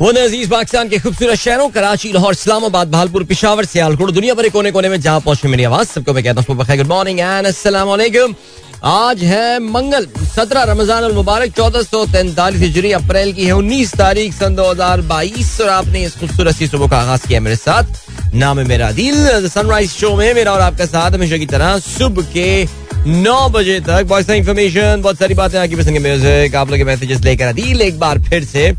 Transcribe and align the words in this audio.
वो 0.00 0.10
अज़ीज़ 0.10 0.48
पाकिस्तान 0.50 0.88
के 0.88 0.98
खूबसूरत 0.98 1.38
शहरों, 1.38 1.68
कराची, 1.70 2.10
लाहौर, 2.12 2.32
इस्लामाबाद, 2.32 2.88
भालपुर, 2.90 3.24
पिशावर, 3.24 3.64
सियालकोट 3.64 4.10
दुनिया 4.10 4.34
भर 4.34 4.48
कोने 4.50 4.70
कोने 4.72 4.88
में 4.88 5.00
जहाँ 5.00 5.20
पहुँचे 5.20 5.48
मेरी 5.48 5.64
आवाज़। 5.64 5.88
सबको 5.88 6.12
मैं 6.12 6.24
कहता 6.24 6.42
हूँ 6.42 6.56
गुड 6.56 6.86
मॉर्निंग 6.86 7.20
एंड 7.20 7.46
वालेकुम 7.46 8.34
आज 8.84 9.22
है 9.24 9.58
मंगल, 9.62 10.06
सत्रह 10.34 10.62
रमज़ान 10.72 11.10
मुबारक, 11.14 11.52
चौदह 11.56 11.82
सौ 11.82 12.04
तैंतालीस 12.06 12.60
हिजरी, 12.60 12.92
अप्रैल 12.92 13.32
की 13.32 13.44
है 13.44 13.52
उन्नीस 13.54 13.94
तारीख, 13.94 14.34
सन 14.34 14.54
दो 14.54 14.70
हज़ार 14.70 15.00
बाईस, 15.06 15.60
और 15.60 15.68
आपने 15.70 16.02
इस 16.04 16.16
खूबसूरत 16.20 16.56
सी 16.56 16.66
सुबह 16.66 16.88
का 16.88 16.98
आगाज़ 16.98 17.26
किया 17.28 17.40
मेरे 17.40 17.56
साथ। 17.56 18.34
नाम 18.34 18.58
है 18.58 18.64
मेरा 18.66 18.90
दिल 18.92 19.48
सनराइज 19.48 19.90
शो 19.90 20.14
में 20.16 20.32
मेरा 20.34 20.52
और 20.52 20.60
आपका 20.60 20.86
साथ 20.86 21.10
हमेशा 21.12 21.36
की 21.38 21.46
तरह 21.46 21.78
सुबह 21.80 22.32
के 22.32 22.64
नौ 23.06 23.48
बजे 23.50 23.78
तक। 23.80 24.02
बहुत 24.02 24.26
सारी 24.26 24.38
इन्फॉर्मेशन 24.38 25.02
बहुत 25.02 25.18
सारी 25.18 25.34
बातें 25.34 25.58
आपकी 25.58 25.76
पसंद 25.76 25.98
म्यूज़िक 26.02 26.54
आप 26.56 26.70
लोग 26.70 26.80
मैसेजेस 26.86 27.20
लेकर 27.24 27.46
अदील 27.46 27.82
एक 27.82 27.98
बार 27.98 28.18
फिर 28.28 28.44
से 28.44 28.70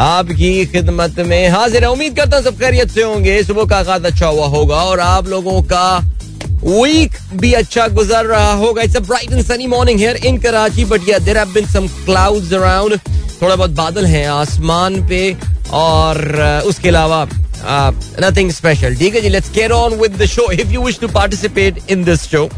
आपकी 0.00 0.64
खिदमत 0.66 1.18
में 1.20 1.48
हाजिर 1.48 1.84
है। 1.84 1.90
उम्मीद 1.90 2.16
करता 2.16 2.36
हूँ 2.36 2.44
सब 2.44 2.58
खैरियत 2.60 2.90
से 2.90 3.02
होंगे। 3.02 3.42
सुबह 3.44 3.64
का 3.70 3.76
आगाज़ 3.76 4.06
अच्छा 4.06 4.26
हुआ 4.26 4.46
होगा 4.48 4.82
और 4.84 5.00
आप 5.00 5.28
लोगों 5.28 5.62
का 5.72 5.98
वीक 6.64 7.16
भी 7.34 7.52
अच्छा 7.52 7.86
गुजर 7.90 8.24
रहा 8.26 8.52
होगा। 8.54 8.82
It's 8.82 8.96
a 8.96 9.00
bright 9.00 9.32
and 9.32 9.42
sunny 9.44 9.66
morning 9.66 9.98
here 10.00 10.16
in 10.16 10.38
Karachi 10.40 10.84
but 10.84 11.08
yeah 11.08 11.18
there 11.18 11.38
have 11.38 11.52
been 11.52 11.66
some 11.68 11.86
clouds 12.04 12.52
around 12.52 12.98
थोड़ा 13.42 13.54
बहुत 13.56 13.70
बादल 13.70 14.06
हैं 14.06 14.26
आसमान 14.28 15.06
पे 15.08 15.36
और 15.74 16.62
उसके 16.66 16.88
अलावा 16.88 17.26
नथिंग 18.20 18.50
स्पेशल 18.50 18.96
ठीक 18.96 19.14
है 19.14 19.20
जी 19.20 19.28
let's 19.28 19.50
get 19.52 19.72
on 19.72 19.94
with 20.00 20.16
the 20.22 20.26
show 20.26 20.50
if 20.52 20.72
you 20.72 20.82
wish 20.82 20.98
to 21.00 21.08
participate 21.10 21.90
in 21.90 22.04
this 22.04 22.22
show 22.30 22.48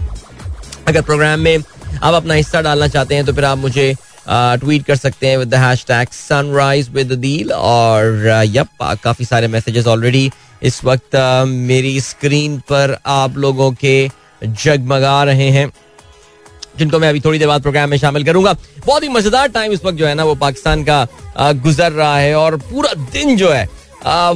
अगर 0.88 1.02
प्रोग्राम 1.02 1.40
में 1.40 1.56
आप 1.56 2.14
अपना 2.14 2.34
हिस्सा 2.34 2.60
डालना 2.62 2.88
चाहते 2.88 3.14
हैं 3.14 3.24
तो 3.26 3.32
फिर 3.32 3.44
आप 3.44 3.58
मुझे 3.58 3.94
ट्वीट 4.26 4.84
कर 4.84 4.96
सकते 4.96 5.26
हैं 5.26 5.36
with 5.38 5.48
the 5.48 5.54
hashtag 5.56 6.08
sunrise 6.12 6.88
with 6.94 7.12
Adeel 7.14 7.52
और 7.52 8.42
यप 8.46 8.82
काफ़ी 9.04 9.24
सारे 9.24 9.48
मैसेजेस 9.48 9.86
ऑलरेडी 9.86 10.30
इस 10.62 10.84
वक्त 10.84 11.16
मेरी 11.46 12.00
स्क्रीन 12.00 12.58
पर 12.70 12.96
आप 13.06 13.36
लोगों 13.36 13.70
के 13.74 14.08
जगमगा 14.42 15.22
रहे 15.24 15.48
हैं, 15.50 15.68
जिनको 16.78 16.98
मैं 16.98 17.08
अभी 17.08 17.20
थोड़ी 17.20 17.38
देर 17.38 17.48
बाद 17.48 17.62
प्रोग्राम 17.62 17.90
में 17.90 17.96
शामिल 17.98 18.24
करूँगा। 18.24 18.52
बहुत 18.86 19.02
ही 19.02 19.08
मज़ेदार 19.08 19.48
टाइम 19.50 19.72
इस 19.72 19.84
वक्त 19.84 19.98
जो 19.98 20.06
है 20.06 20.14
ना, 20.14 20.24
वो 20.24 20.34
पाकिस्तान 20.36 20.84
का 20.84 21.06
गुजर 21.54 21.92
रहा 21.92 22.18
है 22.18 22.34
और 22.36 22.56
पूरा 22.58 22.92
दिन 23.12 23.36
जो 23.36 23.50
है 23.50 23.68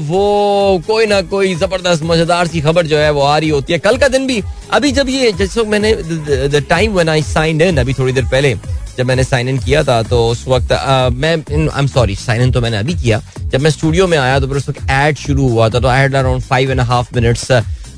वो 0.00 0.82
कोई 0.86 1.06
ना 1.06 1.20
कोई 1.30 1.54
ज़बरदस्त 1.54 2.02
मज़ेदार 2.04 2.46
सी 2.46 2.60
खबर 2.60 2.86
जो 2.86 2.98
है 2.98 3.10
वो 3.10 3.22
आ 3.22 3.36
रही 3.38 3.48
होती 3.48 3.72
है। 3.72 3.78
कल 3.78 3.96
का 3.98 4.08
दिन 4.08 4.26
भी, 4.26 4.42
अभी 4.72 4.92
जब 4.92 5.08
ये, 5.08 5.32
जैसे 5.32 5.62
मैंने 5.64 6.60
time 6.60 6.92
when 6.92 7.08
I 7.08 7.22
signed 7.24 7.62
in 7.62 7.78
अभी 7.78 7.94
थोड़ी 7.94 8.12
देर 8.12 8.24
पहले 8.26 8.54
जब 8.98 9.06
मैंने 9.06 9.24
साइन 9.24 9.48
इन 9.48 9.58
किया 9.58 9.82
था 9.84 10.02
तो 10.02 10.26
उस 10.28 10.44
वक्त 10.48 10.72
आ, 10.72 11.08
मैं 11.08 11.36
I 11.36 11.78
am 11.78 11.86
sorry 11.86 12.14
sign 12.16 12.42
in 12.42 12.52
तो 12.52 12.60
मैंने 12.60 12.76
अभी 12.76 12.94
किया। 12.94 13.20
जब 13.42 13.60
मैं 13.60 13.70
स्टूडियो 13.70 14.06
में 14.06 14.16
आया 14.18 14.38
तो 14.40 14.48
फिर 14.48 14.56
उस 14.56 14.68
वक्त 14.68 14.90
एड 14.90 15.16
शुरू 15.16 15.48
हुआ 15.48 15.68
था 15.68 15.80
तो 15.80 15.88
had 15.88 16.14
around 16.16 16.42
five 16.42 16.70
and 16.70 16.80
half 16.82 17.14
minutes 17.14 17.46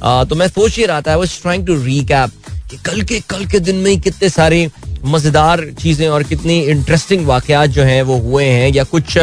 तो 0.03 0.35
मैं 0.37 0.49
सोच 0.49 0.77
ही 0.77 0.85
रहा 0.87 1.01
था 1.01 1.11
I 1.11 1.17
was 1.19 1.41
trying 1.43 1.67
to 1.67 1.75
recap 1.83 2.31
कि 2.71 2.77
कल 2.85 3.03
के 3.03 3.21
कल 3.31 3.45
के 3.47 3.59
दिन 3.61 3.77
में 3.77 4.01
कितने 4.01 4.29
सारे 4.29 4.69
मज़ेदार 5.07 5.65
चीज़ें 5.81 6.09
और 6.09 6.23
कितनी 6.23 6.59
इंटरेस्टिंग 6.71 7.27
वाकयात 7.27 7.71
जो 7.71 7.83
हैं 7.83 8.03
वो 8.03 8.19
हुए 8.21 8.45
हैं 8.45 8.69
या 8.75 8.85
कुछ 8.85 9.17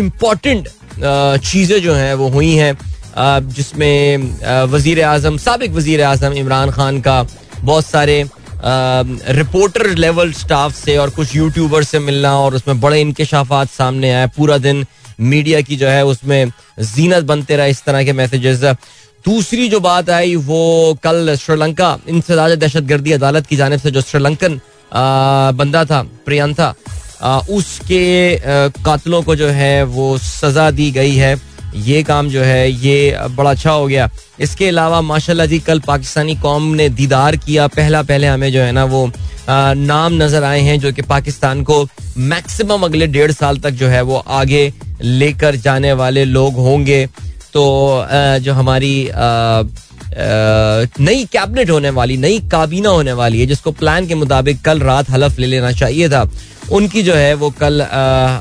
इम्पोर्टेंट 0.00 0.68
चीज़ें 0.98 1.80
जो 1.82 1.94
हैं 1.94 2.14
वो 2.14 2.28
हुई 2.30 2.52
हैं। 2.54 2.72
जिसमें 3.48 4.66
वज़ीर 4.70 5.02
आज़म 5.04 5.36
सबक 5.38 5.70
वज़ीर 5.72 6.02
आज़म 6.02 6.32
इमरान 6.38 6.70
खान 6.70 7.00
का 7.00 7.22
बहुत 7.60 7.86
सारे 7.86 8.24
रिपोर्टर 8.64 9.86
लेवल 9.96 10.32
स्टाफ 10.32 10.74
से 10.74 10.96
और 10.96 11.10
कुछ 11.10 11.34
यूट्यूबर 11.36 11.84
से 11.84 11.98
मिलना 12.00 12.36
और 12.38 12.54
उसमें 12.54 12.80
बड़े 12.80 13.00
इनकशाफात 13.00 13.68
सामने 13.70 14.12
आए। 14.12 14.26
पूरा 14.36 14.58
दिन 14.58 14.84
मीडिया 15.20 15.60
की 15.60 15.76
जो 15.76 15.88
है 15.88 16.04
उसमें 16.06 16.50
जीनत 16.80 17.24
बनते 17.24 17.56
रहे 17.56 17.70
इस 17.70 17.82
तरह 17.84 18.04
के 18.04 18.12
मैसेजेस 18.12 18.64
दूसरी 19.24 19.68
जो 19.68 19.80
बात 19.80 20.10
आई, 20.10 20.34
वो 20.36 20.98
कल 21.02 21.34
श्रीलंका 21.36 21.98
इंसदाज 22.08 22.52
दहशत 22.52 22.82
गर्दी 22.84 23.12
अदालत 23.12 23.46
की 23.46 23.56
जानब 23.56 23.80
से 23.80 23.90
जो 23.90 24.00
श्रीलंकन 24.00 24.60
बंदा 25.56 25.84
था 25.84 26.02
प्रियंथा 26.26 26.74
उसके 27.50 28.04
कातलों 28.84 29.22
को 29.22 29.36
जो 29.36 29.48
है 29.48 29.82
वो 29.84 30.16
सजा 30.18 30.70
दी 30.70 30.90
गई 30.90 31.14
है। 31.16 31.36
ये 31.76 32.02
काम 32.02 32.28
जो 32.28 32.42
है 32.42 32.70
ये 32.70 33.16
बड़ा 33.30 33.50
अच्छा 33.50 33.70
हो 33.70 33.86
गया। 33.86 34.08
इसके 34.40 34.68
अलावा 34.68 35.00
माशाल्लाह 35.02 35.46
जी 35.46 35.58
कल 35.60 35.80
पाकिस्तानी 35.86 36.34
कौम 36.36 36.62
ने 36.74 36.88
दीदार 36.90 37.36
किया। 37.36 37.66
पहला 37.68 38.02
पहले 38.04 38.26
हमें 38.26 38.50
जो 38.52 38.60
है 38.60 38.72
ना 38.72 38.84
वो 38.86 39.06
आ, 39.48 39.74
नाम 39.74 40.12
नज़र 40.22 40.44
आए 40.44 40.60
हैं 40.62 40.78
जो 40.80 40.92
कि 40.92 41.02
पाकिस्तान 41.04 41.62
को 41.62 41.82
मैक्सिमम 42.18 42.82
अगले 42.84 43.06
डेढ़ 43.08 43.32
साल 43.32 43.58
तक 43.58 43.70
जो 43.72 43.88
है 43.88 44.00
वो 44.02 44.16
आगे 44.16 44.72
लेकर 45.02 45.56
जाने 45.58 45.92
वाले 45.92 46.24
लोग 46.26 46.54
होंगे। 46.56 47.06
तो 47.52 47.64
आ, 47.90 48.38
जो 48.38 48.52
हमारी 48.52 49.10
नई 51.00 51.24
कैबिनेट 51.32 51.70
होने 51.70 51.90
वाली 51.90 52.16
नई 52.16 52.38
काबीना 52.50 52.88
होने 52.90 53.12
वाली 53.12 53.40
है 53.40 53.46
जिसको 53.46 53.70
प्लान 53.72 54.06
के 54.06 54.14
मुताबिक 54.14 54.60
कल 54.64 54.80
रात 54.80 55.10
हलफ 55.10 55.38
ले 55.38 55.46
लेना 55.46 55.72
चाहिए 55.74 56.08
था 56.08 56.28
उनकी 56.72 57.02
जो 57.02 57.14
है 57.14 57.34
वो 57.34 57.50
कल 57.60 57.86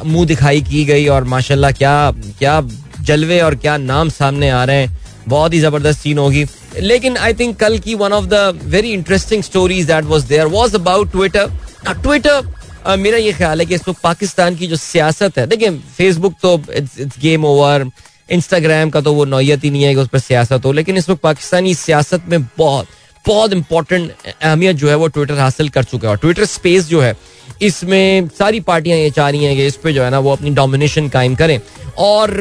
मुँह 0.05 0.25
दिखाई 0.25 0.61
की 0.61 0.83
गई 0.85 1.07
और 1.07 1.23
माशाल्लाह 1.25 1.71
क्या 1.71 1.95
क्या 2.39 2.59
जलवे 3.03 3.39
और 3.41 3.55
क्या 3.55 3.77
नाम 3.79 4.09
सामने 4.11 4.49
आ 4.49 4.63
रहे 4.63 4.77
हैं। 4.77 4.97
बहुत 5.27 5.53
ही 5.53 5.59
ज़बरदस्त 5.59 5.99
सीन 5.99 6.17
होगी। 6.17 6.45
लेकिन 6.79 7.17
आई 7.17 7.33
थिंक 7.33 7.55
कल 7.59 7.77
की 7.79 7.95
one 7.95 8.13
of 8.13 8.25
the 8.25 8.59
very 8.65 8.91
interesting 8.91 9.43
stories 9.43 9.85
that 9.87 10.05
was 10.05 10.23
there 10.25 10.45
was 10.49 10.75
about 10.75 11.11
Twitter 11.11 11.51
Twitter 11.93 12.95
मेरा 12.97 13.17
ये 13.17 13.31
ख्याल 13.33 13.59
है 13.59 13.65
कि 13.65 13.75
इस 13.75 13.87
वक्त 13.87 14.01
पाकिस्तान 14.03 14.55
की 14.55 14.67
जो 14.67 14.75
सियासत 14.75 15.37
है, 15.37 15.45
देखिए 15.47 15.69
फेसबुक 15.97 16.33
तो 16.41 16.61
इट्स 16.71 17.19
गेम 17.21 17.45
ओवर 17.45 17.85
इंस्टाग्राम 18.31 18.89
का 18.89 19.01
तो 19.01 19.13
वो 19.13 19.25
नौयत 19.25 19.63
ही 19.63 19.69
नहीं 19.69 19.83
है 19.83 19.93
कि 19.93 19.99
उस 20.01 20.07
पर 20.07 20.19
सियासत 20.19 20.65
हो, 20.65 20.71
लेकिन 20.71 20.97
इस 20.97 21.09
वक्त 21.09 21.21
पाकिस्तानी 21.21 21.73
सियासत 21.75 22.23
में 22.27 22.43
बहुत 22.57 22.87
बहुत 23.25 23.53
इंपॉर्टेंट 23.53 24.11
अहमियत 24.27 24.75
जो 24.75 24.89
है 24.89 24.95
वो 24.95 25.07
ट्विटर 25.07 25.39
हासिल 25.39 25.69
कर 25.69 25.83
चुका 25.83 26.07
है 26.07 26.11
और 26.11 26.17
ट्विटर 26.17 26.45
स्पेस 26.45 26.87
जो 26.87 27.01
है, 27.01 27.15
इसमें 27.61 28.29
सारी 28.39 28.59
पार्टियाँ 28.61 28.97
ये 28.97 29.09
चाह 29.11 29.29
रही 29.29 29.43
हैं 29.43 29.55
कि 29.55 29.65
इस 29.67 29.75
पे 29.83 29.93
जो 29.93 30.03
है 30.03 30.09
ना 30.11 30.19
वो 30.19 30.31
अपनी 30.31 30.49
डोमिनेशन 30.51 31.09
कायम 31.09 31.35
करें। 31.35 31.59
और 31.99 32.31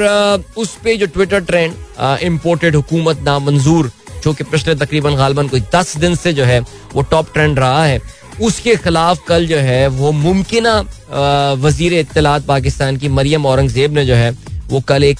उस 0.56 0.76
पे 0.84 0.96
जो 0.96 1.06
ट्विटर 1.08 1.40
ट्रेंड 1.40 1.74
इम्पोर्टेड 2.22 2.76
हुकूमत 2.76 3.20
नामंजूर, 3.22 3.90
जो 4.24 4.32
कि 4.32 4.44
पिछले 4.44 4.74
तकरीबन 4.76 5.16
गालबन 5.16 5.48
कोई 5.48 5.60
दस 5.74 5.96
दिन 5.96 6.14
से 6.14 6.32
जो 6.32 6.44
है 6.44 6.60
वो 6.94 7.02
टॉप 7.02 7.32
ट्रेंड 7.32 7.58
रहा 7.58 7.84
है, 7.84 8.00
उसके 8.40 8.76
खिलाफ 8.76 9.24
कल 9.28 9.46
जो 9.46 9.56
है 9.58 9.86
वो 9.88 10.12
मुमकिन 10.12 10.66
वज़ीर 11.60 11.92
इतलात 11.94 12.46
पाकिस्तान 12.46 12.96
की 12.96 13.08
मरियम 13.10 13.46
औरंगज़ेब 13.46 13.94
ने 13.94 14.04
जो 14.06 14.14
है 14.14 14.30
वो 14.72 14.80
कल 14.88 15.04
एक 15.04 15.18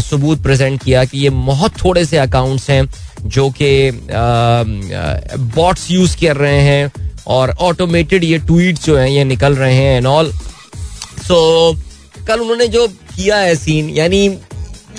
सबूत 0.00 0.42
प्रेजेंट 0.42 0.82
किया 0.82 1.04
कि 1.04 1.18
ये 1.18 1.30
बहुत 1.44 1.78
थोड़े 1.84 2.04
से 2.04 2.16
अकाउंट्स 2.18 2.68
हैं 2.70 2.82
जो 3.26 3.48
कि 3.50 3.70
बॉट्स 5.56 5.90
यूज़ 5.90 6.16
कर 6.20 6.36
रहे 6.36 6.60
हैं 6.62 6.92
और 7.26 7.50
ऑटोमेटेड 7.60 8.24
ये 8.24 8.38
ट्वीट 8.40 8.78
जो 8.78 8.96
हैं, 8.96 9.08
ये 9.08 9.24
निकल 9.24 9.54
रहे 9.56 9.74
हैं 9.74 9.96
एंड 9.96 10.06
ऑल 10.06 10.32
सो 11.28 11.40
कल 12.28 12.40
उन्होंने 12.40 12.68
जो 12.68 12.86
किया 12.88 13.36
है 13.38 13.54
सीन 13.56 13.90
यानी 13.90 14.26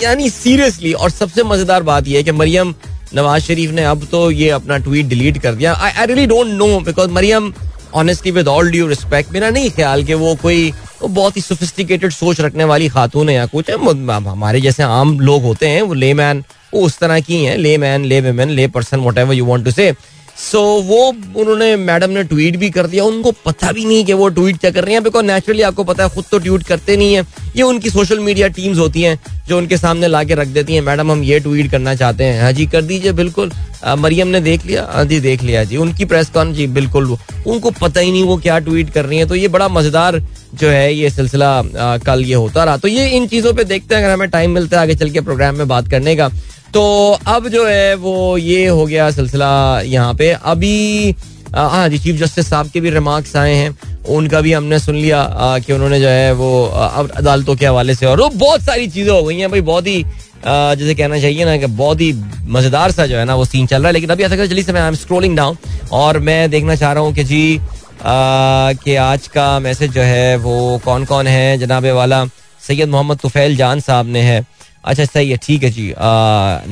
यानी 0.02 0.30
सीरियसली 0.30 0.92
और 0.92 1.10
सबसे 1.10 1.42
मज़ेदार 1.44 1.82
बात 1.82 2.08
यह 2.08 2.16
है 2.16 2.22
कि 2.22 2.32
मरियम 2.32 2.74
नवाज़ 3.14 3.42
शरीफ 3.42 3.70
ने 3.70 3.84
अब 3.84 4.06
तो 4.10 4.30
ये 4.30 4.48
अपना 4.50 4.76
ट्वीट 4.78 5.06
डिलीट 5.06 5.38
कर 5.38 5.54
दिया। 5.54 5.72
I 5.74 5.92
I 5.92 6.06
really 6.06 6.26
don't 6.26 6.46
know 6.54 6.78
because 6.80 7.10
Maryam 7.10 7.52
honestly 7.94 8.32
with 8.32 8.48
all 8.48 8.70
due 8.70 8.86
respect 8.88 9.32
मेरा 9.32 9.50
नहीं 9.50 9.70
ख्याल 9.70 10.04
कि 10.04 10.14
वो 10.14 10.34
कोई 10.42 10.72
वो 11.02 11.08
बहुत 11.08 11.36
ही 11.36 11.40
सोफिस्टिकेटेड 11.42 12.12
सोच 12.12 12.40
रखने 12.40 12.64
वाली 12.64 12.88
खातून 12.88 13.28
है 13.28 13.34
या 13.34 13.46
कुछ 13.46 13.70
हमारे 13.70 14.60
जैसे 14.60 14.82
आम 14.82 15.18
लोग 15.20 15.42
होते 15.42 15.68
हैं, 15.68 15.82
वो 15.82 15.94
ले 15.94 16.12
मैन 16.14 16.44
वो 16.74 16.80
उस 16.80 16.98
तरह 16.98 17.20
की 17.20 17.44
हैं 17.44 17.56
ले 17.56 17.76
man 17.78 18.04
lay 18.04 18.20
women 18.20 18.50
lay 18.50 18.66
person 18.68 19.00
whatever 19.18 19.34
you 19.34 19.44
want 19.44 19.64
to 19.64 19.70
say 19.70 19.92
so 20.36 20.58
so, 20.58 20.86
वो 20.86 21.40
उन्होंने 21.40 21.74
मैडम 21.78 22.10
ने 22.10 22.22
ट्वीट 22.24 22.56
भी 22.56 22.68
कर 22.70 22.86
दिया। 22.86 23.04
उनको 23.04 23.30
पता 23.44 23.70
भी 23.72 23.84
नहीं 23.84 24.04
कि 24.04 24.12
वो 24.12 24.28
ट्वीट 24.28 24.58
क्या 24.60 24.70
कर 24.70 24.84
रही 24.84 24.94
हैं 24.94 25.02
बिकॉज़ 25.02 25.24
नेचुरली 25.26 25.62
आपको 25.62 25.84
पता 25.84 26.04
है 26.04 26.10
खुद 26.10 26.24
तो 26.30 26.38
ट्वीट 26.38 26.62
करते 26.62 26.96
नहीं 26.96 27.14
है। 27.14 27.26
ये 27.56 27.62
उनकी 27.62 27.90
सोशल 27.90 28.18
मीडिया 28.20 28.48
टीम्स 28.50 28.78
होती 28.78 29.02
हैं 29.02 29.18
जो 29.48 29.58
उनके 29.58 29.76
सामने 29.76 30.08
ला 30.08 30.22
के 30.24 30.34
रख 30.34 30.48
देती 30.48 30.74
हैं 30.74 30.82
मैडम 30.82 31.10
हम 31.12 31.22
ये 31.24 31.38
ट्वीट 31.40 31.70
करना 31.70 31.94
चाहते 31.94 32.24
हैं। 32.24 32.42
हाँ 32.42 32.52
जी 32.52 32.66
कर 32.66 32.82
दीजिए 32.82 33.12
बिल्कुल। 33.12 33.52
मरियम 33.98 34.28
ने 34.28 34.40
देख 34.40 34.66
लिया? 34.66 34.86
हाँ 34.92 35.04
जी 35.04 35.20
देख 35.20 35.42
लिया 35.42 35.64
जी। 35.64 35.76
उनकी 35.76 36.04
प्रेस 36.04 36.30
कॉन 36.30 36.52
जी 36.54 36.66
बिल्कुल। 36.68 37.16
उनको 37.46 37.70
पता 37.72 38.00
ही 38.00 38.10
नहीं 38.10 38.22
वो 38.24 38.36
क्या 38.38 38.58
ट्वीट 38.60 38.90
कर 38.90 39.04
रही 39.04 39.18
है। 39.18 39.26
तो 39.28 39.34
ये 39.34 39.48
बड़ा 39.48 39.68
मज़ेदार 39.70 40.20
जो 40.54 40.68
है 40.68 40.94
ये 40.94 41.10
सिलसिला 41.10 41.98
कल 42.06 42.24
ये 42.24 42.34
होता 42.34 42.64
रहा। 42.64 42.76
तो 42.76 42.88
ये 42.88 43.08
इन 43.08 43.26
चीज़ों 43.26 43.52
पे 43.54 43.64
देखते 43.64 43.94
हैं 43.94 44.02
अगर 44.02 44.12
हमें 44.12 44.28
टाइम 44.30 44.50
मिलता 44.50 44.76
है 44.76 44.82
आगे 44.82 44.94
चल 44.94 45.10
के 45.10 45.20
प्रोग्राम 45.20 45.56
में 45.56 45.68
बात 45.68 45.88
करने 45.88 46.16
का। 46.16 46.30
तो 46.74 46.82
अब 47.28 47.48
जो 47.48 47.66
है 47.66 47.94
वो 47.94 48.36
ये 48.38 48.66
हो 48.66 48.84
गया 48.86 49.10
सिलसिला 49.10 49.80
यहाँ 49.82 50.14
पे। 50.14 50.30
अभी 50.32 51.14
हाँ 51.54 51.88
जी, 51.88 51.98
चीफ 51.98 52.16
जस्टिस 52.16 52.48
साहब 52.48 52.68
के 52.70 52.80
भी 52.80 52.90
रिमार्क्स 52.90 53.34
आए 53.36 53.54
हैं। 53.54 53.76
उनका 54.08 54.40
भी 54.40 54.52
हमने 54.52 54.78
सुन 54.78 54.94
लिया 54.94 55.58
कि 55.66 55.72
उन्होंने 55.72 55.98
जो 56.00 56.08
है 56.08 56.32
वो 56.34 56.64
अब 56.66 57.10
अदालतों 57.10 57.56
के 57.56 57.66
हवाले 57.66 57.94
से 57.94 58.06
और 58.06 58.20
वो 58.20 58.28
बहुत 58.30 58.62
सारी 58.62 58.86
चीज़ें 58.88 59.12
हो 59.12 59.22
गई 59.22 59.38
हैं। 59.38 59.50
भाई 59.50 59.60
बहुत 59.62 59.86
ही 59.86 60.02
जैसे 60.44 60.94
कहना 60.94 61.18
चाहिए 61.20 61.44
ना 61.44 61.56
कि 61.56 61.66
बहुत 61.66 62.00
ही 62.00 62.12
मज़ेदार 62.48 62.90
सा 62.90 63.06
जो 63.06 63.16
है 63.16 63.24
ना 63.24 63.34
वो 63.34 63.44
सीन 63.44 63.66
चल 63.66 63.76
रहा 63.76 63.86
है। 63.86 63.92
लेकिन 63.92 64.10
अभी 64.10 64.22
ऐसा 64.22 64.36
जल्दी 64.36 64.62
से 64.62 64.72
मैं 64.72 64.80
आई 64.80 64.88
एम 64.88 64.94
स्क्रोलिंग 64.94 65.36
डाउन 65.36 65.56
और 65.92 66.18
मैं 66.20 66.50
देखना 66.50 66.76
चाह 66.76 66.92
रहा 66.92 67.02
हूँ 67.02 67.14
कि 67.14 67.24
जी 67.24 67.60
कि 68.04 68.94
आज 68.96 69.26
का 69.28 69.58
मैसेज 69.60 69.92
जो 69.92 70.02
है 70.02 70.36
वो 70.38 70.80
कौन 70.84 71.04
कौन 71.04 71.26
है? 71.26 71.58
जनाबे 71.58 71.92
वाला 71.92 72.24
सैयद 72.60 72.88
मोहम्मद 72.88 73.18
तुफैल 73.18 73.56
जान 73.56 73.80
साहब 73.80 74.06
ने 74.06 74.20
है। 74.22 74.40
अच्छा 74.84 75.04
सही 75.04 75.30
है, 75.30 75.36
ठीक 75.36 75.62
है 75.62 75.70
जी। 75.70 75.88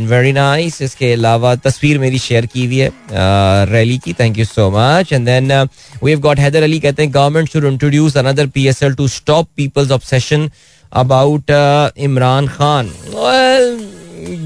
वेरी 0.06 0.32
नाइस 0.32 0.80
इसके 0.82 1.12
अलावा 1.12 1.54
तस्वीर 1.56 1.98
मेरी 1.98 2.18
शेयर 2.18 2.46
की 2.46 2.64
हुई 2.66 2.78
है 2.78 2.90
रैली 3.70 3.98
की 3.98 4.12
thank 4.20 4.38
you 4.38 4.44
so 4.44 4.70
much 4.70 5.12
and 5.12 5.26
then 5.26 5.52
we 6.02 6.10
have 6.10 6.20
got 6.20 6.38
Haider 6.38 6.62
Ali 6.62 6.80
कहते 6.80 7.02
हैं 7.02 7.14
government 7.14 7.52
should 7.52 7.64
introduce 7.64 8.16
another 8.16 8.46
PSL 8.54 8.94
to 8.94 9.08
stop 9.10 9.48
people's 9.56 9.90
obsession 9.90 10.50
about 10.92 11.50
Imran 11.98 12.48
Khan 12.48 12.90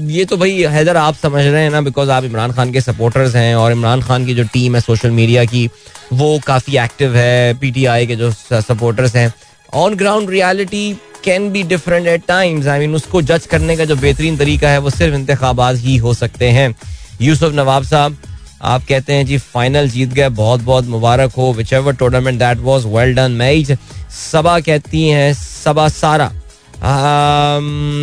ये 0.09 0.23
तो 0.25 0.37
भाई 0.37 0.63
हैदर 0.71 0.97
आप 0.97 1.15
समझ 1.15 1.45
रहे 1.45 1.61
हैं 1.63 1.69
ना 1.69 1.81
बिकॉज़ 1.81 2.09
आप 2.11 2.23
इमरान 2.23 2.51
खान 2.53 2.71
के 2.71 2.81
सपोर्टर्स 2.81 3.35
हैं, 3.35 3.55
और 3.55 3.71
इमरान 3.71 4.01
खान 4.01 4.25
की 4.25 4.33
जो 4.35 4.43
टीम 4.53 4.75
है 4.75 4.81
सोशल 4.81 5.11
मीडिया 5.11 5.43
की, 5.45 5.69
वो 6.13 6.39
काफ़ी 6.47 6.77
एक्टिव 6.77 7.15
है 7.15 7.53
पीटीआई 7.59 8.07
के 8.07 8.15
जो 8.15 8.31
सपोर्टर्स 8.31 9.15
हैं। 9.15 9.33
On 9.73 9.95
ground 9.95 10.29
reality 10.29 10.91
can 11.23 11.49
be 11.51 11.63
different 11.63 12.07
at 12.07 12.23
times 12.27 12.67
I 12.67 12.79
mean 12.79 12.95
उसको 12.95 13.21
जज 13.23 13.45
करने 13.45 13.75
का 13.77 13.85
जो 13.85 13.95
बेहतरीन 13.95 14.37
तरीका 14.37 14.69
है, 14.69 14.77
वो 14.79 14.89
सिर्फ़ 14.89 15.15
इंतबात 15.15 15.75
ही 15.77 15.97
हो 15.97 16.13
सकते 16.13 16.49
हैं। 16.49 16.75
यूसुफ 17.21 17.53
नवाब 17.55 17.83
साहब, 17.83 18.17
आप 18.61 18.83
कहते 18.89 19.13
हैं 19.13 19.25
जी 19.25 19.37
फाइनल 19.37 19.89
जीत 19.89 20.13
गए 20.13 20.29
बहुत 20.31 20.61
बहुत 20.61 20.85
मुबारक 20.87 21.31
हो। 21.37 21.51
Whichever 21.73 21.93
tournament 21.95 22.39
that 22.39 22.57
was 22.59 22.87
well 22.87 23.13
done 23.15 23.31
match 23.33 23.71
Saba 24.11 24.59
कहती 24.59 25.07
हैं, 25.07 25.33
Saba 25.33 25.87
Sara. 25.89 26.31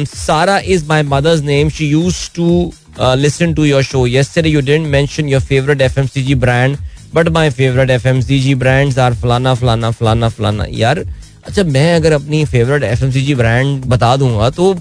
Sara 0.09 0.59
is 0.59 0.87
my 0.89 1.03
mother's 1.05 1.41
name 1.43 1.69
she 1.71 1.89
use 1.89 2.29
to 2.35 2.73
listen 2.99 3.55
to 3.55 3.65
your 3.65 3.83
show 3.83 4.07
yesterday 4.09 4.53
you 4.53 4.61
didn't 4.61 4.87
mention 4.87 5.29
your 5.29 5.41
favourite 5.43 5.81
FMCG 5.81 6.35
brand 6.37 6.77
but 7.15 7.29
my 7.29 7.51
favourite 7.51 7.91
FMCG 7.91 8.55
brands 8.55 8.99
are 8.99 9.15
फलाना 9.15 9.55
फलाना 9.55 9.91
फलाना 9.91 10.29
फलाना। 10.29 10.65
यार 10.71 11.05
अच्छा 11.45 11.63
मैं 11.65 11.95
अगर 11.97 12.13
अपनी 12.13 12.45
फेवरेट 12.45 12.83
एफएमसीजी 12.85 13.35
ब्रांड 13.35 13.85
बता 13.85 14.17
दूँगा 14.17 14.51
तो 14.51 14.75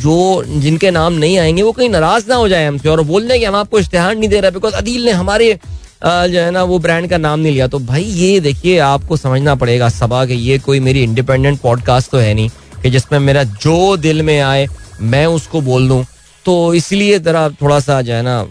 जो 0.00 0.44
जिनके 0.46 0.90
नाम 0.90 1.12
नहीं 1.14 1.38
आएँगे, 1.38 1.62
वो 1.62 1.72
कहीं 1.72 1.88
नाराज़ 1.90 2.28
ना 2.28 2.34
हो 2.34 2.48
जाए 2.48 2.66
हमसे 2.66 2.88
और 2.88 3.02
बोल 3.02 3.28
दें 3.28 3.38
कि 3.38 3.44
हम 3.44 3.56
आपको 3.56 3.78
इश्तेहार 3.78 4.14
नहीं 4.16 4.28
दे 4.28 4.40
रहे 4.40 4.50
बिकॉज़ 4.50 4.74
अदील 4.74 5.04
ने 5.04 5.12
हमारे 5.12 5.58
जो 6.04 6.40
है 6.40 6.50
ना, 6.50 6.62
वो 6.62 6.78
ब्रांड 6.78 7.08
का 7.10 7.18
नाम 7.18 7.40
नहीं 7.40 7.52
लिया। 7.52 7.66
तो 7.66 7.78
भाई, 7.80 8.02
ये 8.02 8.40
देखिए, 8.40 8.78
आपको 8.78 9.16
समझना 9.16 9.54
पड़ेगा 9.54 9.88
सबा 9.88 10.24
कि 10.26 10.34
ये 10.34 10.58
कोई 10.58 10.80
मेरी 10.80 11.02
इंडिपेंडेंट 11.02 11.60
पॉडकास्ट 11.60 12.10
तो 12.10 12.18
है 12.18 12.34
नहीं 12.34 12.48
कि 12.82 12.90
जिसमें 12.90 13.18
मेरा 13.18 13.44
जो 13.44 13.96
दिल 13.96 14.22
में 14.22 14.40
आए, 14.40 14.66
मैं 15.00 15.24
उसको 15.26 15.60
बोल 15.60 15.88
दूँ। 15.88 16.04
तो 16.44 16.74
इसलिए 16.74 17.18
जरा 17.18 17.48
थोड़ा 17.52 17.78
सा, 17.80 18.00
जो 18.02 18.12
है 18.12 18.22
ना 18.22 18.44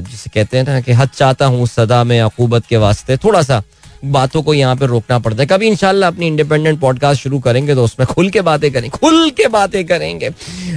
जिसे 0.00 0.30
कहते 0.34 0.58
हैं 0.58 0.64
ना 0.64 0.80
कि 0.80 0.92
हद 0.92 1.08
चाहता 1.08 1.46
हूँ 1.46 1.66
सदा 1.66 2.02
में, 2.04 2.20
अकूबत 2.20 2.66
के 2.66 2.76
वास्ते, 2.76 3.16
थोड़ा 3.16 3.42
सा 3.42 3.62
बातों 4.04 4.42
को 4.42 4.54
यहाँ 4.54 4.76
पे 4.76 4.86
रोकना 4.86 5.18
पड़ता 5.18 5.42
है। 5.42 5.46
कभी 5.46 5.66
इंशाल्लाह 5.66 6.10
अपनी 6.10 6.26
इंडिपेंडेंट 6.26 6.80
पॉडकास्ट 6.80 7.22
शुरू 7.22 7.38
करेंगे 7.38 7.74
तो 7.74 7.84
उसमें 7.84 8.06
खुल 8.06 8.30
के 8.30 8.40
बातें 8.42 8.70
करेंगे 8.72 8.98
खुल 8.98 9.30
के 9.30 9.48
बातें 9.48 9.84
करेंगे। 9.86 10.30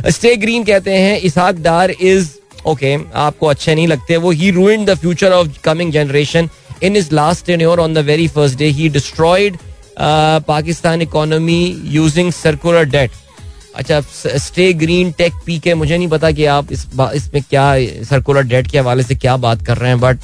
स्टे 0.10 0.36
ग्रीन 0.38 0.64
कहते 0.64 0.94
हैं 0.94 1.18
इसहाक 1.20 1.60
डार 1.62 1.92
इज़ 1.92 2.30
ओके 2.68 2.96
आपको 3.18 3.48
अच्छे 3.48 3.76
नहीं 3.76 3.88
लगते, 3.88 4.18
वो 4.18 4.32
ही 4.32 4.52
ruined 4.52 4.90
the 4.90 4.98
future 4.98 5.32
of 5.32 5.60
coming 5.64 5.92
generation 5.92 6.50
in 6.84 6.96
his 6.98 7.14
last 7.14 7.46
tenure 7.46 7.80
on 7.80 7.94
the 7.94 7.98
very 8.06 8.28
first 8.28 8.58
day 8.58 8.66
he 8.70 8.90
destroyed 8.90 9.58
Pakistan 10.48 11.02
economy 11.02 11.64
using 11.88 12.32
circular 12.34 12.84
debt 12.90 13.12
अच्छा 13.76 14.00
स्टे 14.38 14.72
ग्रीन 14.74 15.12
टेक 15.18 15.34
पी 15.46 15.58
के 15.60 15.74
मुझे 15.74 15.98
नहीं 15.98 16.08
पता 16.08 16.32
कि 16.32 16.46
आप 16.54 16.72
इस 16.72 16.86
इसमें 17.16 17.42
क्या 17.50 17.74
सर्कुलर 18.06 18.44
डेट 18.44 18.68
के 18.72 18.80
हवाले 18.80 19.04
से 19.04 19.16
क्या 19.16 19.36
बात 19.38 19.66
कर 19.66 19.78
रहे 19.78 19.90
हैं 19.90 20.00
but 20.00 20.18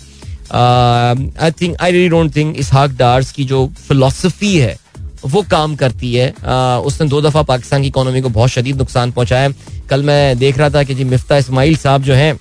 I 0.53 1.51
think 1.51 1.77
I 1.81 1.91
really 1.91 2.09
don't 2.09 2.35
think 2.35 2.55
Ishaq 2.57 2.91
Dar's 2.91 3.31
की 3.31 3.45
जो 3.45 3.67
फिलोसफी 3.87 4.57
है 4.57 4.77
वो 5.25 5.41
काम 5.41 5.75
करती 5.75 6.15
है। 6.15 6.33
Uh, 6.33 6.85
उसने 6.85 7.07
दो 7.07 7.21
दफ़ा 7.21 7.41
पाकिस्तान 7.41 7.81
की 7.81 7.87
इकोनॉमी 7.87 8.21
को 8.21 8.29
बहुत 8.29 8.49
शदीद 8.49 8.77
नुकसान 8.77 9.11
पहुँचाया 9.11 9.49
कल 9.89 10.03
मैं 10.03 10.37
देख 10.37 10.57
रहा 10.57 10.69
था 10.69 10.83
कि 10.83 10.95
जी 10.95 11.03
मिफ्ता 11.03 11.37
इस्माइल 11.37 11.75
साहब 11.75 12.03
जो 12.03 12.13
हैं 12.13 12.39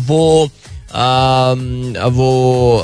वो 0.00 0.48
um, 0.88 2.12
वो 2.12 2.30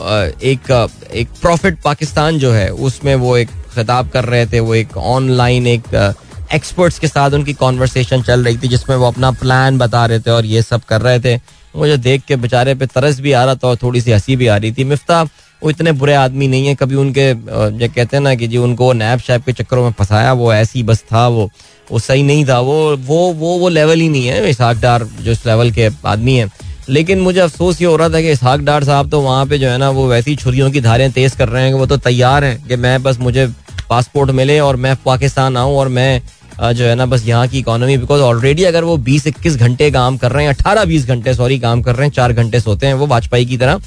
uh, 0.06 0.42
एक 0.42 0.90
एक 1.14 1.28
प्रॉफिट 1.40 1.82
पाकिस्तान 1.82 2.38
जो 2.38 2.52
है 2.52 2.68
उसमें 2.70 3.14
वो 3.14 3.36
एक 3.36 3.48
खिताब 3.48 4.08
कर 4.08 4.24
रहे 4.24 4.46
थे 4.46 4.60
वो 4.60 4.74
एक 4.74 4.96
ऑनलाइन 4.96 5.66
एक 5.66 6.14
एक्सपर्ट्स 6.52 6.96
uh, 6.96 7.00
के 7.00 7.08
साथ 7.08 7.30
उनकी 7.30 7.52
कॉन्वर्सेशन 7.52 8.22
चल 8.22 8.44
रही 8.44 8.56
थी 8.56 8.68
जिसमें 8.68 8.96
वो 8.96 9.06
अपना 9.06 9.30
प्लान 9.30 9.78
बता 9.78 10.06
रहे 10.06 10.20
थे 10.20 10.30
और 10.30 10.44
ये 10.44 10.62
सब 10.62 10.82
कर 10.82 11.00
रहे 11.00 11.20
थे। 11.20 11.40
मुझे 11.74 11.96
देख 11.98 12.22
के 12.28 12.36
बेचारे 12.36 12.74
पे 12.74 12.86
तरस 12.86 13.20
भी 13.20 13.32
आ 13.32 13.44
रहा 13.44 13.54
था 13.54 13.68
और 13.68 13.76
थोड़ी 13.76 14.00
सी 14.00 14.12
हँसी 14.12 14.36
भी 14.36 14.46
आ 14.46 14.56
रही 14.56 14.72
थी। 14.72 14.84
मिफ्ता, 14.84 15.22
वो 15.62 15.70
इतने 15.70 15.92
बुरे 15.92 16.14
आदमी 16.14 16.48
नहीं 16.48 16.66
है, 16.66 16.74
कभी 16.74 16.94
उनके 16.94 17.32
जो 17.34 17.88
कहते 17.88 18.16
हैं 18.16 18.22
ना 18.22 18.34
कि 18.34 18.46
जी 18.48 18.56
उनको 18.58 18.92
नैब 18.92 19.20
शैप 19.20 19.44
के 19.44 19.52
चक्करों 19.52 19.84
में 19.84 19.92
फंसाया, 19.98 20.32
वो 20.32 20.52
ऐसी 20.54 20.82
बस 20.82 21.02
था, 21.12 21.26
वो 21.28 21.50
वो 21.88 21.98
सही 21.98 22.22
नहीं 22.22 22.44
था, 22.46 22.58
वो 22.60 22.96
वो 22.98 23.32
वो 23.32 23.56
वो 23.58 23.68
लेवल 23.68 24.00
ही 24.00 24.08
नहीं 24.08 24.26
है 24.26 24.50
इसहाक 24.50 24.76
डार 24.80 25.04
जो 25.20 25.32
इस 25.32 25.46
लेवल 25.46 25.70
के 25.70 25.88
आदमी 26.06 26.36
हैं। 26.36 26.50
लेकिन 26.88 27.20
मुझे 27.20 27.40
अफसोस 27.40 27.80
ये 27.80 27.86
हो 27.86 27.96
रहा 27.96 28.08
था 28.08 28.20
कि 28.20 28.30
इसहाक 28.30 28.60
डार 28.60 28.84
साहब 28.84 29.10
तो 29.10 29.20
वहाँ 29.20 29.46
पे 29.46 29.58
जो 29.58 29.68
है 29.68 29.78
ना, 29.78 29.90
वो 29.90 30.06
वैसी 30.08 30.36
छुरियों 30.36 30.70
की 30.70 30.80
धारें 30.80 31.10
तेज 31.12 31.36
कर 31.36 31.48
रहे 31.48 31.62
हैं 31.62 31.72
कि 31.72 31.78
वो 31.78 31.86
तो 31.86 31.96
तैयार 31.98 32.44
हैं 32.44 32.66
कि 32.68 32.76
मैं 32.76 33.02
बस 33.02 33.18
मुझे 33.18 33.46
पासपोर्ट 33.90 34.30
मिले 34.30 34.58
और 34.60 34.76
मैं 34.76 34.96
पाकिस्तान 35.04 35.56
आऊँ 35.56 35.76
और 35.76 35.88
मैं 35.88 36.20
जो 36.60 36.84
है 36.84 36.94
ना, 36.94 37.06
बस 37.06 37.26
यहाँ 37.26 37.46
की 37.48 37.58
इकोनॉमी 37.58 37.96
बिकॉज़ 37.98 38.20
ऑलरेडी 38.22 38.64
अगर 38.64 38.84
वो 38.84 38.96
बीस 39.06 39.26
इक्कीस 39.26 39.56
घंटे 39.56 39.90
काम 39.90 40.16
कर 40.16 40.32
रहे 40.32 40.44
हैं, 40.44 40.54
अठारह 40.54 40.84
बीस 40.84 41.06
घंटे 41.06 41.34
सॉरी 41.34 41.58
काम 41.58 41.82
कर 41.82 41.94
रहे 41.96 42.06
हैं, 42.06 42.12
चार 42.14 42.32
घंटे 42.32 42.60
सोते 42.60 42.86
हैं, 42.86 42.94
वो 42.94 43.06
वाजपेयी 43.06 43.46
की 43.46 43.56
तरह 43.56 43.80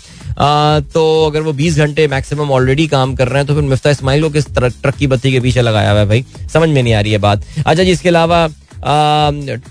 तो 0.94 1.04
अगर 1.25 1.42
वो 1.42 1.54
बीस 1.54 1.78
घंटे 1.78 2.08
मैक्सिमम 2.08 2.52
ऑलरेडी 2.52 2.88
काम 2.88 3.16
कर 3.16 3.28
रहे 3.28 3.40
हैं 3.40 3.48
तो 3.48 3.54
फिर 3.56 3.64
मुफ्ता 3.64 3.90
इस्माइल 3.90 4.24
को 4.24 4.30
किस 4.30 4.48
ट्रक 4.56 4.96
की 4.96 5.08
बत्ती 5.08 5.31
के 5.31 5.40
पीछे 5.40 5.62
लगाया 5.62 5.92
हुआ 5.92 6.00
है 6.00 6.06
भाई? 6.08 6.25
समझ 6.54 6.69
में 6.69 6.81
नहीं 6.81 6.94
आ 6.94 7.00
रही 7.02 7.12
है 7.12 7.18
बात। 7.19 7.44
अच्छा 7.58 7.84
जी, 7.84 7.92
इसके 7.92 8.10
अलावा 8.10 8.48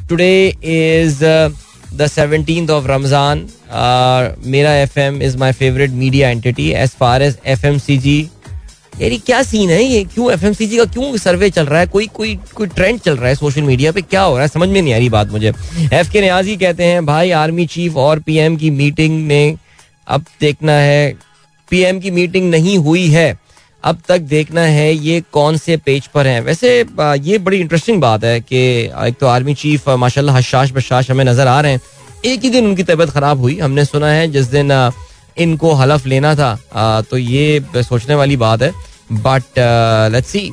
today 0.09 0.47
is 0.47 1.25
the 1.95 2.07
seventeen 2.07 2.71
of 2.71 2.87
Ramzan 2.89 3.47
मेरा 4.47 4.75
F 4.77 4.99
M 5.01 5.23
is 5.23 5.37
my 5.39 5.53
favourite 5.55 5.91
media 5.93 6.31
entity 6.31 6.71
as 6.73 6.91
far 7.01 7.23
as 7.23 7.37
F 7.47 7.67
M 7.67 7.79
C 7.79 7.99
G 7.99 8.19
यानी 9.01 9.17
क्या 9.19 9.43
सीन 9.43 9.71
है 9.71 9.83
ये? 9.83 10.05
क्यों 10.05 10.31
एफ़ 10.33 10.45
का 10.45 10.85
क्यों 10.85 11.17
सर्वे 11.17 11.51
चल 11.51 11.67
रहा 11.67 11.81
है? 11.81 11.87
कोई 11.87 12.07
कोई 12.15 12.35
कोई 12.55 12.67
ट्रेंड 12.69 13.01
चल 13.01 13.17
रहा 13.17 13.29
है 13.29 13.35
सोशल 13.35 13.63
मीडिया 13.63 13.93
पे? 13.93 14.03
क्या 14.03 14.23
हो 14.23 14.35
रहा 14.35 14.43
है? 14.43 14.49
समझ 14.49 14.69
में 14.69 14.81
नहीं 14.83 14.95
आ 14.95 14.99
रही 14.99 15.09
बात 15.09 15.31
मुझे। 15.31 15.53
एफ़ 15.93 16.11
के 16.13 16.21
न्याजी 16.21 16.57
कहते 16.57 16.85
हैं, 16.85 17.07
भाई 17.07 17.31
आर्मी 17.33 17.67
चीफ 17.67 17.97
और 17.97 18.19
पीएम 18.21 18.57
की 18.57 18.71
मीटिंग 18.73 19.27
ने 19.27 19.57
अब 20.09 20.25
देखना 20.41 20.73
है। 20.73 21.15
पीएम 21.69 22.01
की 22.01 22.11
मीटिंग 22.11 22.51
नहीं 22.51 22.79
हुई 22.79 23.07
है। 23.09 23.39
अब 23.85 23.99
तक 24.09 24.19
देखना 24.21 24.61
है 24.61 24.93
ये 24.95 25.23
कौन 25.33 25.57
से 25.57 25.77
पेज 25.77 26.07
पर 26.07 26.27
हैं। 26.27 26.41
वैसे 26.41 26.79
ये 27.01 27.39
बड़ी 27.39 27.59
इंटरेस्टिंग 27.59 28.01
बात 28.01 28.25
है 28.25 28.41
कि 28.41 28.59
एक 29.07 29.17
तो 29.21 29.27
आर्मी 29.27 29.55
चीफ 29.55 29.89
माशाल्लाह 29.99 30.37
हशाश 30.37 30.73
बशाश 30.73 31.11
हमें 31.11 31.25
नज़र 31.25 31.47
आ 31.47 31.61
रहे 31.61 31.73
हैं। 31.73 31.81
एक 32.25 32.45
ही 32.45 32.51
दिन 32.51 32.67
उनकी 32.67 32.83
तबीयत 32.83 33.11
खराब 33.11 33.41
हुई। 33.41 33.59
हमने 33.59 33.85
सुना 33.85 34.11
है 34.11 34.27
जिस 34.29 34.47
दिन 34.49 34.73
इनको 35.39 35.73
हलफ 35.75 36.07
लेना 36.07 36.35
था। 36.35 36.59
आ, 36.75 37.01
तो 37.01 37.19
ये 37.19 37.65
सोचने 37.77 38.15
वाली 38.15 38.37
बात 38.37 38.63
है। 38.63 38.73
बट 39.13 39.59
लेट्स 40.13 40.29
सी 40.29 40.51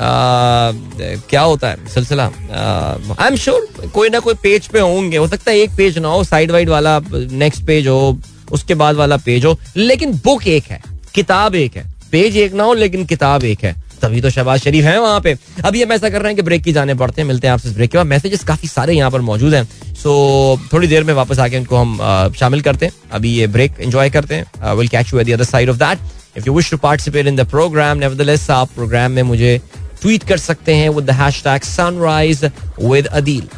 क्या 0.00 1.40
होता 1.40 1.68
है? 1.68 1.76
सिलसिला। 1.88 2.24
आई 2.24 3.28
एम 3.28 3.36
श्योर 3.36 3.88
कोई 3.94 4.08
ना 4.08 4.18
कोई 4.18 4.34
पेज 4.42 4.66
पे 4.68 4.80
होंगे। 4.80 5.16
हो 5.16 5.26
सकता 5.28 5.50
है 5.50 5.58
एक 5.58 5.70
पेज 5.76 5.98
ना 5.98 6.08
हो 6.08 6.22
साइड 6.24 6.50
वाइड 6.50 6.68
वाला 6.68 6.98
नेक्स्ट 7.12 7.64
पेज 7.66 7.88
हो 7.88 8.18
उसके 8.52 8.74
बाद 8.74 8.96
वाला 8.96 9.16
पेज 9.16 9.44
हो। 9.44 9.58
लेकिन 9.76 10.12
बुक 10.24 10.46
एक 10.46 10.64
है 10.64 10.80
किताब 11.14 11.54
एक 11.54 11.76
है। 11.76 11.84
पेज 12.12 12.36
एक 12.36 12.52
ना 12.54 12.64
हो 12.64 12.74
लेकिन 12.74 13.04
किताब 13.06 13.44
एक 13.44 13.64
है। 13.64 13.74
तभी 14.02 14.20
तो 14.20 14.30
शहबाज 14.30 14.60
शरीफ 14.60 14.84
है 14.84 14.98
वहाँ 15.00 15.20
पे। 15.20 15.34
अभी 15.64 15.82
हम 15.82 15.92
ऐसा 15.92 16.08
कर 16.10 16.22
रहे 16.22 16.28
हैं 16.28 16.36
कि 16.36 16.42
ब्रेक 16.42 16.62
की 16.64 16.72
जाने 16.72 16.94
पड़ते 16.94 17.20
हैं। 17.20 17.26
मिलते 17.28 17.46
हैं 17.46 17.54
आपसे 17.54 17.70
ब्रेक 17.70 17.90
के 17.90 17.98
बाद। 17.98 18.06
मैसेजेस 18.06 18.44
काफ़ी 18.44 18.68
सारे 18.68 18.94
यहाँ 18.94 19.10
पर 19.10 19.20
मौजूद 19.20 19.54
हैं। 19.54 19.87
सो 20.02 20.60
थोड़ी 20.72 20.88
देर 20.88 21.04
में 21.04 21.12
वापस 21.14 21.38
आके 21.38 21.58
उनको 21.58 21.76
हम 21.76 22.32
शामिल 22.38 22.60
करते 22.62 22.86
हैं। 22.86 22.92
अभी 23.12 23.32
ये 23.32 23.46
ब्रेक 23.46 23.80
एंजॉय 23.80 24.10
करते 24.10 24.34
हैं। 24.34 24.72
Will 24.74 24.88
catch 24.88 25.12
you 25.12 25.20
at 25.20 25.26
the 25.26 25.32
other 25.32 25.44
side 25.44 25.70
of 25.70 25.76
that 25.76 25.98
if 26.38 26.46
you 26.46 26.54
wish 26.54 26.70
to 26.70 26.76
participate 26.78 27.26
in 27.26 27.36
the 27.36 27.46
program 27.50 27.98
nevertheless 27.98 28.50
आप 28.50 28.68
प्रोग्राम 28.74 29.12
में 29.12 29.22
मुझे 29.22 29.60
ट्वीट 30.02 30.24
कर 30.28 30.38
सकते 30.38 30.74
हैं 30.74 30.88
with 30.90 31.04
the 31.04 31.10
hashtag 31.20 31.62
sunrise 31.66 32.44
with 32.82 33.06
Adeel 33.06 33.48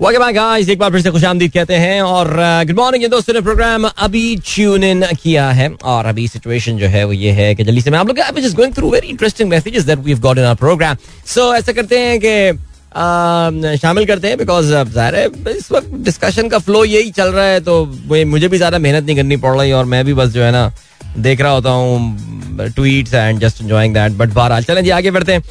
guys 0.00 0.68
एक 0.68 0.78
बार 0.78 0.90
फिर 0.92 1.00
से 1.02 1.10
खुश 1.10 1.24
आमदीद 1.24 1.52
कहते 1.52 1.74
हैं 1.74 2.00
और 2.02 2.28
गुड 2.66 2.76
मॉर्निंग 2.76 3.02
ये 3.02 3.08
दोस्तों 3.08 3.34
ने 3.34 3.40
प्रोग्राम 3.40 3.86
अभी 3.86 4.36
ट्यून 4.46 4.84
इन 4.84 5.04
किया 5.22 5.48
है। 5.50 5.68
और 5.82 6.06
अभी 6.06 6.26
सिचुएशन 6.28 6.78
जो 6.78 6.86
है 6.86 7.04
वो 7.04 7.12
ये 7.12 7.30
है 7.32 7.54
कि 7.54 7.64
जल्दी 7.64 7.80
से 7.80 7.90
मैं 7.90 7.98
आप 7.98 8.08
लोग 8.08 8.18
going 8.54 8.74
through 8.74 8.90
very 8.90 9.08
interesting 9.08 9.50
messages 9.50 9.84
that 9.84 9.98
we 9.98 10.10
have 10.12 10.20
got 10.20 10.38
in 10.38 10.44
our 10.44 10.56
program 10.56 10.96
so 11.26 11.54
ऐसा 11.54 11.72
करते 11.72 11.98
हैं 11.98 12.18
कि 12.24 12.67
शामिल 12.92 14.04
करते 14.06 14.28
हैं 14.28 14.38
बिकॉज़ 14.38 14.66
ज़ाहिर 14.66 15.14
है 15.14 15.26
इस 15.56 15.70
वक्त 15.72 15.90
डिस्कशन 16.04 16.48
का 16.48 16.58
फ्लो 16.60 16.84
यही 16.84 17.10
चल 17.12 17.32
रहा 17.32 17.44
है 17.44 17.60
तो 17.60 17.84
मुझे 18.26 18.48
भी 18.48 18.56
ज़्यादा 18.56 18.78
मेहनत 18.78 19.04
नहीं 19.04 19.16
करनी 19.16 19.36
पड़ 19.36 19.56
रही 19.56 19.72
और 19.72 19.84
मैं 19.84 20.04
भी 20.04 20.14
बस 20.14 20.28
जो 20.30 20.42
है 20.42 20.50
ना, 20.52 20.72
देख 21.18 21.40
रहा 21.40 21.52
होता 21.52 21.70
हूँ 21.70 22.68
tweets 22.68 23.14
and 23.14 23.40
just 23.40 23.62
enjoying 23.62 23.94
that 23.94 24.12
but 24.12 24.28
बहरहाल, 24.30 24.62
चलें 24.62 24.82
जी, 24.84 24.90
आगे 24.90 25.10
बढ़ते 25.10 25.32
हैं। 25.32 25.42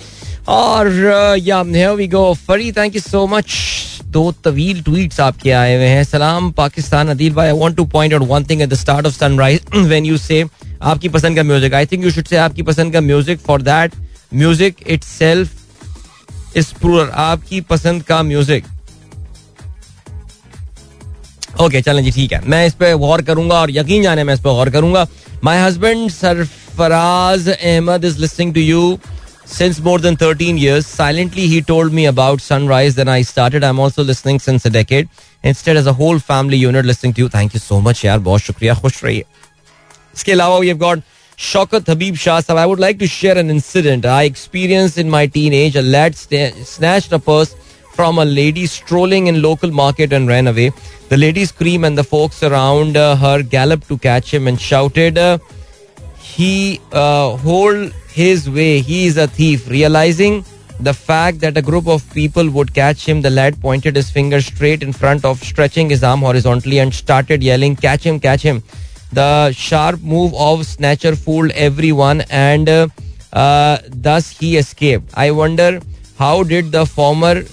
और 0.50 0.88
या 1.40 1.62
वी 1.62 2.08
गो 2.08 2.34
फरी 2.48 2.72
थैंक 2.72 2.96
यू 2.96 3.02
सो 3.02 3.26
मच 3.28 3.56
दो 4.08 4.32
तवील 4.44 4.82
ट्वीट्स 4.84 5.20
आपके 5.20 5.52
आए 5.52 5.76
हुए 5.76 5.86
हैं। 5.86 6.04
सलाम, 6.04 6.52
पाकिस्तान। 6.58 7.10
अदील 7.10 7.34
भाई 7.34 7.48
I 7.48 7.58
want 7.60 7.76
to 7.78 7.86
point 7.88 8.14
out 8.14 8.28
one 8.28 8.46
thing 8.50 8.62
at 8.62 8.70
the 8.70 8.74
start 8.76 9.06
of 9.06 9.14
sunrise 9.14 9.62
when 9.76 10.06
you 10.06 10.18
say 10.18 10.44
आपकी 10.84 11.10
पसंद 11.10 11.36
का 11.36 11.44
music 11.44 11.74
I 11.74 11.86
think 11.86 12.04
you 12.04 12.12
should 12.12 12.26
say 12.28 12.38
आपकी 12.38 12.64
पसंद 12.64 12.94
का 12.94 13.02
music 13.02 13.40
for 13.40 13.62
that 13.62 13.96
music 14.34 14.76
itself 14.88 15.57
इस 16.56 16.72
प्रूर 16.72 17.10
आपकी 17.16 17.62
पसंद 17.70 18.04
का 18.04 18.22
म्यूज़िक 18.24 18.66
ओके 21.62 21.82
चलें 21.82 22.04
जी, 22.04 22.12
ठीक 22.12 22.34
है। 22.34 22.42
मैं 22.46 22.66
इस 22.68 22.74
पर 22.74 22.96
गौर 22.98 23.22
करूँगा 23.22 23.60
और 23.62 23.72
यकीन 23.72 24.04
जाने 24.04 24.24
मैं 24.24 24.34
इस 24.34 24.40
पर 24.40 24.50
गौर 24.50 24.70
करूँगा। 24.70 25.08
My 25.44 25.58
husband 25.58 26.10
Sarfaraz 26.12 27.48
Ahmed 27.50 28.06
is 28.06 28.20
listening 28.22 28.54
to 28.54 28.60
you 28.62 29.00
since 29.48 29.80
more 29.82 30.02
than 30.02 30.16
thirteen 30.16 30.58
years 30.60 30.88
silently 30.88 31.46
he 31.48 31.62
told 31.68 31.94
me 31.94 32.06
about 32.06 32.42
sunrise 32.42 32.96
then 32.96 33.10
I 33.10 33.24
start 33.24 33.56
I 33.56 33.70
am 33.70 33.80
also 33.80 34.04
listening 34.04 34.40
since 34.40 34.68
a 34.68 34.70
decade 34.70 35.08
instead 35.44 35.78
as 35.78 35.88
a 35.88 35.92
whole 36.00 36.20
family 36.20 36.58
unit 36.58 36.86
listening 36.86 37.14
to 37.16 37.22
you 37.22 37.30
thank 37.36 37.56
you 37.56 37.60
so 37.60 37.80
much 37.80 38.04
यार 38.06 38.20
बहुत 38.20 38.42
शुक्रिया 38.42 38.74
खुश 38.82 39.04
रहिए 39.04 39.24
इसके 40.16 40.32
अलावा 40.32 40.58
we 40.58 40.68
have 40.68 40.78
got 40.78 41.02
Shaukat 41.38 41.86
Habib 41.86 42.16
Shah. 42.16 42.42
I 42.50 42.66
would 42.66 42.80
like 42.80 42.98
to 42.98 43.06
share 43.06 43.38
an 43.38 43.52
incident 43.52 44.06
I 44.06 44.24
experienced 44.24 44.98
in 44.98 45.08
my 45.08 45.28
teenage. 45.28 45.76
A 45.76 45.84
lad 45.84 46.16
snatched 46.16 47.12
a 47.12 47.20
purse 47.20 47.56
from 47.94 48.18
a 48.18 48.26
lady 48.26 48.66
strolling 48.66 49.28
in 49.28 49.44
local 49.44 49.70
market 49.70 50.12
and 50.14 50.28
ran 50.28 50.48
away. 50.48 50.72
The 51.10 51.18
lady 51.18 51.46
screamed 51.46 51.86
and 51.86 51.98
the 51.98 52.04
folks 52.04 52.42
around 52.42 52.98
uh, 52.98 53.16
her 53.18 53.44
galloped 53.44 53.88
to 53.90 54.00
catch 54.00 54.34
him 54.34 54.48
and 54.48 54.60
shouted, 54.60 55.20
uh, 55.20 55.38
"He 56.18 56.82
uh, 56.92 57.38
hold 57.38 57.94
his 58.10 58.50
way. 58.50 58.82
He 58.82 59.06
is 59.06 59.18
a 59.18 59.28
thief." 59.28 59.70
Realizing 59.70 60.44
the 60.80 60.94
fact 60.96 61.40
that 61.42 61.56
a 61.56 61.62
group 61.62 61.88
of 61.88 62.10
people 62.16 62.50
would 62.50 62.74
catch 62.74 63.08
him, 63.08 63.22
the 63.22 63.30
lad 63.30 63.62
pointed 63.62 63.96
his 63.96 64.10
finger 64.10 64.42
straight 64.42 64.82
in 64.82 64.92
front 64.92 65.24
of, 65.24 65.40
stretching 65.44 65.92
his 65.92 66.04
arm 66.04 66.22
horizontally, 66.22 66.80
and 66.80 66.94
started 66.94 67.44
yelling, 67.44 67.76
"Catch 67.76 68.04
him! 68.04 68.20
Catch 68.20 68.42
him!" 68.42 68.64
Sharp 69.16 70.02
move 70.02 70.34
of 70.34 70.66
Snatcher 70.66 71.16
fooled 71.16 71.52
everyone, 71.52 72.22
and 72.30 72.70
uh, 72.70 72.88
uh, 73.34 73.78
thus 73.90 74.30
he 74.30 74.58
escaped. 74.58 75.12
I 75.16 75.32
wonder 75.32 75.82
how 76.20 76.44
did 76.44 76.72
the 76.72 76.86
former 76.86 77.44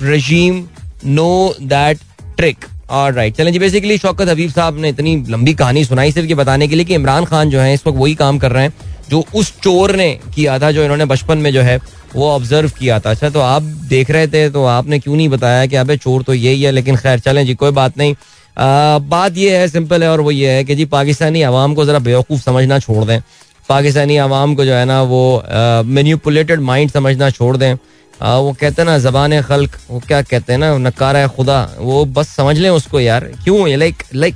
regime 0.00 0.68
know 1.04 1.54
that 1.68 1.98
trick 2.36 2.64
और 2.90 3.12
right 3.14 3.36
चलें 3.36 3.52
जी 3.52 3.58
basically 3.58 3.96
Shaukat 3.98 4.28
हबीब 4.28 4.50
साहब 4.50 4.78
ने 4.80 4.88
इतनी 4.88 5.16
लंबी 5.30 5.54
कहानी 5.54 5.84
सुनाई 5.84 6.12
सिर्फ़ 6.12 6.28
ये 6.28 6.34
बताने 6.34 6.68
के 6.68 6.76
लिए 6.76 6.84
कि 6.84 6.94
इमरान 6.94 7.24
खान 7.24 7.50
जो 7.50 7.60
है 7.60 7.74
इस 7.74 7.86
वक्त 7.86 7.98
वही 7.98 8.14
काम 8.14 8.38
कर 8.38 8.52
रहे 8.52 8.64
हैं 8.64 8.72
जो 9.10 9.24
उस 9.34 9.52
चोर 9.62 9.94
ने 9.96 10.08
किया 10.34 10.58
था 10.58 10.70
जो 10.72 10.82
इन्होंने 10.82 11.04
बचपन 11.04 11.38
में 11.38 11.52
जो 11.52 11.62
है 11.62 11.78
वो 12.14 12.28
ऑब्ज़र्व 12.30 12.70
किया 12.78 12.98
था। 13.00 13.10
अच्छा 13.10 13.30
तो 13.30 13.40
आप 13.40 13.62
देख 13.62 14.10
रहे 14.10 14.26
थे 14.28 14.48
तो 14.50 14.64
आपने 14.64 14.98
क्यों 14.98 15.16
नहीं 15.16 15.28
बताया 15.28 15.66
कि 15.66 15.76
अबे 15.76 15.96
चोर 15.96 16.22
तो 16.22 16.34
यही 16.34 16.62
है 16.62 16.70
लेकिन 16.70 16.96
खैर 16.96 17.18
चलें 17.20 17.44
जी 17.46 17.54
कोई 17.54 17.70
बात 17.70 17.98
नहीं। 17.98 18.14
बात 18.56 19.36
यह 19.36 19.58
है 19.58 19.68
सिंपल 19.68 20.02
है 20.02 20.10
और 20.10 20.20
वो 20.20 20.30
ये 20.30 20.50
है 20.50 20.64
कि 20.64 20.74
जी 20.74 20.84
पाकिस्तानी 20.84 21.42
आवाम 21.42 21.74
को 21.74 21.84
ज़रा 21.84 21.98
बेवकूफ़ 21.98 22.42
समझना 22.42 22.78
छोड़ 22.78 23.04
दें। 23.04 23.20
पाकिस्तानी 23.68 24.16
आवाम 24.16 24.54
को 24.54 24.64
जो 24.64 24.74
है 24.74 24.84
ना 24.84 25.02
वो 25.02 25.42
मैन्यूपुलेटेड 25.86 26.60
माइंड 26.60 26.90
समझना 26.90 27.30
छोड़ 27.30 27.56
दें। 27.56 27.74
आ, 28.22 28.36
वो 28.36 28.52
कहते 28.52 28.82
हैं 28.82 28.88
ना 28.88 28.98
जबान 28.98 29.40
खल्क 29.42 29.78
वो 29.90 30.00
क्या 30.00 30.22
कहते 30.22 30.52
हैं 30.52 30.58
ना 30.60 30.76
नकारा 30.78 31.26
खुदा। 31.26 31.60
वो 31.78 32.04
बस 32.06 32.28
समझ 32.28 32.58
लें 32.58 32.70
उसको 32.70 33.00
यार 33.00 33.24
क्यों? 33.44 33.68
लाइक 33.68 34.02
लाइक 34.14 34.34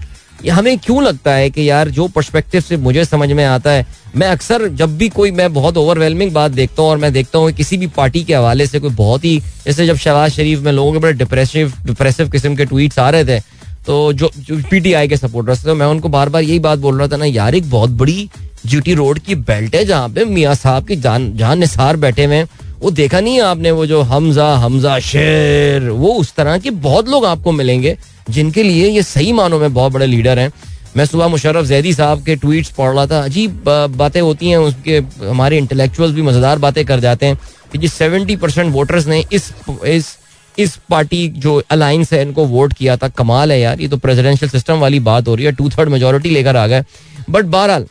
हमें 0.52 0.78
क्यों 0.78 1.02
लगता 1.02 1.32
है 1.32 1.50
कि 1.50 1.68
यार 1.68 1.88
जो 1.88 2.06
पर्सपेक्टिव 2.08 2.60
से 2.60 2.76
मुझे 2.76 3.04
समझ 3.04 3.30
में 3.32 3.44
आता 3.44 3.70
है 3.70 3.86
मैं 4.16 4.26
अक्सर 4.28 4.66
जब 4.76 4.96
भी 4.98 5.08
कोई 5.08 5.30
मैं 5.30 5.52
बहुत 5.52 5.76
ओवरवेलमिंग 5.76 6.32
बात 6.32 6.50
देखता 6.50 6.82
हूँ 6.82 6.90
और 6.90 6.98
मैं 6.98 7.12
देखता 7.12 7.38
हूँ 7.38 7.50
कि 7.50 7.56
किसी 7.56 7.76
भी 7.76 7.86
पार्टी 7.96 8.22
के 8.24 8.34
हवाले 8.34 8.66
से 8.66 8.80
कोई 8.80 8.90
बहुत 8.90 9.24
ही 9.24 9.38
जैसे 9.66 9.86
जब 9.86 9.96
शहबाज 9.96 10.30
शरीफ 10.32 10.60
में 10.60 10.72
लोगों 10.72 10.92
के 10.92 10.98
बड़े 10.98 11.12
डिप्रेसिव 11.12 11.72
डिप्रेसिव 11.86 12.28
किस्म 12.28 12.54
के 12.56 12.64
ट्वीट्स 12.64 12.98
आ 12.98 13.08
रहे 13.10 13.24
थे 13.24 13.40
तो 13.86 14.12
जो 14.12 14.30
जो 14.38 14.56
पीटीआई 14.70 15.08
के 15.08 15.16
सपोर्टर्स 15.16 15.60
थे 15.60 15.64
तो 15.64 15.74
मैं 15.74 15.86
उनको 15.86 16.08
बार 16.08 16.28
बार 16.28 16.42
यही 16.42 16.58
बात 16.58 16.78
बोल 16.78 16.98
रहा 16.98 17.08
था 17.08 17.16
ना, 17.16 17.24
यार, 17.24 17.54
एक 17.54 17.70
बहुत 17.70 17.90
बड़ी 17.92 18.28
जीटी 18.66 18.94
रोड 18.94 19.18
की 19.18 19.34
बेल्ट 19.34 19.74
है 19.74 19.84
जहाँ 19.84 20.08
पे 20.08 20.24
मियाँ 20.26 20.54
साहब 20.56 20.86
की 20.86 20.96
जान 20.98 21.32
जहाँ 21.36 21.56
निसार 21.56 21.96
बैठे 21.96 22.24
हुए 22.24 22.36
हैं। 22.36 22.48
वो 22.80 22.90
देखा 22.92 23.20
नहीं 23.20 23.34
है 23.34 23.42
आपने 23.42 23.70
वो 23.70 23.86
जो 23.86 24.00
हमजा 24.02 24.46
हमजा 24.56 24.98
शेर, 25.00 25.88
वो 25.90 26.12
उस 26.14 26.34
तरह 26.34 26.58
के 26.58 26.70
बहुत 26.82 27.08
लोग 27.08 27.24
आपको 27.26 27.52
मिलेंगे, 27.52 27.96
जिनके 28.30 28.62
लिए 28.62 28.88
ये 28.88 29.02
सही 29.04 29.32
मानों 29.32 29.58
में 29.58 29.72
बहुत 29.74 29.92
बड़े 29.92 30.06
लीडर 30.06 30.38
हैं। 30.38 30.50
मैं 30.96 31.04
सुबह 31.06 31.28
मुशर्रफ 31.28 31.64
जैदी 31.66 31.92
साहब 31.94 32.22
के 32.24 32.36
ट्वीट्स 32.36 32.70
पढ़ 32.70 32.94
रहा 32.94 33.06
था। 33.06 33.22
अजीब 33.24 33.64
बातें 33.96 34.20
होती 34.20 34.50
हैं, 34.50 34.56
उसके, 34.58 34.98
हमारे 35.22 35.58
इंटेलेक्चुअल्स 35.58 36.14
भी 36.14 36.22
मज़ेदार 36.22 36.58
बातें 36.58 36.84
कर 36.86 37.00
जाते 37.00 37.26
हैं 37.26 37.38
कि 37.72 37.78
जी 37.78 37.88
सेवेंटी 37.88 38.36
परसेंट 38.36 38.72
वोटर्स 38.72 39.06
ने 39.06 39.24
इस 39.32 39.52
इस 39.86 40.16
इस 40.58 40.76
पार्टी 40.90 41.26
जो 41.28 41.60
अलायंस 41.70 42.12
है, 42.12 42.20
इनको 42.22 42.44
वोट 42.46 42.72
किया 42.74 42.96
था, 42.96 43.08
कमाल 43.10 43.52
है 43.52 43.60
यार, 43.60 43.80
ये 43.80 43.88
तो 43.88 43.96
प्रेसिडेंशियल 43.98 44.50
सिस्टम 44.50 44.78
वाली 44.80 45.00
बात 45.02 45.28
हो 45.28 45.34
रही 45.34 45.46
है 45.46 45.52
टू 45.54 45.68
थर्ड 45.70 45.88
मेजोरिटी 45.88 46.30
लेकर 46.30 46.56
आ 46.56 46.66
गए। 46.66 46.84
बट 47.30 47.44
बहरहाल 47.46 47.86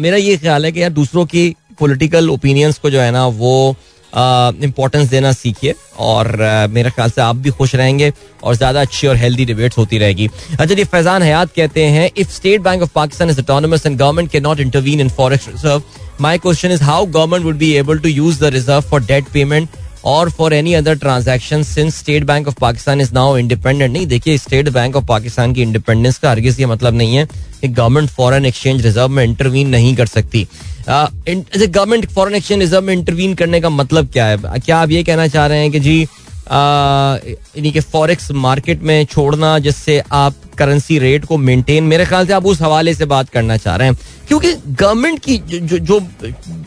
मेरा 0.00 0.16
ये 0.16 0.36
ख्याल 0.36 0.64
है 0.64 0.72
कि 0.72 0.82
यार 0.82 0.90
दूसरों 0.92 1.24
की 1.26 1.54
पॉलिटिकल 1.80 2.30
ओपिनियंस 2.30 2.78
को 2.78 2.90
जो 2.90 3.00
है 3.00 3.10
ना, 3.10 3.26
वो 3.26 3.76
इम्पोर्टेंस 4.12 5.08
देना 5.08 5.32
सीखिए, 5.32 5.74
और 5.98 6.28
मेरे 6.70 6.90
ख्याल 6.90 7.10
से 7.10 7.20
आप 7.22 7.36
भी 7.36 7.50
खुश 7.50 7.74
रहेंगे, 7.74 8.12
और 8.42 8.54
ज़्यादा 8.54 8.80
अच्छी 8.80 9.06
और 9.06 9.16
हेल्दी 9.16 9.44
डिबेट्स 9.44 9.78
होती 9.78 9.98
रहेगी। 9.98 10.28
अच्छा 10.50 10.74
जी, 10.74 10.84
फैजान 10.84 11.22
हयात 11.22 11.52
कहते 11.56 11.84
हैं 11.86 12.10
if 12.16 12.30
state 12.30 12.60
bank 12.62 12.82
of 12.82 12.90
Pakistan 12.94 13.30
is 13.30 13.40
autonomous 13.40 13.86
and 13.86 13.98
government 13.98 14.30
can 14.30 14.42
not 14.42 14.60
intervene 14.60 15.00
in 15.00 15.08
forest 15.10 15.48
reserve 15.48 15.82
my 16.20 16.38
question 16.38 16.72
is 16.72 16.82
how 16.82 17.06
government 17.08 17.44
would 17.44 17.56
be 17.58 17.72
able 17.74 17.98
to 17.98 18.08
use 18.08 18.40
the 18.40 18.52
reserve 18.54 18.80
for 18.90 19.04
debt 19.04 19.28
payment 19.32 19.68
और 20.04 20.30
for 20.30 20.52
any 20.52 20.74
other 20.74 20.94
transaction 20.94 21.62
since 21.62 21.98
state 21.98 22.24
bank 22.24 22.48
of 22.48 22.54
Pakistan 22.60 23.00
is 23.00 23.12
now 23.14 23.36
independent 23.36 23.92
नहीं 23.92 24.06
देखिए 24.06 24.38
state 24.38 24.68
bank 24.68 24.96
of 24.96 25.04
Pakistan 25.06 25.52
की 25.54 25.62
independence 25.62 26.18
का 26.18 26.30
हरगिज 26.30 26.60
ये 26.60 26.66
मतलब 26.66 26.94
नहीं 26.94 27.16
है 27.16 27.26
कि 27.60 27.68
गवर्नमेंट 27.68 28.08
फॉरेन 28.10 28.46
एक्सचेंज 28.46 28.84
रिज़र्व 28.86 29.08
में 29.08 29.24
इंटरवीन 29.24 29.68
नहीं 29.68 29.94
कर 29.96 30.06
सकती। 30.06 30.46
गवर्नमेंट 30.88 32.06
फॉरेन 32.10 32.34
एक्सचेंज 32.36 32.60
रिज़र्व 32.60 32.84
में 32.84 32.94
इंटरवीन 32.94 33.34
करने 33.34 33.60
का 33.60 33.70
मतलब 33.70 34.08
क्या 34.12 34.26
है? 34.26 34.38
क्या 34.38 34.78
आप 34.78 34.90
ये 34.90 35.02
कहना 35.04 35.26
चाह 35.26 35.46
रहे 35.46 35.58
हैं 35.58 35.70
कि 35.70 35.80
जी 35.80 36.00
यानी 36.52 37.70
कि 37.72 37.80
फॉरेक्स 37.80 38.30
मार्केट 38.32 38.82
में 38.82 39.04
छोड़ना 39.04 39.58
जिससे 39.58 40.02
आप 40.12 40.34
करेंसी 40.58 40.98
रेट 40.98 41.24
को 41.24 41.36
मेंटेन 41.38 41.84
मेरे 41.84 42.04
ख्याल 42.06 42.26
से 42.26 42.32
आप 42.32 42.46
उस 42.46 42.60
हवाले 42.62 42.94
से 42.94 43.04
बात 43.06 43.28
करना 43.28 43.56
चाह 43.56 43.76
रहे 43.76 43.88
हैं। 43.88 43.98
क्योंकि 44.28 44.52
गवर्नमेंट 44.68 45.18
की 45.24 45.38
जो, 45.38 45.78
जो 45.78 46.00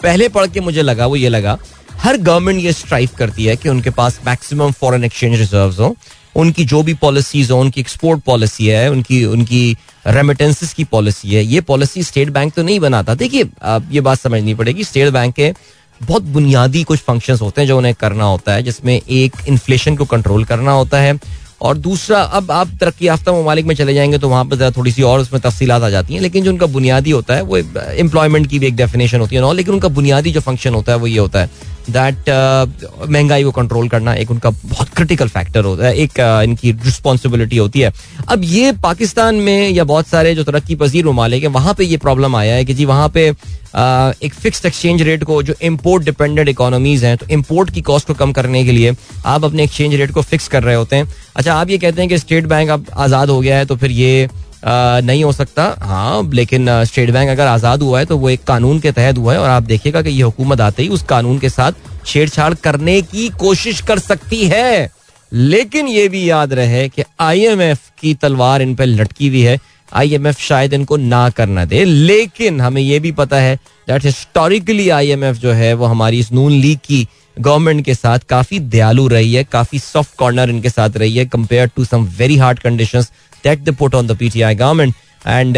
पहले 0.03 0.29
पढ़ 0.29 0.47
के 0.47 0.59
मुझे 0.59 0.81
लगा 0.81 1.05
वो 1.05 1.15
ये 1.15 1.29
लगा 1.29 1.57
हर 1.97 2.17
गवर्नमेंट 2.17 2.63
ये 2.63 2.73
स्ट्राइव 2.73 3.09
करती 3.17 3.45
है 3.45 3.55
कि 3.55 3.69
उनके 3.69 3.89
पास 3.89 4.19
मैक्सिमम 4.27 4.71
फॉरेन 4.71 5.03
एक्सचेंज 5.03 5.39
रिज़र्व 5.39 5.83
हो। 5.83 5.95
उनकी 6.35 6.63
जो 6.65 6.81
भी 6.83 6.93
पॉलिसीज़ 6.93 7.51
हो, 7.51 7.59
उनकी 7.61 7.81
एक्सपोर्ट 7.81 8.21
पॉलिसी 8.21 8.67
है, 8.67 8.89
उनकी 8.91 9.23
उनकी 9.25 9.77
रेमिटेंसेस 10.07 10.73
की 10.73 10.83
पॉलिसी 10.83 11.33
है। 11.35 11.43
ये 11.43 11.61
पॉलिसी 11.61 12.03
स्टेट 12.03 12.29
बैंक 12.29 12.53
तो 12.53 12.63
नहीं 12.63 12.79
बनाता। 12.79 13.15
देखिए 13.15 13.49
आप 13.63 13.87
ये 13.91 14.01
बात 14.01 14.19
समझनी 14.19 14.53
पड़ेगी। 14.53 14.83
स्टेट 14.83 15.11
बैंक 15.13 15.33
के 15.35 15.53
बहुत 16.01 16.23
बुनियादी 16.23 16.83
कुछ 16.83 16.99
फ़ंक्शंस 16.99 17.41
होते 17.41 17.61
हैं 17.61 17.67
जो 17.67 17.77
उन्हें 17.77 17.93
करना 17.95 18.23
होता 18.23 18.53
है, 18.53 18.63
जिसमें 18.63 18.95
एक 18.95 19.35
इन्फ्लेशन 19.47 19.95
को 19.95 20.05
कंट्रोल 20.05 20.43
करना 20.45 20.71
होता 20.71 20.99
है 20.99 21.17
और 21.61 21.77
दूसरा, 21.77 22.21
अब 22.21 22.51
आप 22.51 22.69
तरक्की 22.79 23.07
याफ्ता 23.07 23.31
ममालिक 23.33 23.65
में 23.65 23.75
चले 23.75 23.93
जाएँगे 23.93 24.17
तो 24.17 24.29
वहाँ 24.29 24.45
पर 24.45 24.55
ज़रा 24.55 24.71
थोड़ी 24.71 24.91
सी 24.91 25.01
और 25.01 25.19
उसमें 25.19 25.41
तफसीत 25.41 25.69
आ 25.69 25.89
जाती 25.89 26.13
हैं, 26.13 26.21
लेकिन 26.21 26.43
जो 26.43 26.51
उनका 26.51 26.65
बुनियादी 26.67 27.11
होता 27.11 27.35
है, 27.35 27.41
वो 27.41 27.57
एम्प्लॉयमेंट 27.57 28.47
की 28.47 28.59
भी 28.59 28.67
एक 28.67 28.75
डेफिनेशन 28.75 29.19
होती 29.19 29.35
है 29.35 29.41
ना 29.41 29.51
लेकिन 29.51 29.73
उनका 29.73 29.87
बुनियादी 29.89 30.31
जो 30.31 30.41
फ़ंक्शन 30.41 30.73
होता 30.73 30.91
है, 30.91 30.97
वो 30.97 31.07
ये 31.07 31.17
होता 31.17 31.41
है। 31.41 31.49
दैट 31.89 32.15
uh, 32.15 33.09
महँगाई 33.09 33.43
को 33.43 33.51
कंट्रोल 33.51 33.89
करना 33.89 34.13
एक 34.13 34.31
उनका 34.31 34.49
बहुत 34.49 34.89
क्रिटिकल 34.89 35.27
फैक्टर 35.27 35.63
होता 35.63 35.85
है 35.85 35.95
एक 35.97 36.11
uh, 36.11 36.43
इनकी 36.43 36.71
रिस्पॉन्सिबिलिटी 36.71 37.57
होती 37.57 37.79
है। 37.79 37.91
अब 38.29 38.43
ये 38.43 38.71
पाकिस्तान 38.83 39.35
में 39.35 39.69
या 39.69 39.83
बहुत 39.83 40.07
सारे 40.07 40.35
जो 40.35 40.43
तरक्की 40.43 40.75
पजीर 40.75 41.05
ममालिक 41.05 41.43
है 41.43 41.49
वहाँ 41.49 41.73
पे 41.73 41.85
ये 41.85 41.97
प्रॉब्लम 41.97 42.35
आया 42.35 42.55
है 42.55 42.65
कि 42.65 42.73
जी 42.73 42.85
वहाँ 42.85 43.09
पे 43.09 43.31
uh, 43.31 44.23
एक 44.23 44.33
फिक्स्ड 44.33 44.65
एक्सचेंज 44.65 45.01
रेट 45.01 45.23
को 45.23 45.41
जो 45.43 45.53
इम्पोर्ट 45.61 46.03
डिपेंडेंट 46.03 46.49
इकोनॉमीज 46.49 47.03
हैं 47.05 47.17
तो 47.17 47.25
इम्पोर्ट 47.31 47.73
की 47.73 47.81
कॉस्ट 47.81 48.07
को 48.07 48.13
कम 48.13 48.31
करने 48.31 48.63
के 48.65 48.71
लिए 48.71 48.95
आप 49.25 49.43
अपने 49.45 49.63
एक्सचेंज 49.63 49.95
रेट 49.95 50.11
को 50.11 50.21
फिक्स 50.21 50.47
कर 50.47 50.63
रहे 50.63 50.75
होते 50.75 50.95
हैं। 50.95 51.11
अच्छा 51.35 51.53
आप 51.53 51.69
ये 51.69 51.77
कहते 51.77 52.01
हैं 52.01 52.09
कि 52.09 52.17
स्टेट 52.17 52.45
बैंक 52.45 52.69
अब 52.69 52.85
आज़ाद 52.93 53.29
हो 53.29 53.39
गया 53.39 53.57
है 53.57 53.65
तो 53.65 53.75
फिर 53.75 53.91
ये 53.91 54.29
नहीं 54.65 55.23
हो 55.23 55.31
सकता। 55.33 55.63
हाँ 55.79 56.29
लेकिन 56.33 56.67
स्टेट 56.85 57.09
बैंक 57.11 57.29
अगर 57.29 57.47
आज़ाद 57.47 57.81
हुआ 57.81 57.99
है 57.99 58.05
तो 58.05 58.17
वो 58.17 58.29
एक 58.29 58.43
कानून 58.43 58.79
के 58.79 58.91
तहत 58.91 59.17
हुआ 59.17 59.33
है, 59.33 59.39
और 59.39 59.49
आप 59.49 59.63
देखिएगा 59.63 60.01
कि 60.01 60.09
ये 60.09 60.23
हुकूमत 60.23 60.61
आते 60.61 60.83
ही 60.83 60.89
उस 60.89 61.03
कानून 61.03 61.39
के 61.39 61.49
साथ 61.49 62.05
छेड़छाड़ 62.05 62.53
करने 62.55 63.01
की 63.03 63.27
कोशिश 63.39 63.81
कर 63.81 63.99
सकती 64.01 64.43
है। 64.45 64.91
लेकिन 65.31 65.87
ये 65.87 66.07
भी 66.09 66.29
याद 66.29 66.53
रहे 66.53 66.87
कि 66.89 67.03
आईएमएफ 67.21 67.79
की 67.99 68.13
तलवार 68.15 68.61
इन 68.61 68.75
पर 68.75 68.85
लटकी 68.85 69.27
हुई 69.27 69.41
है। 69.41 69.57
आईएमएफ 69.91 70.39
शायद 70.39 70.73
इनको 70.73 70.97
ना 70.97 71.29
करना 71.31 71.65
दे, 71.65 71.83
लेकिन 71.83 72.61
हमें 72.61 72.81
यह 72.81 72.99
भी 72.99 73.11
पता 73.13 73.37
है 73.37 73.55
दैट 73.87 74.05
हिस्टोरिकली 74.05 74.87
आईएमएफ 74.91 75.35
जो 75.37 75.51
है, 75.51 75.73
वो 75.73 75.85
हमारी 75.85 76.19
इस 76.19 76.31
नून 76.31 76.51
लीग 76.51 76.79
की 76.79 77.07
गवर्नमेंट 77.37 77.83
के 77.85 77.93
साथ 77.95 78.19
काफ़ी 78.29 78.59
दयालु 78.61 79.07
रही 79.07 79.33
है, 79.33 79.43
काफ़ी 79.43 79.79
सॉफ्ट 79.79 80.15
कॉर्नर 80.17 80.49
इनके 80.49 80.69
साथ 80.69 80.97
रही 80.97 81.15
है 81.15 81.25
compare 81.27 81.69
to 81.75 81.85
some 81.85 82.03
very 82.17 82.37
hard 82.37 82.59
conditions 82.59 83.11
that 83.43 83.59
they 83.59 83.71
put 83.71 83.95
on 83.95 84.07
the 84.07 84.17
PTI 84.17 84.55
government 84.55 84.93
and 85.27 85.57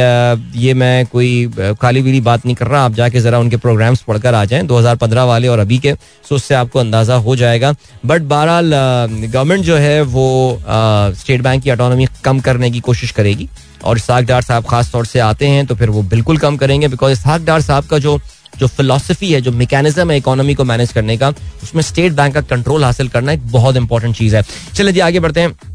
ये 0.55 0.73
मैं 0.73 1.05
कोई 1.05 1.45
खाली 1.47 1.75
काली 1.81 2.01
बीली 2.01 2.19
बात 2.21 2.45
नहीं 2.45 2.55
कर 2.55 2.67
रहा। 2.67 2.83
आप 2.85 2.93
जाके 2.93 3.19
जरा 3.19 3.39
उनके 3.39 3.57
प्रोग्राम्स 3.57 4.01
पढ़कर 4.01 4.33
आ 4.33 4.43
जाएँ 4.45 4.63
2015 4.63 5.23
वाले 5.23 5.47
और 5.47 5.59
अभी 5.59 5.77
के 5.79 5.93
सो 6.29 6.35
उससे 6.35 6.55
आपको 6.55 6.79
अंदाज़ा 6.79 7.15
हो 7.17 7.35
जाएगा। 7.35 7.73
बट 8.05 8.21
बहरहाल 8.21 8.71
गवर्नमेंट 8.71 9.61
uh, 9.61 9.67
जो 9.67 9.75
है 9.75 10.01
वो 10.03 10.59
स्टेट 10.61 11.39
uh, 11.39 11.43
बैंक 11.43 11.63
की 11.63 11.71
ऑटोनॉमी 11.71 12.07
कम 12.23 12.39
करने 12.39 12.71
की 12.71 12.79
कोशिश 12.79 13.11
करेगी। 13.11 13.49
और 13.83 13.97
इसहाक 13.97 14.23
डार 14.23 14.41
साहब 14.41 14.65
खास 14.65 14.91
तौर 14.91 15.05
से 15.05 15.19
आते 15.19 15.47
हैं 15.47 15.65
तो 15.65 15.75
फिर 15.75 15.89
वो 15.89 16.01
बिल्कुल 16.03 16.37
कम 16.37 16.57
करेंगे। 16.57 16.87
बिकॉज़ 16.87 17.13
इसहाक 17.13 17.41
डार 17.41 17.61
साहब 17.61 17.85
का 17.85 17.99
जो 17.99 18.19
जो 18.59 18.67
फिलोसफी 18.67 19.31
है 19.33 19.41
जो 19.41 19.51
मैकेनिज्म 19.51 20.11
है 20.11 20.17
इकोनॉमी 20.17 20.53
को 20.53 20.63
मैनेज 20.63 20.91
करने 20.93 21.17
का 21.17 21.29
उसमें 21.63 21.81
स्टेट 21.83 22.13
बैंक 22.13 22.33
का 22.33 22.41
कंट्रोल 22.41 22.83
हासिल 22.83 23.07
करना 23.07 23.31
एक 23.31 23.51
बहुत 23.51 23.75
इंपॉर्टेंट 23.75 24.15
चीज़ 24.15 24.35
है। 24.35 24.43
चलिए 24.73 25.01
आगे 25.01 25.19
बढ़ते 25.19 25.41
हैं। 25.41 25.74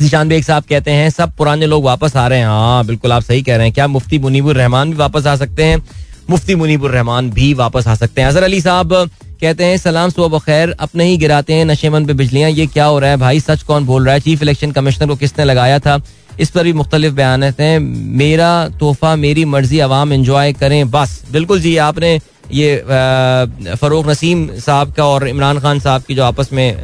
जीशान 0.00 0.28
बेग 0.28 0.44
साहब 0.44 0.64
कहते 0.68 0.90
हैं, 0.90 1.08
सब 1.10 1.32
पुराने 1.36 1.66
लोग 1.66 1.84
वापस 1.84 2.16
आ 2.16 2.26
रहे 2.28 2.38
हैं। 2.38 2.46
हाँ 2.46 2.84
बिल्कुल 2.86 3.12
आप 3.12 3.22
सही 3.22 3.42
कह 3.42 3.56
रहे 3.56 3.66
हैं। 3.66 3.74
क्या 3.74 3.86
मुफ्ती 3.86 4.18
मुनीबुर 4.18 4.56
रहमान 4.56 4.90
भी 4.90 4.96
वापस 4.96 5.26
आ 5.26 5.36
सकते 5.36 5.64
हैं? 5.64 5.82
मुफ्ती 6.30 6.54
मुनीबुर 6.54 6.90
रहमान 6.90 7.30
भी 7.30 7.52
वापस 7.54 7.86
आ 7.88 7.94
सकते 7.94 8.20
हैं। 8.20 8.28
अजहर 8.28 8.42
अली 8.42 8.60
साहब 8.60 8.92
कहते 9.40 9.64
हैं, 9.64 9.76
सलाम 9.76 10.10
सुबह 10.10 10.38
बखैर, 10.38 10.70
अपने 10.80 11.04
ही 11.04 11.16
गिराते 11.16 11.54
हैं 11.54 11.64
नशे 11.64 11.72
नशेमन 11.72 12.06
पे 12.06 12.12
बिजलियाँ। 12.12 12.50
ये 12.50 12.66
क्या 12.66 12.84
हो 12.84 12.98
रहा 12.98 13.10
है 13.10 13.16
भाई? 13.16 13.40
सच 13.40 13.62
कौन 13.62 13.86
बोल 13.86 14.04
रहा 14.04 14.14
है? 14.14 14.20
चीफ 14.20 14.42
इलेक्शन 14.42 14.70
कमिश्नर 14.72 15.08
को 15.08 15.16
किसने 15.16 15.44
लगाया 15.44 15.78
था? 15.78 16.00
इस 16.40 16.50
पर 16.50 16.64
भी 16.64 16.72
मुख्तलिफ़ 16.72 17.14
बयान 17.14 17.42
हैं। 17.42 17.78
मेरा 17.78 18.68
तोहफा, 18.80 19.14
मेरी 19.16 19.44
मर्ज़ी, 19.44 19.80
आवाम 19.80 20.12
इंजॉय 20.12 20.52
करें 20.52 20.90
बस। 20.90 21.22
बिल्कुल 21.32 21.60
जी, 21.60 21.76
आपने 21.76 22.18
ये 22.52 22.76
फरूक 23.80 24.08
नसीम 24.08 24.48
साहब 24.58 24.92
का 24.92 25.04
और 25.04 25.28
इमरान 25.28 25.58
खान 25.58 25.80
साहब 25.80 26.02
की 26.02 26.14
जो 26.14 26.24
आपस 26.24 26.48
में 26.52 26.76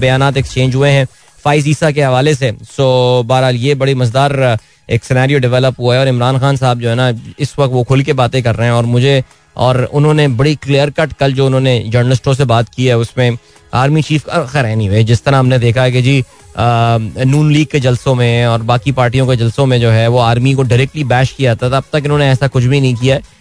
बयान 0.00 0.22
एक्सचेंज 0.36 0.74
हुए 0.74 0.90
हैं 0.90 1.06
फाइज 1.44 1.68
ईसा 1.68 1.90
के 1.90 2.02
हवाले 2.02 2.34
से। 2.34 2.52
सो 2.66 3.22
बहरहाल 3.26 3.56
ये 3.56 3.74
बड़ी 3.74 3.94
मजदार 3.94 4.58
एक 4.88 5.04
सिनेरियो 5.04 5.38
डेवलप 5.38 5.80
हुआ 5.80 5.94
है 5.94 6.00
और 6.00 6.08
इमरान 6.08 6.38
खान 6.38 6.56
साहब 6.56 6.80
जो 6.80 6.88
है 6.88 6.94
ना, 6.94 7.08
इस 7.38 7.54
वक्त 7.58 7.72
वो 7.72 7.82
खुल 7.84 8.02
के 8.02 8.12
बातें 8.14 8.42
कर 8.42 8.54
रहे 8.54 8.66
हैं 8.66 8.74
और 8.74 8.84
मुझे 8.86 9.22
और 9.56 9.82
उन्होंने 9.84 10.26
बड़ी 10.30 10.54
क्लियर 10.56 10.90
कट 10.90 11.12
कल 11.12 11.32
जो 11.32 11.46
उन्होंने 11.46 11.78
जर्नलिस्टों 11.88 12.34
से 12.34 12.44
बात 12.44 12.68
की 12.68 12.86
है 12.86 12.96
उसमें 12.98 13.36
आर्मी 13.74 14.02
चीफ 14.02 14.24
का 14.24 14.42
खैर 14.46 14.66
नहीं 14.66 14.88
वे 14.90 15.02
जिस 15.04 15.22
तरह 15.24 15.38
हमने 15.38 15.58
देखा 15.58 15.82
है 15.82 15.92
कि 15.92 16.02
जी 16.02 16.22
नून 17.26 17.50
लीग 17.52 17.66
के 17.66 17.80
जलसों 17.80 18.14
में 18.14 18.46
और 18.46 18.62
बाकी 18.62 18.92
पार्टियों 18.92 19.26
के 19.26 19.36
जलसों 19.36 19.66
में 19.66 19.80
जो 19.80 19.90
है 19.90 20.06
वो 20.08 20.18
आर्मी 20.20 20.54
को 20.54 20.62
डायरेक्टली 20.62 21.04
बैश 21.04 21.32
किया 21.32 21.54
जाता 21.54 21.70
था, 21.70 21.80
तब 21.80 21.84
तक 21.92 22.04
इन्होंने 22.04 22.28
ऐसा 22.30 22.48
कुछ 22.48 22.64
भी 22.64 22.80
नहीं 22.80 22.94
किया 22.96 23.14
है। 23.14 23.40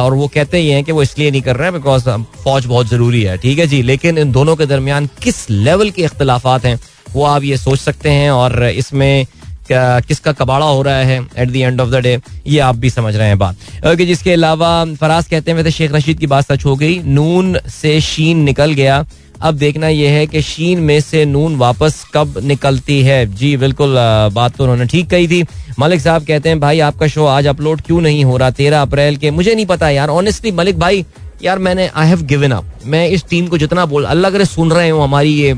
और 0.00 0.14
वो 0.14 0.26
कहते 0.28 0.58
ही 0.58 0.68
हैं 0.70 0.82
कि 0.84 0.92
वो 0.92 1.02
इसलिए 1.02 1.30
नहीं 1.30 1.42
कर 1.42 1.56
रहे 1.56 1.68
हैं 1.68 1.74
बिकॉज़ 1.74 2.08
फौज 2.44 2.66
बहुत 2.66 2.86
ज़रूरी 2.88 3.22
है, 3.22 3.36
ठीक 3.38 3.58
है 3.58 3.66
जी। 3.66 3.82
लेकिन 3.82 4.18
इन 4.18 4.32
दोनों 4.32 4.56
के 4.56 4.66
दरमियान 4.66 5.08
किस 5.22 5.48
लेवल 5.50 5.90
के 5.90 6.02
इख्तलाफात 6.02 6.64
हैं 6.64 6.78
वो 7.14 7.24
आप 7.24 7.44
ये 7.44 7.56
सोच 7.56 7.78
सकते 7.80 8.10
हैं 8.10 8.30
और 8.32 8.64
इसमें 8.64 9.26
किसका 9.70 10.32
कबाड़ा 10.32 10.66
हो 10.66 10.80
रहा 10.82 10.96
है 10.98 11.18
at 11.38 11.48
the 11.48 11.56
end 11.56 11.80
of 11.80 11.90
the 11.90 11.96
day 11.96 12.18
ये 12.46 12.58
आप 12.60 12.76
भी 12.76 12.90
समझ 12.90 13.14
रहे 13.16 13.28
हैं 13.28 13.38
बात। 13.38 13.86
ओके 13.86 14.06
जिसके 14.06 14.32
अलावा 14.32 14.84
फराज 14.94 15.26
कहते 15.26 15.50
हैं, 15.50 15.56
वैसे 15.58 15.70
शेख 15.70 15.92
रशीद 15.92 16.18
की 16.18 16.26
बात 16.26 16.52
सच 16.52 16.64
हो 16.64 16.74
गई, 16.76 16.98
नून 16.98 17.58
से 17.70 18.00
शीन 18.02 18.42
निकल 18.42 18.72
गया। 18.72 19.04
अब 19.42 19.54
देखना 19.54 19.88
यह 19.88 20.10
है 20.10 20.26
कि 20.26 20.42
शीन 20.42 20.80
में 20.80 21.00
से 21.00 21.24
नून 21.24 21.56
वापस 21.56 22.04
कब 22.14 22.38
निकलती 22.44 23.00
है। 23.02 23.24
जी, 23.34 23.56
बिल्कुल 23.56 23.94
बात 24.32 24.56
तो 24.56 24.64
उन्होंने 24.64 24.86
ठीक 24.86 25.08
कही 25.10 25.28
थी। 25.28 25.44
मलिक 25.78 26.00
साहब 26.00 26.24
कहते 26.24 26.48
हैं, 26.48 26.60
भाई, 26.60 26.80
आपका 26.80 27.06
शो 27.06 27.24
आज 27.26 27.46
अपलोड 27.46 27.80
क्यों 27.80 28.00
नहीं 28.00 28.24
हो 28.24 28.36
रहा? 28.36 28.50
तेरह 28.52 28.82
अप्रैल 28.82 29.16
के, 29.16 29.30
मुझे 29.30 29.54
नहीं 29.54 29.66
पता 29.66 29.88
यार 29.90 30.08
ऑनेस्टली 30.10 30.52
मलिक 30.52 30.78
भाई 30.78 31.04
यार 31.42 31.58
मैंने 31.58 31.86
आई 31.94 32.08
हैव 32.08 32.22
गिवन 32.24 32.50
अप 32.50 32.64
मैं 32.86 33.08
इस 33.08 33.24
टीम 33.30 33.46
को 33.46 33.58
जितना 33.58 33.86
बोल, 33.86 34.04
अल्लाह 34.04 34.30
करे 34.30 34.44
सुन 34.44 34.72
रहे 34.72 34.88
हो 34.88 35.00
हमारी 35.00 35.32
ये 35.32 35.54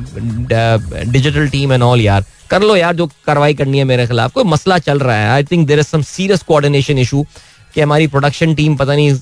डिजिटल 1.07 1.49
टीम 1.49 1.73
एंड 1.73 1.83
ऑल 1.83 2.01
यार। 2.01 2.25
कर 2.51 2.63
लो 2.63 2.77
यार 2.77 2.95
जो 2.97 3.07
कार्रवाई 3.27 3.55
करनी 3.55 3.79
है 3.79 3.85
मेरे 3.85 4.07
खिलाफ। 4.07 4.33
कोई 4.33 4.45
मसला 4.45 4.79
चल 4.81 4.99
रहा 4.99 5.17
है। 5.17 5.29
I 5.31 5.45
think 5.45 5.67
there 5.69 5.79
is 5.79 5.87
some 5.87 6.03
serious 6.05 6.43
coordination 6.43 6.99
issue 6.99 7.25
कि 7.75 7.81
हमारी 7.81 8.07
प्रोडक्शन 8.07 8.55
टीम 8.55 8.77
पता 8.77 8.95
नहीं 8.95 9.13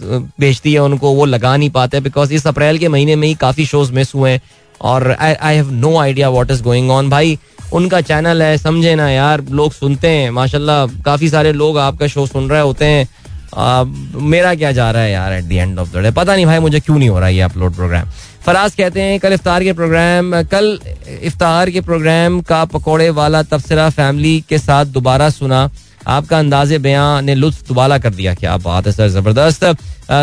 भेजती 0.41 0.73
है 0.73 0.83
उनको, 0.83 1.11
वो 1.11 1.25
लगा 1.25 1.57
नहीं 1.57 1.71
पाते 1.71 2.01
बिकॉज़ 2.01 2.33
इस 2.35 2.47
अप्रैल 2.47 2.79
के 2.79 2.89
महीने 2.89 3.17
में 3.17 3.27
ही 3.29 3.35
काफ़ी 3.35 3.67
शोज़ 3.67 3.93
मिस 3.93 4.15
हुए 4.15 4.31
हैं। 4.31 4.41
और 4.81 5.11
I 5.13 5.55
have 5.55 5.71
no 5.73 5.97
idea 5.99 6.29
what 6.31 6.51
is 6.51 6.63
going 6.63 6.91
on 6.91 7.11
भाई, 7.11 7.39
उनका 7.73 8.01
चैनल 8.03 8.43
है, 8.43 8.57
समझे 8.59 8.95
ना 8.95 9.09
यार, 9.11 9.45
लोग 9.51 9.73
सुनते 9.73 10.09
हैं। 10.09 10.31
माशाल्लाह, 10.31 10.87
काफ़ी 11.03 11.29
सारे 11.29 11.53
लोग 11.53 11.79
आपका 11.79 12.07
शो 12.07 12.27
सुन 12.27 12.49
रहे 12.51 12.61
होते 12.61 12.85
हैं। 12.85 13.09
मेरा 13.57 14.55
क्या 14.55 14.73
जा 14.73 14.91
रहा 14.91 15.03
है 15.03 15.11
यार 15.13 15.33
at 15.33 15.45
the 15.45 15.53
end 15.53 15.79
of 15.79 15.93
the 15.93 16.03
day 16.03 16.11
पता 16.13 16.35
नहीं 16.35 16.47
भाई, 16.47 16.59
मुझे 16.59 16.81
क्यों 16.81 16.99
नहीं 16.99 17.09
हो 17.09 17.19
रहा 17.19 17.29
ये 17.29 17.41
अपलोड 17.43 17.75
प्रोग्राम 17.75 18.11
फराज 18.47 18.75
कहते 18.75 19.01
हैं, 19.01 19.19
कल 19.21 19.33
इफ्तार 19.33 19.65
के 19.65 19.73
प्रोग्राम 19.73 20.43
कल 20.45 20.79
इफ्तार 21.23 21.71
के 21.71 21.81
प्रोग्राम 21.81 22.41
का 22.43 22.65
पकौड़े 22.67 23.09
वाला 23.13 23.43
तबसरा 23.45 23.89
फैमिली 23.91 24.45
के 24.49 24.59
साथ 24.59 24.87
दोबारा 24.87 25.29
सुना। 25.31 25.69
आपका 26.07 26.39
अंदाज 26.39 26.73
बयान 26.77 27.25
ने 27.25 27.35
लुत्फ 27.35 27.69
दुबाला 27.69 27.99
कर 27.99 28.11
दिया। 28.15 28.35
क्या 28.35 28.57
बात 28.57 28.87
है 28.87 28.93
सर, 28.93 29.09
ज़बरदस्त। 29.09 29.65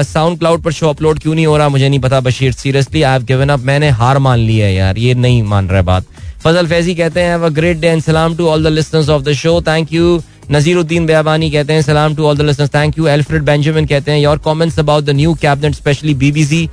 साउंड 0.08 0.39
क्लाउड 0.39 0.62
पर 0.63 0.71
शो 0.71 0.89
अपलोड 0.89 1.19
क्यों 1.19 1.34
नहीं 1.36 1.45
हो 1.45 1.58
रहा? 1.58 1.69
मुझे 1.69 1.89
नहीं 1.89 1.99
पता 1.99 2.19
Bashir. 2.19 2.51
Seriously 2.53 3.01
I 3.01 3.12
have 3.12 3.23
given 3.25 3.49
up 3.49 3.60
मैंने 3.62 3.89
हार 3.91 4.17
मान 4.19 4.39
ली 4.39 4.58
है 4.58 4.73
यार, 4.73 4.97
ये 4.97 5.13
नहीं 5.15 5.41
मान 5.43 5.69
रहा 5.69 5.82
बात। 5.82 6.05
फजल 6.43 6.67
फैजी 6.67 6.95
कहते 6.95 7.21
हैं 7.21 7.55
ग्रेट 7.55 7.77
डे 7.79 7.88
एंड 7.88 8.01
सलाम 8.03 8.36
to 8.36 8.47
all 8.49 8.63
the 8.63 8.67
listeners 8.67 9.10
of 9.10 9.23
the 9.23 9.34
show 9.34 9.62
thank 9.62 9.93
you 9.93 10.21
Naziruddin 10.53 11.05
Bayabani 11.05 11.49
कहते 11.51 11.73
हैं 11.73 11.81
सलाम 11.81 12.15
to 12.15 12.25
all 12.27 12.53
thank 12.53 12.97
you 12.97 13.07
Alfred 13.07 13.43
Benjamin 13.43 13.85
कहते 13.87 14.11
हैं 14.11 14.19
your 14.19 14.37
comments 14.45 14.79
about 14.79 15.03
the 15.03 15.09
new 15.15 15.33
cabinet 15.41 15.75
specially 15.75 16.13
BBC 16.23 16.63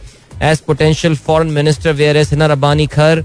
as 0.43 0.61
potential 0.67 1.15
foreign 1.27 1.53
minister 1.53 1.93
whereas 2.17 2.33
Hina 2.33 2.47
Rabbani 2.47 2.87
Khar 2.89 3.25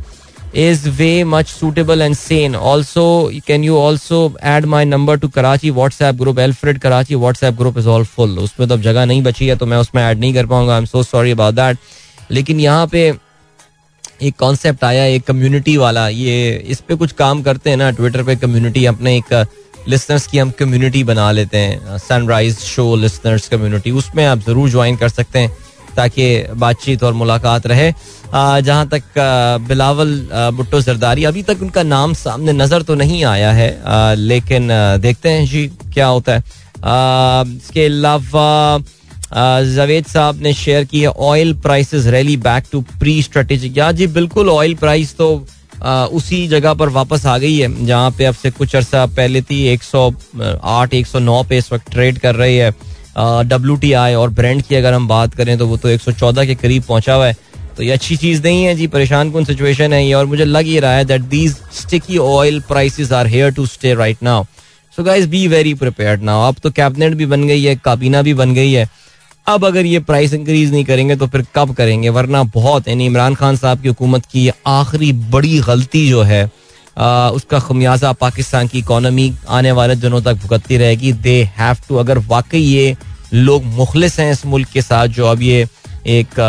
is 0.56 0.82
way 0.90 1.24
much 1.24 1.48
suitable 1.50 2.02
and 2.02 2.16
sane. 2.16 2.56
Also, 2.56 3.32
can 3.42 3.64
you 3.64 3.76
also 3.76 4.36
add 4.40 4.68
my 4.68 4.84
number 4.84 5.18
to 5.18 5.28
Karachi 5.28 5.72
WhatsApp 5.72 6.18
group? 6.18 6.38
Alfred 6.38 6.80
Karachi 6.80 7.16
WhatsApp 7.16 7.58
group 7.58 7.78
is 7.78 7.88
all 7.88 8.04
full. 8.06 8.38
उसमें 8.40 8.68
तो 8.68 8.76
अब 8.76 8.82
जगह 8.82 9.06
नहीं 9.06 9.24
बची 9.24 9.48
है 9.48 9.56
तो 9.56 9.66
मैं 9.66 9.78
उसमें 9.78 10.02
ऐड 10.04 10.20
नहीं 10.20 10.34
कर 10.34 10.46
पाऊँगा 10.46 10.74
I 10.74 10.80
am 10.80 10.86
so 10.86 11.04
sorry 11.04 11.32
about 11.32 11.54
that 11.56 11.78
लेकिन 12.32 12.60
यहाँ 12.60 12.88
पे 12.88 13.08
एक 14.22 14.36
कॉन्सेप्ट 14.40 14.84
आया 14.84 15.06
एक 15.06 15.24
कम्युनिटी 15.26 15.76
वाला 15.78 16.08
ये 16.10 16.56
इस 16.68 16.82
पे 16.88 16.96
कुछ 16.96 17.12
काम 17.18 17.42
करते 17.44 17.70
हैं 17.70 17.78
ना 17.78 17.90
ट्विटर 17.92 18.24
पे 18.24 18.36
कम्युनिटी 18.36 18.86
अपने 18.86 19.18
एक 19.18 19.34
लिसनर्स 19.88 20.28
की 20.28 20.38
हम 20.38 20.52
कम्युनिटी 20.60 21.04
बना 21.04 21.32
लेते 21.32 21.58
हैं 21.58 21.98
सनराइज 22.00 22.58
शो 22.60 22.96
लिसनर्स 22.96 23.48
कम्युनिटी 23.50 23.92
उसमें 23.94 24.26
आप 24.26 24.40
ज़रूर 24.40 24.70
ज्वाइन 24.70 24.96
कर 24.96 25.10
सकते 25.10 25.40
हैं 25.40 25.52
ताकि 25.96 26.26
बातचीत 26.58 27.04
और 27.04 27.14
मुलाकात 27.14 27.68
रहे। 27.68 27.92
जहाँ 28.32 28.88
तक 28.90 29.04
बिलावल 29.68 30.16
भुट्टो 30.56 30.82
जरदारी 30.82 31.24
अभी 31.24 31.44
तक 31.44 31.62
उनका 31.62 31.84
नाम 31.84 32.14
सामने 32.16 32.54
नज़र 32.54 32.82
तो 32.84 32.96
नहीं 32.96 33.24
आया 33.26 33.52
है 33.52 34.16
लेकिन 34.18 34.68
देखते 35.02 35.30
हैं 35.30 35.46
जी 35.48 35.68
क्या 35.94 36.08
होता 36.08 36.34
है। 36.34 36.44
इसके 37.48 37.86
अलावा 37.86 38.80
जवेद 39.66 40.06
साहब 40.06 40.42
ने 40.44 40.54
शेयर 40.54 40.84
की 40.86 41.02
है 41.02 41.08
oil 41.28 41.54
prices 41.62 42.06
rally 42.16 42.38
back 42.40 42.64
to 42.72 42.82
pre 43.00 43.22
strategic 43.24 43.78
या 43.78 43.92
जी, 43.92 44.08
बिल्कुल 44.10 44.50
ऑयल 44.50 44.74
प्राइस 44.76 45.16
तो 45.18 45.46
उसी 45.82 46.48
जगह 46.48 46.74
पर 46.74 46.90
वापस 46.92 47.26
आ 47.26 47.38
गई 47.38 47.58
है, 47.58 47.86
जहाँ 47.86 48.12
पे 48.18 48.26
अब 48.26 48.36
से 48.36 48.52
कुछ 48.52 48.76
अर्सा 48.76 49.06
पहले 49.08 49.42
थी 49.42 49.64
108 49.78 50.94
109 50.96 51.44
पे 51.50 51.58
इस 51.58 51.72
वक्त 51.74 51.92
ट्रेड 51.92 52.20
कर 52.20 52.36
रही 52.36 52.58
है 52.58 52.72
डब्ल्यू 53.48 53.76
टी 53.76 53.92
आई 53.94 54.14
और 54.14 54.30
ब्रांड 54.32 54.62
की 54.62 54.76
अगर 54.76 54.94
हम 54.94 55.08
बात 55.08 55.34
करें 55.36 55.58
तो 55.58 55.68
वो 55.68 55.78
तो 55.78 55.90
114 55.90 56.46
के 56.46 56.56
करीब 56.56 56.84
पहुँचा 56.84 57.14
हुआ 57.14 57.28
है। 57.28 57.36
तो 57.78 57.84
ये 57.84 57.92
अच्छी 57.92 58.16
चीज़ 58.18 58.42
नहीं 58.44 58.64
है 58.64 58.74
जी, 58.76 58.88
परेशान 58.88 59.32
कौन 59.32 59.46
सिचुएशन 59.46 59.94
है 59.94 60.06
ये? 60.06 60.14
और 60.14 60.26
मुझे 60.26 60.46
लग 60.46 60.66
ही 60.66 60.80
रहा 60.80 60.96
है 60.96 61.06
that 61.06 61.22
these 61.30 61.56
sticky 61.74 62.18
oil 62.18 62.60
prices 62.68 63.12
are 63.12 63.28
here 63.28 63.52
to 63.52 63.66
stay 63.66 63.94
right 63.94 64.24
now 64.24 64.44
so 64.98 65.04
guys 65.04 65.26
be 65.28 65.48
very 65.48 65.74
prepared 65.74 66.24
now 66.24 66.48
अब 66.48 66.56
तो 66.64 66.72
कैबिनेट 66.72 67.14
भी 67.14 67.26
बन 67.26 67.48
गई 67.48 67.64
है, 67.64 67.76
काबीना 67.76 68.22
भी 68.22 68.34
बन 68.34 68.54
गई 68.54 68.72
है। 68.72 68.90
अब 69.48 69.66
अगर 69.66 69.86
ये 69.86 70.00
प्राइस 70.00 70.34
इंक्रीज 70.34 70.72
नहीं 70.72 70.84
करेंगे 70.86 71.16
तो 71.16 71.28
फिर 71.28 71.46
कब 71.56 71.74
करेंगे? 71.76 72.10
वरना 72.10 72.44
बहुत 72.54 72.88
यानी 72.88 73.06
इमरान 73.06 73.36
खान 73.36 73.56
साहब 73.56 73.82
की 73.82 73.88
हुकूमत 73.88 74.26
की 74.26 74.50
आखिरी 74.68 75.12
बड़ी 75.32 75.60
गलती 75.60 76.08
जो 76.10 76.22
है 76.24 76.44
आ, 76.98 77.30
उसका 77.30 77.60
खमियाजा 77.60 78.12
पाकिस्तान 78.14 78.68
की 78.68 78.80
इकोनॉमी 78.80 79.34
आने 79.50 79.72
वाले 79.72 79.96
दिनों 79.96 80.22
तक 80.22 80.34
भुगतती 80.42 80.78
रहेगी। 80.78 81.12
दे 81.14 81.42
हैव 81.58 81.78
टू 81.88 81.96
अगर 81.96 82.18
वाकई 82.28 82.60
ये 82.60 82.96
लोग 83.34 83.64
मुखलिस 83.66 84.20
हैं 84.20 84.32
इस 84.32 84.46
मुल्क 84.46 84.70
के 84.74 84.82
साथ 84.82 85.08
जो 85.08 85.26
अब 85.28 85.42
ये 85.42 85.66
एक 86.08 86.40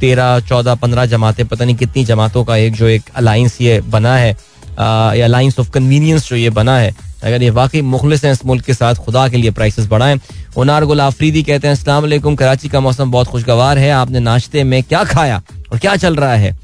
तेरह 0.00 0.40
चौदह 0.48 0.74
पंद्रह 0.74 1.06
जमातें 1.06 1.46
पता 1.48 1.64
नहीं 1.64 1.76
कितनी 1.76 2.04
जमातों 2.04 2.44
का 2.44 2.56
एक 2.56 2.74
जो 2.74 2.86
एक 2.88 3.10
अलाइंस 3.16 3.60
ये 3.60 3.80
बना 3.88 4.16
है 4.16 4.32
अलाइंस 4.78 5.58
ऑफ़ 5.60 5.70
कन्वीनियंस 5.70 6.28
जो 6.28 6.36
ये 6.36 6.50
बना 6.50 6.76
है 6.78 6.94
अगर 7.24 7.42
ये 7.42 7.50
वाकई 7.50 7.80
मुखलिस 7.82 8.24
हैं 8.24 8.32
इस 8.32 8.44
मुल्क 8.46 8.64
के 8.64 8.74
साथ, 8.74 8.94
खुदा 8.94 9.28
के 9.28 9.36
लिए 9.36 9.50
प्राइसेस 9.50 9.86
बढ़ाएँ। 9.86 10.20
उनार 10.56 10.84
गुल 10.84 11.00
आफरीदी 11.00 11.42
कहते 11.42 11.68
हैं 11.68 11.74
असलम 11.74 12.34
कराची 12.34 12.68
का 12.68 12.80
मौसम 12.80 13.10
बहुत 13.10 13.26
खुशगवार 13.26 13.78
है, 13.78 13.90
आपने 13.90 14.20
नाश्ते 14.20 14.64
में 14.64 14.82
क्या 14.82 15.04
खाया 15.04 15.42
और 15.72 15.78
क्या 15.78 15.96
चल 15.96 16.16
रहा 16.16 16.34
है? 16.34 16.63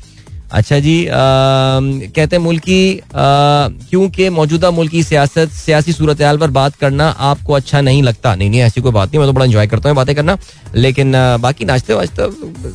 अच्छा 0.53 0.79
जी 0.79 0.95
आ, 1.07 1.13
कहते 1.13 2.37
हैं 2.37 2.43
मुल्की 2.43 3.01
क्योंकि 3.15 4.29
मौजूदा 4.31 4.71
मुल्की 4.71 5.03
सियासत 5.03 5.51
सियासी 5.55 5.93
सूरत 5.93 6.23
हाल 6.23 6.39
पर 6.39 6.51
बात 6.51 6.75
करना 6.77 7.09
आपको 7.29 7.53
अच्छा 7.53 7.81
नहीं 7.81 8.03
लगता। 8.03 8.35
नहीं 8.35 8.51
नहीं 8.51 8.61
ऐसी 8.61 8.81
कोई 8.81 8.93
बात 8.93 9.09
नहीं 9.09 9.19
मैं 9.19 9.29
तो 9.29 9.33
बड़ा 9.33 9.45
इंजॉय 9.45 9.67
करता 9.67 9.89
हूँ 9.89 9.97
बातें 9.97 10.15
करना। 10.15 10.37
लेकिन 10.75 11.15
आ, 11.15 11.37
बाकी 11.37 11.65
नाश्ते 11.65 11.95
वाश्ते 11.95 12.29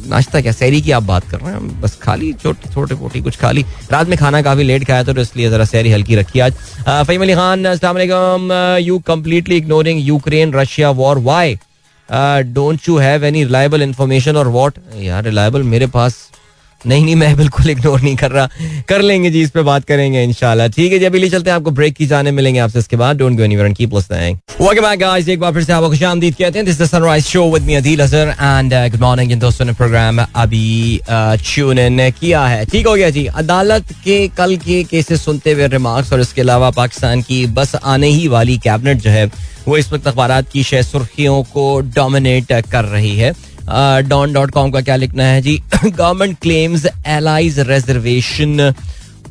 नाश्ता 0.09 0.41
क्या 0.41 0.51
सैरी 0.51 0.81
की 0.81 0.91
आप 0.91 1.03
बात 1.03 1.29
कर 1.29 1.39
रहे 1.39 1.53
हैं? 1.53 1.81
बस 1.81 1.97
खाली 2.01 2.31
छोटे 2.43 2.73
छोटे 2.73 2.95
मोटी 2.95 3.21
कुछ 3.21 3.38
खाली। 3.38 3.65
रात 3.91 4.07
में 4.07 4.17
खाना 4.17 4.41
काफ़ी 4.41 4.63
लेट 4.63 4.88
खाया 4.88 5.03
था 5.03 5.13
तो 5.13 5.21
इसलिए 5.21 5.49
जरा 5.49 5.65
सैरी 5.65 5.91
हल्की 5.91 6.15
रखी 6.15 6.39
आज। 6.39 6.53
Faheem 6.88 7.21
Ali 7.21 7.35
Khan 7.35 7.65
Aslam 7.65 8.51
you 8.81 8.99
completely 9.07 9.57
ignoring 9.57 10.07
Ukraine 10.07 10.53
Russia 10.53 10.89
war 11.01 11.19
why 11.27 11.57
don't 12.53 12.89
you 12.89 12.97
have 12.97 13.25
any 13.25 13.43
reliable 13.43 13.81
information 13.81 14.38
और 14.38 14.47
वॉट 14.47 14.73
यार 15.01 15.23
रिलायबल 15.23 15.63
मेरे 15.65 15.88
पास 15.89 16.17
नहीं 16.81 17.03
नहीं, 17.03 17.15
मैं 17.15 17.35
बिल्कुल 17.38 17.69
इग्नोर 17.69 18.01
नहीं 18.01 18.15
कर 18.15 18.31
रहा। 18.31 18.49
कर 18.89 19.01
लेंगे 19.01 19.29
जी, 19.31 19.41
इस 19.41 19.51
पे 19.51 19.61
बात 19.63 19.85
करेंगे 19.85 20.23
इंशाल्लाह। 20.23 20.67
ठीक 20.67 20.91
है 20.93 20.99
जी, 20.99 21.05
अभी 21.05 21.29
चलते 21.29 21.49
हैं, 21.49 21.55
आपको 21.55 21.71
ब्रेक 21.71 21.93
की 21.95 22.05
जाने 22.05 22.31
मिलेंगे 22.31 22.59
आपसे 22.59 22.79
इसके 22.79 22.95
बाद। 22.95 23.17
Don't 23.17 23.38
go 23.38 23.43
anywhere 23.43 23.67
and 23.67 23.75
keep 23.75 23.93
listening 23.93 24.38
welcome 24.61 24.81
back 24.81 24.99
guys 24.99 25.29
एक 25.29 25.39
बार 25.39 25.53
फिर 25.53 25.63
से 25.63 25.73
आपको 25.73 25.89
खुशामदीद 25.89 26.35
कहते 26.35 26.59
हैं। 26.59 26.65
This 26.65 26.81
the 26.81 26.85
sunrise 26.85 27.25
show 27.25 27.43
with 27.53 27.63
me 27.63 27.75
Adeel 27.75 28.03
Azhar 28.03 28.27
and 28.29 28.73
good 28.91 29.01
morning 29.01 29.31
इन 29.31 29.39
दोस्तों 29.39 29.65
ने 29.65 29.73
प्रोग्राम 29.73 30.19
अभी 30.19 30.99
ट्यून 31.09 31.79
इन 31.79 32.09
किया 32.11 32.45
है। 32.45 32.65
ठीक 32.65 32.88
हो 32.88 32.93
गया 32.95 33.09
जी। 33.09 33.25
अदालत 33.25 33.91
के, 34.03 34.27
कल 34.27 34.55
के 34.57 34.83
केसेस 34.83 35.25
सुनते 35.25 35.51
हुए 35.51 35.67
रिमार्क्स 35.69 36.13
और 36.13 36.21
इसके 36.21 36.41
अलावा 36.41 36.69
पाकिस्तान 36.73 37.21
की 37.21 37.45
बस 37.47 37.75
आने 37.75 38.07
ही 38.09 38.27
वाली 38.27 38.57
कैबिनेट 38.59 38.97
जो 38.97 39.09
है, 39.09 39.25
वो 39.67 39.77
इस 39.77 39.91
वक्त 39.93 40.07
अखबार 40.07 40.41
की 40.43 40.63
शह 40.63 40.81
सुर्खियों 40.83 41.41
को 41.53 41.79
डोमिनेट 41.95 42.51
कर 42.71 42.85
रही 42.85 43.15
है। 43.17 43.33
डॉन 44.08 44.34
डॉट 44.34 44.51
कॉम 44.51 44.71
का 44.71 44.82
क्या 44.82 44.95
लिखना 44.95 45.23
है 45.23 45.41
जी? 45.41 45.62
Government 45.86 46.38
claims 46.41 46.86
allies 47.08 47.60
reservation 47.60 48.73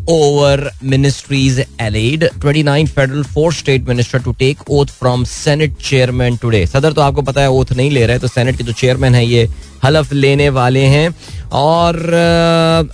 over 0.09 0.71
ministries 0.85 1.65
allied 1.81 2.25
twenty 2.41 2.63
nine 2.63 2.87
federal 2.87 3.23
four 3.25 3.53
state 3.53 3.89
minister 3.89 4.19
to 4.19 4.33
take 4.33 4.71
oath 4.71 4.87
from 4.87 5.25
senate 5.25 5.77
chairman 5.85 6.37
today 6.37 6.67
सदर 6.67 6.93
तो 6.93 7.01
आपको 7.01 7.23
पता 7.23 7.41
है 7.41 7.51
ओथ 7.51 7.73
नहीं 7.77 7.91
ले 7.91 8.07
रहे 8.07 8.19
तो 8.19 8.29
सेनेट 8.29 8.57
के 8.57 8.65
जो 8.65 8.73
चेयरमैन 8.73 9.15
है 9.15 9.27
ये। 9.27 9.49
हलफ 9.85 10.13
लेने 10.13 10.49
वाले 10.49 10.81
हैं। 10.81 11.09
और 11.53 11.97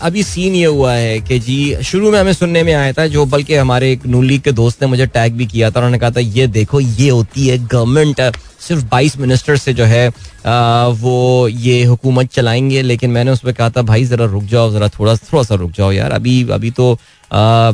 अभी 0.01 0.23
सीन 0.23 0.55
ये 0.55 0.65
हुआ 0.67 0.93
है 0.93 1.19
कि 1.21 1.39
जी 1.39 1.77
शुरू 1.85 2.11
में 2.11 2.19
हमें 2.21 2.33
सुनने 2.33 2.63
में 2.63 2.73
आया 2.75 2.93
था 2.93 3.07
जो 3.07 3.25
बल्कि 3.27 3.55
हमारे 3.55 3.93
एक 3.93 4.07
नून 4.07 4.25
लीग 4.25 4.41
के 4.43 4.53
दोस्त 4.53 4.83
ने 4.83 4.89
मुझे 4.89 5.07
टैग 5.07 5.35
भी 5.35 5.47
किया 5.47 5.71
था 5.71 5.81
उन्होंने 5.81 5.99
कहा 5.99 6.11
था 6.11 6.21
ये 6.21 6.47
देखो 6.47 6.81
ये 6.81 7.09
होती 7.11 7.47
है 7.49 7.59
गवर्नमेंट 7.67 8.21
सिर्फ़ 8.61 8.85
22 8.87 9.17
मिनिस्टर 9.19 9.57
से 9.57 9.73
जो 9.75 9.85
है 9.85 10.09
आ, 10.47 10.87
वो 10.87 11.49
ये 11.49 11.83
हुकूमत 11.85 12.31
चलाएँगे। 12.33 12.83
लेकिन 12.83 13.11
मैंने 13.11 13.31
उसमें 13.31 13.53
कहा 13.55 13.71
था 13.71 13.83
भाई 13.83 14.05
ज़रा 14.05 14.25
रुक 14.25 14.45
जाओ 14.45 14.71
ज़रा 14.73 14.89
थोड़ा 14.89 15.15
थोड़ा 15.17 15.43
सा 15.43 15.55
रुक 15.55 15.71
जाओ 15.71 15.91
यार। 15.93 16.13
अभी 16.13 16.43
अभी 16.51 16.71
तो 16.71 16.93
आ, 17.31 17.71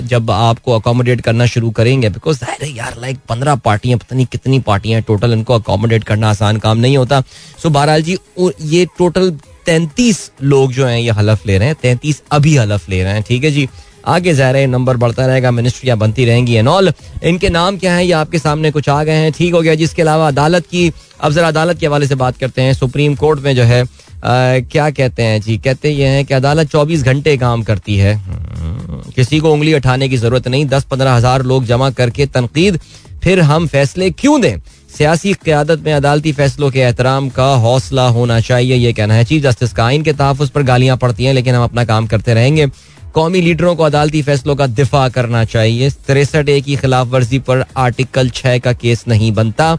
जब 0.00 0.30
आपको 0.30 0.78
अकोमोडेट 0.78 1.20
करना 1.20 1.46
शुरू 1.46 1.70
करेंगे 1.70 2.08
बिकॉज़ 2.08 2.38
ज़ाहिर 2.38 2.64
है 2.64 2.74
यार 2.76 2.96
लाइक 3.00 3.18
पंद्रह 3.28 3.54
पार्टियाँ 3.64 3.98
पता 3.98 4.16
नहीं 4.16 4.26
कितनी 4.32 4.58
पार्टियाँ 4.66 5.00
टोटल 5.02 5.32
इनको 5.32 5.54
अकोमोडेट 5.54 6.04
करना 6.04 6.30
आसान 6.30 6.56
काम 6.58 6.78
नहीं 6.78 6.96
होता। 6.96 7.20
सो 7.62 7.70
बहरहाल 7.70 8.02
जी 8.02 8.18
ये 8.62 8.86
टोटल 8.98 9.30
तैंतीस 9.70 10.30
लोग 10.42 10.72
जो 10.72 10.86
हैं 10.86 10.98
ये 10.98 11.10
हलफ 11.12 11.46
ले 11.46 11.58
रहे 11.58 11.68
हैं। 11.68 11.76
तैंतीस 11.82 12.22
अभी 12.32 12.56
हलफ 12.56 12.88
ले 12.88 13.02
रहे 13.02 13.12
हैं 13.12 13.22
ठीक 13.22 13.44
है 13.44 13.50
जी? 13.50 13.68
आगे 14.08 14.32
जा 14.34 14.50
रहे 14.50 14.66
नंबर 14.66 14.96
बढ़ता 14.96 15.26
रहेगा 15.26 15.50
मिनिस्ट्रियाँ 15.50 15.96
बनती 15.98 16.24
रहेंगी 16.24 16.54
एंड 16.54 16.68
ऑल 16.68 16.92
इनके 17.24 17.48
नाम 17.48 17.76
क्या 17.76 17.94
है? 17.94 18.04
ये 18.06 18.12
आपके 18.12 18.38
सामने 18.38 18.70
कुछ 18.70 18.88
आ 18.88 19.02
गए 19.04 19.16
हैं 19.16 19.32
ठीक 19.32 19.54
हो 19.54 19.60
गया। 19.60 19.74
जिसके 19.74 20.02
अलावा 20.02 20.28
अदालत 20.28 20.66
की 20.66 20.92
अब 21.20 21.32
जरा 21.32 21.48
अदालत 21.48 21.78
के 21.78 21.86
हवाले 21.86 22.06
से 22.06 22.14
बात 22.14 22.36
करते 22.36 22.62
हैं। 22.62 22.72
सुप्रीम 22.74 23.14
कोर्ट 23.14 23.40
में 23.40 23.54
जो 23.56 23.62
है 23.62 23.82
आ, 23.82 24.58
क्या 24.72 24.90
कहते 24.90 25.22
हैं 25.22 25.40
जी? 25.40 25.56
कहते 25.58 25.90
ये 25.90 26.06
हैं 26.06 26.24
कि 26.24 26.34
अदालत 26.34 26.70
24 26.70 27.02
घंटे 27.02 27.36
काम 27.36 27.62
करती 27.62 27.96
है। 27.96 28.14
हम्म, 28.14 29.00
किसी 29.12 29.38
को 29.38 29.52
उंगली 29.52 29.74
उठाने 29.74 30.08
की 30.08 30.16
ज़रूरत 30.16 30.48
नहीं। 30.48 30.66
दस 30.66 30.84
पंद्रह 30.84 31.12
हज़ार 31.12 31.42
लोग 31.42 31.64
जमा 31.64 31.90
करके 31.90 32.26
तनकीद। 32.26 32.78
फिर 33.24 33.40
हम 33.40 33.66
फैसले 33.66 34.10
क्यों 34.10 34.40
दें? 34.40 34.56
सियासी 35.00 35.32
क्यादत 35.34 35.80
में 35.80 35.92
अदालती 35.92 36.32
फैसलों 36.32 36.70
के 36.70 36.78
एहतराम 36.78 37.28
का 37.28 37.44
हौसला 37.56 38.06
होना 38.08 38.38
चाहिए, 38.40 38.74
ये 38.74 38.92
कहना 38.92 39.14
है। 39.14 39.24
चीफ 39.24 39.42
जस्टिस 39.42 39.72
का 39.72 39.84
आइन 39.84 40.02
के 40.02 40.12
तहफ़ 40.12 40.50
पर 40.52 40.62
गालियाँ 40.62 40.96
पड़ती 40.96 41.24
हैं, 41.24 41.32
लेकिन 41.34 41.54
हम 41.54 41.62
अपना 41.64 41.84
काम 41.84 42.06
करते 42.06 42.34
रहेंगे। 42.34 42.66
कौमी 43.14 43.40
लीडरों 43.40 43.74
को 43.76 43.82
अदालती 43.82 44.22
फैसलों 44.22 44.56
का 44.56 44.66
दिफा 44.66 45.08
करना 45.08 45.44
चाहिए। 45.46 45.90
तिरसठ 46.06 46.48
ए 46.48 46.60
की 46.60 46.76
खिलाफ 46.76 47.06
वर्जी 47.06 47.38
पर 47.38 47.64
आर्टिकल 47.76 48.30
छः 48.30 48.58
का 48.58 48.72
केस 48.74 49.04
नहीं 49.08 49.32
बनता। 49.32 49.76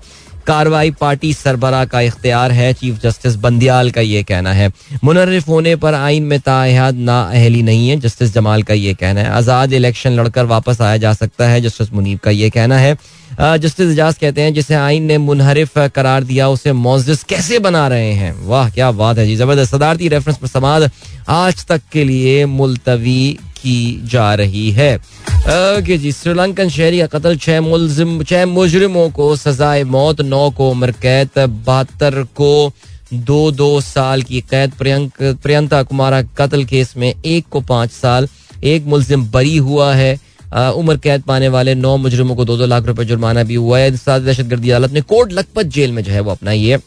कार्रवाई 0.47 0.91
पार्टी 0.91 1.33
सरबरा 1.33 1.85
का 1.85 2.01
इख्तियार 2.01 2.51
है, 2.51 2.73
चीफ 2.73 2.99
जस्टिस 3.01 3.35
बंदियाल 3.37 3.91
का 3.91 4.01
ये 4.01 4.23
कहना 4.23 4.53
है। 4.53 4.71
मुनरफ 5.03 5.47
होने 5.47 5.75
पर 5.75 5.93
आइन 5.93 6.23
में 6.23 6.39
ताहद 6.39 6.95
ना 6.97 7.21
अहली 7.23 7.61
नहीं 7.61 7.89
है, 7.89 7.99
जस्टिस 7.99 8.33
जमाल 8.33 8.63
का 8.63 8.73
ये 8.73 8.93
कहना 8.93 9.21
है। 9.21 9.29
आज़ाद 9.29 9.73
इलेक्शन 9.73 10.19
लड़कर 10.19 10.45
वापस 10.47 10.81
आया 10.81 10.97
जा 10.97 11.13
सकता 11.13 11.49
है, 11.49 11.61
जस्टिस 11.61 11.93
मुनीब 11.93 12.19
का 12.19 12.31
ये 12.31 12.49
कहना 12.49 12.77
है। 12.77 12.97
जस्टिस 13.39 13.89
एजाज 13.89 14.17
कहते 14.17 14.41
हैं, 14.41 14.53
जिसे 14.53 14.75
आइन 14.75 15.03
ने 15.03 15.17
मुनहरिफ 15.17 15.77
करार 15.95 16.23
दिया, 16.23 16.49
उसे 16.49 16.73
मोजिस 16.73 17.23
कैसे 17.23 17.59
बना 17.59 17.87
रहे 17.87 18.11
हैं? 18.13 18.33
वाह, 18.47 18.69
क्या 18.69 18.91
बात 18.91 19.17
है 19.17 19.25
जी। 19.27 19.35
ज़बरदस्त। 19.35 19.75
सदारती 19.75 20.07
रेफरेंस 20.07 20.37
पर 20.37 20.47
समाज 20.47 20.89
आज 21.29 21.65
तक 21.65 21.81
के 21.91 22.03
लिए 22.03 22.45
मुलतवी 22.45 23.37
की 23.61 24.01
जा 24.03 24.33
रही 24.35 24.71
है। 24.71 24.95
ओके 24.95 25.97
जी, 25.97 26.11
श्रीलंकन 26.11 26.69
शहरी 26.69 26.99
का 26.99 27.05
कत्ल, 27.07 27.35
छह 27.37 27.61
मुलजिम, 27.61 28.23
छह 28.23 28.45
मुजरिमों 28.45 29.09
को 29.09 29.35
सजाए 29.35 29.83
मौत, 29.83 30.21
नौ 30.21 30.49
को 30.49 30.69
उम्र 30.71 30.91
कैद 30.91 31.29
बहत्तर 31.37 32.23
को 32.35 32.71
दो 33.13 33.51
दो 33.51 33.81
साल 33.81 34.21
की 34.21 34.41
कैद, 34.41 34.71
प्रियंक 34.71 35.11
प्रियंता 35.43 35.81
कुमारा 35.83 36.21
कत्ल 36.37 36.63
केस 36.65 36.93
में 36.97 37.13
एक 37.15 37.45
को 37.51 37.61
पाँच 37.61 37.91
साल, 37.91 38.27
एक 38.63 38.85
मुलजिम 38.85 39.25
बरी 39.25 39.57
हुआ 39.57 39.93
है। 39.95 40.19
उम्र 40.51 40.97
कैद 40.97 41.21
पाने 41.21 41.47
वाले 41.49 41.75
नौ 41.75 41.95
मुजरमों 41.97 42.35
को 42.35 42.45
दो 42.45 42.57
दो 42.57 42.65
लाख 42.65 42.85
रुपए 42.85 43.05
जुर्माना 43.05 43.43
भी 43.43 43.55
हुआ 43.55 43.79
है। 43.79 43.91
दहशत 43.91 44.45
गर्दी 44.45 44.69
अदालत 44.69 44.91
ने 44.91 45.01
कोट 45.03 45.31
लखपत 45.33 45.65
जेल 45.67 45.91
में 45.91 46.03
जो 46.03 46.11
है 46.11 46.19
वो 46.19 46.31
अपना 46.31 46.51
ये 46.51 46.77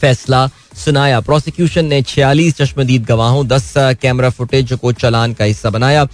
फैसला 0.00 0.46
सुनाया। 0.76 1.20
प्रोसिक्यूशन 1.20 1.84
ने 1.84 2.00
छियालीस 2.02 2.54
चश्मदीद 2.56 3.04
गवाहों, 3.04 3.46
दस 3.48 3.72
कैमरा 4.02 4.30
फुटेज 4.30 4.72
को 4.72 4.92
चलान 4.94 5.34
का 5.34 5.44
हिस्सा 5.44 5.70
बनाया। 5.70 6.06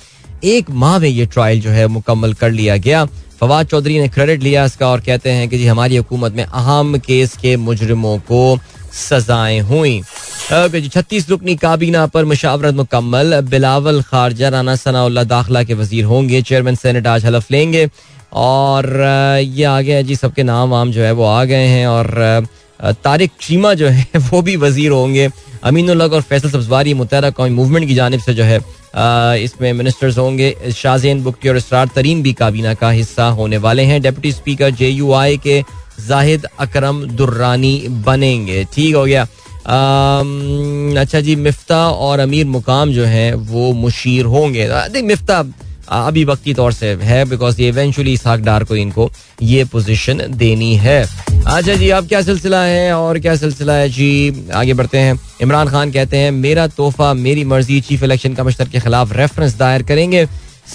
एक 0.45 0.71
माह 0.71 0.99
में 0.99 1.09
ये 1.09 1.27
ट्रायल 1.27 1.61
जो 1.61 1.71
है 1.71 1.87
मुकम्मल 1.89 2.33
कर 2.35 2.51
लिया 2.51 2.77
गया। 2.77 3.05
फवाद 3.41 3.67
चौधरी 3.67 3.99
ने 3.99 4.09
क्रेडिट 4.09 4.43
लिया 4.43 4.65
इसका 4.65 4.89
और 4.89 5.01
कहते 5.01 5.31
हैं 5.31 5.49
कि 5.49 5.59
जी, 5.59 5.67
हमारी 5.67 5.97
हुकूमत 5.97 6.33
में 6.33 6.45
अहम 6.45 6.99
केस 6.99 7.37
के 7.37 7.57
मुजरिमों 7.57 8.19
को 8.19 8.59
सजाएँ 8.93 9.61
हुई। 9.61 10.01
जी, 10.47 10.89
छत्तीस 10.89 11.29
रुकनी 11.31 11.55
काबीना 11.57 12.07
पर 12.07 12.25
मुशावरत 12.25 12.75
मुकम्मल। 12.75 13.41
बिलावल 13.51 14.01
खारजा 14.03 14.49
राना 14.49 14.75
सनाउल्ला 14.77 15.23
दाखिला 15.25 15.63
के 15.67 15.75
वज़ीर 15.75 16.05
होंगे। 16.05 16.43
चेयरमैन 16.43 16.75
सेनेट 16.75 17.07
आज 17.07 17.25
हलफ 17.27 17.51
लेंगे। 17.51 17.89
और 18.33 18.87
ये 19.43 19.65
आ 19.65 19.81
गया 19.81 20.03
जी, 20.03 20.17
सबके 20.17 20.43
नाम 20.43 20.71
वाम 20.71 20.91
जो 20.93 21.03
है 21.03 21.11
वो 21.13 21.25
आ 21.25 21.45
गए 21.45 21.67
हैं। 21.67 21.87
और 21.87 22.47
तारिक 23.05 23.31
चीमा 23.41 23.73
जो 23.75 23.89
है, 23.89 24.07
वो 24.31 24.43
भी 24.43 24.57
वज़ीर 24.57 24.91
होंगे। 24.91 25.29
अमीन 25.65 25.91
और 25.91 26.21
फैसल 26.23 26.51
सब्जवारी 26.51 26.95
मुतहरा 26.95 27.31
कौमी 27.31 27.51
मूवमेंट 27.51 27.87
की 27.89 27.95
जानब 27.95 28.21
से 28.21 28.35
जो 28.35 28.45
है 28.45 28.61
इसमें 29.43 29.73
मिनिस्टर्स 29.73 30.19
होंगे। 30.19 30.55
शाहजेन 30.75 31.23
बुक्ति 31.23 31.49
और 31.49 31.57
इसरार 31.57 31.89
तरीन 31.95 32.23
भी 32.23 32.33
काबीना 32.33 32.75
का 32.75 32.91
हिस्सा 32.91 33.27
होने 33.41 33.57
वाले 33.59 33.83
हैं। 33.85 34.01
Deputy 34.03 34.33
speaker 34.33 34.71
J 34.73 34.89
U 34.89 35.13
I 35.13 35.37
के 35.39 35.63
जाहिद 36.07 36.47
अकरम 36.61 37.03
दुर्रानी 37.09 37.75
बनेंगे। 38.07 38.65
ठीक 38.75 38.95
हो 38.95 39.05
गया। 39.05 39.27
अच्छा 39.67 41.21
जी, 41.21 41.37
मिफ्ता 41.37 41.79
और 41.91 42.21
अमीर 42.21 42.47
मुकाम 42.47 42.93
जो 42.93 43.05
है, 43.05 43.35
वो 43.35 43.73
मुशीर 43.75 44.25
होंगे। 44.25 44.69
मिफ्ता 45.03 45.45
अभी 45.89 46.25
वक्ती 46.25 46.53
तौर 46.55 46.73
से 46.73 46.87
है 47.03 47.25
बिकॉज़ 47.25 47.61
ये 47.63 47.69
इवेंचुअली 47.69 48.13
इसहाक 48.13 48.41
डार 48.41 48.65
को 48.65 48.77
इनको 48.77 49.11
ये 49.43 49.65
पोजीशन 49.65 50.23
देनी 50.31 50.75
है। 50.77 51.03
अच्छा 51.03 51.75
जी 51.75 51.89
अब 51.91 52.09
क्या 52.09 52.23
सिलसिला 52.23 52.63
है 52.63 52.93
और 52.95 53.19
क्या 53.19 53.35
सिलसिला 53.37 53.73
है? 53.73 53.89
जी, 53.89 54.49
आगे 54.55 54.75
बढ़ते 54.75 54.99
हैं। 54.99 55.19
इमरान 55.43 55.69
खान 55.69 55.91
कहते 55.93 56.17
हैं, 56.17 56.31
मेरा 56.31 56.67
तोहफा, 56.69 57.13
मेरी 57.15 57.45
मर्ज़ी 57.45 57.81
चीफ 57.81 58.03
इलेक्शन 58.03 58.35
कमिश्नर 58.35 58.69
के 58.69 58.81
खिलाफ 58.81 59.13
रेफरेंस 59.17 59.57
दायर 59.59 59.83
करेंगे। 59.83 60.27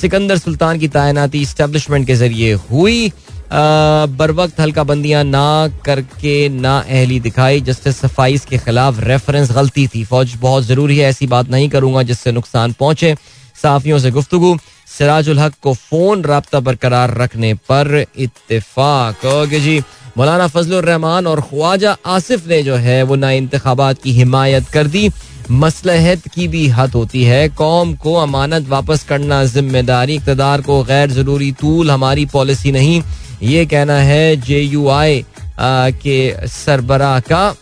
सिकंदर 0.01 0.37
सुल्तान 0.37 0.79
की 0.79 0.87
तैनाती 0.87 1.41
इस्टेब्लिशमेंट 1.41 2.07
के 2.07 2.15
ज़रिए 2.15 2.53
हुई। 2.71 3.11
बर 3.51 4.31
वक्त 4.31 4.59
हल्का 4.59 4.83
बंदियाँ 4.83 5.23
ना 5.23 5.67
करके 5.85 6.49
ना 6.49 6.77
अहली 6.79 7.19
दिखाई, 7.19 7.61
जस्टिस 7.61 7.97
सफाइस 7.97 8.45
के 8.45 8.57
खिलाफ 8.57 8.99
रेफरेंस 8.99 9.51
गलती 9.51 9.87
थी। 9.87 10.03
फौज 10.03 10.35
बहुत 10.41 10.63
ज़रूरी 10.63 10.97
है, 10.97 11.09
ऐसी 11.09 11.27
बात 11.27 11.49
नहीं 11.49 11.69
करूँगा 11.69 12.03
जिससे 12.03 12.31
नुकसान 12.31 12.73
पहुँचे। 12.73 13.15
साफियों 13.61 13.99
से 13.99 14.11
गुफ्तगु। 14.11 14.57
सिराजुल 14.89 15.39
हक 15.39 15.53
को 15.63 15.73
फ़ोन 15.73 16.23
रबता 16.23 16.59
बरकरार 16.59 17.17
रखने 17.17 17.53
पर 17.69 18.05
इतफाक 18.17 19.25
जी। 19.55 19.79
मौलाना 20.17 20.47
फजल 20.47 20.81
रहमान 20.81 21.27
और 21.27 21.41
ख्वाजा 21.41 21.95
आसिफ 22.05 22.47
ने 22.47 22.61
जो 22.63 22.75
है, 22.75 23.03
वो 23.03 23.15
ना 23.15 23.31
इंतबात 23.31 24.01
की 24.01 24.11
हिमायत 24.11 24.67
कर 24.67 24.87
दी। 24.87 25.09
मसलहत 25.51 26.27
की 26.27 26.47
भी 26.47 26.67
हद 26.67 26.91
होती 26.91 27.23
है। 27.23 27.47
कौम 27.49 27.93
को 27.95 28.13
अमानत 28.15 28.67
वापस 28.69 29.03
करना 29.03 29.43
ज़िम्मेदारी, 29.45 30.15
इकतदार 30.15 30.61
को 30.61 30.83
गैर 30.83 31.11
ज़रूरी 31.11 31.51
तूल 31.51 31.91
हमारी 31.91 32.25
पॉलिसी 32.25 32.71
नहीं। 32.71 33.01
ये 33.43 33.65
कहना 33.65 33.95
है 33.95 34.35
जे 34.37 34.59
यू 34.61 34.87
आई 34.89 35.23
के 35.59 36.47
सरबरा 36.47 37.19
का। 37.19 37.55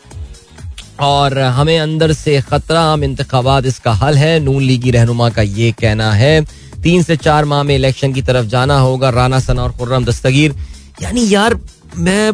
और 1.00 1.38
हमें 1.40 1.78
अंदर 1.80 2.14
से 2.14 2.40
खतरा, 2.42 2.82
हम 2.84 3.04
इंतबात 3.04 3.66
इसका 3.66 3.92
हल 3.92 4.18
है। 4.18 4.40
नून 4.40 4.64
लीगी 4.64 4.92
रहनुमा 4.92 5.30
का 5.30 5.42
ये 5.42 5.72
कहना 5.72 6.12
है, 6.14 6.42
तीन 6.84 7.04
से 7.04 7.16
चार 7.18 7.46
माह 7.46 7.64
में 7.64 7.76
इलेक्शन 7.76 8.14
की 8.14 8.22
तरफ़ 8.22 8.46
जाना 8.46 8.80
होगा। 8.80 9.10
राना 9.10 9.40
सना 9.40 9.64
और 9.64 9.72
खुर्रम 9.72 10.06
दस्तगीर। 10.06 10.56
यानी 11.02 11.28
यार, 11.30 11.58
मैं, 11.98 12.32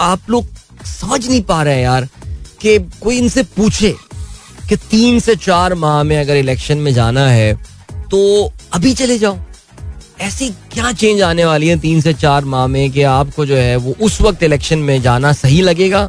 आप 0.00 0.30
लोग 0.30 0.46
समझ 0.86 1.26
नहीं 1.26 1.42
पा 1.42 1.62
रहे 1.62 1.82
यार, 1.82 2.08
कि 2.60 2.78
कोई 3.00 3.18
इनसे 3.18 3.42
पूछे 3.56 3.94
कि 4.68 4.76
तीन 4.90 5.18
से 5.20 5.34
चार 5.36 5.74
माह 5.74 6.02
में 6.02 6.16
अगर 6.18 6.36
इलेक्शन 6.36 6.78
में 6.78 6.92
जाना 6.94 7.26
है 7.28 7.52
तो 8.10 8.52
अभी 8.72 8.92
चले 8.94 9.18
जाओ। 9.18 9.38
ऐसी 10.20 10.48
क्या 10.72 10.92
चेंज 10.92 11.20
आने 11.22 11.44
वाली 11.44 11.68
है 11.68 11.78
तीन 11.78 12.00
से 12.00 12.12
चार 12.12 12.44
माह 12.44 12.66
में 12.66 12.90
कि 12.90 13.02
आपको 13.02 13.46
जो 13.46 13.56
है 13.56 13.76
वो 13.76 13.94
उस 14.00 14.20
वक्त 14.20 14.42
इलेक्शन 14.42 14.78
में 14.78 15.00
जाना 15.02 15.32
सही 15.32 15.60
लगेगा? 15.62 16.08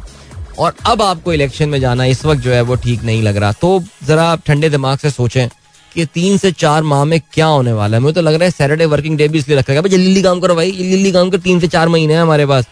और 0.58 0.74
अब 0.86 1.02
आपको 1.02 1.32
इलेक्शन 1.32 1.68
में 1.68 1.80
जाना 1.80 2.04
इस 2.04 2.24
वक्त 2.24 2.40
जो 2.40 2.52
है 2.52 2.60
वो 2.60 2.74
ठीक 2.76 3.02
नहीं 3.02 3.22
लग 3.22 3.36
रहा। 3.36 3.52
तो 3.52 3.82
जरा 4.06 4.24
आप 4.24 4.42
ठंडे 4.46 4.68
दिमाग 4.70 4.98
से 4.98 5.10
सोचें 5.10 5.48
कि 5.92 6.04
तीन 6.04 6.36
से 6.38 6.52
चार 6.52 6.82
माह 6.82 7.04
में 7.04 7.18
क्या 7.32 7.46
होने 7.46 7.72
वाला 7.72 7.96
है। 7.96 8.02
मुझे 8.02 8.14
तो 8.14 8.22
लग 8.22 8.34
रहा 8.34 8.44
है 8.44 8.50
सैटरडे 8.50 8.86
वर्किंग 8.86 9.16
डे 9.18 9.28
भी 9.28 9.38
इसलिए 9.38 9.58
रखा 9.58 9.72
गया। 9.72 9.82
भाई 9.82 9.90
जल्दी 9.90 10.22
काम 10.22 10.40
करो 10.40 10.54
भाई 10.54 10.72
जल्दी 10.72 11.12
काम 11.12 11.30
करो। 11.30 11.40
तीन 11.40 11.60
से 11.60 11.68
चार 11.68 11.88
महीने 11.88 12.14
हैं 12.14 12.20
हमारे 12.20 12.46
पास। 12.46 12.66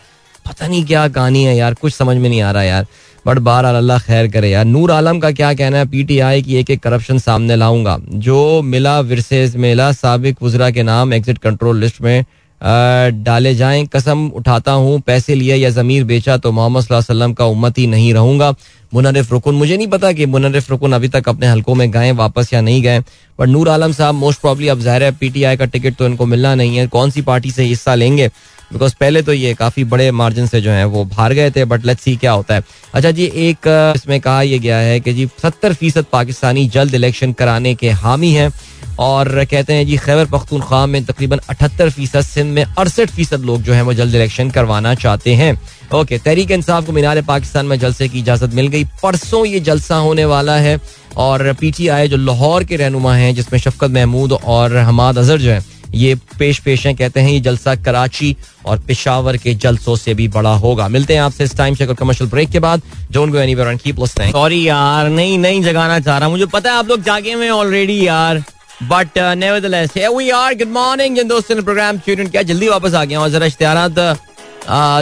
पता 0.48 0.66
नहीं 0.66 0.84
क्या 0.86 1.06
कहानी 1.08 1.44
है 1.44 1.56
यार, 1.56 1.74
कुछ 1.74 1.94
समझ 1.94 2.16
में 2.16 2.28
नहीं 2.28 2.42
आ 2.42 2.50
रहा 2.50 2.62
यार। 2.62 2.86
बट 3.28 3.38
बार 3.40 3.64
अल्लाह 3.64 3.98
खैर 4.00 4.28
करे 4.30 4.50
यार। 4.50 4.64
नूर 4.64 4.90
आलम 4.92 5.18
का 5.20 5.30
क्या 5.32 5.52
कहना 5.54 5.78
है? 5.78 5.86
पीटीआई 5.88 6.42
की 6.42 6.56
एक 6.56 6.70
एक 6.70 6.80
करप्शन 6.82 7.18
सामने 7.20 7.56
लाऊँगा। 7.56 7.98
जो 8.26 8.62
मिला 8.64 8.98
विरसेज 9.02 9.56
मेला, 9.58 9.92
सबक 9.94 10.42
वजरा 10.42 10.70
के 10.70 10.82
नाम 10.84 11.12
एग्जिट 11.12 11.38
कंट्रोल 11.38 11.80
लिस्ट 11.80 12.00
में 12.02 12.24
डाले 12.60 13.54
जाएँ। 13.54 13.84
कसम 13.86 14.26
उठाता 14.36 14.72
हूँ, 14.72 15.00
पैसे 15.00 15.34
लिए 15.34 15.54
या 15.56 15.70
जमीर 15.70 16.04
बेचा 16.04 16.36
तो 16.36 16.52
मोहम्मद 16.52 16.86
वसल्लम 16.92 17.32
का 17.32 17.44
उम्मत 17.46 17.78
ही 17.78 17.86
नहीं 17.86 18.12
रहूँगा। 18.14 18.50
मुनरफ 18.92 19.32
रुकन। 19.32 19.54
मुझे 19.54 19.76
नहीं 19.76 19.86
पता 19.88 20.12
कि 20.12 20.26
मुनरफ 20.26 20.70
रुकन 20.70 20.92
अभी 20.92 21.08
तक 21.08 21.28
अपने 21.28 21.46
हलकों 21.46 21.74
में 21.74 21.90
गए, 21.90 22.12
वापस 22.12 22.52
या 22.52 22.60
नहीं 22.60 22.82
गए। 22.82 22.98
बट 23.38 23.48
नूर 23.48 23.68
आलम 23.68 23.92
साहब 23.92 24.14
मोस्ट 24.14 24.40
प्रॉब्ली 24.40 24.68
अब 24.68 24.80
ज़ाहिर 24.80 25.02
है 25.02 25.10
पीटीआई 25.12 25.56
का 25.56 25.64
टिकट 25.66 25.96
तो 25.96 26.06
इनको 26.06 26.26
मिलना 26.26 26.54
नहीं 26.54 26.76
है। 26.76 26.86
कौन 26.88 27.10
सी 27.10 27.22
पार्टी 27.22 27.50
से 27.50 27.64
हिस्सा 27.64 27.94
लेंगे? 27.94 28.30
बिकॉज़ 28.72 28.94
पहले 29.00 29.22
तो 29.22 29.32
ये 29.32 29.54
काफ़ी 29.54 29.84
बड़े 29.84 30.10
मार्जिन 30.10 30.46
से 30.46 30.60
जो 30.60 30.70
है, 30.70 30.84
वो 30.84 31.04
बाहर 31.04 31.32
गए 31.32 31.50
थे 31.50 31.64
बट 31.64 31.84
लेट्स 31.84 32.02
सी 32.02 32.16
क्या 32.16 32.32
होता 32.32 32.54
है। 32.54 32.62
अच्छा 32.94 33.10
जी, 33.10 33.24
एक 33.24 33.92
इसमें 33.96 34.20
कहा 34.20 34.42
यह 34.42 34.58
गया 34.58 34.76
है 34.76 35.00
कि 35.00 35.12
जी, 35.12 35.26
सत्तर 35.42 35.74
फ़ीसद 35.74 36.06
पाकिस्तानी 36.12 36.68
जल्द 36.68 36.94
इलेक्शन 36.94 37.32
कराने 37.32 37.74
के 37.74 37.90
हामी 37.90 38.32
हैं। 38.32 38.52
और 38.98 39.44
कहते 39.44 39.72
हैं 39.72 39.86
जी, 39.86 39.96
खैबर 39.96 40.24
पख्तूनख्वा 40.26 40.86
में 40.86 41.04
तकरीबन 41.04 41.40
अठहत्तर 41.50 41.90
फ़ीसद, 41.90 42.20
सिंध 42.20 42.54
में 42.54 42.64
अड़सठ 42.64 43.10
फ़ीसद 43.10 43.40
लोग 43.40 43.62
जो 43.62 43.72
है, 43.72 43.82
वो 43.82 43.94
जल्द 43.94 44.14
इलेक्शन 44.14 44.50
करवाना 44.50 44.94
चाहते 44.94 45.34
हैं। 45.34 45.60
ओके 45.94 46.18
तहरीक 46.18 46.50
इंसाफ 46.50 46.86
को 46.86 46.92
मीनार 46.92 47.22
पाकिस्तान 47.22 47.66
में 47.66 47.78
जलसे 47.78 48.08
की 48.08 48.18
इजाज़त 48.18 48.54
मिल 48.54 48.66
गई। 48.66 48.84
परसों 49.02 49.46
ये 49.46 49.60
जलसा 49.60 49.96
होने 49.96 50.24
वाला 50.24 50.56
है। 50.56 50.80
और 51.16 51.52
पीटीआई 51.52 52.08
जो 52.08 52.16
लाहौर 52.16 52.64
के 52.64 52.76
रहनुमा 52.76 53.14
हैं, 53.14 53.34
जिसमें 53.34 53.60
शफकत 53.60 53.90
महमूद 53.90 54.32
और 54.32 54.76
हमाद 54.76 55.18
अजहर 55.18 55.38
जो 55.38 55.50
है 55.50 55.77
ये 55.94 56.14
पेश 56.38 56.58
पेश 56.58 56.86
हैं, 56.86 56.94
कहते 56.96 57.20
हैं, 57.20 57.30
ये 57.30 57.40
जलसा 57.40 57.74
कराची 57.76 58.34
और 58.66 58.78
पिशावर 58.78 59.36
के 59.36 59.54
जलसों 59.56 59.96
से 59.96 60.14
भी 60.14 60.28
बड़ा 60.28 60.54
होगा। 60.56 60.88
मिलते 60.88 61.14
हैं 61.14 61.20
आपसे 61.20 61.44
इस 61.44 61.56
टाइम 61.56 61.74
से 61.74 61.86
कमर्शियल 61.88 62.30
ब्रेक 62.30 62.50
के 62.50 62.58
बाद। 62.58 62.82
Don't 63.12 63.32
go 63.32 63.38
anywhere 63.38 63.68
and 63.68 63.80
keep 63.80 64.00
listening 64.00 64.32
sorry 64.32 64.66
यार, 64.68 65.08
नहीं 65.08 65.38
नहीं 65.38 65.62
जगाना 65.62 65.98
चाह 66.00 66.18
रहा 66.18 66.28
मुझे 66.28 66.46
पता 66.48 66.70
है 66.70 66.78
आप 66.78 66.88
लोग 66.88 67.02
जागे 67.02 67.34
में 67.34 67.48
ऑलरेडी 67.50 68.06
यार। 68.06 68.42
But 68.82 69.18
nevertheless 69.18 69.96
we 69.98 70.30
are 70.30 70.54
good 70.54 70.72
morning 70.72 71.16
जिन 71.16 71.28
दोस्तों 71.28 71.54
ने 71.56 71.62
प्रोग्राम 71.62 71.98
ट्यून 71.98 72.26
किया। 72.26 72.42
जल्दी 72.44 72.68
वापस 72.68 72.94
आ 72.94 73.04
गया 73.04 73.20
और 73.20 73.28
जरा 73.28 73.46
इश्तिहारात 73.46 73.92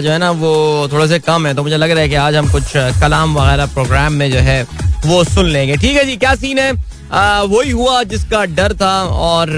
जो 0.02 0.10
है 0.10 0.18
ना, 0.18 0.30
वो 0.30 0.88
थोड़ा 0.92 1.06
से 1.06 1.18
कम 1.20 1.46
है 1.46 1.54
तो 1.54 1.62
मुझे 1.62 1.76
लग 1.76 1.90
रहा 1.90 2.00
है 2.00 2.08
कि 2.08 2.14
आज 2.16 2.34
हम 2.36 2.50
कुछ 2.50 2.72
कलाम 3.00 3.38
वगैरह 3.38 3.66
प्रोग्राम 3.74 4.12
में 4.12 4.30
जो 4.32 4.38
है, 4.40 4.62
वो 5.06 5.22
सुन 5.24 5.46
लेंगे। 5.46 5.76
ठीक 5.76 5.96
है 5.96 6.04
जी, 6.04 6.16
क्या 6.16 6.34
सीन 6.34 6.58
है? 6.58 6.72
वही 7.12 7.70
हुआ 7.70 8.02
जिसका 8.04 8.44
डर 8.46 8.72
था 8.74 8.94
और 9.04 9.50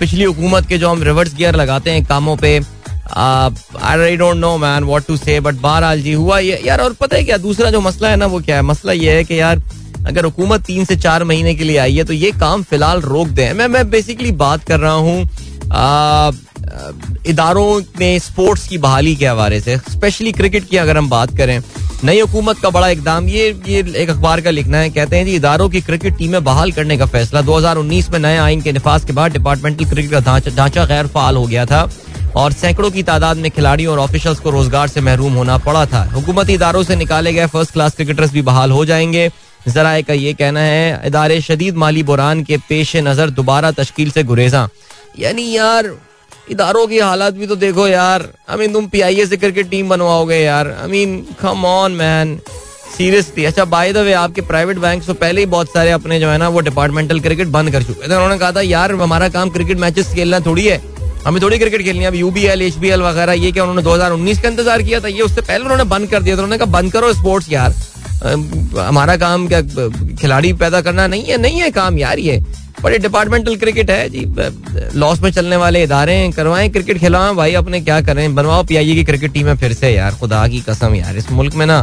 पिछली 0.00 0.24
हुकूमत 0.24 0.66
के 0.66 0.78
जो 0.78 0.88
हम 0.88 1.02
रिवर्स 1.02 1.34
गियर 1.36 1.54
लगाते 1.54 1.90
हैं 1.90 2.04
कामों 2.06 2.36
पे 2.36 2.60
I 3.14 4.16
don't 4.16 4.36
know 4.36 4.56
man 4.58 4.84
what 4.84 5.06
to 5.06 5.16
say 5.16 5.38
but 5.40 5.54
बहरहाल 5.54 6.02
जी 6.02 6.12
हुआ 6.12 6.38
ये। 6.38 6.60
यार, 6.66 6.80
और 6.80 6.92
पता 6.92 7.16
है 7.16 7.24
क्या, 7.24 7.36
दूसरा 7.38 7.70
जो 7.70 7.80
मसला 7.80 8.08
है 8.08 8.16
ना, 8.16 8.26
वो 8.26 8.40
क्या 8.40 8.56
है? 8.56 8.62
मसला 8.62 8.92
ये 8.92 9.16
है 9.16 9.24
कि 9.24 9.40
यार, 9.40 9.62
अगर 10.06 10.24
हुकूमत 10.24 10.62
तीन 10.64 10.84
से 10.84 10.96
चार 10.96 11.24
महीने 11.24 11.54
के 11.54 11.64
लिए 11.64 11.76
आई 11.78 11.96
है 11.96 12.04
तो 12.04 12.12
ये 12.12 12.30
काम 12.40 12.62
फ़िलहाल 12.62 13.00
रोक 13.02 13.28
दें। 13.28 13.52
मैं 13.52 13.68
मैं 13.68 13.88
बेसिकली 13.90 14.32
बात 14.38 14.64
कर 14.64 14.80
रहा 14.80 14.92
हूँ 14.92 15.24
इदारों 17.26 17.80
में 18.00 18.18
स्पोर्ट्स 18.18 18.66
की 18.68 18.78
बहाली 18.78 19.14
के 19.16 19.26
हवाले 19.26 19.60
से, 19.60 19.76
स्पेशली 19.90 20.32
क्रिकेट 20.32 20.68
की 20.68 20.76
अगर 20.76 20.96
हम 20.96 21.08
बात 21.10 21.36
करें, 21.36 21.60
नई 22.04 22.20
हुकूमत 22.20 22.58
का 22.58 22.70
बड़ा 22.70 22.88
इकदाम, 22.88 23.28
ये 23.28 23.48
ये 23.66 23.84
एक 23.96 24.10
अखबार 24.10 24.40
का 24.40 24.50
लिखना 24.50 24.78
है, 24.78 24.90
कहते 24.90 25.16
हैं 25.16 25.24
जी, 25.26 25.34
इदारों 25.34 25.68
की 25.68 25.80
क्रिकेट 25.80 26.16
टीमें 26.18 26.42
बहाल 26.44 26.72
करने 26.72 26.96
का 26.98 27.06
फैसला 27.06 27.40
2019 27.42 28.10
में 28.10 28.18
नए 28.18 28.36
आइन 28.38 28.60
के 28.60 28.72
निफाज 28.72 29.04
के 29.04 29.12
बाद 29.12 29.32
डिपार्टमेंटल 29.32 29.84
क्रिकेट 29.84 30.10
का 30.12 30.40
ढांचा 30.56 30.84
गैर 30.84 31.06
फाल 31.06 31.36
हो 31.36 31.46
गया 31.46 31.66
था 31.66 31.88
और 32.36 32.52
सैकड़ों 32.52 32.90
की 32.90 33.02
तादाद 33.02 33.36
में 33.36 33.50
खिलाड़ियों 33.50 33.92
और 33.92 33.98
ऑफिशियल्स 33.98 34.38
को 34.40 34.50
रोज़गार 34.50 34.88
से 34.88 35.00
महरूम 35.00 35.32
होना 35.32 35.56
पड़ा 35.58 35.84
था। 35.86 36.02
हुकूमती 36.12 36.54
इदारों 36.54 36.82
से 36.82 36.96
निकाले 36.96 37.32
गए 37.32 37.46
फ़र्स्ट 37.46 37.72
क्लास 37.72 37.94
क्रिकेटर्स 37.96 38.32
भी 38.32 38.42
बहाल 38.42 38.70
हो 38.70 38.84
जाएँगे। 38.84 39.30
जराए 39.68 40.02
का 40.02 40.14
ये 40.14 40.32
कहना 40.32 40.60
है, 40.60 41.06
इदारे 41.06 41.40
शदीद 41.40 41.76
माली 41.76 42.02
बुरान 42.02 42.42
के 42.44 42.56
पेश 42.68 42.96
नज़र 42.98 43.30
दोबारा 43.30 43.70
तश्कील 43.72 44.10
से 44.10 44.22
गुरेजा। 44.22 44.68
यानी 45.18 45.50
यार 45.50 45.94
इदारों 46.46 46.86
की 46.86 46.98
हालत 46.98 47.34
भी 47.34 47.46
तो 47.46 47.56
देखो 47.56 47.86
यार। 47.88 48.28
आई 48.50 48.56
मीन 48.58 48.72
तुम 48.72 48.86
पीआईए 48.86 49.26
से 49.26 49.36
करके 49.36 49.62
टीम 49.64 49.88
बनवाओगे 49.88 50.36
यार। 50.36 50.70
I 50.72 50.88
mean 50.88 51.20
come 51.40 51.64
on 51.66 51.92
man 51.94 52.38
seriously 52.96 53.44
अच्छा 53.44 53.64
बाय 53.66 53.92
द 53.92 53.96
वे 53.98 54.12
आपके 54.14 54.40
प्राइवेट 54.42 54.78
बैंक 54.78 55.04
तो 55.04 55.14
पहले 55.16 55.40
ही 55.40 55.46
बहुत 55.48 55.68
सारे 55.68 55.90
अपने 55.90 56.18
जो 56.20 56.28
है 56.28 56.38
ना, 56.38 56.48
वो 56.48 56.60
डिपार्टमेंटल 56.60 57.20
क्रिकेट 57.20 57.48
बंद 57.48 57.70
कर 57.72 57.82
चुके 57.82 58.02
थे 58.02 58.14
उन्होंने 58.14 58.38
कहा 58.38 58.52
था, 58.52 58.60
यार, 58.60 58.92
हमारा 58.94 59.28
काम 59.30 59.50
क्रिकेट 59.50 59.78
मैचेस 59.78 60.12
खेलना 60.14 60.40
थोड़ी 60.40 60.66
है। 60.66 60.80
हमें 61.24 61.40
थोड़ी 61.42 61.58
क्रिकेट 61.58 61.82
खेलनी 61.82 62.00
है। 62.00 62.06
अब 62.06 62.14
यूबीएल 62.14 62.62
एचबीएल 62.62 63.02
वगैरह, 63.02 63.32
ये 63.34 63.52
क्या 63.52 63.62
उन्होंने 63.64 63.82
2019 63.82 64.40
का 64.42 64.48
इंतज़ार 64.48 64.82
किया 64.82 65.00
था? 65.00 65.08
ये 65.08 65.22
उससे 65.22 65.40
पहले 65.40 65.64
उन्होंने 65.64 65.84
बंद 65.86 66.10
कर 66.10 66.22
दिया 66.22 66.36
था। 66.36 66.42
उन्होंने 66.42 66.58
कहा, 66.58 66.72
बंद 66.72 66.92
करो 66.92 67.12
स्पोर्ट्स 67.12 67.52
यार। 67.52 67.74
हमारा 68.78 69.16
काम 69.16 69.46
क्या 69.48 69.60
खिलाड़ी 70.20 70.52
पैदा 70.54 70.80
करना 70.80 71.06
नहीं 71.06 71.24
है? 71.24 71.36
नहीं 71.38 71.60
है 71.60 71.70
काम 71.70 71.98
यार 71.98 72.18
ये। 72.18 72.42
बड़े 72.82 72.98
डिपार्टमेंटल 72.98 73.56
क्रिकेट 73.56 73.90
है 73.90 74.08
जी। 74.08 74.24
लॉस 74.98 75.20
में 75.22 75.30
चलने 75.30 75.56
वाले 75.56 75.82
इदारे 75.84 76.16
करवाएँ 76.36 76.70
क्रिकेट 76.70 76.98
खिलाएँ 76.98 77.34
भाई, 77.34 77.54
अपने 77.54 77.80
क्या 77.80 78.00
करें? 78.00 78.34
बनवाओ 78.34 78.62
पीआईए 78.64 78.94
की 78.94 79.04
क्रिकेट 79.04 79.32
टीम 79.32 79.48
है 79.48 79.56
फिर 79.56 79.72
से 79.72 79.90
यार। 79.90 80.14
खुदा 80.14 80.46
की 80.48 80.60
कसम 80.60 80.94
यार, 80.94 81.16
इस 81.16 81.30
मुल्क 81.32 81.54
में 81.54 81.66
ना 81.66 81.82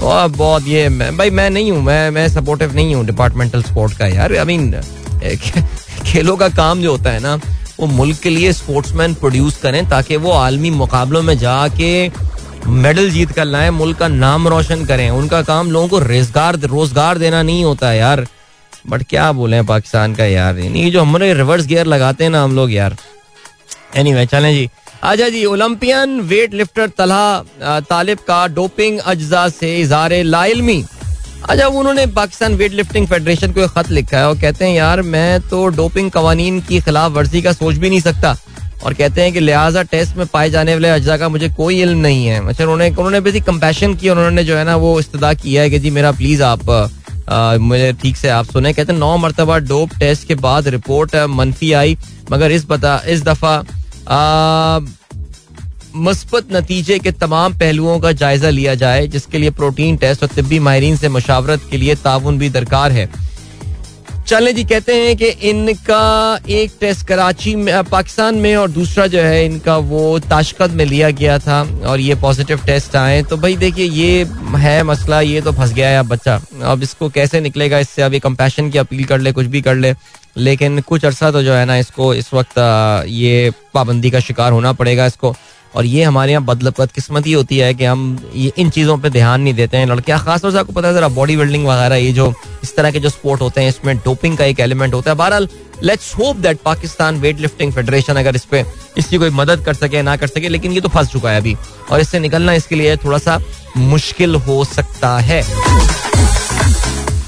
बहुत 0.00 0.68
ये 0.68 0.88
भाई, 0.88 1.30
मैं 1.30 1.48
नहीं 1.50 1.70
हूँ, 1.72 1.82
मैं 1.82 2.10
मैं 2.10 2.28
सपोर्टिव 2.28 2.74
नहीं 2.74 2.94
हूँ 2.94 3.04
डिपार्टमेंटल 3.06 3.62
स्पोर्ट 3.62 3.96
का 3.98 4.06
यार। 4.06 4.36
आई 4.36 4.44
मीन 4.46 4.80
खेलों 6.06 6.36
का 6.36 6.48
काम 6.48 6.82
जो 6.82 6.90
होता 6.90 7.10
है 7.10 7.20
ना, 7.20 7.34
वो 7.80 7.86
मुल्क 7.86 8.18
के 8.18 8.30
लिए 8.30 8.52
स्पोर्ट्समैन 8.52 9.14
प्रोड्यूस 9.14 9.56
करें 9.56 9.88
ताकि 9.88 10.16
वो 10.16 10.32
आलमी 10.32 10.70
मुकाबलों 10.72 11.22
में 11.22 11.36
जाके 11.38 12.08
मेडल 12.68 13.10
जीत 13.10 13.32
कर 13.32 13.44
लाए, 13.44 13.70
मुल्क 13.70 13.98
का 13.98 14.08
नाम 14.08 14.48
रोशन 14.48 14.84
करें। 14.84 15.08
उनका 15.10 15.42
काम 15.42 15.70
लोगों 15.70 15.88
को 15.88 15.98
रोज़गार 16.00 16.58
रोज़गार 16.66 17.18
देना 17.18 17.42
नहीं 17.42 17.64
होता 17.64 17.88
है 17.88 17.98
यार। 17.98 18.26
बट 18.88 19.02
क्या 19.02 19.30
बोले 19.32 19.62
पाकिस्तान 19.64 20.14
का 20.14 20.24
यार? 20.24 20.54
नहीं 20.54 20.90
जो 20.92 21.02
हमारे 21.02 21.32
रिवर्स 21.34 21.66
गियर 21.66 21.86
लगाते 21.86 22.24
हैं 22.24 22.30
ना 22.30 22.42
हम 22.42 22.56
लोग 22.56 22.72
यार। 22.72 22.96
एनी 23.96 24.10
anyway, 24.10 24.30
चलें 24.30 24.52
जी। 24.54 24.68
अच्छा 25.02 25.28
जी 25.28 25.44
Olympian 25.44 26.20
weight 26.28 26.54
lifter 26.54 26.88
Talha 26.88 27.80
Talib 27.80 28.18
का 28.28 28.46
डोपिंग 28.48 28.98
अज्जा 28.98 29.48
से 29.48 29.76
इजार 29.80 30.12
लाइलमी। 30.24 30.84
अच्छा 31.48 31.66
उन्होंने 31.68 32.06
पाकिस्तान 32.14 32.54
वेट 32.54 32.72
लिफ्टिंग 32.72 33.06
फेडरेशन 33.06 33.52
को 33.52 33.60
एक 33.60 33.70
खत 33.70 33.90
लिखा 33.90 34.18
है 34.18 34.28
और 34.28 34.40
कहते 34.40 34.64
हैं 34.64 34.74
यार 34.74 35.02
मैं 35.04 35.40
तो 35.48 35.66
डोपिंग 35.76 36.10
कवानीन 36.10 36.60
की 36.60 36.80
खिलाफ 36.80 37.12
वर्जी 37.12 37.42
का 37.42 37.52
सोच 37.52 37.74
भी 37.74 37.90
नहीं 37.90 38.00
सकता। 38.00 38.36
और 38.84 38.94
कहते 38.94 39.22
हैं 39.22 39.32
कि 39.32 39.40
लिहाजा 39.40 39.82
टेस्ट 39.82 40.16
में 40.16 40.26
पाए 40.26 40.50
जाने 40.50 40.72
वाले 40.74 40.88
अज्जा 40.88 41.16
का 41.16 41.28
मुझे 41.28 41.48
कोई 41.48 41.80
इल्म 41.82 41.98
नहीं 41.98 42.26
है। 42.26 42.46
अच्छा 42.48 42.64
उन्होंने 42.64 42.88
उन्होंने 42.90 43.20
बेसिक 43.20 43.44
कंपैशन 43.44 43.94
की 43.94 44.08
उन्होंने 44.08 44.44
जो 44.44 44.56
है 44.56 44.64
ना 44.64 44.76
वो 44.76 44.98
इस्तदा 45.00 45.32
किया 45.34 45.62
है 45.62 45.70
कि 45.70 45.78
जी 45.78 45.90
मेरा 45.90 46.12
प्लीज़ 46.12 46.42
आप 46.42 46.70
मुझे 47.28 47.92
ठीक 47.92 48.16
से 48.16 48.28
आप 48.28 48.46
सुने। 48.46 48.72
कहते 48.72 48.92
नौ 48.92 49.16
मरतबा 49.16 49.58
डोप 49.60 49.94
टेस्ट 49.98 50.26
के 50.28 50.34
बाद 50.36 50.68
रिपोर्ट 50.68 51.16
मनफी 51.30 51.72
आई, 51.72 51.96
मगर 52.32 52.52
इस 52.52 52.66
बता, 52.68 53.00
इस 53.08 53.22
दफ़ा 53.24 53.64
मस्बत 55.96 56.52
नतीजे 56.52 56.98
के 56.98 57.10
तमाम 57.12 57.54
पहलुओं 57.58 57.98
का 58.00 58.12
जायजा 58.14 58.50
लिया 58.50 58.74
जाए, 58.74 59.06
जिसके 59.06 59.38
लिए 59.38 59.50
प्रोटीन 59.52 59.96
टेस्ट 59.96 60.22
और 60.22 60.28
तिब्बी 60.28 60.58
माहरीन 60.58 60.96
से 60.96 61.08
मशावरत 61.08 61.62
के 61.70 61.76
लिए 61.76 61.94
ताउन 61.96 62.38
भी 62.38 62.48
दरकार 62.50 62.92
है। 62.92 63.08
चले 64.28 64.52
जी 64.52 64.62
कहते 64.64 64.94
हैं 64.94 65.16
कि 65.16 65.26
इनका 65.48 66.38
एक 66.50 66.72
टेस्ट 66.80 67.06
कराची 67.06 67.54
में 67.56 67.84
पाकिस्तान 67.84 68.34
में 68.34 68.54
और 68.56 68.70
दूसरा 68.70 69.06
जो 69.06 69.20
है 69.20 69.44
इनका 69.46 69.76
वो 69.90 70.18
ताशकत 70.20 70.70
में 70.70 70.84
लिया 70.84 71.10
गया 71.10 71.38
था 71.38 71.60
और 71.86 72.00
ये 72.00 72.14
पॉजिटिव 72.14 72.64
टेस्ट 72.66 72.96
आए। 72.96 73.22
तो 73.22 73.36
भाई 73.36 73.56
देखिए, 73.56 73.86
ये 73.86 74.24
है 74.56 74.82
मसला, 74.82 75.20
ये 75.20 75.40
तो 75.40 75.52
फंस 75.52 75.72
गया 75.72 75.88
है 75.88 75.98
अब 75.98 76.08
बच्चा। 76.08 76.40
अब 76.64 76.82
इसको 76.82 77.08
कैसे 77.08 77.40
निकलेगा, 77.40 77.78
इससे 77.78 78.02
अभी 78.02 78.18
कंपैशन 78.20 78.70
की 78.70 78.78
अपील 78.78 79.04
कर 79.04 79.18
ले, 79.18 79.32
कुछ 79.32 79.46
भी 79.46 79.62
कर 79.62 79.74
ले। 79.74 79.94
लेकिन 80.36 80.80
कुछ 80.80 81.04
अरसा 81.04 81.30
तो 81.30 81.42
जो 81.42 81.52
है 81.52 81.64
ना, 81.64 81.76
इसको 81.76 82.14
इस 82.14 82.32
वक्त 82.34 82.58
ये 83.08 83.52
पाबंदी 83.74 84.10
का 84.10 84.20
शिकार 84.20 84.52
होना 84.52 84.72
पड़ेगा 84.72 85.06
इसको। 85.06 85.34
और 85.76 85.86
ये 85.86 86.02
हमारे 86.02 86.32
यहाँ 86.32 86.44
बदलपत 86.44 86.92
किस्मत 86.92 87.26
ही 87.26 87.32
होती 87.32 87.58
है 87.58 87.72
कि 87.74 87.84
हम 87.84 88.18
ये 88.34 88.52
इन 88.58 88.70
चीज़ों 88.70 88.96
पे 88.98 89.10
ध्यान 89.10 89.40
नहीं 89.40 89.54
देते 89.54 89.76
हैं। 89.76 89.86
लड़कियाँ, 89.86 90.18
खासतौर 90.24 90.52
से 90.52 90.58
आपको 90.58 90.72
पता 90.72 90.88
है 90.88 90.94
जरा 90.94 91.08
बॉडी 91.10 91.36
बिल्डिंग 91.36 91.66
वगैरह, 91.66 91.96
ये 91.96 92.12
जो 92.12 92.32
इस 92.62 92.74
तरह 92.76 92.90
के 92.90 93.00
जो 93.00 93.08
स्पोर्ट 93.08 93.40
होते 93.40 93.60
हैं, 93.60 93.68
इसमें 93.68 93.96
डोपिंग 93.96 94.36
का 94.38 94.44
एक 94.44 94.60
एलिमेंट 94.60 94.94
होता 94.94 95.10
है। 95.10 95.16
बहरहाल 95.16 95.48
let's 95.82 96.14
hope 96.14 96.36
that 96.36 96.58
Pakistan 96.64 97.18
weight 97.20 97.40
lifting 97.40 97.72
federation 97.72 98.16
अगर 98.16 98.36
इस 98.36 98.44
पे 98.44 98.64
इसकी 98.98 99.16
कोई 99.16 99.30
मदद 99.30 99.64
कर 99.64 99.74
सके, 99.74 100.02
ना 100.02 100.16
कर 100.16 100.26
सके, 100.26 100.48
लेकिन 100.48 100.72
ये 100.72 100.80
तो 100.80 100.88
फंस 100.88 101.08
चुका 101.08 101.30
है 101.30 101.40
अभी। 101.40 101.56
और 101.90 102.00
इससे 102.00 102.18
निकलना 102.18 102.52
इसके 102.52 102.74
लिए 102.74 102.96
थोड़ा 102.96 103.18
सा 103.18 103.38
मुश्किल 103.76 104.34
हो 104.36 104.64
सकता 104.64 105.16
है। 105.18 105.42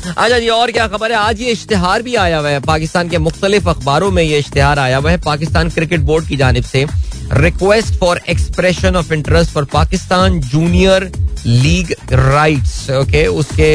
अच्छा 0.09 0.39
जी, 0.39 0.49
और 0.49 0.71
क्या 0.73 0.87
खबर 0.89 1.13
है? 1.13 1.17
आज 1.19 1.41
ये 1.41 1.51
इश्तेहार 1.53 2.03
भी 2.03 2.15
आया 2.17 2.39
हुआ 2.39 2.49
है। 2.49 2.61
पाकिस्तान 2.61 3.09
के 3.09 3.19
मुख्तलिफ़ 3.19 3.69
अखबारों 3.69 4.11
में 4.11 4.23
ये 4.23 4.39
इश्तेहार 4.39 4.79
आया 4.79 4.97
हुआ 4.97 5.11
है। 5.11 5.19
पाकिस्तान 5.19 5.71
क्रिकेट 5.71 6.01
बोर्ड 6.01 6.27
की 6.29 6.37
जानब 6.37 6.65
से 6.65 6.85
request 7.33 7.95
for 8.01 8.21
expression 8.29 8.97
of 8.97 9.13
interest 9.15 9.53
for 9.53 9.65
Pakistan 9.73 10.41
junior 10.41 11.11
league 11.47 11.95
rights 12.13 12.91
okay 12.91 13.27
उसके 13.27 13.73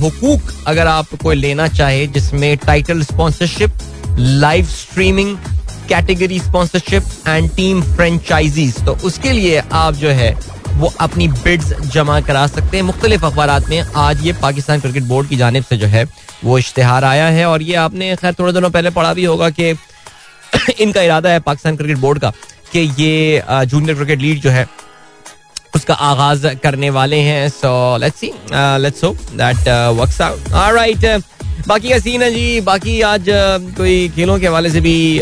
हुकूक 0.00 0.52
अगर 0.66 0.86
आप 0.86 1.14
कोई 1.22 1.36
लेना 1.36 1.66
चाहे, 1.68 2.06
जिसमें 2.06 2.56
title 2.58 3.02
sponsorship 3.02 3.72
live 4.18 4.66
streaming 4.66 5.36
category 5.88 6.38
sponsorship 6.40 7.04
and 7.28 7.50
team 7.56 7.82
franchises 7.94 8.84
तो 8.84 8.96
उसके 9.04 9.32
लिए 9.32 9.62
आप 9.72 9.94
जो 9.94 10.08
है, 10.10 10.32
वो 10.72 10.92
अपनी 11.00 11.28
बिड्स 11.28 11.72
जमा 11.92 12.20
करा 12.20 12.46
सकते 12.46 12.76
हैं। 12.76 12.84
मुख्तलिफ़ 12.84 13.24
अखबार 13.26 13.64
में 13.68 13.80
आज 13.80 14.24
ये 14.26 14.32
पाकिस्तान 14.42 14.80
क्रिकेट 14.80 15.02
बोर्ड 15.04 15.28
की 15.28 15.36
जानब 15.36 15.64
से 15.64 15.76
जो 15.76 15.86
है, 15.86 16.04
वो 16.44 16.58
इश्तहार 16.58 17.04
आया 17.04 17.26
है। 17.28 17.44
और 17.46 17.62
ये 17.62 17.74
आपने, 17.76 18.14
खैर, 18.16 18.34
थोड़े 18.38 18.52
दिनों 18.52 18.70
पहले 18.70 18.90
पढ़ा 18.90 19.12
भी 19.14 19.24
होगा 19.24 19.50
कि 19.50 19.72
इनका 20.80 21.02
इरादा 21.02 21.30
है 21.30 21.40
पाकिस्तान 21.40 21.76
क्रिकेट 21.76 21.98
बोर्ड 21.98 22.18
का 22.20 22.32
कि 22.72 22.80
ये 22.98 23.42
जूनियर 23.66 23.94
क्रिकेट 23.96 24.20
लीग 24.20 24.40
जो 24.40 24.50
है, 24.50 24.66
उसका 25.76 25.94
आगाज़ 25.94 26.46
करने 26.62 26.90
वाले 26.90 27.18
हैं। 27.20 27.48
So 27.50 27.96
let's 27.98 28.20
see 28.20 28.32
let's 28.82 29.04
hope 29.04 29.16
that 29.32 29.68
works 29.98 30.20
out 30.20 30.52
alright 30.52 31.06
बाकी 31.68 31.88
का 31.90 31.98
सीन 31.98 32.22
है 32.22 32.30
जी। 32.34 32.60
बाकी 32.60 33.00
आज 33.06 33.24
कोई 33.76 34.08
खेलों 34.14 34.38
के 34.38 34.46
हवाले 34.46 34.70
से 34.70 34.80
भी 34.80 35.18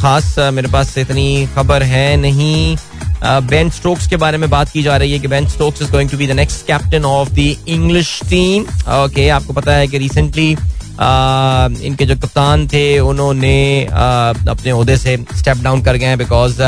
खास 0.00 0.34
मेरे 0.54 0.68
पास 0.72 0.96
इतनी 0.98 1.46
खबर 1.54 1.82
है 1.82 2.16
नहीं। 2.16 2.76
बेन 3.24 3.70
स्टोक्स 3.70 4.06
के 4.08 4.16
बारे 4.16 4.38
में 4.38 4.48
बात 4.50 4.70
की 4.72 4.82
जा 4.82 4.96
रही 4.96 5.12
है 5.12 5.18
कि 5.18 5.28
Ben 5.28 5.46
Stokes 5.48 5.82
is 5.82 5.90
going 5.92 6.10
to 6.10 6.16
be 6.16 6.26
the 6.26 6.30
next 6.36 6.66
captain 6.66 7.04
of 7.04 7.30
the 7.30 7.38
English 7.68 8.20
team 8.30 8.62
okay 8.94 9.28
आपको 9.28 9.52
पता 9.52 9.72
है 9.72 9.88
कि 9.88 9.98
रिसेंटली 9.98 10.54
इनके 11.02 12.04
जो 12.06 12.14
कप्तान 12.16 12.66
थे 12.68 12.98
उन्होंने 13.00 13.84
अपने 13.84 14.70
अहदे 14.70 14.96
से 14.96 15.16
स्टेप 15.36 15.62
डाउन 15.62 15.82
कर 15.82 15.96
गए 15.96 16.06
हैं 16.06 16.18
because 16.18 16.62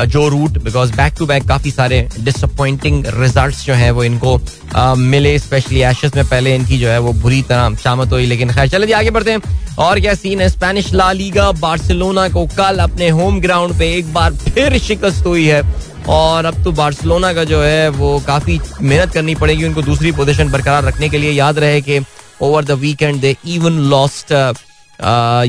Joe 0.00 0.26
Root 0.28 0.58
because 0.64 0.92
back 0.92 1.14
to 1.18 1.26
back 1.26 1.46
काफ़ी 1.48 1.70
सारे 1.70 2.00
डिसअपॉइंटिंग 2.20 3.06
रिज़ल्ट 3.14 3.64
जो 3.64 3.74
हैं 3.74 3.90
वो 3.90 4.04
इनको 4.04 4.36
uh, 4.38 4.96
मिले 4.96 5.38
स्पेशली 5.38 5.80
एशेस 5.82 6.14
में 6.16 6.24
पहले 6.24 6.54
इनकी 6.54 6.78
जो 6.78 6.88
है 6.88 6.98
वो 6.98 7.12
बुरी 7.12 7.42
तरह 7.42 7.74
शामत 7.76 8.12
हुई 8.12 8.26
लेकिन 8.26 8.52
खैर 8.52 8.68
चले 8.68 8.92
आगे 8.92 9.10
बढ़ते 9.10 9.30
हैं। 9.30 9.40
और 9.78 10.00
क्या 10.00 10.14
सीन 10.14 10.40
है? 10.40 10.48
स्पेनिश 10.48 10.92
ला 10.94 11.10
लीगा 11.12 11.50
बार्सिलोना 11.52 12.28
को 12.28 12.46
कल 12.56 12.78
अपने 12.78 13.08
होम 13.08 13.40
ग्राउंड 13.40 13.78
पे 13.78 13.92
एक 13.96 14.12
बार 14.14 14.34
फिर 14.34 14.78
शिकस्त 14.78 15.26
हुई 15.26 15.46
है। 15.46 15.62
और 16.08 16.44
अब 16.44 16.62
तो 16.64 16.72
बार्सिलोना 16.72 17.32
का 17.34 17.44
जो 17.44 17.62
है 17.62 17.88
वो 17.88 18.18
काफ़ी 18.26 18.60
मेहनत 18.82 19.12
करनी 19.12 19.34
पड़ेगी 19.34 19.64
उनको 19.64 19.82
दूसरी 19.82 20.12
पोजीशन 20.12 20.50
बरकरार 20.50 20.84
रखने 20.84 21.08
के 21.08 21.18
लिए। 21.18 21.30
याद 21.32 21.58
रहे 21.58 21.80
कि 21.80 21.98
over 22.42 22.64
the 22.64 22.70
weekend 22.80 23.20
they 23.20 23.36
even 23.46 23.78
lost 23.90 24.32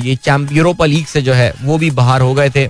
ये 0.05 0.17
यूरोपा 0.51 0.85
लीग 0.85 1.05
से 1.05 1.21
जो 1.21 1.33
है, 1.33 1.53
वो 1.61 1.77
भी 1.77 1.91
बाहर 1.91 2.21
हो 2.21 2.33
गए 2.33 2.49
थे। 2.49 2.63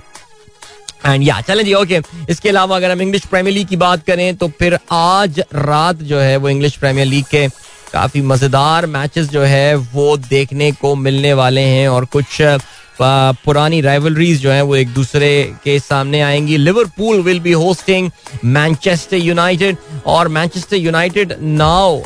एंड 1.06 1.22
या 1.22 1.40
चलें 1.40 1.64
जी 1.64 1.72
ओके 1.74 2.00
इसके 2.30 2.48
अलावा 2.48 2.76
अगर 2.76 2.90
हम 2.90 3.00
इंग्लिश 3.02 3.24
प्रीमियर 3.26 3.54
लीग 3.54 3.68
की 3.68 3.76
बात 3.76 4.04
करें 4.06 4.34
तो 4.36 4.48
फिर 4.58 4.78
आज 4.92 5.40
रात 5.54 6.02
जो 6.04 6.18
है 6.18 6.36
वो 6.36 6.48
इंग्लिश 6.48 6.76
प्रीमियर 6.76 7.06
लीग 7.06 7.24
के 7.30 7.46
काफ़ी 7.92 8.20
मज़ेदार 8.22 8.86
मैचेस 8.86 9.28
जो 9.30 9.42
है, 9.42 9.74
वो 9.74 10.16
देखने 10.18 10.70
को 10.72 10.94
मिलने 10.96 11.32
वाले 11.34 11.60
हैं 11.60 11.88
और 11.88 12.04
कुछ 12.12 12.40
पुरानी 13.00 13.80
राइवलरीज 13.80 14.40
जो 14.42 14.50
है, 14.50 14.62
वो 14.62 14.76
एक 14.76 14.88
दूसरे 14.94 15.30
के 15.64 15.78
सामने 15.78 16.20
आएँगी। 16.22 16.56
Liverpool 16.56 17.20
will 17.22 17.40
be 17.40 17.52
hosting 17.52 18.10
Manchester 18.44 19.16
United 19.16 19.76
और 20.06 20.28
मैनचेस्टर 20.28 20.76
यूनाइटेड 20.76 21.34
नाउ 21.42 21.98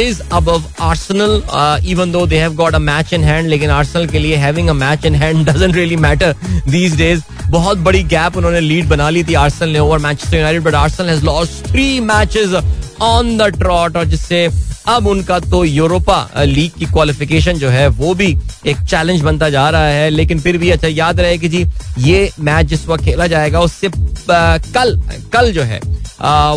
इज़ 0.00 0.22
अब 0.32 0.48
Arsenal 0.80 1.42
even 1.90 2.12
though 2.12 2.26
they 2.26 2.38
have 2.38 2.54
got 2.56 2.74
a 2.74 2.78
match 2.78 3.12
in 3.12 3.24
hand 3.24 3.48
लेकिन 3.48 3.70
आर्सेनल 3.70 4.06
के 4.06 4.18
लिए 4.18 4.36
having 4.36 4.68
a 4.68 4.72
match 4.72 5.06
in 5.06 5.14
hand 5.14 5.46
doesn't 5.48 5.74
really 5.76 5.96
matter 6.06 6.34
these 6.68 6.96
days 6.96 7.22
बहुत 7.50 7.78
बड़ी 7.78 8.02
gap 8.02 8.36
उन्होंने 8.36 8.60
lead 8.60 8.88
बना 8.88 9.08
ली 9.10 9.24
थी 9.24 9.34
आर्सेनल 9.34 9.70
ने 9.72 9.78
over 9.78 9.98
Manchester 9.98 10.36
United 10.36 10.62
but 10.62 10.74
Arsenal 10.74 11.08
has 11.08 11.24
lost 11.24 11.66
three 11.66 12.00
matches 12.00 12.54
on 13.02 13.36
the 13.38 13.42
trot 13.58 13.96
और 13.96 14.04
जिससे 14.06 14.48
अब 14.86 15.06
उनका 15.06 15.38
तो 15.40 15.64
यूरोपा 15.64 16.16
लीग 16.38 16.72
की 16.78 16.86
क्वालिफिकेशन 16.86 17.58
जो 17.58 17.68
है 17.70 17.86
वो 18.00 18.14
भी 18.14 18.26
एक 18.66 18.80
चैलेंज 18.90 19.20
बनता 19.22 19.48
जा 19.50 19.68
रहा 19.70 19.86
है, 19.86 20.10
लेकिन 20.10 20.40
फिर 20.40 20.58
भी 20.58 20.70
अच्छा 20.70 20.88
याद 20.88 21.20
रहे 21.20 21.38
कि 21.38 21.48
जी, 21.48 21.64
ये 21.98 22.30
मैच 22.40 22.66
जिस 22.66 22.86
वक्त 22.88 23.04
खेला 23.04 23.26
जाएगा 23.26 23.60
उससे 23.60 23.90
कल 24.28 24.96
कल 25.32 25.52
जो 25.52 25.62
है 25.62 25.80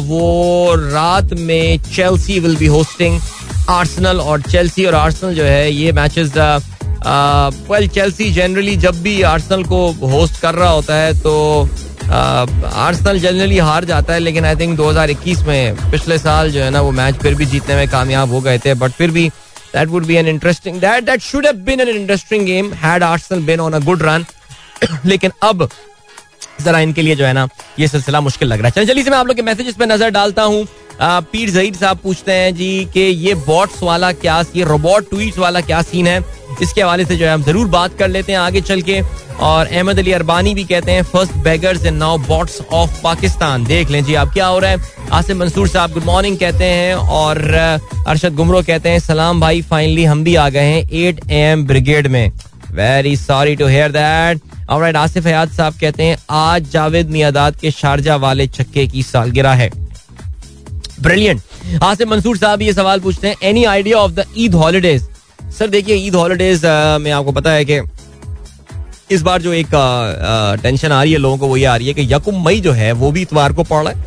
वो 0.08 0.76
रात 0.78 1.34
में 1.40 1.80
Chelsea 1.94 2.40
will 2.40 2.58
be 2.58 2.66
hosting 2.68 3.20
Arsenal 3.70 4.20
और 4.22 4.42
चेल्सी 4.42 4.86
और 4.86 4.96
आर्सनल 4.96 5.34
जो 5.36 5.44
है, 5.44 5.72
ये 5.72 5.92
मैचेस 5.92 6.32
वेल 7.72 7.88
चेल्सी 7.88 8.30
जनरली 8.34 8.76
जब 8.78 9.02
भी 9.02 9.22
आर्सनल 9.32 9.64
को 9.64 9.80
होस्ट 10.08 10.40
कर 10.42 10.56
रहा 10.56 10.70
होता 10.70 10.96
है 10.96 11.14
तो 11.22 11.36
आर्सनल 12.10 13.20
जनरली 13.20 13.58
हार 13.60 13.86
जाता 13.86 14.14
है, 14.14 14.20
लेकिन 14.20 14.46
आई 14.46 14.56
थिंक 14.56 14.78
2021 14.78 15.42
में 15.48 15.90
पिछले 15.92 16.18
साल 16.18 16.52
जो 16.52 16.62
है 16.62 16.70
ना, 16.70 16.82
वो 16.82 16.92
मैच 16.92 17.16
फिर 17.16 17.36
भी 17.36 17.46
जीतने 17.46 17.76
में 17.76 17.88
कामयाब 17.90 18.32
हो 18.32 18.42
गए 18.42 18.58
थे 18.66 18.74
बट 18.76 18.92
फिर 18.92 19.12
भी 19.12 19.28
that 19.74 19.88
would 19.88 20.06
be 20.06 20.16
an 20.16 20.28
interesting 20.28 20.80
that 20.82 21.04
that 21.04 21.22
should 21.22 21.46
have 21.46 21.56
been 21.66 21.82
an 21.82 21.90
interesting 21.90 22.46
game 22.46 22.72
had 22.76 23.04
Arsenal 23.04 23.42
been 23.46 23.60
on 23.60 23.74
a 23.74 23.80
good 23.86 24.04
run 24.04 24.26
लेकिन 25.06 25.32
अब 25.44 25.70
जरा 26.62 26.80
इनके 26.80 27.02
लिए 27.02 27.16
जो 27.16 27.26
है 27.26 27.34
ना, 27.34 27.48
ये 27.80 27.88
सिलसिला 27.88 28.22
मुश्किल 28.22 28.48
लग 28.48 28.60
रहा 28.60 28.68
है। 28.68 28.72
चलिए 28.72 28.86
जल्दी 28.88 29.04
से 29.04 29.10
मैं 29.10 29.18
आप 29.18 29.28
लोग 29.28 29.36
के 29.36 29.42
मैसेजेस 29.42 29.76
पे 29.76 29.86
नज़र 29.86 30.10
डालता 30.12 30.44
हूँ। 30.44 30.66
पीर 31.02 31.50
जहीद 31.50 31.76
साहब 31.76 31.98
पूछते 31.98 32.34
हैं 32.34 32.56
जी 32.56 32.88
कि 32.94 33.00
ये 33.00 33.34
बॉट्स 33.46 33.82
वाला 33.84 34.12
क्या 34.14 34.40
ये 34.56 34.64
रोबोट 34.64 35.10
ट्वीट 35.10 35.38
वाला 35.38 35.62
क्या 35.62 35.82
सीन 35.82 36.08
है? 36.08 36.20
इसके 36.62 36.82
हवाले 36.82 37.06
से 37.06 37.16
जो 37.16 37.26
है 37.26 37.34
हम 37.34 37.44
ज़रूर 37.44 37.68
बात 37.70 37.98
कर 37.98 38.08
लेते 38.10 38.32
हैं 38.32 38.40
आगे 38.40 38.62
चल 38.62 38.82
के। 38.82 39.02
और 39.38 39.68
अहमद 39.68 40.00
अली 40.00 40.12
अरबानी 40.12 40.54
भी 40.56 40.64
कहते 40.64 40.92
हैं 40.92 41.04
first 41.04 41.34
beggars 41.44 41.86
and 41.86 41.98
now 41.98 42.18
bots 42.18 42.62
of 42.74 43.02
Pakistan 43.04 43.64
देख 43.66 43.90
लें 43.90 44.04
जी 44.06 44.16
आप 44.16 44.32
क्या 44.34 44.46
हो 44.48 44.60
रहा 44.60 44.72
है। 44.72 44.80
आसिम 45.14 45.40
मंसूर 45.40 45.68
साहब 45.68 45.94
गुड 45.94 46.04
मॉर्निंग 46.04 46.38
कहते 46.38 46.66
हैं 46.66 46.96
और 46.96 47.42
अरशद 47.48 48.36
गुमरो 48.36 48.62
कहते 48.62 48.90
हैं, 48.90 49.00
सलाम 49.00 49.42
भाई 49.42 49.62
फाइनली 49.62 50.06
हम 50.06 50.24
भी 50.24 50.36
आ 50.36 50.50
गए 50.50 50.66
हैं 50.66 50.90
एट 50.92 51.22
एम 51.32 51.66
ब्रिगेड 51.68 52.08
में. 52.08 52.32
Very 52.72 53.16
sorry 53.18 53.56
to 53.56 53.68
hear 53.68 53.92
that 53.92 54.42
और 54.70 54.96
आसिफ 54.96 55.26
हयात 55.28 55.52
साहब 55.52 55.74
कहते 55.82 56.04
हैं, 56.04 56.18
आज 56.30 56.72
जावेद 56.72 57.10
मियादाद 57.10 57.56
के 57.56 57.72
शारजा 57.72 58.16
वाले 58.18 58.48
छक्के 58.48 58.88
की 58.88 59.04
सालगिरह 59.04 59.54
है। 59.54 59.70
ब्रिलियंट 61.02 61.84
आसिफ 61.84 62.08
मंसूर 62.08 62.38
साहब 62.38 62.62
ये 62.62 62.74
सवाल 62.74 63.00
पूछते 63.00 63.28
हैं 63.28 63.36
any 63.44 63.64
idea 63.66 63.98
of 63.98 64.12
the 64.12 64.26
Eid 64.38 64.56
holidays 64.56 65.08
sir 65.60 65.68
देखिए 65.68 65.96
ईद 65.96 66.16
हॉलीडेज 66.16 66.66
में 67.02 67.12
आपको 67.12 67.32
पता 67.32 67.52
है 67.52 67.66
कि 67.66 67.80
इस 69.12 69.22
बार 69.22 69.42
जो 69.42 69.54
एक 69.54 69.68
टेंशन 70.64 70.92
आ 70.92 71.02
रही 71.04 71.12
है 71.12 71.18
लोगों 71.18 71.38
को 71.38 71.48
वो 71.48 71.58
ये 71.58 71.66
आ 71.66 71.76
रही 71.76 71.88
है 71.88 71.94
कि 71.94 72.14
यकुम 72.14 72.44
मई 72.46 72.60
जो 72.62 72.72
है 72.72 72.92
वो 72.92 73.12
भी 73.12 73.22
इतवार 73.22 73.54
को 73.54 73.64
पड़ 73.64 73.84
रहा 73.84 73.94
है। 73.94 74.06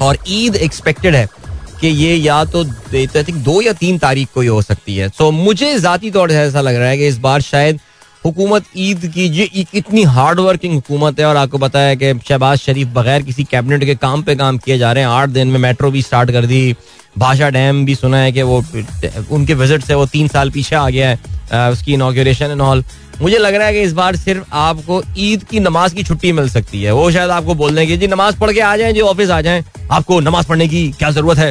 और 0.00 0.18
ईद 0.28 0.56
एक्सपेक्टेड 0.56 1.14
है 1.14 1.26
कि 1.80 1.88
ये 1.88 2.14
या 2.14 2.44
तो 2.44 2.64
थिंक 2.64 3.34
दो 3.34 3.60
या 3.62 3.72
तीन 3.72 3.98
तारीख 3.98 4.28
को 4.34 4.40
ही 4.40 4.48
हो 4.48 4.62
सकती 4.62 4.96
है। 4.96 5.08
सो 5.08 5.24
so, 5.24 5.32
मुझे 5.34 5.78
जाती 5.80 6.10
तौर 6.10 6.30
से 6.30 6.38
ऐसा 6.38 6.60
लग 6.60 6.74
रहा 6.74 6.88
है 6.88 6.98
कि 6.98 7.06
इस 7.06 7.18
बार 7.18 7.40
शायद 7.40 7.80
हुकूमत 8.28 8.64
ईद 8.76 9.06
की, 9.06 9.24
ये 9.24 9.66
इतनी 9.74 10.02
हार्ड 10.04 10.40
वर्किंग 10.40 10.74
हुकूमत 10.74 11.20
है 11.20 11.26
और 11.26 11.36
आपको 11.36 11.58
पता 11.58 11.80
है 11.80 11.96
कि 11.96 12.12
शहबाज 12.28 12.58
शरीफ 12.58 12.88
बगैर 12.94 13.22
किसी 13.22 13.44
कैबिनेट 13.46 13.84
के 13.84 13.94
काम 13.96 14.22
पे 14.22 14.34
काम 14.36 14.58
किए 14.58 14.78
जा 14.78 14.92
रहे 14.92 15.04
हैं। 15.04 15.10
आठ 15.10 15.28
दिन 15.30 15.48
में 15.48 15.58
मेट्रो 15.60 15.90
भी 15.90 16.02
स्टार्ट 16.02 16.30
कर 16.30 16.46
दी। 16.46 16.74
भाषा 17.18 17.48
डैम 17.50 17.84
भी 17.84 17.94
सुना 17.94 18.18
है 18.18 18.32
कि 18.32 18.42
वो 18.42 18.62
उनके 19.30 19.54
विज़िट 19.54 19.82
से 19.84 19.94
वो 19.94 20.06
तीन 20.06 20.28
साल 20.28 20.50
पीछे 20.50 20.76
आ 20.76 20.88
गया 20.90 21.08
है 21.08 21.70
उसकी 21.72 21.94
इनाग्रेशन 21.94 22.50
एंड 22.50 22.60
ऑल 22.60 22.84
मुझे 23.20 23.38
लग 23.38 23.54
रहा 23.54 23.66
है 23.66 23.72
कि 23.72 23.80
इस 23.82 23.92
बार 23.92 24.16
सिर्फ़ 24.16 24.54
आपको 24.54 25.02
ईद 25.18 25.44
की 25.44 25.60
नमाज़ 25.60 25.94
की 25.94 26.02
छुट्टी 26.04 26.32
मिल 26.32 26.48
सकती 26.48 26.82
है। 26.82 26.92
वो 26.92 27.10
शायद 27.10 27.30
आपको 27.30 27.54
बोल 27.54 27.74
देंगे 27.74 27.96
जी, 27.96 28.06
नमाज़ 28.06 28.38
पढ़ 28.38 28.52
के 28.52 28.60
आ 28.60 28.76
जाए, 28.76 28.92
जी 28.92 29.00
ऑफ़िस 29.02 29.30
आ 29.30 29.40
जाए। 29.40 29.64
आपको 29.90 30.20
नमाज़ 30.20 30.46
पढ़ने 30.46 30.68
की 30.68 30.88
क्या 30.98 31.10
ज़रूरत 31.10 31.38
है? 31.38 31.50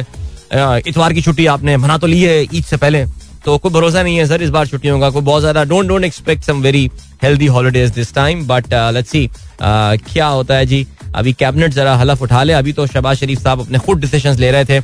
इतवार 0.86 1.12
की 1.12 1.22
छुट्टी 1.22 1.46
आपने 1.48 1.76
मना 1.76 1.96
तो 1.98 2.06
ली 2.06 2.20
है 2.22 2.42
ईद 2.44 2.64
से 2.64 2.76
पहले। 2.76 3.04
तो 3.44 3.56
कोई 3.58 3.72
भरोसा 3.72 4.02
नहीं 4.02 4.16
है, 4.16 4.26
सर, 4.26 4.42
इस 4.42 4.50
बार 4.50 4.66
छुट्टियों 4.66 4.98
का। 5.00 5.10
कोई 5.10 5.22
बहुत 5.22 5.40
ज़्यादा 5.40 5.64
don't 5.64 5.88
don't 5.88 6.04
expect 6.04 6.44
some 6.44 6.60
very 6.62 6.90
healthy 7.22 7.46
holidays 7.48 7.90
this 7.92 8.14
time 8.14 8.46
but 8.46 8.74
let's 8.94 9.10
see 9.10 9.28
क्या 9.62 10.26
होता 10.26 10.54
है 10.54 10.66
जी? 10.66 10.86
अभी 11.14 11.32
कैबिनेट 11.34 11.72
जरा 11.72 11.94
हलफ 11.96 12.22
उठा 12.22 12.42
ले। 12.42 12.52
अभी 12.52 12.72
तो 12.72 12.86
शहबाज 12.86 13.16
शरीफ 13.16 13.42
साहब 13.42 13.60
अपने 13.60 13.78
खुद 13.78 14.00
डिसीज़न 14.00 14.36
ले 14.38 14.50
रहे 14.50 14.64
थे। 14.64 14.80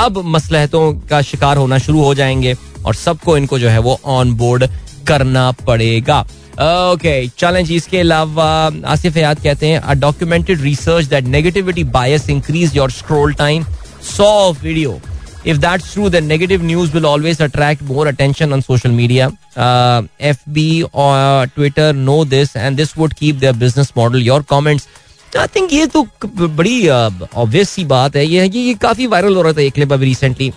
अब 0.00 0.18
मसलहतों 0.26 0.92
का 1.08 1.20
शिकार 1.22 1.56
होना 1.56 1.78
शुरू 1.78 2.02
हो 2.02 2.14
जाएँगे 2.14 2.54
और 2.86 2.94
सबको 2.94 3.36
इनको 3.36 3.58
जो 3.58 3.68
है 3.68 3.78
वो 3.78 3.98
ऑन 4.04 4.32
बोर्ड 4.36 4.66
करना 5.06 5.50
पड़ेगा। 5.66 6.20
ओके 6.54 7.26
चलें 7.38 7.64
जी 7.64 7.76
इसके 7.76 7.98
अलावा, 7.98 8.70
आसिफ 8.86 9.16
याद 9.16 9.40
कहते 9.42 9.68
हैं 9.68 9.78
a 9.78 9.94
documented 9.94 10.60
research 10.60 11.06
that 11.06 11.24
negativity 11.26 11.84
bias 11.92 12.28
increase 12.30 12.76
your 12.76 12.90
scroll 12.92 13.32
time 13.34 13.64
saw 14.08 14.50
video 14.52 14.98
if 15.44 15.60
that's 15.60 15.92
true 15.92 16.08
then 16.08 16.26
negative 16.26 16.62
news 16.62 16.92
will 16.92 17.06
always 17.06 17.40
attract 17.40 17.82
more 17.84 18.08
attention 18.08 18.52
on 18.52 18.62
social 18.62 18.92
media 18.92 19.30
uh, 19.56 20.02
fb 20.30 20.88
or 20.94 21.46
twitter 21.48 21.92
know 21.92 22.20
this 22.24 22.56
and 22.56 22.76
this 22.76 22.96
would 22.96 23.16
keep 23.16 23.38
their 23.38 23.52
business 23.54 23.94
model 23.96 24.30
your 24.32 24.42
comments 24.54 24.88
I 25.32 25.46
think 25.54 25.72
ये 25.72 25.86
तो 25.86 26.02
बड़ी 26.22 26.88
obvious 26.88 27.68
सी 27.68 27.84
बात 27.84 28.16
है 28.16 28.24
ये 28.26 28.44
ये 28.48 28.74
काफ़ी 28.82 29.06
viral 29.06 29.36
हो 29.36 29.42
रहा 29.42 29.52
था 29.52 29.60
एक 29.60 29.74
क्लिप 29.74 29.92
अभी 29.92 30.06
रिसेंटली 30.06 30.52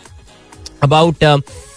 अबाउट 0.84 1.24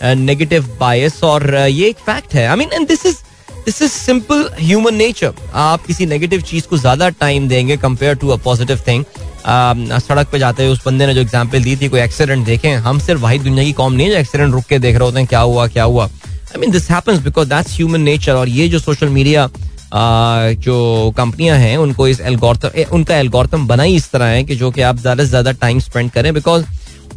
नेगेटिव 0.03 0.67
बायस 0.81 1.23
और 1.25 1.55
ये 1.55 1.89
एक 1.89 1.99
फैक्ट 2.07 2.35
है 2.35 2.47
I 2.47 2.57
mean 2.57 2.73
and 2.73 2.87
this 2.89 3.07
is 3.07 3.17
this 3.65 3.81
is 3.83 3.91
simple 3.91 4.49
human 4.59 4.95
nature 4.95 5.33
आप 5.63 5.87
किसी 5.87 6.07
नेगेटिव 6.07 6.41
चीज़ 6.51 6.67
को 6.69 6.77
ज़्यादा 6.79 7.09
टाइम 7.21 7.49
देंगे 7.49 7.77
compare 7.77 8.17
to 8.17 8.29
a 8.29 8.37
positive 8.45 8.83
thing 8.87 9.05
सड़क 9.47 10.29
पे 10.33 10.39
जाते 10.39 10.65
हुए 10.65 10.73
उस 10.73 10.83
बंदे 10.87 11.07
ने 11.07 11.15
जो 11.15 11.21
एग्ज़ाम्पल 11.21 11.63
दी 11.63 11.77
थी, 11.77 11.89
कोई 11.89 12.01
एक्सीडेंट 12.01 12.45
देखें। 12.47 12.75
हम 12.77 12.99
सिर्फ़ 13.01 13.21
वही 13.21 13.39
दुनिया 13.39 13.65
की 13.65 13.73
कॉम 13.73 13.93
नहीं 13.93 14.07
है 14.07 14.13
जो 14.13 14.19
एक्सीडेंट 14.19 14.53
रुक 14.55 14.65
के 14.65 14.79
देख 14.79 14.97
रहे 14.97 15.05
होते 15.05 15.19
हैं, 15.19 15.27
क्या 15.29 15.41
हुआ 15.41 15.67
क्या 15.69 15.85
हुआ। 15.85 16.05
I 16.05 16.61
mean 16.61 16.71
this 16.71 16.91
happens 16.91 17.19
because 17.23 17.49
that's 17.49 17.77
human 17.77 18.01
nature 18.03 18.35
और 18.35 18.49
ये 18.51 18.69
जो 18.69 18.79
सोशल 18.79 19.09
मीडिया 19.09 19.49
जो 19.95 21.13
कंपनियाँ 21.17 21.57
हैं, 21.59 21.77
उनको 21.79 22.07
इस 22.09 22.21
एल्गोरिथम 22.23 22.95
उनका 22.95 23.17
एल्गोरिथम 23.17 23.67
बना 23.67 23.83
ही 23.83 23.97
इस 23.97 24.11
तरह 24.11 24.27
है 24.27 24.43
कि 24.45 24.57
जो 24.57 24.71
कि 24.71 24.83
आप 24.83 24.99
ज़्यादा 24.99 25.25
से 25.25 25.31
ज़्यादा 25.31 25.53
टाइम 25.53 25.79
स्पेंड 25.81 26.11
करें 26.11 26.33
because 26.35 26.65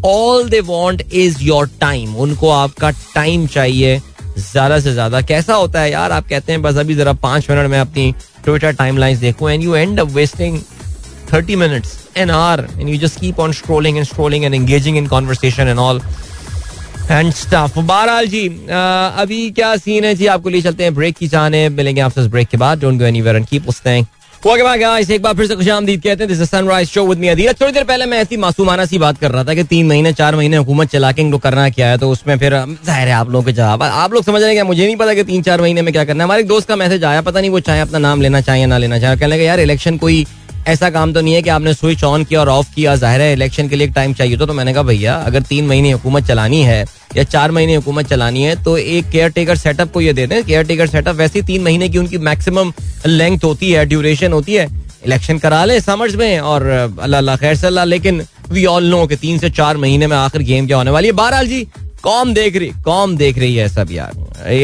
all 0.06 0.50
they 0.50 0.60
want 0.62 1.02
is 1.14 1.44
your 1.44 1.70
time 1.82 2.16
उनको 2.18 2.50
आपका 2.52 2.90
टाइम 3.14 3.46
चाहिए 3.48 4.00
ज़्यादा 4.38 4.80
से 4.80 4.94
ज़्यादा। 4.94 5.22
कैसा 5.22 5.56
होता 5.56 5.82
है 5.82 5.92
यार, 5.92 6.12
आप 6.12 6.28
कहते 6.28 6.52
हैं, 6.52 6.62
बस 6.62 6.78
अभी 6.78 6.96
जरा 6.96 7.14
पाँच 7.14 7.50
मिनट 7.50 7.70
में 7.70 7.80
अपनी 7.80 8.14
ट्विटर 8.44 8.72
टाइम 8.74 8.98
लाइन 8.98 9.20
देखूँ 9.20 9.50
and 9.52 9.64
you 9.64 9.76
and 9.76 10.00
wasting 10.02 10.60
thirty 11.34 11.56
minutes 11.56 11.98
an 12.18 12.30
hour 12.32 12.68
and 12.80 12.90
you 12.90 12.98
just 12.98 13.20
keep 13.20 13.40
on 13.40 13.52
strolling 13.54 13.98
and 13.98 14.06
strolling 14.06 14.46
and 14.46 14.56
engaging 14.56 14.98
in 14.98 15.08
conversation 15.08 15.68
and 15.68 15.80
all 15.80 16.02
and 17.12 17.32
stuff 17.34 17.80
बहरहाल 17.80 18.28
जी 18.28 18.48
अभी 18.48 19.50
क्या 19.52 19.76
सीन 19.78 20.04
है? 20.06 20.16
जी, 20.16 20.26
आपको 20.28 20.50
ले 20.50 20.62
चलते 20.62 20.84
हैं 20.84 20.94
ब्रेक 20.96 21.16
की 21.18 21.28
जाने 21.28 21.68
मिलेंगे 21.70 22.02
आपसे 22.02 22.28
ब्रेक 22.30 22.48
के 22.48 22.58
बाद। 22.58 22.82
Don't 22.82 23.00
go 23.00 23.06
anywhere 23.06 23.36
and 23.36 23.48
keep 23.48 23.70
okay 24.44 24.64
bye 24.64 24.78
guys 24.78 25.10
एक 25.12 25.22
बार 25.22 25.34
फिर 25.34 25.48
से 25.48 25.56
खुशामदीद 25.56 26.02
कहते 26.02 26.24
हैं। 26.24 26.28
This 26.28 26.42
is 26.42 26.50
Sunrise 26.50 26.90
show 26.90 27.06
with 27.08 27.20
me 27.20 27.28
Adeel 27.28 27.52
थोड़ी 27.62 27.72
देर 27.74 27.84
पहले 27.84 28.06
मैं 28.06 28.18
ऐसी 28.22 28.38
मासूमाना 28.38 28.86
सी 28.86 28.98
बात 29.00 29.18
कर 29.18 29.32
रहा 29.32 29.44
था 29.44 29.54
कि 29.54 29.64
तीन 29.64 29.88
महीने, 29.88 30.12
चार 30.14 30.36
महीने 30.36 30.58
हुकूमत 30.58 30.90
चला 30.92 31.12
के 31.12 31.22
इनको 31.22 31.38
करना 31.38 31.70
क्या 31.70 31.88
है? 31.90 31.98
तो 31.98 32.10
उसमें 32.12 32.38
फिर 32.38 32.54
ज़ाहिर 32.86 33.08
है 33.08 33.14
आप 33.14 33.30
लोगों 33.30 33.46
के 33.46 33.52
जवाब। 33.54 33.84
आप 33.84 34.14
लोग 34.14 34.24
समझ 34.24 34.42
रहे 34.42 34.56
हैं 34.56 34.64
मुझे 34.64 34.86
नहीं 34.86 34.96
पता 34.98 35.14
कि 35.14 35.24
तीन 35.24 35.42
चार 35.42 35.62
महीने 35.62 35.82
में 35.82 35.92
क्या 35.94 36.04
करना 36.06 36.24
है। 36.24 36.26
हमारे 36.26 36.42
एक 36.42 36.48
दोस्त 36.48 36.68
का 36.68 36.76
मैसेज 36.76 37.04
आया, 37.04 37.22
पता 37.22 37.40
नहीं 37.40 37.50
वो 37.50 37.60
चाहे 37.62 37.82
अपना 37.82 38.00
नाम 38.00 38.22
लेना, 38.22 38.42
चाहे 38.42 38.66
ना 38.66 38.78
लेना 38.78 39.00
चाहे। 39.00 39.16
कहने 39.16 39.36
लगे, 39.36 39.44
यार 39.44 39.60
इलेक्शन 39.60 39.98
कोई 39.98 40.26
ऐसा 40.68 40.90
काम 40.90 41.14
तो 41.14 41.22
नहीं 41.22 41.34
है 41.34 41.42
कि 41.42 41.50
आपने 41.50 41.74
स्विच 41.74 42.04
ऑन 42.04 42.24
किया 42.24 42.40
और 42.40 42.50
ऑफ़ 42.50 42.74
किया। 42.76 42.96
ज़ाहिर 42.96 43.22
है 43.22 43.32
इलेक्शन 43.34 43.70
के 43.70 43.76
लिए 43.76 43.88
टाइम 43.90 44.14
चाहिए 44.14 44.38
तो, 44.38 44.46
तो 44.46 44.54
मैंने 44.54 44.74
कहा 44.74 44.84
भैया 44.84 45.16
अगर 45.16 45.42
तीन 45.44 45.68
महीने 45.68 45.92
हुकूमत 45.92 46.28
चलानी 46.28 46.62
है 46.64 46.86
या 47.16 47.24
चार 47.26 47.52
महीने 47.52 47.76
हुकूमत 47.76 48.08
चलानी 48.08 48.44
है 48.44 48.56
तो 48.64 48.78
एक 48.78 49.10
केयर 49.12 49.30
टेकर 49.32 49.56
सेटअप 49.58 49.92
को 49.94 50.02
ये 50.02 50.14
दे 50.14 50.28
दें। 50.28 50.44
केयर 50.44 50.66
टेकर 50.66 50.88
सेटअप 50.88 51.16
वैसे 51.16 51.42
तीन 51.44 51.64
महीने 51.64 51.90
की 51.90 51.98
उनकी 51.98 52.18
मैक्सिमम 52.20 52.74
लेंथ 53.08 53.44
होती 53.44 53.72
है 53.72 53.86
ड्यूरेशन 53.86 54.34
होती 54.34 54.54
है। 54.54 54.68
इलेक्शन 55.06 55.40
करा 55.40 55.64
ले 55.66 55.80
समझ 55.82 56.14
में 56.16 56.40
और 56.40 56.68
अल्लाह 56.68 57.18
अल्लाह 57.18 57.36
खैर 57.38 57.56
सल्ला 57.58 57.84
लेकिन 57.86 58.24
वी 58.52 58.66
ऑल 58.66 58.86
नो 58.86 59.06
कि 59.08 59.16
तीन 59.18 59.40
से 59.40 59.50
चार 59.52 59.78
महीने 59.78 60.08
में 60.08 60.16
आखिर 60.18 60.42
गेम 60.44 60.68
क्या 60.68 60.78
होने 60.78 60.92
वाली 60.92 61.08
है। 61.08 61.14
बहरहाल 61.14 61.48
जी 61.48 61.64
कौम 62.04 62.34
देख 62.34 62.56
रही 62.56 62.70
कौम 62.86 63.16
देख 63.18 63.38
रही 63.38 63.56
है 63.56 63.68
सब 63.70 63.92
यार। 63.92 64.12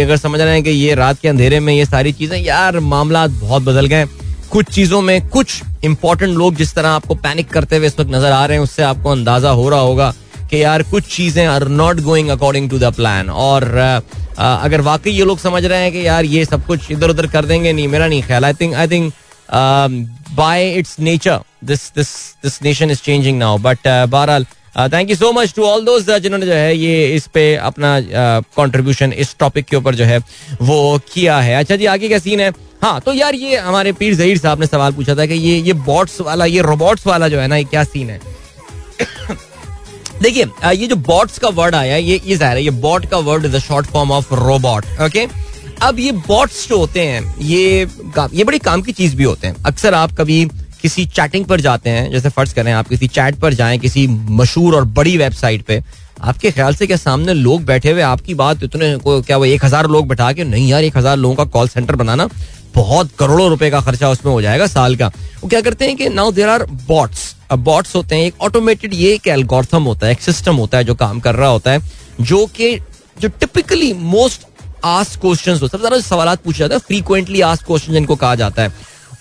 अगर 0.04 0.18
समझ 0.18 0.40
रहे 0.40 0.54
हैं 0.54 0.64
कि 0.64 0.70
ये 0.70 0.96
रात 0.96 1.20
के 1.22 1.28
अंधेरे 1.28 1.60
में 1.60 1.74
ये 1.74 1.86
सारी 1.86 2.12
चीज़ें 2.14 2.38
यार 2.38 2.80
मामला 2.86 3.26
बहुत 3.28 3.64
बदल 3.64 3.86
गए 3.88 4.06
कुछ 4.52 4.70
चीज़ों 4.70 5.02
में 5.02 5.28
कुछ 5.30 5.62
इंपॉर्टेंट 5.86 6.38
लोग 6.38 6.56
जिस 6.56 6.74
तरह 6.76 6.90
आपको 6.90 7.16
पैनिक 7.18 7.50
करते 7.50 7.78
हुए 7.78 7.88
इस 7.88 8.00
वक्त 8.00 8.10
नज़र 8.12 8.32
आ 8.32 8.46
रहे 8.46 8.58
हैं, 8.58 8.64
उससे 8.64 8.84
आपको 8.84 9.10
अंदाज़ा 9.10 9.50
हो 9.52 9.70
रहा 9.70 9.80
होगा 9.80 10.14
कि 10.50 10.62
यार 10.64 10.84
कुछ 10.92 11.04
चीज़ें 11.16 11.46
are 11.48 11.68
not 11.70 12.00
going 12.02 12.30
according 12.30 12.70
to 12.70 12.80
the 12.80 12.94
plan 12.96 13.30
और 13.30 13.64
अगर 14.40 14.82
वाकई 14.82 15.12
ये 15.12 15.26
लोग 15.26 15.40
समझ 15.40 15.64
रहे 15.66 15.82
हैं 15.82 15.92
कि 15.92 16.06
यार 16.08 16.26
ये 16.26 16.46
सब 16.46 16.66
कुछ 16.66 16.92
इधर 16.92 17.10
उधर 17.10 17.28
कर 17.28 17.46
देंगे, 17.46 17.74
नहीं, 17.74 17.88
मेरा 17.88 18.08
नहीं 18.08 18.22
ख्याल। 18.24 18.46
I 18.46 18.54
think 18.54 18.74
I 18.76 18.88
think 18.88 19.14
by 20.36 20.72
its 20.72 21.00
nature 21.00 21.40
this 21.66 21.92
this 21.96 22.08
this 22.44 22.62
nation 22.64 22.92
is 22.92 23.02
changing 23.04 23.38
now 23.40 23.58
but 23.60 23.88
बहरहाल 23.88 24.46
thank 24.94 25.10
you 25.10 25.16
so 25.16 25.32
much 25.32 25.54
to 25.56 25.64
all 25.66 25.86
दोस्त 25.86 26.12
जिन्होंने 26.14 26.46
जो 26.46 26.54
है 26.54 26.76
ये 26.78 27.16
इस 27.16 27.28
पे 27.34 27.44
अपना 27.58 28.00
कंट्रीब्यूशन 28.58 29.14
इस 29.16 29.36
टॉपिक 29.40 29.66
के 29.66 29.78
ऊपर 29.78 29.96
जो 29.96 30.06
है 30.06 30.18
वो 30.62 31.00
किया 31.14 31.40
है। 31.40 31.56
अच्छा 31.56 31.76
जी, 31.76 31.86
आगे 31.86 32.08
क्या 32.08 32.20
सीन 32.20 32.40
है? 32.40 32.52
हाँ 32.82 33.00
तो 33.02 33.14
यार 33.14 33.36
ये 33.36 33.58
हमारे 33.58 33.92
पीर 33.94 34.16
जहीर 34.16 34.38
साहब 34.38 34.60
ने 34.60 34.68
सवाल 34.68 34.92
पूछा 34.94 35.16
था 35.16 35.26
कि 35.26 35.34
ये 35.36 35.58
ये 35.60 35.74
बॉट्स 35.86 36.20
वाला, 36.22 36.46
ये 36.46 36.62
रोबोट्स 36.62 37.08
वाला 37.08 37.28
जो 37.28 37.40
है 37.40 37.48
ना, 37.48 37.56
ये 37.56 37.64
क्या 37.66 37.84
सीन 37.84 38.10
है? 38.10 38.20
देखिए 40.22 40.46
ये 40.72 40.88
जो 40.88 40.96
बॉट्स 40.96 41.38
का 41.40 41.50
वर्ड 41.52 41.76
आया 41.76 41.98
ये 41.98 42.20
ये 42.26 42.36
ज़ाहिर 42.36 42.58
है, 42.58 42.64
ये 42.64 42.70
बॉट 42.80 43.06
का 43.10 43.18
word 43.20 43.46
is 43.46 43.56
a 43.56 43.60
short 43.60 43.88
form 43.88 44.12
of 44.12 44.34
robot 44.36 44.86
okay 45.02 45.28
अब 45.82 46.00
ये 46.00 46.12
बॉट्स 46.12 46.68
जो 46.70 46.78
होते 46.78 47.02
हैं, 47.02 47.36
ये 47.40 47.88
ये 48.34 48.44
बड़ी 48.44 48.60
काम 48.60 48.82
की 48.82 48.92
चीज़ 48.92 49.16
भी 49.16 49.24
होते 49.24 49.48
हैं। 49.48 49.64
अक्सर 49.66 49.94
आप 49.94 50.12
कभी 50.18 50.44
किसी 50.82 51.06
चैटिंग 51.08 51.46
पर 51.46 51.62
जाते 51.62 51.90
हैं, 51.90 52.10
जैसे 52.12 52.30
फ़र्ज़ 52.30 52.54
करें 52.56 52.72
आप 52.74 52.88
किसी 52.88 53.08
चैट 53.10 53.40
पर 53.40 53.54
जाएँ, 53.54 53.78
किसी 53.80 54.06
मशहूर 54.08 54.76
और 54.76 54.86
बड़ी 54.98 55.16
वेबसाइट 55.18 55.64
पे, 55.66 55.82
आपके 56.22 56.52
ख्याल 56.52 56.76
से 56.76 56.88
क्या 56.88 56.98
सामने 56.98 57.34
लोग 57.34 57.64
बैठे 57.66 57.92
हुए, 57.92 58.02
आपकी 58.04 58.34
बात 58.36 58.64
इतने 58.64 58.96
को, 58.98 59.22
क्या 59.22 59.38
वो 59.38 59.46
एक 59.46 59.66
हज़ार 59.66 59.88
लोग 59.88 60.08
बैठा 60.08 60.32
के, 60.34 60.44
नहीं 60.44 60.68
यार, 60.70 60.84
एक 60.84 60.98
हज़ार 60.98 61.18
लोगों 61.18 61.36
का 61.36 61.44
कॉल 61.52 61.68
सेंटर 61.68 61.96
बनाना 61.96 62.28
बहुत 62.76 63.10
करोड़ों 63.20 63.50
रुपए 63.50 63.70
का 63.70 63.82
खर्चा 63.82 64.10
उसमें 64.10 64.32
हो 64.34 64.42
जाएगा 64.42 64.68
साल 64.68 64.96
का। 64.96 65.12
वो 65.42 65.48
क्या 65.48 65.62
करते 65.62 65.86
हैं 65.86 65.96
कि 65.98 66.10
now 66.10 66.32
there 66.32 66.50
are 66.50 66.66
bots 66.88 67.36
bots 67.54 67.96
होते 67.96 68.16
हैं, 68.16 68.24
एक 68.24 68.42
ऑटोमेटेड 68.42 68.94
ये 68.94 69.14
एक 69.14 69.28
एल्गोरिथम 69.28 69.84
होता 69.84 70.06
है, 70.06 70.12
एक 70.12 70.22
सिस्टम 70.22 70.56
होता 70.56 70.78
है 70.78 70.84
जो 70.84 70.96
काम 70.96 71.20
कर 71.20 71.36
रहा 71.36 71.50
होता 71.50 71.72
है, 71.72 71.82
जो 72.22 72.46
कि, 72.46 72.80
जो 73.22 73.28
टिपिकली 73.30 73.94
मोस्ट 73.94 74.46
आस्क 74.86 75.20
क्वेश्चन 75.22 75.56
सबसे 75.56 75.78
ज़्यादा 75.78 76.00
सवाल 76.00 76.36
पूछे 76.36 76.60
जाते 76.60 76.74
हैं 76.74 76.82
फ्रीक्वेंटली 76.82 77.42
आस्क 77.42 77.66
क्वेश्चन 77.66 77.94
जिनको 77.94 78.16
कहा 78.16 78.36
जाता 78.36 78.62
है। 78.62 78.74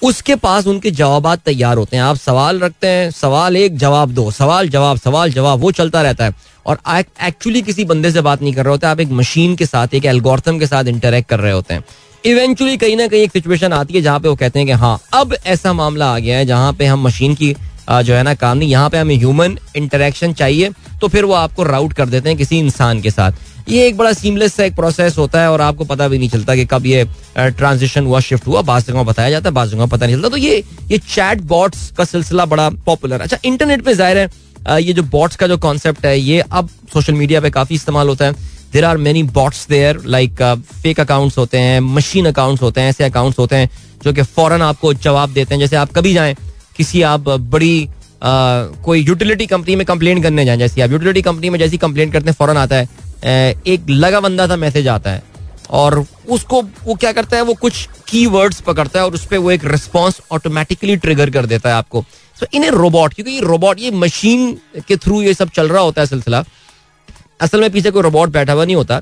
उसके 0.03 0.35
पास 0.35 0.67
उनके 0.67 0.91
जवाब 0.91 1.35
तैयार 1.35 1.77
होते 1.77 1.97
हैं। 1.97 2.05
आप 2.05 2.17
सवाल 2.17 2.61
रखते 2.61 2.87
हैं, 2.87 3.11
सवाल 3.11 3.57
एक 3.57 3.77
जवाब 3.77 4.11
दो, 4.11 4.31
सवाल 4.31 4.69
जवाब 4.69 4.99
सवाल 4.99 5.33
जवाब, 5.33 5.61
वो 5.61 5.71
चलता 5.71 6.03
रहता 6.03 6.25
है। 6.25 6.35
और 6.67 6.79
एक्चुअली 7.23 7.63
किसी 7.63 7.85
बंदे 7.85 8.11
से 8.11 8.21
बात 8.21 8.43
नहीं 8.43 8.53
कर 8.53 8.65
रहे 8.65 8.71
होते, 8.71 8.87
आप 8.87 9.01
एक 9.01 9.11
मशीन 9.11 9.57
के 9.57 9.67
साथ, 9.67 9.95
एक 9.95 10.05
एल्गोरिथम 10.05 10.59
के 10.59 10.67
साथ 10.67 10.85
इंटरेक्ट 10.85 11.29
कर 11.29 11.41
रहे 11.41 11.53
होते 11.53 11.75
हैं। 11.75 11.85
इवेंचुअली 12.25 12.77
कहीं 12.77 12.97
ना 12.97 13.07
कहीं 13.07 13.23
एक 13.23 13.33
सिचुएशन 13.33 13.73
आती 13.73 13.95
है 13.95 14.01
जहाँ 14.03 14.21
पे 14.21 14.29
वो 14.29 14.37
कहते 14.37 14.59
हैं 14.59 14.67
कि 14.67 14.73
हाँ 14.75 14.99
अब 15.15 15.35
ऐसा 15.47 15.73
मामला 15.73 16.07
आ 16.07 16.19
गया 16.19 16.39
है 16.39 16.47
जहाँ 16.47 16.73
पे 16.73 16.87
हम 16.87 17.03
मशीन 17.03 17.35
की 17.35 17.55
जो 18.05 18.15
है 18.15 18.23
ना, 18.23 18.33
काम 18.35 18.59
नहीं, 18.59 18.69
यहाँ 18.71 18.89
पे 18.91 18.99
हमें 18.99 19.15
ह्यूमन 19.17 19.57
इंटरेक्शन 19.77 20.33
चाहिए 20.33 20.71
तो 21.01 21.09
फिर 21.09 21.25
वो 21.25 21.35
आपको 21.35 21.63
राउट 21.65 21.93
कर 21.93 22.09
देते 22.09 22.29
हैं 22.29 22.39
किसी 22.39 22.59
इंसान 22.59 23.01
के 23.03 23.11
साथ। 23.11 23.33
ये 23.69 23.87
एक 23.87 23.97
बड़ा 23.97 24.13
सीमलेस 24.13 24.55
सा 24.55 24.65
एक 24.65 24.75
प्रोसेस 24.77 25.17
होता 25.19 25.41
है 25.41 25.51
और 25.51 25.61
आपको 25.61 25.85
पता 25.85 26.09
भी 26.09 26.19
नहीं 26.19 26.29
चलता 26.29 26.55
कि 26.57 26.65
कब 26.67 26.87
ये 26.87 27.05
ट्रांजिशन 27.37 28.07
हुआ 28.07 28.21
शिफ्ट 28.21 28.47
हुआ। 28.47 28.63
बाज 28.63 28.87
जगह 28.87 29.03
बताया 29.03 29.31
जाता 29.31 29.49
है, 29.49 29.55
बाज 29.55 29.71
जगह 29.71 29.87
पता 29.87 30.07
नहीं 30.07 30.17
चलता। 30.17 30.29
तो 30.29 30.37
ये 30.37 30.63
ये 30.91 30.99
चैट 30.99 31.43
बॉट्स 31.45 31.91
का 31.99 32.05
सिलसिला 32.05 32.45
बड़ा 32.47 32.69
पॉपुलर 32.87 33.21
अच्छा 33.21 33.39
इंटरनेट 33.45 33.85
पे 33.85 33.95
ज़ाहिर 33.95 34.19
है 34.19 34.83
ये 34.83 34.93
जो 34.93 35.03
बॉट्स 35.05 35.37
का 35.37 35.47
जो 35.47 35.57
कॉन्सेप्ट 35.59 36.07
है, 36.07 36.19
ये 36.19 36.41
अब 36.43 36.69
सोशल 36.93 37.13
मीडिया 37.15 37.41
पे 37.41 37.51
काफ़ी 37.51 37.75
इस्तेमाल 37.75 38.09
होता 38.09 38.25
है। 38.25 38.35
There 38.73 38.85
are 38.85 38.97
many 38.97 39.23
bots 39.23 39.67
there 39.69 40.03
like 40.07 40.43
fake 40.83 41.01
accounts 41.01 41.39
होते 41.39 41.59
हैं 41.59 41.81
मशीन 41.81 42.27
अकाउंट्स 42.27 42.63
होते 42.63 42.81
हैं 42.81 42.89
ऐसे 42.89 43.05
अकाउंट्स 43.05 43.39
होते 43.39 43.57
हैं 43.57 43.71
जो 44.05 44.13
कि 44.13 44.23
फ़ौरन 44.23 44.63
आपको 44.63 44.93
जवाब 44.95 45.33
देते 45.33 45.55
हैं। 45.55 45.61
जैसे 45.61 45.77
आप 45.77 45.93
कभी 45.93 46.13
जाएँ 46.15 46.35
किसी 46.77 47.03
आप 47.03 47.21
बड़ी 47.21 47.89
आ, 47.89 48.29
कोई 48.85 49.01
यूटिलिटी 49.01 49.47
कंपनी 49.47 49.77
में 49.77 49.85
कंप्लेन 49.87 50.23
करने 50.23 50.45
जाएँ 50.45 50.59
जैसे 50.59 50.81
आप 50.83 50.91
यूटिलिटी 50.91 51.23
कंपनी 51.23 51.51
में 51.51 51.59
जैसी 51.59 51.79
कंप्लेन 51.79 52.11
करते 52.11 52.31
हैं 52.31 52.37
फ़ौरन 52.39 52.57
आता 52.57 52.77
है 52.77 53.55
एक 53.67 53.91
लगा 53.91 54.21
बंदा 54.21 54.47
सा 54.47 54.57
मैसेज 54.57 54.89
आता 54.89 55.11
है 55.11 55.23
और 55.71 56.05
उसको 56.29 56.63
वो 56.85 56.95
क्या 56.95 57.13
करता 57.13 57.37
है 57.37 57.43
वो 57.43 57.55
कुछ 57.55 57.89
की 58.09 58.25
वर्ड्स 58.27 58.61
पकड़ता 58.61 58.99
है 58.99 59.05
और 59.07 59.15
उस 59.15 59.27
पर 59.27 59.39
वो 59.39 59.51
एक 59.51 59.65
रिस्पॉन्स 59.65 60.21
ऑटोमेटिकली 60.33 60.97
ट्रिगर 60.97 61.31
कर 61.31 61.47
देता 61.47 61.69
है 61.69 61.75
आपको। 61.75 62.05
सो 62.37 62.47
इन 62.55 62.65
ए 62.65 62.71
रोबोट 62.71 63.15
क्योंकि 63.15 63.33
ये 63.33 63.41
रोबोट 63.41 63.81
ये 63.81 63.91
मशीन 63.91 64.53
के 64.89 64.97
थ्रू 64.97 65.23
ये 65.23 65.35
सब 65.35 65.51
चल 65.51 65.69
रहा 65.69 65.83
होता 65.83 66.03
है 66.03 66.07
सिलसिला 66.07 66.45
असल 67.41 67.61
में 67.61 67.71
पीछे 67.71 67.91
कोई 67.91 68.03
रोबोट 68.03 68.29
बैठा 68.31 68.53
हुआ 68.53 68.65
नहीं 68.65 68.77
होता। 68.77 69.01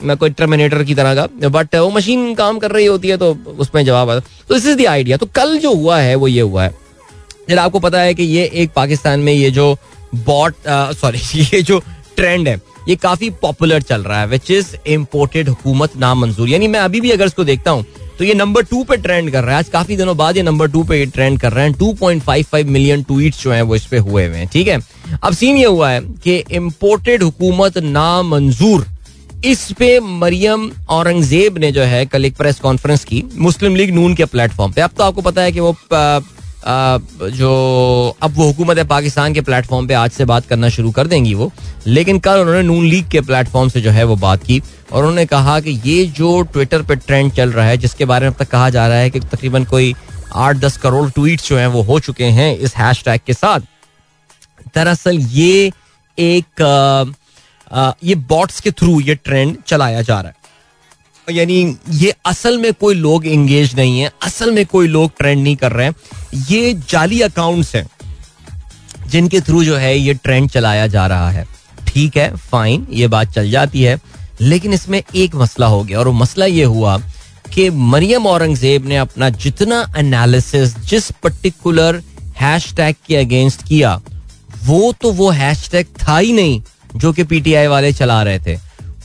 मैं 0.00 0.16
कोई 0.16 0.30
टर्मिनेटर 0.30 0.82
की 0.84 0.94
तरह 0.94 1.14
का। 1.14 1.48
बट 1.48 1.74
वो 1.74 1.90
मशीन 1.90 2.34
काम 2.34 2.58
कर 2.58 2.70
रही 2.70 2.86
होती 2.86 3.08
है 3.08 3.16
तो 3.16 3.32
उसमें 3.58 3.84
जवाब 3.84 4.10
आता 4.10 4.20
तो 4.48 4.54
दिस 4.54 4.66
इज़ 4.66 4.78
द 4.78 4.86
आइडिया 4.86 5.16
तो 5.16 5.26
कल 5.36 5.58
जो 5.58 5.74
हुआ 5.74 5.98
है, 5.98 6.14
वो 6.14 6.28
ये 6.28 6.40
हुआ 6.40 6.64
है। 6.64 6.74
जब 7.48 7.58
आपको 7.58 7.78
पता 7.80 8.00
है 8.00 8.14
कि 8.14 8.22
ये 8.22 8.44
एक 8.54 8.70
पाकिस्तान 8.76 9.20
में 9.20 9.32
ये 9.32 9.50
जो 9.50 9.76
बॉट 10.16 10.54
सॉरी 10.68 11.18
ये 11.34 11.62
जो 11.62 11.78
ट्रेंड 12.16 12.48
है, 12.48 12.60
ये 12.88 12.96
काफ़ी 12.96 13.30
पॉपुलर 13.42 13.82
चल 13.82 14.02
रहा 14.02 14.20
है 14.20 14.26
विच 14.26 14.50
इज़ 14.50 14.74
इम्पोर्टेड 14.88 15.48
हुकूमत 15.48 15.96
नामंजूर। 15.96 16.48
यानी 16.48 16.68
मैं 16.68 16.80
अभी 16.80 17.00
भी 17.00 17.10
अगर 17.10 17.26
इसको 17.26 17.44
देखता 17.44 17.70
हूँ 17.70 17.84
तो 18.18 18.24
ये 18.24 18.34
नंबर 18.34 18.62
टू 18.62 18.82
पे 18.84 18.96
ट्रेंड 18.96 19.30
कर 19.32 19.42
रहा 19.44 19.52
है। 19.52 19.58
आज 19.58 19.68
काफ़ी 19.68 19.96
दिनों 19.96 20.16
बाद 20.16 20.36
ये 20.36 20.42
नंबर 20.42 20.68
टू 20.70 20.82
पे 20.84 21.04
ट्रेंड 21.06 21.38
कर 21.40 21.52
रहे 21.52 21.64
हैं। 21.64 21.72
Two 21.78 21.92
point 21.92 22.22
five 22.22 22.44
five 22.52 22.68
million 22.70 23.02
tweet 23.02 23.34
जो 23.36 23.52
है 23.52 23.60
वो 23.62 23.76
इस 23.76 23.86
पे 23.86 23.98
हुए 23.98 24.26
हुए 24.26 24.36
हैं 24.36 24.46
ठीक 24.52 24.68
है? 24.68 24.78
अब 25.22 25.32
सीन 25.32 25.56
ये 25.56 25.66
हुआ 25.66 25.90
है 25.90 26.00
कि 26.24 26.36
इम्पोर्टेड 26.52 27.22
हुकूमत 27.22 27.78
नामंजूर। 27.78 28.86
इस 29.44 29.70
पे 29.78 29.98
मरियम 30.00 30.70
औरंगज़ेब 30.88 31.58
ने 31.58 31.70
जो 31.72 31.82
है 31.82 32.04
कल 32.06 32.24
एक 32.24 32.36
प्रेस 32.36 32.60
कॉन्फ्रेंस 32.60 33.04
की 33.04 33.22
मुस्लिम 33.38 33.76
लीग 33.76 33.94
नून 33.94 34.14
के 34.14 34.24
प्लेटफॉर्म 34.24 34.72
पे। 34.72 34.80
अब 34.80 34.90
तो 34.98 35.04
आपको 35.04 35.22
पता 35.22 35.42
है 35.42 35.52
कि 35.52 35.60
वो 35.60 35.76
आ, 35.92 36.20
आ, 36.66 36.98
जो 37.30 38.16
अब 38.22 38.34
वो 38.36 38.46
हुकूमत 38.46 38.78
है 38.78 38.84
पाकिस्तान 38.84 39.34
के 39.34 39.40
प्लेटफॉर्म 39.40 39.86
पे 39.86 39.94
आज 39.94 40.10
से 40.10 40.24
बात 40.24 40.46
करना 40.46 40.68
शुरू 40.68 40.90
कर 40.90 41.06
देंगी 41.06 41.34
वो। 41.34 41.50
लेकिन 41.86 42.18
कल 42.18 42.40
उन्होंने 42.40 42.62
नून 42.62 42.86
लीग 42.86 43.08
के 43.08 43.20
प्लेटफॉर्म 43.20 43.68
से 43.68 43.80
जो 43.80 43.90
है 43.90 44.04
वो 44.04 44.16
बात 44.16 44.44
की। 44.44 44.60
और 44.92 44.98
उन्होंने 44.98 45.24
कहा 45.26 45.58
कि 45.60 45.70
ये 45.84 46.04
जो 46.06 46.40
ट्विटर 46.42 46.82
पे 46.82 46.96
ट्रेंड 46.96 47.32
चल 47.32 47.52
रहा 47.52 47.66
है 47.66 47.76
जिसके 47.76 48.04
बारे 48.04 48.26
में 48.26 48.34
अब 48.34 48.44
तक 48.44 48.50
कहा 48.50 48.70
जा 48.70 48.86
रहा 48.88 48.98
है 48.98 49.10
कि 49.10 49.20
तकरीबन 49.20 49.64
कोई 49.64 49.94
आठ 50.34 50.56
दस 50.56 50.76
करोड़ 50.76 51.10
ट्वीट 51.10 51.42
जो 51.42 51.56
हैं 51.58 51.66
वो 51.66 51.82
हो 51.82 51.98
चुके 52.00 52.24
हैं 52.24 52.56
इस 52.58 52.76
हैश 52.76 53.02
के 53.08 53.32
साथ। 53.32 53.60
दरअसल 54.74 55.18
ये 55.18 55.72
एक 56.18 56.62
आ, 56.62 57.04
आ, 57.80 57.92
ये 58.04 58.14
बॉट्स 58.14 58.60
के 58.60 58.70
थ्रू 58.70 59.00
ये 59.00 59.14
ट्रेंड 59.14 59.56
चलाया 59.66 60.02
जा 60.02 60.20
रहा 60.20 60.30
है। 60.30 60.34
यानी 61.28 61.76
ये 61.90 62.14
असल 62.26 62.58
में 62.58 62.72
कोई 62.72 62.94
लोग 62.94 63.26
एंगेज 63.26 63.74
नहीं 63.76 64.00
है 64.00 64.10
असल 64.22 64.50
में 64.50 64.64
कोई 64.66 64.88
लोग 64.88 65.12
ट्रेंड 65.18 65.42
नहीं 65.42 65.56
कर 65.56 65.72
रहे 65.72 65.86
हैं। 65.86 65.94
ये 66.48 66.72
जाली 66.90 67.20
अकाउंट्स 67.20 67.74
हैं 67.76 67.86
जिनके 69.06 69.40
थ्रू 69.40 69.64
जो 69.64 69.76
है 69.76 69.96
ये 69.98 70.14
ट्रेंड 70.14 70.50
चलाया 70.50 70.86
जा 70.86 71.06
रहा 71.06 71.30
है। 71.30 71.46
ठीक 71.88 72.16
है 72.16 72.34
फाइन 72.36 72.86
ये 72.90 73.08
बात 73.08 73.32
चल 73.32 73.50
जाती 73.50 73.82
है। 73.82 73.98
लेकिन 74.40 74.72
इसमें 74.72 75.02
एक 75.14 75.34
मसला 75.34 75.66
हो 75.66 75.82
गया 75.84 75.98
और 75.98 76.08
वो 76.08 76.12
मसला 76.14 76.46
ये 76.46 76.64
हुआ 76.64 76.96
कि 77.54 77.68
मरियम 77.70 78.26
औरंगज़ेब 78.26 78.86
ने 78.86 78.96
अपना 78.96 79.28
जितना 79.32 79.84
एनालिसिस 79.98 80.76
जिस 80.80 81.10
पर्टिकुलर 81.22 82.02
हैश 82.36 82.72
टैग 82.76 82.96
के 83.06 83.16
अगेंस्ट 83.16 83.62
किया, 83.68 84.00
वो 84.64 84.92
तो 84.92 85.12
वो 85.12 85.30
हैश 85.32 85.68
टैग 85.70 85.86
था 86.02 86.16
ही 86.18 86.32
नहीं 86.32 86.60
जो 86.96 87.12
कि 87.12 87.24
पीटीआई 87.24 87.66
वाले 87.66 87.92
चला 87.92 88.22
रहे 88.22 88.38
थे। 88.38 88.56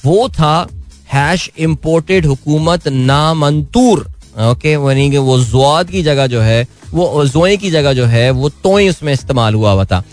वो 0.05 0.27
था 0.29 0.67
हैश 1.13 1.49
इम्पोर्टेड 1.59 2.25
हुकूमत 2.25 2.87
नामंतूर। 2.87 3.99
ओके 4.41 4.71
यानी 4.71 5.09
कि 5.11 5.17
वो 5.17 5.39
जुआद 5.39 5.89
की 5.89 6.03
जगह 6.03 6.27
जो 6.27 6.41
है, 6.41 6.67
वो 6.93 7.25
जोए 7.27 7.55
की 7.57 7.71
जगह 7.71 7.93
जो 7.93 8.05
है, 8.05 8.29
वो 8.31 8.49
तोय 8.49 8.89
उसमें 8.89 9.13
इस्तेमाल 9.13 9.53
हुआ 9.55 9.71
हुआ 9.71 9.85
था। 9.85 10.03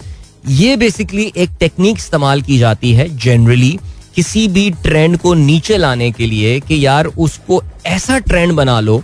ये 0.48 0.76
बेसिकली 0.76 1.32
एक 1.36 1.50
टेक्निक 1.60 1.98
इस्तेमाल 1.98 2.42
की 2.42 2.58
जाती 2.58 2.92
है 2.92 3.08
जनरली 3.18 3.78
किसी 4.18 4.46
भी 4.48 4.70
ट्रेंड 4.82 5.16
को 5.18 5.32
नीचे 5.34 5.76
लाने 5.76 6.10
के 6.12 6.26
लिए 6.26 6.58
कि 6.60 6.84
यार 6.84 7.06
उसको 7.06 7.62
ऐसा 7.86 8.18
ट्रेंड 8.20 8.52
बना 8.52 8.78
लो, 8.80 9.02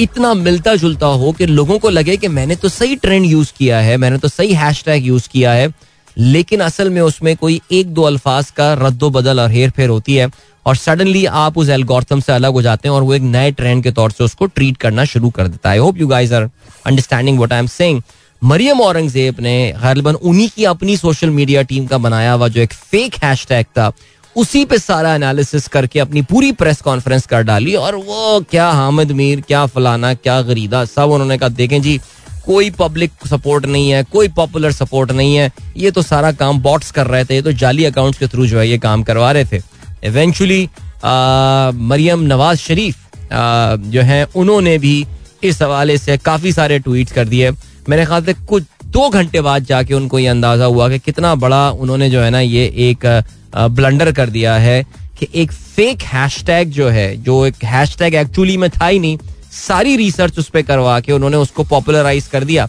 इतना 0.00 0.32
मिलता 0.34 0.74
जुलता 0.76 1.06
हो 1.06 1.30
कि 1.32 1.46
लोगों 1.46 1.78
को 1.78 1.90
लगे 1.90 2.16
कि 2.16 2.28
मैंने 2.28 2.56
तो 2.56 2.68
सही 2.68 2.96
ट्रेंड 2.96 3.26
यूज़ 3.26 3.52
किया 3.58 3.78
है, 3.80 3.96
मैंने 3.96 4.18
तो 4.18 4.28
सही 4.28 4.54
हैशटैग 4.54 5.06
यूज़ 5.06 5.28
किया 5.32 5.52
है, 5.52 5.70
लेकिन 6.16 6.60
असल 6.60 6.90
में 6.90 7.00
उसमें 7.02 7.34
कोई 7.36 7.60
एक 7.72 7.94
दो 7.94 8.02
अल्फाज 8.02 8.50
का 8.50 8.72
रद्दो 8.80 9.10
बदल 9.10 9.40
और 9.40 9.50
हेर 9.50 9.70
फेर 9.70 9.88
होती 9.88 10.16
है 10.16 10.28
और 10.66 10.76
सडनली 10.76 11.24
आप 11.36 11.58
उस 11.58 11.68
एल्गोरिथम 11.70 12.20
से 12.20 12.32
अलग 12.32 12.52
हो 12.52 12.62
जाते 12.62 12.88
हैं 12.88 12.94
और 12.94 13.02
वो 13.02 13.14
एक 13.14 13.22
नए 13.24 13.50
ट्रेंड 13.52 13.82
के 13.82 13.90
तौर 13.92 14.10
से 14.10 14.24
उसको 14.24 14.46
ट्रीट 14.48 14.76
करना 14.76 15.04
शुरू 15.06 15.30
कर 15.30 15.48
देता 15.48 15.70
है। 15.70 15.78
Hope 15.78 15.98
you 15.98 16.06
guys 16.08 16.32
are 16.32 16.50
understanding 16.86 17.38
what 17.38 17.52
I 17.52 17.58
am 17.58 17.66
saying 17.68 18.02
Maryam 18.42 18.80
Aurangzeb 18.80 19.36
ने 19.40 19.56
गैरबन 19.76 20.14
उन्हीं 20.14 20.48
की 20.56 20.64
अपनी 20.66 20.96
सोशल 20.96 21.30
मीडिया 21.30 21.62
टीम 21.64 21.86
का 21.86 21.98
बनाया 21.98 22.32
हुआ 22.32 22.48
जो 22.48 22.60
एक 22.60 22.72
फेक 22.72 23.14
हैशटैग 23.22 23.66
था। 23.68 23.90
उसी 24.36 24.64
पे 24.64 24.78
सारा 24.78 25.14
एनालिसिस 25.14 25.66
करके 25.68 26.00
अपनी 26.00 26.22
पूरी 26.22 26.50
प्रेस 26.52 26.80
कॉन्फ्रेंस 26.82 27.26
कर 27.26 27.42
डाली 27.42 27.74
और 27.76 27.94
वो 27.96 28.40
क्या 28.50 28.68
हामिद 28.70 29.12
मीर 29.12 29.40
क्या 29.40 29.64
फलाना 29.66 30.12
क्या 30.14 30.40
गरीदा 30.42 30.84
सब 30.86 31.10
उन्होंने 31.10 31.38
कहा 31.38 31.48
देखें 31.50 31.80
जी 31.82 31.98
कोई 32.46 32.70
पब्लिक 32.70 33.10
सपोर्ट 33.26 33.66
नहीं 33.66 33.90
है 33.90 34.02
कोई 34.12 34.28
पॉपुलर 34.34 34.72
सपोर्ट 34.72 35.12
नहीं 35.12 35.34
है। 35.36 35.50
ये 35.76 35.90
तो 35.90 36.02
सारा 36.02 36.30
काम 36.32 36.60
बॉट्स 36.62 36.90
कर 36.90 37.06
रहे 37.06 37.24
थे 37.24 37.34
ये 37.34 37.42
तो 37.42 37.52
जाली 37.54 37.84
अकाउंट्स 37.84 38.18
के 38.18 38.26
थ्रू 38.26 38.46
जो 38.46 38.58
है 38.58 38.68
ये 38.68 38.78
काम 38.78 39.02
करवा 39.02 39.30
रहे 39.32 39.44
थे। 39.44 39.60
इवेंचुअली 40.04 40.68
मरियम 41.04 42.20
नवाज़ 42.24 42.58
शरीफ 42.58 42.96
आ, 43.32 43.76
जो 43.76 44.02
है 44.02 44.24
उन्होंने 44.36 44.76
भी 44.78 45.06
इस 45.44 45.62
हवाले 45.62 45.96
से 45.98 46.16
काफ़ी 46.18 46.52
सारे 46.52 46.78
ट्वीट 46.78 47.10
कर 47.10 47.28
दिए। 47.28 47.50
मेरे 47.88 48.04
ख्याल 48.06 48.24
से 48.24 48.34
कुछ 48.46 48.64
दो 48.86 49.08
घंटे 49.10 49.40
बाद 49.40 49.64
जाके 49.64 49.94
उनको 49.94 50.18
ये 50.18 50.26
अंदाज़ा 50.28 50.64
हुआ 50.64 50.88
कि 50.88 50.98
कितना 51.00 51.34
बड़ा 51.36 51.70
उन्होंने 51.72 52.10
जो 52.10 52.20
है 52.20 52.30
ना 52.30 52.40
ये 52.40 52.64
एक 52.90 53.06
ब्लंडर 53.54 54.12
कर 54.12 54.30
दिया 54.30 54.54
है 54.56 54.82
कि 55.18 55.28
एक 55.34 55.52
फेक 55.52 56.02
हैशटैग 56.04 56.70
जो 56.70 56.88
है 56.88 57.16
जो 57.16 57.44
एक 57.46 57.64
हैशटैग 57.64 58.14
एक्चुअली 58.14 58.56
में 58.56 58.68
था 58.70 58.86
ही 58.86 58.98
नहीं 58.98 59.18
सारी 59.52 59.96
रिसर्च 59.96 60.38
उस 60.38 60.48
पर 60.48 60.62
करवा 60.62 60.98
के 61.00 61.12
उन्होंने 61.12 61.36
उसको 61.36 61.64
पॉपुलराइज 61.64 62.26
कर 62.26 62.44
दिया। 62.44 62.68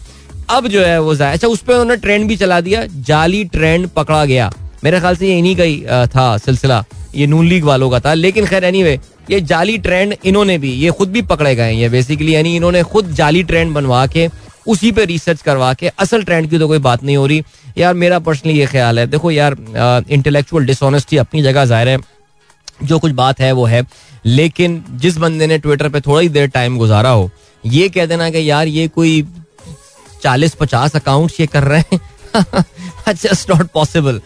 अब 0.50 0.68
जो 0.68 0.84
है 0.84 1.00
वो 1.00 1.14
अच्छा 1.14 1.48
उस 1.48 1.60
पर 1.60 1.72
उन्होंने 1.72 1.96
ट्रेंड 1.96 2.26
भी 2.28 2.36
चला 2.36 2.60
दिया 2.60 2.84
जाली 3.06 3.44
ट्रेंड 3.46 3.88
पकड़ा 3.88 4.24
गया। 4.24 4.50
मेरे 4.84 5.00
ख्याल 5.00 5.16
से 5.16 5.28
ये 5.28 5.38
इन्हीं 5.38 5.56
का 5.56 5.62
ही 5.62 5.80
था 6.08 6.36
सिलसिला 6.38 6.84
ये 7.14 7.26
नून 7.26 7.46
लीग 7.48 7.64
वालों 7.64 7.90
का 7.90 8.00
था। 8.00 8.14
लेकिन 8.14 8.46
खैर 8.46 8.64
एनी 8.64 8.82
anyway, 8.82 9.30
ये 9.30 9.40
जाली 9.42 9.78
ट्रेंड 9.78 10.14
इन्होंने 10.24 10.58
भी 10.58 10.72
ये 10.72 10.90
खुद 10.90 11.08
भी 11.08 11.22
पकड़े 11.22 11.54
गए 11.56 11.72
ये 11.72 11.88
बेसिकली 11.88 12.34
यानी 12.34 12.56
इन्होंने 12.56 12.82
खुद 12.82 13.12
जाली 13.14 13.42
ट्रेंड 13.42 13.74
बनवा 13.74 14.06
के 14.06 14.28
उसी 14.66 14.92
पे 14.92 15.04
रिसर्च 15.04 15.42
करवा 15.42 15.72
के 15.74 15.88
असल 15.98 16.22
ट्रेंड 16.22 16.48
की 16.50 16.58
तो 16.58 16.68
कोई 16.68 16.78
बात 16.78 17.04
नहीं 17.04 17.16
हो 17.16 17.26
रही। 17.26 17.42
यार, 17.78 17.94
मेरा 17.94 18.18
पर्सनली 18.20 18.58
ये 18.58 18.66
ख्याल 18.66 18.98
है। 18.98 19.06
देखो 19.06 19.30
यार 19.30 19.56
इंटेलेक्चुअल 20.10 20.66
डिसऑनेस्टी 20.66 21.16
अपनी 21.16 21.42
जगह 21.42 21.64
ज़ाहिर 21.64 21.88
है। 21.88 21.98
जो 22.82 22.98
कुछ 22.98 23.12
बात 23.14 23.40
है 23.40 23.50
वो 23.52 23.64
है। 23.66 23.82
लेकिन 24.26 24.82
जिस 25.00 25.16
बंदे 25.18 25.46
ने 25.46 25.58
ट्विटर 25.58 25.88
पे 25.88 26.00
थोड़ा 26.00 26.20
ही 26.20 26.28
देर 26.28 26.48
टाइम 26.50 26.78
गुजारा 26.78 27.10
हो, 27.10 27.30
ये 27.64 27.88
कह 27.88 28.06
देना 28.06 28.30
कि 28.30 28.50
यार, 28.50 28.66
ये 28.68 28.88
कोई 28.88 29.22
चालीस 30.22 30.54
पचास 30.54 30.96
अकाउंट 30.96 31.32
ये 31.40 31.46
कर 31.46 31.62
रहे 31.64 31.82
हैं। 31.92 33.14
Just 33.14 33.50
not 33.50 33.66
possible 33.74 34.20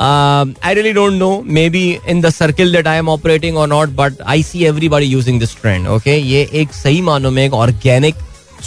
I 0.00 0.74
really 0.74 0.92
don't 0.92 1.12
know 1.12 1.30
may 1.46 1.68
be 1.70 1.80
in 2.08 2.20
the 2.20 2.30
circle 2.30 2.72
that 2.72 2.86
I 2.86 2.98
am 2.98 3.08
operating 3.08 3.56
और 3.58 3.68
not 3.68 3.88
but 3.94 4.20
I 4.26 4.42
see 4.42 4.64
everybody 4.64 5.06
using 5.06 5.40
this 5.40 5.54
trend 5.60 5.86
okay 5.88 6.16
ये 6.16 6.48
एक 6.60 6.72
सही 6.74 7.00
मानो 7.02 7.30
में 7.30 7.44
एक 7.44 7.54
ऑर्गेनिक 7.54 8.14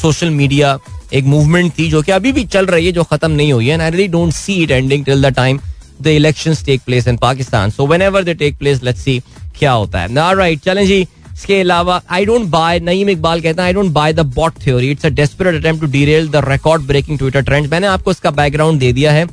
सोशल 0.01 0.29
मीडिया 0.29 0.77
एक 1.13 1.25
मूवमेंट 1.25 1.71
थी 1.79 1.89
जो 1.89 2.01
कि 2.01 2.11
अभी 2.11 2.31
भी 2.31 2.43
चल 2.45 2.65
रही 2.65 2.85
है, 2.85 2.91
जो 2.91 3.03
खत्म 3.03 3.31
नहीं 3.31 3.53
हुई 3.53 3.67
है 3.67 3.73
and 3.73 3.81
I 3.81 3.89
really 3.91 4.07
don't 4.07 4.33
see 4.33 4.53
it 4.63 4.71
ending 4.71 5.05
till 5.05 5.21
the 5.21 5.33
time 5.35 5.59
the 6.01 6.07
elections 6.07 6.65
take 6.65 6.81
place 6.85 7.07
in 7.07 7.17
Pakistan 7.17 7.69
so 7.69 7.87
whenever 7.87 8.23
they 8.23 8.33
take 8.33 8.57
place 8.57 8.83
let's 8.83 9.01
see 9.01 9.19
क्या 9.59 9.71
होता 9.71 10.01
है। 10.01 10.11
ना 10.13 10.31
राइट 10.31 10.59
चलें 10.59 10.85
जी, 10.87 11.01
इसके 11.33 11.59
अलावा 11.61 12.01
I 12.11 12.25
don't 12.25 12.45
buy 12.49 12.79
Naeem 12.79 13.09
Iqbal 13.09 13.41
कहता 13.41 13.63
है 13.63 13.67
I 13.67 13.73
don't 13.73 13.91
buy 13.91 14.13
the 14.13 14.19
bot 14.35 14.53
theory 14.63 14.89
it's 14.91 15.05
a 15.05 15.09
desperate 15.11 15.55
attempt 15.55 15.81
to 15.81 15.91
derail 15.91 16.27
the 16.29 16.43
record 16.47 16.81
breaking 16.87 17.17
Twitter 17.17 17.41
trend 17.41 17.67
मैंने 17.71 17.87
आपको 17.87 18.11
इसका 18.11 18.31
बैकग्राउंड 18.31 18.79
दे 18.79 18.91
दिया 18.93 19.11
है। 19.11 19.25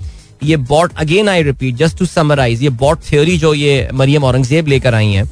ये 0.44 0.56
bot 0.68 0.92
again 0.98 1.28
I 1.28 1.42
repeat 1.42 1.74
just 1.76 1.98
to 1.98 2.06
summarize 2.06 2.62
ये 2.62 2.68
बॉट 2.80 2.98
थ्योरी 3.08 3.36
जो 3.38 3.52
ये 3.54 3.88
मरियम 3.94 4.24
औरंगज़ेब 4.24 4.66
लेकर 4.68 4.94
आई 4.94 5.12
है 5.12 5.24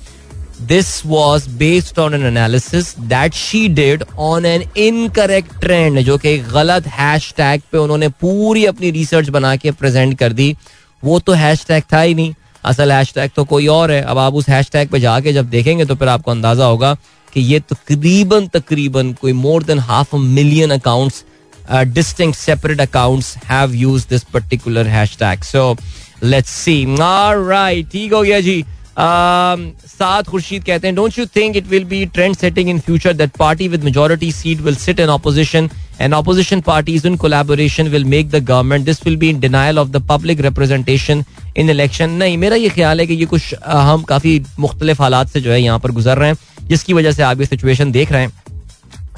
this 0.63 0.91
was 1.07 1.49
based 1.59 1.99
on 1.99 2.15
an 2.15 2.27
analysis 2.27 2.95
that 3.09 3.35
she 3.35 3.69
did 3.69 4.05
on 4.19 4.47
an 4.47 4.65
incorrect 4.77 5.61
trend 5.61 6.01
जो 6.01 6.17
कि 6.19 6.37
गलत 6.53 6.87
हैश 6.99 7.33
टैग 7.37 7.63
पे 7.73 7.79
उन्होंने 7.79 8.09
पूरी 8.21 8.65
अपनी 8.67 8.91
रिसर्च 8.91 9.29
बना 9.29 9.55
के 9.57 9.71
प्रेजेंट 9.73 10.19
कर 10.19 10.33
दी 10.33 10.55
वो 11.03 11.19
तो 11.21 11.33
हैश 11.35 11.65
टैग 11.69 11.83
था 11.93 12.01
ही 12.01 12.15
नहीं 12.15 12.35
असल 12.65 12.93
हैश 12.93 13.13
टैग 13.15 13.31
तो 13.37 13.45
कोई 13.45 13.67
और 13.67 13.91
है 13.91 14.01
अब 14.03 14.19
आप 14.19 14.35
उस 14.35 14.49
हैश 14.49 14.71
टैग 14.73 14.89
पे 14.91 15.01
जाके 15.01 15.33
जब 15.33 15.51
देखेंगे 15.51 15.85
तो 15.85 15.95
फिर 15.95 16.09
आपको 16.09 16.31
अंदाज़ा 16.31 16.67
होगा 16.67 16.97
कि 17.33 17.41
ये 17.43 17.61
तकरीबन 17.73 18.47
तकरीबन 18.49 19.13
कोई 19.21 19.33
more 19.33 19.63
than 19.63 19.79
half 19.89 20.15
a 20.17 20.19
million 20.19 20.71
accounts 20.71 21.25
distinct 21.69 22.33
separate 22.35 22.81
accounts 22.81 23.35
have 23.47 23.75
used 23.75 24.09
this 24.09 24.25
particular 24.25 24.85
hashtag. 24.85 25.45
So 25.45 25.77
let's 26.23 26.51
see. 26.51 26.79
All 27.01 27.39
right, 27.41 27.91
ठीक 27.93 28.13
हो 28.13 28.23
गया 28.23 28.41
जी. 28.41 28.65
साद 28.99 30.27
खुर्शीद 30.27 30.65
कहते 30.65 30.87
हैं 30.87 30.95
don't 30.97 31.19
you 31.19 31.27
think 31.37 31.57
it 31.57 31.67
will 31.69 31.85
be 31.85 32.05
trend 32.07 32.37
setting 32.37 32.69
in 32.71 32.79
future 32.81 33.13
that 33.13 33.31
party 33.39 33.69
with 33.69 33.85
majority 33.85 34.31
seat 34.33 34.61
will 34.61 34.77
sit 34.77 35.01
in 35.01 35.09
opposition 35.09 35.69
and 36.01 36.15
opposition 36.15 36.61
parties 36.61 37.07
in 37.07 37.17
collaboration 37.17 37.89
will 37.89 38.05
make 38.05 38.31
the 38.31 38.45
government 38.45 38.85
this 38.85 39.05
will 39.07 39.17
be 39.17 39.29
in 39.31 39.41
denial 39.41 39.79
of 39.79 39.89
the 39.89 40.05
public 40.09 40.41
representation 40.41 41.25
in 41.57 41.71
election 41.71 42.11
नहीं, 42.11 42.39
मेरा 42.39 42.57
ये 42.57 42.69
ख्याल 42.69 43.01
है 43.01 43.07
कि 43.07 43.15
ये 43.15 43.27
कुछ 43.27 43.55
हम 43.67 44.03
काफ़ी 44.09 44.41
मुख्तलिफ़ 44.59 45.03
हालात 45.03 45.29
से 45.29 45.41
जो 45.41 45.53
है 45.53 45.61
यहाँ 45.63 45.79
पर 45.79 45.91
गुजर 45.93 46.19
रहे 46.19 46.29
हैं, 46.29 46.37
जिसकी 46.69 46.93
वजह 46.93 47.13
से 47.13 47.23
आप 47.23 47.41
ये 47.41 47.47
सिचुएशन 47.47 47.93
देख 47.93 48.13
रहे 48.13 48.23
हैं। 48.23 48.33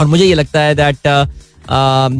और 0.00 0.06
मुझे 0.06 0.24
ये 0.24 0.34
लगता 0.34 0.60
है 0.60 0.74
दैट 0.74 1.06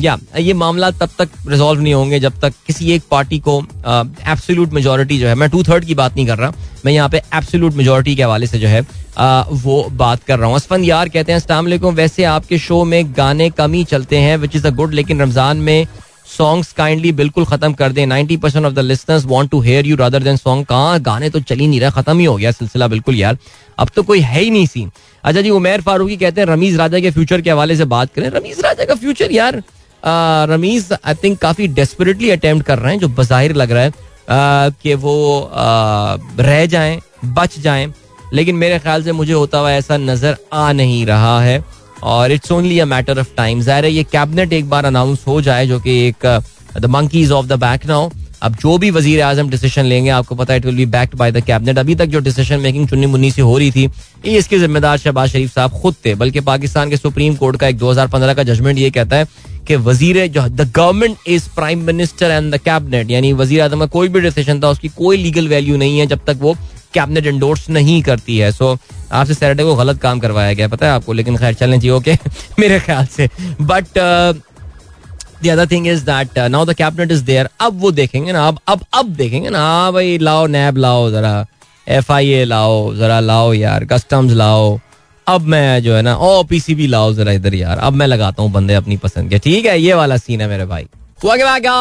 या, 0.03 0.17
ये 0.39 0.53
मामला 0.55 0.91
तब 0.91 1.11
तक 1.19 1.29
रिजॉल्व 1.49 1.81
नहीं 1.81 1.95
होंगे 1.95 2.19
जब 2.21 2.41
तक 2.41 2.55
किसी 2.67 2.91
एक 2.93 3.03
पार्टी 3.11 3.39
को 3.39 3.59
एब्सोल्यूट 3.61 4.73
मेजोरिटी 4.73 5.19
जो 5.19 5.29
है, 5.29 5.35
मैं 5.35 5.49
टू 5.51 5.63
थर्ड 5.65 5.85
की 5.85 5.95
बात 5.95 6.17
नहीं 6.17 6.27
कर 6.27 6.39
रहा। 6.39 6.53
मैं 6.87 6.93
यहाँ 6.93 7.09
पे 7.09 7.23
एब्सोल्यूट 7.35 7.75
मेजोरिटी 7.75 8.15
के 8.17 8.23
हवाले 8.23 8.47
से 8.47 8.59
जो 8.59 8.69
है 8.69 8.87
आ, 9.19 9.41
वो 9.43 9.83
बात 9.93 10.23
कर 10.25 10.39
रहा 10.39 10.49
हूँ। 10.49 10.57
असफन 10.57 10.85
यार 10.85 11.09
कहते 11.09 11.33
हैं 11.33 11.37
अस्सलाम 11.37 11.67
वैसे 11.95 12.25
आपके 12.27 12.59
शो 12.59 12.83
में 12.85 13.05
गाने 13.17 13.49
कम 13.53 13.73
ही 13.73 13.85
चलते 13.87 14.19
हैं 14.19 14.37
विच 14.37 14.57
इज़ 14.57 14.67
अ 14.67 14.71
गुड 14.73 14.95
लेकिन 14.95 15.21
रमज़ान 15.23 15.57
में 15.59 15.87
सॉन्ग्स 16.29 16.73
काइंडली 16.73 17.11
बिल्कुल 17.13 17.45
खत्म 17.45 17.73
कर 17.73 17.93
दें। 17.93 18.07
Ninety 18.07 18.37
percent 18.37 18.65
of 18.67 18.73
the 18.75 18.79
listeners 18.79 19.25
want 19.27 19.51
to 19.51 19.61
hear 19.61 19.87
you 19.87 19.97
rather 19.97 20.23
than 20.23 20.37
song 20.37 20.67
कहाँ? 20.67 20.99
गाने 21.01 21.31
तो 21.31 21.41
चल 21.41 21.59
ही 21.59 21.67
नहीं 21.67 21.81
रहा 21.81 21.91
खत्म 21.91 22.19
ही 22.19 22.25
हो 22.25 22.37
गया 22.37 22.51
सिलसिला 22.53 22.89
बिल्कुल 22.89 23.15
यार। 23.17 23.39
अब 23.79 23.91
तो 23.97 24.03
कोई 24.03 24.21
है 24.21 24.41
ही 24.41 24.51
नहीं 24.51 24.67
सीन 24.67 24.91
अच्छा 25.25 25.41
जी 25.41 25.51
उमेर 25.51 25.81
फारूकी 25.81 26.17
कहते 26.17 26.41
हैं 26.41 26.49
रमीज 26.49 26.77
राजा 26.77 27.01
के 27.01 27.11
फ्यूचर 27.11 27.41
के 27.41 27.51
हवाले 27.51 27.77
से 27.77 27.85
बात 27.87 28.15
करें। 28.15 28.29
रमीज 28.31 28.61
राजा 28.65 28.85
का 28.85 28.95
फ्यूचर 28.95 29.33
यार 29.33 29.63
रमीज 30.51 30.93
आई 30.95 31.15
थिंक 31.23 31.39
काफ़ी 31.39 31.67
डेस्परेटली 31.69 32.31
अटेम्प्ट 32.31 32.67
कर 32.67 32.79
रहे 32.79 32.93
हैं 32.93 33.01
जो 33.01 33.09
बाहिर 33.11 33.55
लग 33.55 33.73
रहा 33.73 33.83
है। 33.83 33.93
कि 34.31 34.95
वो 34.97 35.51
रह 35.55 36.65
जाएँ, 36.67 37.01
बच 37.27 37.59
जाएँ। 37.59 37.93
लेकिन 38.33 38.57
मेरे 38.57 38.79
ख्याल 38.79 39.03
से 39.03 39.13
मुझे 39.13 39.33
होता 39.33 39.59
हुआ 39.59 39.71
ऐसा 39.73 39.97
नज़र 39.97 40.37
आ 40.53 40.71
नहीं 40.73 41.05
रहा 41.07 41.41
है। 41.43 41.63
और 42.05 42.33
it's 42.33 42.53
only 42.53 42.79
a 42.79 42.85
matter 42.87 43.19
of 43.21 43.35
time 43.37 43.61
ज़ाहिर 43.61 43.85
है 43.85 43.91
ये 43.93 44.03
कैबिनेट 44.05 44.53
एक 44.53 44.69
बार 44.71 44.85
अनाउंस 44.85 45.25
हो 45.27 45.41
जाए, 45.41 45.67
जो 45.67 45.81
कि 45.81 45.99
एक 46.09 46.27
the 46.77 46.87
monkeys 46.87 47.33
off 47.33 47.47
the 47.47 47.59
back 47.61 47.87
now 47.87 48.09
अब 48.43 48.57
जो 48.57 48.77
भी 48.79 48.91
वज़ीर 48.91 49.21
आज़म 49.23 49.49
डिसीज़न 49.51 49.85
लेंगे, 49.85 50.11
आपको 50.11 50.35
पता 50.35 50.53
है 50.53 50.59
it 50.59 50.67
will 50.67 50.77
be 50.77 50.87
backed 50.87 51.15
by 51.15 51.33
the 51.33 51.41
cabinet 51.45 51.79
अभी 51.79 51.95
तक 51.95 52.07
जो 52.07 52.21
डिसीज़न 52.21 52.61
मेकिंग 52.61 52.89
चुन्नी 52.89 53.07
मुन्नी 53.07 53.31
से 53.31 53.43
हो 53.43 53.57
रही 53.59 53.71
थी, 53.71 53.85
ये 54.27 54.39
इसके 54.39 54.59
जिम्मेदार 54.59 54.99
शहबाज 54.99 55.31
शरीफ 55.31 55.53
साहब 55.55 55.81
खुद 55.81 55.95
थे, 56.05 56.15
बल्कि 56.15 56.41
पाकिस्तान 56.43 56.91
के 56.91 56.97
सुप्रीम 56.97 57.35
कोर्ट 57.37 57.57
का 57.61 57.69
एक 57.69 57.79
2015 57.79 58.35
का 58.35 58.43
जजमेंट 58.45 58.79
ये 58.79 58.91
कहता 58.91 59.17
है 59.17 59.27
कि 59.69 59.77
वज़ीर 59.77 60.27
जो 60.29 60.47
the 60.49 60.71
government 60.77 61.29
is 61.29 61.49
prime 61.57 61.85
minister 61.87 62.31
and 62.31 62.55
the 62.55 62.59
cabinet 62.61 63.11
यानी 63.11 63.33
वज़ीर 63.35 63.63
आज़म 63.63 63.81
का 63.81 63.87
कोई 63.87 64.09
भी 64.09 64.21
डिसीज़न 64.21 64.61
था, 64.63 64.69
उसकी 64.69 64.89
कोई 64.97 65.17
लीगल 65.17 65.49
वैल्यू 65.49 65.77
नहीं 65.77 65.99
है 65.99 66.07
जब 66.07 66.25
तक 66.27 66.39
वो 66.41 66.57
कैबिनेट 66.95 67.27
इंडोर्स 67.27 67.69
नहीं 67.71 68.03
करती 68.03 68.37
है। 68.39 68.51
सो 68.53 68.77
आपसे 69.13 69.35
सैटरडे 69.35 69.65
को 69.65 69.75
गलत 69.77 70.01
काम 70.01 70.19
करवाया 70.21 70.53
गया, 70.53 70.69
पता 70.69 70.87
है 70.87 70.93
आपको? 70.93 71.13
लेकिन 71.13 71.37
खैर, 71.37 71.55
चलने 71.55 71.77
चाहिए 71.77 71.91
ओके 71.91 72.15
मेरे 72.59 72.79
ख्याल 72.81 73.07
से। 73.07 73.29
But 73.61 73.99
the 75.45 75.49
other 75.49 75.67
thing 75.67 75.87
is 75.89 76.05
that 76.05 76.39
now 76.39 76.65
the 76.65 76.75
cabinet 76.75 77.13
is 77.13 77.23
there 77.25 77.49
अब 77.61 77.81
वो 77.81 77.91
देखेंगे 77.91 78.33
ना, 78.33 78.49
अब 78.49 78.59
अब 78.69 78.81
अब 78.95 79.07
देखेंगे 79.07 79.49
ना 79.49 79.59
हाँ 79.59 79.93
भाई, 79.93 80.19
लाओ, 80.19 80.47
नैब 80.47 80.77
लाओ 80.77 81.11
जरा। 81.11 81.47
एफ़ 81.89 82.13
आई 82.13 82.31
ए 82.31 82.45
लाओ, 82.45 82.95
जरा 82.95 83.21
लाओ 83.21 83.53
यार 83.53 83.85
कस्टम्स 83.85 84.33
लाओ। 84.33 84.79
अब 85.27 85.41
मैं 85.43 85.83
जो 85.83 85.95
है 85.95 86.03
ना, 86.03 86.17
ओ 86.17 86.43
पीसीबी 86.43 86.87
लाओ 86.87 87.13
जरा 87.13 87.33
इधर 87.33 87.55
यार। 87.55 87.79
अब 87.79 87.93
मैं 87.93 88.07
लगाता 88.07 88.43
हूँ 88.43 88.53
बंदे 88.53 88.75
अपनी 88.75 88.97
पसंद 88.97 89.31
के। 89.31 89.39
ठीक 89.39 89.67
है, 89.67 89.81
ये 89.81 89.95
वाला 89.95 90.17
सीन 90.17 90.41
है 90.41 90.49
मेरे 90.49 90.65
भाई। 90.67 90.87
Welcome 91.25 91.79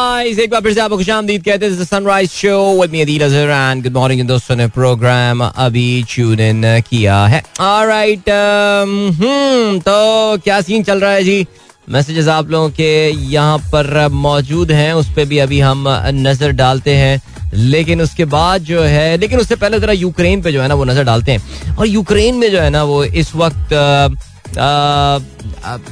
से 4.40 4.54
ने 4.54 4.66
प्रोग्राम 4.66 5.44
अभी 5.44 6.04
ट्यून 6.10 6.40
इन 6.40 6.62
किया 6.80 7.26
है। 7.26 7.42
ऑलराइट 7.60 8.30
हम्म 8.30 9.78
तो 9.78 10.38
क्या 10.38 10.60
सीन 10.60 10.82
चल 10.82 11.00
रहा 11.00 11.12
है 11.12 11.24
जी? 11.24 11.46
मैसेजेस 11.88 12.28
आप 12.28 12.50
लोगों 12.50 12.70
के 12.70 12.88
यहाँ 13.10 13.58
पर 13.72 14.08
मौजूद 14.12 14.72
हैं, 14.72 14.92
उस 14.92 15.06
पर 15.16 15.24
भी 15.24 15.38
अभी 15.38 15.60
हम 15.60 15.84
नज़र 16.14 16.52
डालते 16.52 16.94
हैं। 16.94 17.20
लेकिन 17.54 18.00
उसके 18.02 18.24
बाद 18.26 18.62
जो 18.62 18.82
है, 18.82 19.16
लेकिन 19.16 19.38
उससे 19.38 19.56
पहले 19.56 19.78
जरा 19.80 19.92
यूक्रेन 19.92 20.42
पे 20.42 20.52
जो 20.52 20.62
है 20.62 20.68
ना 20.68 20.74
वो 20.74 20.84
नज़र 20.84 21.04
डालते 21.04 21.32
हैं। 21.32 21.76
और 21.76 21.86
यूक्रेन 21.86 22.34
में 22.34 22.50
जो 22.50 22.60
है 22.60 22.70
ना 22.70 22.82
वो 22.84 23.02
इस 23.04 23.34
वक्त 23.36 23.68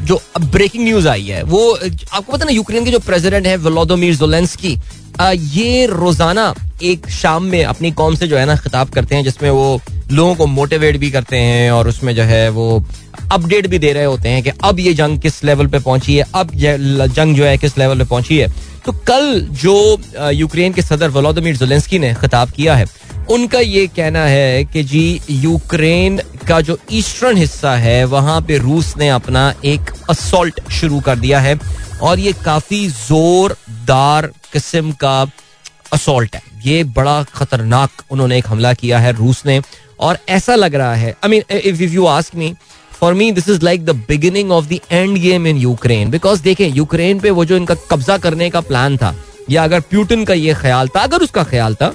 जो 0.02 0.20
ब्रेकिंग 0.42 0.84
न्यूज़ 0.84 1.08
आई 1.08 1.24
है, 1.24 1.42
वो, 1.42 1.72
आपको 2.12 2.32
पता 2.32 2.44
ना, 2.44 2.50
यूक्रेन 2.52 2.84
के 2.84 2.90
जो 2.90 2.98
प्रेसिडेंट 2.98 3.46
है 3.46 3.56
व्लादिमीर 3.58 4.14
जोलेंस्की 4.16 4.76
ये 5.22 5.86
रोज़ाना 5.86 6.54
एक 6.82 7.08
शाम 7.10 7.44
में 7.44 7.64
अपनी 7.64 7.90
कौम 7.92 8.14
से 8.14 8.26
जो 8.28 8.36
है 8.36 8.44
ना 8.46 8.56
खिताब 8.56 8.88
करते 8.90 9.14
हैं, 9.14 9.24
जिसमें 9.24 9.50
वो 9.50 9.80
लोगों 10.12 10.34
को 10.34 10.46
मोटिवेट 10.46 10.96
भी 10.96 11.10
करते 11.10 11.36
हैं 11.36 11.70
और 11.70 11.88
उसमें 11.88 12.14
जो 12.14 12.22
है 12.22 12.48
वो 12.50 12.84
अपडेट 13.32 13.66
भी 13.66 13.78
दे 13.78 13.92
रहे 13.92 14.04
होते 14.04 14.28
हैं 14.28 14.42
कि 14.42 14.50
अब 14.64 14.80
ये 14.80 14.92
जंग 14.94 15.18
किस 15.20 15.42
लेवल 15.44 15.66
पे 15.66 15.78
पहुँची 15.78 16.16
है, 16.16 16.24
अब 16.34 16.50
जंग 16.54 17.36
जो 17.36 17.44
है 17.44 17.56
किस 17.58 17.78
लेवल 17.78 17.98
पे 17.98 18.04
पहुँची 18.04 18.38
है। 18.38 18.48
तो 18.84 18.92
कल 19.08 19.40
जो 19.62 20.30
यूक्रेन 20.32 20.72
के 20.72 20.82
सदर 20.82 21.08
वलोदिमिर 21.10 21.56
जोलेंस्की 21.56 21.98
ने 21.98 22.14
खिताब 22.14 22.50
किया 22.50 22.74
है, 22.76 22.86
उनका 23.30 23.60
ये 23.60 23.86
कहना 23.86 24.24
है 24.24 24.64
कि 24.64 24.82
जी, 24.84 25.20
यूक्रेन 25.30 26.20
का 26.48 26.60
जो 26.60 26.78
ईस्टर्न 26.92 27.36
हिस्सा 27.36 27.74
है, 27.76 28.04
वहाँ 28.06 28.40
पे 28.42 28.58
रूस 28.58 28.96
ने 28.98 29.08
अपना 29.08 29.52
एक 29.64 29.90
असोल्ट 30.10 30.60
शुरू 30.70 31.00
कर 31.00 31.16
दिया 31.18 31.40
है 31.40 31.58
और 32.02 32.18
ये 32.18 32.32
काफ़ी 32.44 32.86
जोरदार 32.88 34.30
किस्म 34.56 34.92
का 35.00 35.20
असोल्ट 35.92 36.34
है। 36.34 36.42
ये 36.64 36.82
बड़ा 36.92 37.22
खतरनाक 37.34 38.02
उन्होंने 38.10 38.38
एक 38.38 38.46
हमला 38.48 38.72
किया 38.74 38.98
है 38.98 39.12
रूस 39.16 39.44
ने, 39.46 39.60
और 40.00 40.18
ऐसा 40.28 40.54
लग 40.54 40.74
रहा 40.74 40.94
है 40.94 41.14
I 41.24 41.30
mean 41.30 41.42
if 41.52 41.82
you 41.84 42.06
ask 42.06 42.34
me 42.34 42.54
for 42.92 43.14
me 43.14 43.30
this 43.32 43.48
is 43.48 43.64
like 43.64 43.84
the 43.86 43.90
beginning 44.08 44.50
of 44.52 44.66
the 44.66 44.78
end 44.92 45.16
game 45.18 45.46
in 45.46 45.56
Ukraine 45.58 46.10
because 46.10 46.42
देखें 46.42 46.66
यूक्रेन 46.66 47.20
पे 47.20 47.30
वो 47.30 47.44
जो 47.44 47.56
इनका 47.56 47.74
कब्जा 47.90 48.16
करने 48.18 48.50
का 48.50 48.60
प्लान 48.62 48.96
था, 48.96 49.14
या 49.50 49.64
अगर 49.64 49.80
प्यूटन 49.82 50.24
का 50.24 50.34
ये 50.34 50.54
ख्याल 50.54 50.88
था, 50.88 51.00
अगर 51.00 51.22
उसका 51.22 51.44
ख्याल 51.44 51.74
था, 51.74 51.92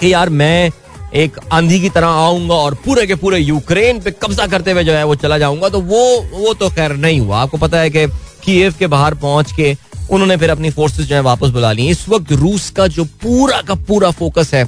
कि 0.00 0.12
यार 0.12 0.28
मैं 0.30 0.70
एक 1.14 1.38
आंधी 1.52 1.80
की 1.80 1.88
तरह 1.90 2.06
आऊँगा 2.06 2.54
और 2.56 2.74
पूरे 2.84 3.06
के 3.06 3.14
पूरे 3.16 3.38
यूक्रेन 3.38 4.00
पे 4.00 4.10
कब्जा 4.22 4.46
करते 4.46 4.72
हुए 4.72 4.84
जो 4.84 4.92
है 4.92 5.04
वो 5.04 5.14
चला 5.16 5.38
जाऊँगा 5.38 5.68
तो 5.68 5.80
वो 5.82 6.02
वो 6.32 6.52
तो 6.54 6.68
खैर 6.70 6.92
नहीं 6.98 7.20
हुआ। 7.20 7.38
आपको 7.38 7.58
पता 7.58 7.78
है 7.78 7.90
कि 7.90 8.06
कीव 8.44 8.74
के 8.78 8.86
बाहर 8.88 9.14
पहुँच 9.16 9.52
के 9.52 9.74
उन्होंने 10.10 10.36
फिर 10.36 10.50
अपनी 10.50 10.70
फोर्सेस 10.70 11.06
जो 11.06 11.14
है 11.14 11.20
वापस 11.20 11.48
बुला 11.48 11.72
ली। 11.72 11.88
इस 11.88 12.08
वक्त 12.08 12.32
रूस 12.32 12.70
का 12.70 12.86
जो 12.86 13.04
पूरा 13.04 13.60
का 13.60 13.74
पूरा 13.74 14.10
फोकस 14.10 14.54
है, 14.54 14.64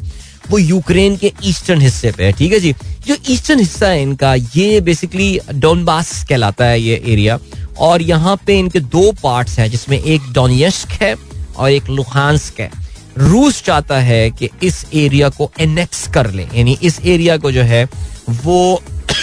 वो 0.51 0.59
यूक्रेन 0.59 1.17
के 1.17 1.33
ईस्टर्न 1.45 1.81
हिस्से 1.81 2.13
पे 2.13 2.25
है, 2.25 2.33
ठीक 2.33 2.53
है 2.53 2.61
जी? 2.61 2.75
जो 3.07 3.17
ईस्टर्न 3.29 3.59
हिस्सा 3.59 3.89
है 3.89 4.03
इनका, 4.03 4.35
ये 4.35 4.81
बेसिकली 4.81 5.41
डोनबास 5.55 6.25
कहलाता 6.25 6.65
है 6.65 6.81
ये 6.81 7.03
एरिया 7.07 7.39
और 7.79 8.03
यहाँ 8.03 8.39
पे 8.47 8.59
इनके 8.59 8.81
दो 8.81 9.13
पार्ट्स 9.23 9.59
हैं, 9.59 9.71
जिसमें 9.71 10.03
एक 10.03 10.21
डोनियस्क 10.33 10.89
है 10.89 11.17
और 11.57 11.71
एक 11.71 11.89
लुहानस्क 11.91 12.61
है। 12.61 12.71
रूस 13.19 13.63
चाहता 13.63 13.99
है 13.99 14.31
कि 14.31 14.49
इस 14.63 14.87
एरिया 14.95 15.29
को 15.29 15.51
एनेक्स 15.61 16.09
कर 16.09 16.31
ले। 16.31 16.43
यानी 16.43 16.79
इस 16.83 17.01
एरिया 17.05 17.37
को 17.37 17.53
जो 17.53 17.63
है, 17.63 17.89
वो 18.31 18.83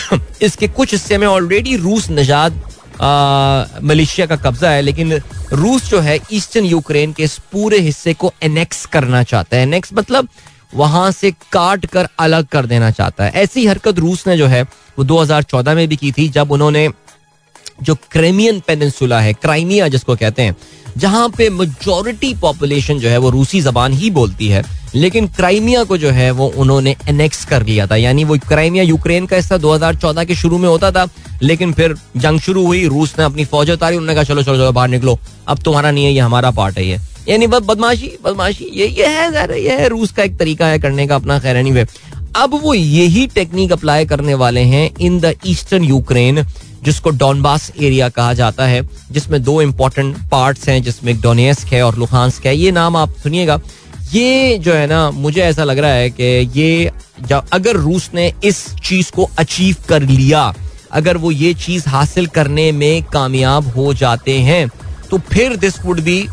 इसके 0.41 0.67
कुछ 0.67 0.91
हिस्से 0.91 1.17
में 1.17 1.27
ऑलरेडी 1.27 1.75
रूस 1.75 2.07
नजाद 2.11 2.61
मलेशिया 3.01 4.25
का 4.27 4.35
कब्जा 4.35 4.69
है, 4.69 4.81
लेकिन 4.81 5.13
रूस 5.53 5.89
जो 5.89 5.99
है 5.99 6.19
ईस्टर्न 6.31 6.65
यूक्रेन 6.65 7.13
के 7.13 7.23
इस 7.23 7.37
पूरे 7.51 7.79
हिस्से 7.79 8.13
को 8.13 8.33
एनेक्स 8.43 8.85
करना 8.85 9.23
चाहता 9.23 9.57
है। 9.57 9.63
एनेक्स 9.63 9.89
मतलब 9.93 10.27
वहाँ 10.75 11.11
से 11.11 11.31
काट 11.31 11.85
कर 11.85 12.07
अलग 12.19 12.47
कर 12.47 12.65
देना 12.65 12.91
चाहता 12.91 13.23
है। 13.23 13.31
ऐसी 13.31 13.65
हरकत 13.65 13.99
रूस 13.99 14.27
ने 14.27 14.37
जो 14.37 14.47
है, 14.47 14.63
वो 14.63 15.03
2014 15.03 15.75
में 15.75 15.87
भी 15.87 15.95
की 15.95 16.11
थी, 16.11 16.29
जब 16.29 16.51
उन्होंने 16.51 16.89
जो 17.81 17.95
क्रेमियन 18.11 18.59
पेनिनसुला 18.59 19.19
है, 19.19 19.33
क्राइमिया 19.33 19.87
जिसको 19.87 20.15
कहते 20.15 20.41
हैं, 20.41 20.55
जहाँ 20.97 21.29
पे 21.29 21.49
मेजोरिटी 21.49 22.33
पॉपुलेशन 22.33 22.99
जो 22.99 23.09
है 23.09 23.17
वो 23.17 23.29
रूसी 23.29 23.61
जबान 23.61 23.93
ही 23.93 24.11
बोलती 24.11 24.47
है। 24.47 24.78
लेकिन 24.95 25.27
क्राइमिया 25.27 25.83
को 25.83 25.97
जो 25.97 26.09
है 26.09 26.31
वो 26.31 26.47
उन्होंने 26.57 26.95
एनेक्स 27.07 27.45
कर 27.45 27.65
लिया 27.65 27.87
था। 27.87 27.95
यानी 27.95 28.23
वो 28.23 28.37
क्राइमिया 28.37 28.83
यूक्रेन 28.83 29.25
का 29.25 29.35
हिस्सा 29.35 29.57
2014 29.57 30.25
के 30.25 30.35
शुरू 30.35 30.57
में 30.57 30.69
होता 30.69 30.91
था, 30.91 31.07
लेकिन 31.41 31.73
फिर 31.73 31.95
जंग 32.17 32.39
शुरू 32.39 32.65
हुई, 32.65 32.85
रूस 32.87 33.15
ने 33.19 33.25
अपनी 33.25 33.45
फौज 33.45 33.71
उतारी, 33.71 33.97
उन्होंने 33.97 34.15
कहा, 34.15 34.23
चलो 34.23 34.43
चलो 34.43 34.55
चलो, 34.55 34.71
बाहर 34.71 34.89
निकलो। 34.89 35.19
अब 35.47 35.59
तुम्हारा 35.59 35.91
नहीं 35.91 36.05
है, 36.05 36.13
ये 36.13 36.19
हमारा 36.19 36.51
पार्ट 36.51 36.77
है 36.77 36.87
ये। 36.87 36.97
यानी 37.27 37.47
बस 37.47 37.61
बदमाशी 37.61 38.11
बदमाशी, 38.25 38.69
ये 38.73 38.87
ये 38.87 39.07
है 39.07 39.61
ये 39.63 39.69
है, 39.69 39.87
रूस 39.87 40.11
का 40.11 40.23
एक 40.23 40.37
तरीका 40.37 40.67
है 40.67 40.79
करने 40.79 41.07
का 41.07 41.15
अपना, 41.15 41.39
खैर 41.39 41.57
एनी 41.57 41.85
अब 42.35 42.59
वो 42.63 42.73
यही 42.73 43.27
टेक्निक 43.27 43.71
अप्लाई 43.71 44.05
करने 44.05 44.33
वाले 44.33 44.61
हैं 44.61 44.89
इन 44.99 45.19
द 45.19 45.33
ईस्टर्न 45.45 45.83
यूक्रेन 45.83 46.45
जिसको 46.83 47.09
डॉनबास 47.09 47.71
एरिया 47.81 48.09
कहा 48.09 48.33
जाता 48.33 48.65
है, 48.65 48.89
जिसमें 49.11 49.43
दो 49.43 49.61
इंपॉर्टेंट 49.61 50.17
पार्ट्स 50.31 50.69
हैं, 50.69 50.83
जिसमें 50.83 51.21
डोनेस्क 51.21 51.67
है 51.67 51.83
और 51.83 51.97
लुहानस्क 51.97 52.45
है। 52.45 52.55
ये 52.57 52.71
नाम 52.71 52.95
आप 52.95 53.15
सुनिएगा। 53.23 53.59
ये 54.13 54.57
जो 54.57 54.73
है 54.73 54.85
ना, 54.87 55.09
मुझे 55.11 55.41
ऐसा 55.41 55.63
लग 55.63 55.79
रहा 55.79 55.91
है 55.91 56.09
कि 56.09 56.23
ये 56.55 56.91
जब 57.21 57.47
अगर 57.53 57.75
रूस 57.75 58.09
ने 58.13 58.31
इस 58.43 58.65
चीज़ 58.77 59.11
को 59.11 59.29
अचीव 59.39 59.75
कर 59.89 60.01
लिया, 60.01 60.53
अगर 60.91 61.17
वो 61.17 61.31
ये 61.31 61.53
चीज़ 61.55 61.87
हासिल 61.89 62.27
करने 62.27 62.71
में 62.71 63.03
कामयाब 63.03 63.67
हो 63.67 63.93
जाते 63.93 64.39
हैं 64.39 64.67
तो 65.09 65.17
फिर 65.31 65.55
this 65.55 65.79
would 65.85 65.99
be 65.99 66.25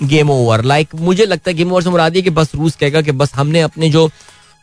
game 0.00 0.30
over 0.30 0.62
like 0.64 0.94
मुझे 0.94 1.26
लगता 1.26 1.50
है 1.50 1.56
गेम 1.56 1.72
ओवर 1.72 1.82
से 1.82 1.90
मुराद 1.90 2.14
कि 2.14 2.30
बस 2.30 2.54
रूस 2.54 2.76
कहेगा 2.76 3.00
कि 3.00 3.12
बस 3.12 3.34
हमने 3.34 3.60
अपने 3.60 3.88
जो 3.90 4.08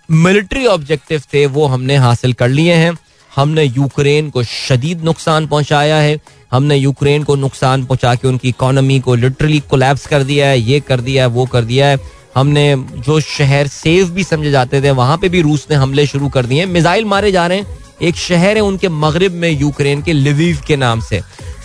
मिलिट्री 0.09 0.65
ऑब्जेक्टिव 0.65 1.21
थे, 1.33 1.45
वो 1.45 1.65
हमने 1.67 1.95
हासिल 1.97 2.33
कर 2.33 2.49
लिए 2.49 2.73
हैं। 2.73 2.97
हमने 3.31 3.63
यूक्रेन 3.63 4.29
को 4.29 4.43
शदीद 4.43 5.03
नुकसान 5.03 5.47
पहुँचाया 5.47 5.95
है। 5.95 6.19
हमने 6.51 6.75
यूक्रेन 6.75 7.23
को 7.23 7.35
नुकसान 7.35 7.85
पहुँचा 7.85 8.13
के 8.15 8.27
उनकी 8.27 8.49
इकोनॉमी 8.49 8.99
को 8.99 9.15
लिटरली 9.15 9.59
कोलैप्स 9.59 10.05
कर 10.07 10.23
दिया 10.23 10.47
है, 10.47 10.59
ये 10.59 10.79
कर 10.79 11.01
दिया 11.01 11.23
है, 11.23 11.29
वो 11.29 11.45
कर 11.45 11.63
दिया 11.63 11.87
है। 11.87 11.97
हमने 12.35 12.75
जो 12.97 13.19
शहर 13.19 13.67
सेफ़ 13.67 14.09
भी 14.11 14.23
समझे 14.23 14.51
जाते 14.51 14.81
थे, 14.81 14.91
वहाँ 14.91 15.17
पे 15.17 15.29
भी 15.29 15.41
रूस 15.41 15.67
ने 15.71 15.75
हमले 15.75 16.05
शुरू 16.07 16.29
कर 16.29 16.45
दिए 16.45 16.65
मिसाइल 16.65 17.05
मारे 17.05 17.31
जा 17.31 17.45
रहे 17.47 17.57
हैं। 17.57 17.77
एक 18.01 18.15
शहर 18.15 18.57
है 18.57 18.61
उनके 18.61 18.89
मगरब 18.89 19.31
में, 19.31 19.49
यूक्रेन 19.51 20.01
के 20.01 20.13
लिविव 20.13 20.61
के 20.67 20.75
नाम 20.75 21.01
से। 21.01 21.21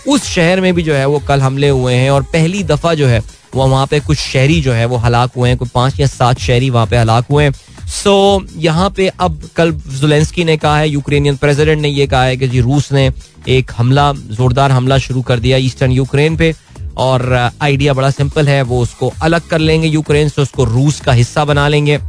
उस 0.07 0.23
शहर 0.25 0.61
में 0.61 0.73
भी 0.73 0.83
जो 0.83 0.93
है 0.93 1.05
वो 1.05 1.19
कल 1.19 1.41
हमले 1.41 1.69
हुए 1.69 1.93
हैं 1.93 2.11
और 2.11 2.23
पहली 2.23 2.63
दफ़ा 2.63 2.93
जो 2.93 3.07
है 3.07 3.19
वो 3.55 3.67
वहाँ 3.67 3.85
पे 3.87 3.99
कुछ 3.99 4.17
शहरी 4.17 4.61
जो 4.61 4.73
है 4.73 4.85
वो 4.85 4.97
हलाक 4.97 5.31
हुए 5.37 5.49
हैं। 5.49 5.57
कोई 5.57 5.69
पाँच 5.75 5.99
या 5.99 6.07
सात 6.07 6.39
शहरी 6.39 6.69
वहाँ 6.69 6.87
पे 6.87 6.97
हलाक 6.97 7.25
हुए 7.31 7.43
हैं। 7.43 7.51
सो, 7.87 8.45
यहाँ 8.55 8.89
पे 8.89 9.07
अब 9.09 9.41
कल 9.55 9.71
जुलेंस्की 9.71 10.43
ने 10.43 10.57
कहा 10.57 10.77
है, 10.79 10.89
यूक्रेनियन 10.89 11.35
प्रेसिडेंट 11.35 11.81
ने 11.81 11.89
ये 11.89 12.07
कहा 12.07 12.23
है 12.23 12.37
कि 12.37 12.47
जी 12.47 12.59
रूस 12.59 12.91
ने 12.93 13.11
एक 13.47 13.71
हमला, 13.77 14.11
जोरदार 14.13 14.71
हमला 14.71 14.97
शुरू 14.97 15.21
कर 15.21 15.39
दिया 15.39 15.57
ईस्टर्न 15.57 15.91
यूक्रेन 15.91 16.37
पे। 16.37 16.53
और 16.99 17.33
आइडिया 17.61 17.93
बड़ा 17.93 18.09
सिंपल 18.11 18.47
है, 18.49 18.61
वो 18.63 18.81
उसको 18.81 19.11
अलग 19.23 19.47
कर 19.49 19.59
लेंगे 19.59 19.87
यूक्रेन 19.87 20.29
से, 20.29 20.41
उसको 20.41 20.63
रूस 20.65 20.99
का 21.01 21.11
हिस्सा 21.13 21.45
बना 21.45 21.67
लेंगे। 21.67 21.99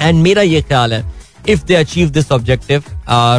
एंड 0.00 0.22
मेरा 0.22 0.42
ये 0.42 0.62
ख्याल 0.62 0.92
है 0.92 1.04
if 1.48 1.64
they 1.64 1.74
achieve 1.74 2.10
this 2.10 2.32
objective 2.32 2.82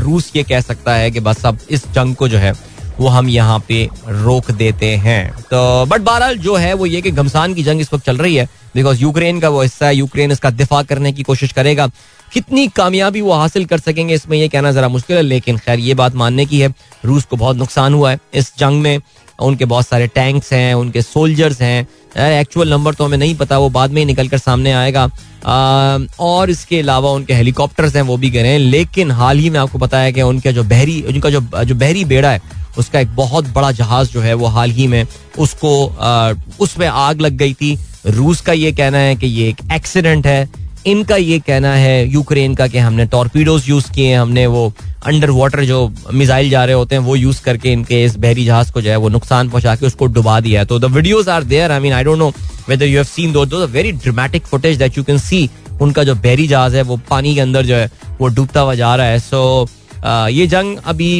रूस 0.03 0.31
ये 0.35 0.43
कह 0.43 0.61
सकता 0.61 0.95
है 0.95 1.11
कि 1.11 1.19
बस 1.21 1.45
अब 1.45 1.59
इस 1.69 1.87
जंग 1.89 2.15
को 2.15 2.27
जो 2.27 2.37
है, 2.37 2.53
वो 2.99 3.07
हम 3.07 3.29
यहाँ 3.29 3.59
पे 3.67 3.83
रोक 4.07 4.49
देते 4.53 4.89
हैं। 4.97 5.31
तो 5.43 5.85
बट 5.85 6.01
बहरहाल 6.01 6.37
जो 6.37 6.55
है, 6.55 6.73
वो 6.73 6.85
ये 6.85 7.01
कि 7.01 7.11
घमसान 7.11 7.53
की 7.53 7.63
जंग 7.63 7.81
इस 7.81 7.93
वक्त 7.93 8.05
चल 8.05 8.17
रही 8.17 8.35
है 8.35 8.47
बिकॉज़ 8.75 9.01
यूक्रेन 9.01 9.39
का 9.39 9.49
वो 9.49 9.61
हिस्सा 9.61 9.85
है 9.87 9.95
यूक्रेन 9.95 10.31
इसका 10.31 10.49
दिफा 10.51 10.81
करने 10.83 11.11
की 11.13 11.23
कोशिश 11.23 11.51
करेगा। 11.51 11.87
कितनी 12.33 12.67
कामयाबी 12.67 13.21
वो 13.21 13.33
हासिल 13.33 13.65
कर 13.65 13.79
सकेंगे, 13.79 14.13
इसमें 14.15 14.37
ये 14.37 14.47
कहना 14.47 14.71
जरा 14.71 14.87
मुश्किल 14.89 15.17
है, 15.17 15.23
लेकिन 15.23 15.57
खैर 15.57 15.79
ये 15.79 15.93
बात 15.93 16.15
मानने 16.15 16.45
की 16.45 16.59
है 16.59 16.73
रूस 17.05 17.25
को 17.25 17.37
बहुत 17.37 17.57
नुकसान 17.57 17.93
हुआ 17.93 18.11
है 18.11 18.19
इस 18.33 18.51
जंग 18.59 18.81
में। 18.81 18.99
उनके 19.39 19.65
बहुत 19.65 19.87
सारे 19.87 20.07
टैंक्स 20.07 20.51
हैं 20.53 20.73
उनके 20.73 21.01
सोल्जर्स 21.01 21.61
हैं। 21.61 21.87
एक्चुअल 22.31 22.69
नंबर 22.69 22.93
तो 22.93 23.05
हमें 23.05 23.17
नहीं 23.17 23.35
पता 23.35 23.57
वो 23.57 23.69
बाद 23.69 23.91
में 23.91 24.01
ही 24.01 24.05
निकल 24.05 24.27
कर 24.27 24.37
सामने 24.37 24.71
आएगा। 24.71 25.03
आ, 25.45 25.99
और 26.19 26.49
इसके 26.49 26.79
अलावा 26.79 27.11
उनके 27.11 27.33
हेलीकॉप्टर्स 27.33 27.95
हैं 27.95 28.01
वो 28.01 28.17
भी 28.17 28.29
गए 28.29 28.47
हैं। 28.47 28.59
लेकिन 28.59 29.11
हाल 29.11 29.37
ही 29.37 29.49
में 29.49 29.59
आपको 29.59 29.77
पता 29.77 29.99
है 29.99 30.11
कि 30.13 30.21
उनके 30.21 30.53
जो 30.53 30.63
बहरी 30.63 31.01
उनका 31.01 31.29
जो 31.29 31.41
जो 31.63 31.75
बहरी 31.75 32.05
बेड़ा 32.05 32.31
है 32.31 32.41
उसका 32.77 32.99
एक 32.99 33.15
बहुत 33.15 33.47
बड़ा 33.47 33.71
जहाज़ 33.71 34.11
जो 34.11 34.21
है 34.21 34.33
वो 34.33 34.47
हाल 34.47 34.71
ही 34.71 34.87
में 34.87 35.05
उसको 35.37 35.71
उसमें 36.59 36.87
आग 36.87 37.21
लग 37.21 37.33
गई 37.33 37.53
थी। 37.53 37.77
रूस 38.05 38.41
का 38.41 38.53
ये 38.53 38.71
कहना 38.71 38.97
है 38.97 39.15
कि 39.15 39.27
ये 39.27 39.49
एक 39.49 39.57
एक्सीडेंट 39.71 40.27
है। 40.27 40.62
इनका 40.85 41.15
ये 41.15 41.39
कहना 41.39 41.73
है 41.75 42.07
यूक्रेन 42.09 42.55
का 42.55 42.67
कि 42.67 42.77
हमने 42.77 43.05
टॉर्पीडोज 43.05 43.69
यूज़ 43.69 43.91
किए 43.91 44.07
हैं 44.07 44.19
हमने 44.19 44.45
वो 44.47 44.71
अंडर 45.05 45.29
वाटर 45.31 45.63
जो 45.65 45.79
मिसाइल 46.13 46.49
जा 46.49 46.63
रहे 46.65 46.75
होते 46.75 46.95
हैं 46.95 47.01
वो 47.03 47.15
यूज़ 47.15 47.41
करके 47.43 47.71
इनके 47.71 48.03
इस 48.03 48.17
बहरी 48.17 48.45
जहाज़ 48.45 48.71
को 48.73 48.81
जो 48.81 48.89
है 48.89 48.95
वो 48.97 49.09
नुकसान 49.09 49.49
पहुँचा 49.49 49.75
के 49.75 49.85
उसको 49.85 50.05
डुबा 50.05 50.39
दिया 50.39 50.61
है। 50.61 50.65
तो 50.65 50.79
the 50.79 50.85
videos 50.93 51.29
are 51.29 51.43
there 51.43 51.71
I 51.71 51.79
mean 51.79 51.93
I 51.93 52.03
don't 52.03 52.17
know 52.19 52.29
whether 52.69 52.85
you 52.85 52.95
have 52.95 53.03
seen 53.05 53.31
though 53.33 53.65
very 53.67 53.91
dramatic 53.91 54.45
footage 54.45 54.77
that 54.77 54.97
you 54.97 55.03
can 55.03 55.17
see 55.19 55.49
उनका 55.81 56.03
जो 56.03 56.15
बहरी 56.15 56.47
जहाज़ 56.47 56.75
है 56.75 56.81
वो 56.81 56.99
पानी 57.09 57.33
के 57.35 57.41
अंदर 57.41 57.65
जो 57.65 57.75
है 57.75 57.89
वो 58.21 58.27
डूबता 58.27 58.61
हुआ 58.61 58.75
जा 58.75 58.95
रहा 58.95 59.07
है। 59.07 59.19
सो 59.19 59.65
so, 59.65 60.29
ये 60.29 60.47
जंग 60.47 60.77
अभी 60.85 61.11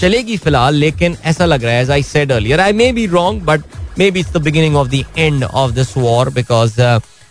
चलेगी 0.00 0.36
फ़िलहाल 0.36 0.74
लेकिन 0.74 1.16
ऐसा 1.24 1.44
लग 1.44 1.64
रहा 1.64 1.74
है 1.74 1.90
I 1.92 2.02
said 2.02 2.32
earlier 2.32 2.60
I 2.60 2.72
may 2.72 2.90
be 2.92 3.06
wrong 3.06 3.42
but 3.42 3.62
maybe 4.10 4.20
it's 4.20 4.32
the 4.32 4.42
beginning 4.42 4.76
of 4.76 4.88
the 4.88 5.04
end 5.18 5.44
of 5.44 5.72
this 5.72 5.96
war 5.96 6.30
because 6.30 6.80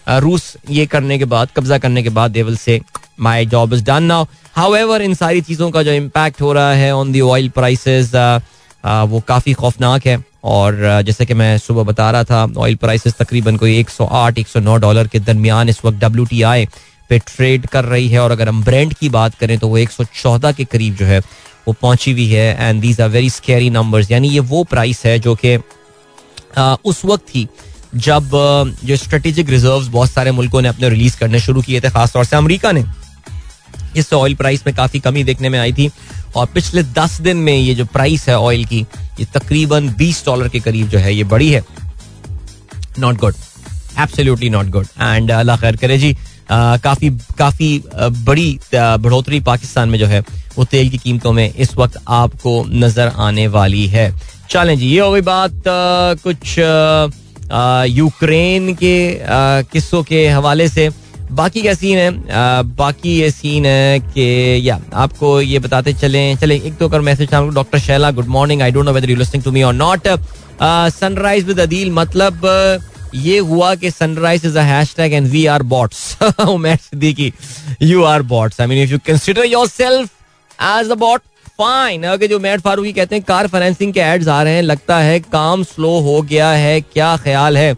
रूस 0.08 0.56
ये 0.70 0.86
करने 0.86 1.18
के 1.18 1.26
बाद, 1.26 1.50
कब्जा 1.56 1.78
करने 1.78 2.04
के 2.04 2.10
बाद 2.10 2.32
देवल 2.32 2.56
से 2.58 2.80
my 3.20 3.46
job 3.46 3.74
is 3.74 3.84
done 3.86 4.04
now 4.04 4.26
however 4.56 5.02
इन 5.02 5.14
सारी 5.14 5.42
चीज़ों 5.42 5.70
का 5.72 5.84
जो 5.84 5.92
इम्पैक्ट 5.94 6.42
हो 6.42 6.52
रहा 6.54 6.74
है 6.74 6.96
ऑन 6.96 7.12
दी 7.12 7.22
ऑयल 7.22 7.50
प्राइसेस 7.50 8.12
वो 8.86 9.20
काफ़ी 9.28 9.54
खौफनाक 9.54 10.06
है। 10.08 10.24
और 10.46 10.76
जैसे 11.06 11.26
कि 11.26 11.34
मैं 11.34 11.58
सुबह 11.58 11.84
बता 11.84 12.10
रहा 12.12 12.24
था 12.24 12.46
ऑयल 12.58 12.76
प्राइसेस 12.76 13.14
तकरीबन 13.20 13.58
कोई 13.58 13.78
108 13.80 14.38
109 14.40 14.78
डॉलर 14.80 15.08
के 15.08 15.20
दरमियान 15.20 15.70
इस 15.70 15.84
वक्त 15.86 15.98
डब्ल्यू 15.98 16.26
टी 16.26 16.42
आई 16.44 16.66
पे 17.10 17.20
ट्रेड 17.20 17.66
कर 17.68 17.86
रही 17.86 18.08
है। 18.10 18.20
और 18.20 18.32
अगर 18.32 18.50
हम 18.50 18.64
ब्रांड 18.64 18.94
की 18.94 19.10
बात 19.10 19.36
करें 19.36 19.58
तो 19.60 19.68
वो 19.68 19.78
114 19.78 20.54
के 20.54 20.66
करीब 20.66 20.96
जो 20.96 21.06
है, 21.06 21.20
वो 21.20 21.74
पहुँची 21.82 22.12
हुई 22.12 22.28
है। 22.28 22.56
And 22.60 22.82
these 22.82 23.02
are 23.02 23.10
very 23.10 23.30
scary 23.30 23.70
numbers 23.70 24.12
यानी 24.12 24.30
ये 24.30 24.40
वो 24.42 24.64
प्राइस 24.66 25.06
है 25.06 25.18
जो 25.20 25.36
कि 25.36 25.58
उस 26.86 27.04
वक्त 27.06 27.24
थी 27.26 27.48
जब 27.96 28.30
जो 28.84 28.96
स्ट्रेटेजिक 28.96 29.50
रिजर्व्स 29.50 29.88
बहुत 29.88 30.12
सारे 30.12 30.32
मुल्कों 30.32 30.62
ने 30.62 30.68
अपने 30.70 30.90
रिलीज़ 30.90 31.18
करने 31.18 31.40
शुरू 31.40 31.62
किए 31.62 31.82
थे, 31.82 31.90
खासतौर 31.90 32.26
से 32.26 32.36
अमेरिका 32.36 32.72
ने 32.72 32.84
इससे 33.98 34.16
ऑयल 34.16 34.36
प्राइस 34.36 34.66
में 34.68 34.76
काफ़ी 34.76 35.00
कमी 35.00 35.24
देखने 35.24 35.50
में 35.50 35.60
आई 35.60 35.74
थी। 35.74 35.90
और 36.36 36.46
पिछले 36.54 36.84
दस 36.86 37.20
दिन 37.22 37.38
में 37.38 37.56
ये 37.56 37.74
जो 37.76 37.86
प्राइस 37.88 38.28
है 38.30 38.38
ऑयल 38.40 38.66
की, 38.66 38.80
ये 39.20 39.26
तकरीबन 39.34 39.90
बीस 39.98 40.24
डॉलर 40.26 40.48
के 40.50 40.60
करीब 40.60 40.90
जो 40.90 41.00
है, 41.00 41.14
ये 41.16 41.24
बड़ी 41.26 41.50
है। 41.52 41.64
Not 43.00 43.18
good 43.18 43.36
absolutely 44.00 44.50
not 44.50 44.70
good 44.70 44.88
and 45.02 45.32
Allah 45.32 45.58
खैर 45.58 45.76
करे 45.76 45.98
जी 45.98 46.16
काफ़ी 46.52 47.10
काफ़ी 47.38 47.84
बड़ी 47.96 48.60
बढ़ोतरी 48.74 49.40
पाकिस्तान 49.42 49.90
में 49.90 49.98
जो 50.00 50.08
है, 50.08 50.24
वो 50.58 50.66
तेल 50.66 50.90
की 50.90 50.98
कीमतों 50.98 51.34
में 51.34 51.54
इस 51.54 51.76
वक्त 51.78 51.98
आपको 52.08 52.64
नज़र 52.70 53.12
आने 53.18 53.48
वाली 53.50 53.86
है। 53.88 54.12
चलें 54.50 54.78
जी, 54.78 54.88
ये 54.88 55.00
हो 55.00 55.12
गई 55.12 55.22
बात 55.24 55.64
कुछ 56.24 56.56
यूक्रेन 57.90 58.74
के 58.76 58.98
किस्सों 59.72 60.04
के 60.04 60.28
हवाले 60.28 60.68
से। 60.70 60.90
बाकी 61.32 61.62
क्या 61.62 61.74
सीन 61.74 61.98
है? 61.98 62.12
बाकी 62.76 63.18
ये 63.20 63.30
सीन 63.32 63.66
है 63.66 64.00
कि, 64.00 64.68
या, 64.70 64.80
आपको 64.94 65.40
ये 65.42 65.60
बताते 65.60 65.94
चले। 65.94 66.36
चले, 66.42 66.56
एक 66.56 66.78
तो 66.78 66.90
कर 66.90 67.02
message 67.02 67.30
doctor 67.34 67.80
Shaila 67.80 68.12
good 68.12 68.28
morning 68.36 68.62
I 68.62 68.72
don't 68.72 68.86
know 68.86 68.94
whether 68.94 69.10
you 69.10 69.16
listening 69.16 69.44
to 69.44 69.52
me 69.52 69.64
और 69.64 69.74
नॉट 69.74 70.08
सनराइज 70.92 71.46
विद 71.48 71.60
अदील 71.60 71.92
मतलब 71.94 72.46
ये 73.16 73.38
हुआ 73.40 73.74
कि 73.76 73.92
Sunrise 73.92 74.46
is 74.46 74.58
a 74.58 74.62
hashtag 74.64 75.14
and 75.14 75.28
we 75.32 75.46
are 75.46 75.64
bots 75.74 76.18
Umar 76.48 76.76
Siddiqui 76.76 77.32
you 77.82 78.04
are 78.04 78.22
bots 78.32 78.62
I 78.62 78.68
mean 78.68 78.84
if 78.84 78.92
you 78.92 79.00
consider 79.08 79.46
yourself 79.46 80.10
as 80.64 80.92
a 80.92 80.96
bot 80.96 81.22
fine 81.60 82.04
अगर 82.04 82.28
जो 82.28 82.40
mat 82.40 82.62
Farooqui 82.62 82.92
कहते 82.94 83.16
हैं 83.16 83.24
car 83.28 83.48
financing 83.48 83.94
के 83.94 84.00
एड्स 84.00 84.28
आ 84.28 84.42
रहे 84.44 84.54
हैं 84.54 84.62
लगता 84.62 84.98
है 85.00 85.20
काम 85.20 85.64
स्लो 85.64 86.00
हो 86.00 86.22
गया 86.22 86.50
है 86.52 86.82
क्या 86.82 87.16
ख्याल 87.18 87.58
है? 87.58 87.76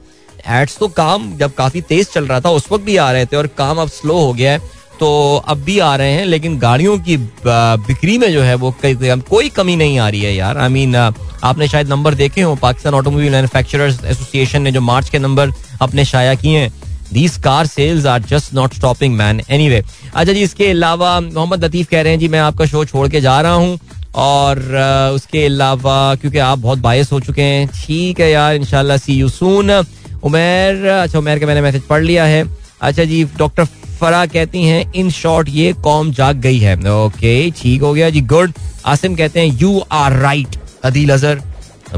एड्स 0.47 0.77
तो 0.77 0.87
काम 0.87 1.37
जब 1.37 1.53
काफ़ी 1.53 1.81
तेज 1.81 2.09
चल 2.13 2.27
रहा 2.27 2.39
था 2.41 2.49
उस 2.49 2.71
वक्त 2.71 2.83
भी 2.85 2.97
आ 2.97 3.11
रहे 3.11 3.25
थे 3.25 3.37
और 3.37 3.47
काम 3.47 3.77
अब 3.77 3.89
स्लो 3.89 4.17
हो 4.19 4.33
गया 4.33 4.51
है 4.51 4.59
तो 4.99 5.09
अब 5.47 5.57
भी 5.57 5.77
आ 5.79 5.95
रहे 5.95 6.11
हैं 6.11 6.25
लेकिन 6.25 6.57
गाड़ियों 6.59 6.97
की 6.99 7.17
बिक्री 7.47 8.17
में 8.17 8.31
जो 8.33 8.41
है 8.41 8.55
वो 8.55 8.73
कोई 8.83 9.49
कमी 9.49 9.75
नहीं 9.75 9.99
आ 9.99 10.09
रही 10.09 10.21
है 10.21 10.35
यार। 10.35 10.57
आई 10.57 10.69
I 10.69 10.71
मीन 10.71 10.95
mean, 10.95 11.13
आपने 11.43 11.67
शायद 11.67 11.89
नंबर 11.89 12.13
देखे 12.13 12.41
हो 12.41 12.55
पाकिस्तान 12.55 12.93
ऑटोमोबाइल 12.93 13.31
मैन्युफैक्चरर्स 13.31 14.03
एसोसिएशन 14.05 14.61
ने 14.61 14.71
जो 14.71 14.81
मार्च 14.81 15.09
के 15.09 15.19
नंबर 15.19 15.53
अपने 15.81 16.05
शाया 16.05 16.35
किए 16.35 16.59
हैं 16.59 16.88
these 17.13 17.37
car 17.43 17.65
sales 17.67 18.05
are 18.05 18.23
just 18.29 18.53
not 18.53 18.73
stopping 18.73 19.15
man 19.15 19.41
anyway 19.69 19.83
अच्छा 20.15 20.33
जी, 20.33 20.41
इसके 20.41 20.69
अलावा 20.69 21.19
मोहम्मद 21.21 21.63
लतीफ 21.65 21.87
कह 21.89 22.01
रहे 22.01 22.13
हैं, 22.13 22.19
जी, 22.19 22.27
मैं 22.27 22.39
आपका 22.39 22.65
शो 22.65 22.85
छोड़ 22.85 23.07
के 23.07 23.21
जा 23.21 23.39
रहा 23.41 23.53
हूँ 23.53 23.79
और 24.15 24.59
उसके 25.15 25.45
अलावा, 25.45 26.15
क्योंकि 26.15 26.37
आप 26.37 26.59
बहुत 26.59 26.79
बायस 26.79 27.11
हो 27.11 27.19
चुके 27.19 27.41
हैं। 27.41 27.67
ठीक 27.75 28.19
है 28.19 28.29
यार 28.31 28.55
इनशाला 28.55 28.97
सी 28.97 29.13
यू 29.13 29.29
सून 29.29 29.71
उमेर 29.71 30.85
अच्छा 30.85 31.19
उमेर 31.19 31.39
का 31.39 31.47
मैंने 31.47 31.61
मैसेज 31.61 31.81
पढ़ 31.89 32.03
लिया 32.03 32.25
है। 32.25 32.43
अच्छा 32.81 33.03
जी 33.03 33.23
डॉक्टर 33.37 33.65
फरा 33.99 34.25
कहती 34.25 34.63
हैं 34.63 34.91
इन 34.95 35.09
शॉर्ट 35.11 35.49
ये 35.49 35.71
कॉम 35.83 36.11
जाग 36.13 36.35
गई 36.41 36.57
है। 36.59 36.75
ओके 36.91 37.49
ठीक 37.51 37.81
हो 37.81 37.93
गया 37.93 38.09
जी 38.09 38.21
गुड 38.33 38.53
आसिम 38.85 39.15
कहते 39.15 39.39
हैं 39.39 39.57
you 39.61 39.81
are 39.91 40.13
right 40.19 40.55
Adeel 40.85 41.13
Azhar. 41.13 41.41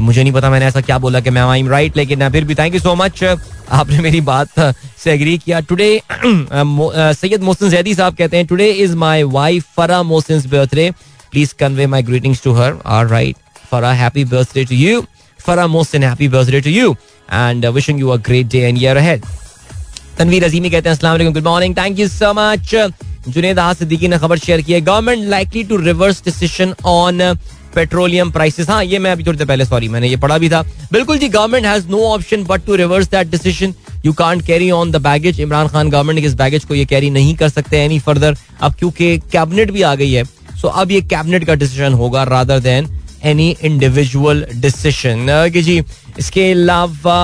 मुझे 0.00 0.22
नहीं 0.22 0.32
पता 0.32 0.50
मैंने 0.50 0.66
ऐसा 0.66 0.80
क्या 0.80 0.98
बोला 0.98 1.20
कि 1.20 1.30
मैं 1.30 1.42
आई 1.42 1.60
एम 1.60 1.68
राइट 1.68 1.96
लेकिन 1.96 2.28
फिर 2.28 2.44
भी 2.44 2.54
थैंक 2.54 2.74
यू 2.74 2.80
सो 2.80 2.94
मच 2.94 3.22
आपने 3.24 3.98
मेरी 4.00 4.20
बात 4.20 4.60
से 4.98 5.12
एग्री 5.12 5.36
किया। 5.38 5.60
टुडे 5.60 5.90
सैयद 6.24 7.42
मोहसिन 7.42 7.70
जैदी 7.70 7.94
साहब 7.94 8.14
कहते 8.14 8.36
हैं 8.36 8.46
today 8.46 8.70
is 8.84 8.96
my 8.96 9.22
wife 9.36 9.66
Farah 9.76 10.02
Mohsin 10.02 10.42
birthday 10.50 10.90
please 11.32 11.54
convey 11.58 11.86
my 11.86 12.02
greetings 12.02 12.42
to 12.42 12.52
her 12.52 12.78
are 12.86 13.06
right 13.06 13.36
Farah 13.70 13.92
happy 13.92 14.24
birthday 14.24 14.64
to 14.64 14.74
you 14.74 15.04
Farah 15.40 15.66
Mohsin 15.66 16.02
happy 16.02 16.28
birthday 16.28 16.60
to 16.60 16.70
you 16.70 16.92
and 17.28 17.66
wishing 17.74 18.00
you 18.00 18.08
a 18.08 18.16
great 18.26 18.46
day 18.46 18.58
and 18.58 18.82
year 18.82 18.96
ahead 18.96 19.24
Tanveer 20.18 20.44
Azimi 20.44 20.70
कहते 20.70 20.88
हैं 20.88 20.94
अस्सलाम 20.94 21.12
वालेकुम 21.12 21.34
good 21.34 21.44
morning 21.44 21.76
thank 21.76 21.98
you 21.98 22.08
so 22.08 22.32
much 22.32 22.74
Junaid 23.28 23.58
Siddiqui 23.78 24.08
ने 24.08 24.18
खबर 24.18 24.38
share 24.38 24.62
की 24.62 24.72
है 24.72 24.80
government 24.80 25.28
likely 25.30 25.64
to 25.64 25.76
reverse 25.76 26.22
decision 26.24 26.74
on 26.84 27.20
petroleum 27.74 28.30
prices 28.30 28.68
हाँ 28.70 28.82
ये 28.84 28.98
मैं 28.98 29.12
अभी 29.12 29.24
थोड़ी 29.24 29.38
देर 29.38 29.46
पहले 29.46 29.64
सॉरी 29.64 29.88
मैंने 29.88 30.08
ये 30.08 30.16
पढ़ा 30.16 30.38
भी 30.38 30.48
था। 30.50 30.62
बिल्कुल 30.92 31.18
जी 31.18 31.28
government 31.28 31.66
has 31.66 31.88
no 31.88 32.02
option 32.06 32.44
but 32.44 32.64
to 32.66 32.74
reverse 32.74 33.08
that 33.10 33.30
decision 33.30 33.74
you 34.04 34.12
can't 34.12 34.46
carry 34.46 34.70
on 34.70 34.90
the 34.92 34.96
baggage 35.02 35.40
Imran 35.40 35.68
Khan 35.68 35.90
government 35.90 36.24
इस 36.26 36.34
बैगेज 36.34 36.64
को 36.64 36.74
ये 36.74 36.84
कैरी 36.84 37.10
नहीं 37.10 37.34
कर 37.36 37.48
सकते 37.48 37.84
एनी 37.84 37.98
फर्दर 38.00 38.36
अब 38.60 38.74
क्योंकि 38.78 39.16
कैबिनेट 39.32 39.70
भी 39.70 39.82
आ 39.82 39.94
गई 39.94 40.12
है 40.12 40.24
सो 40.60 40.68
अब 40.68 40.90
ये 40.90 41.00
कैबिनेट 41.02 41.44
का 41.44 41.54
डिसीज़न 41.54 41.92
होगा 41.94 42.22
rather 42.24 42.58
than 42.60 42.88
any 43.24 43.48
individual 43.62 44.46
decision 44.54 45.50
जी, 45.52 45.82
इसके 46.18 46.50
अलावा 46.52 47.18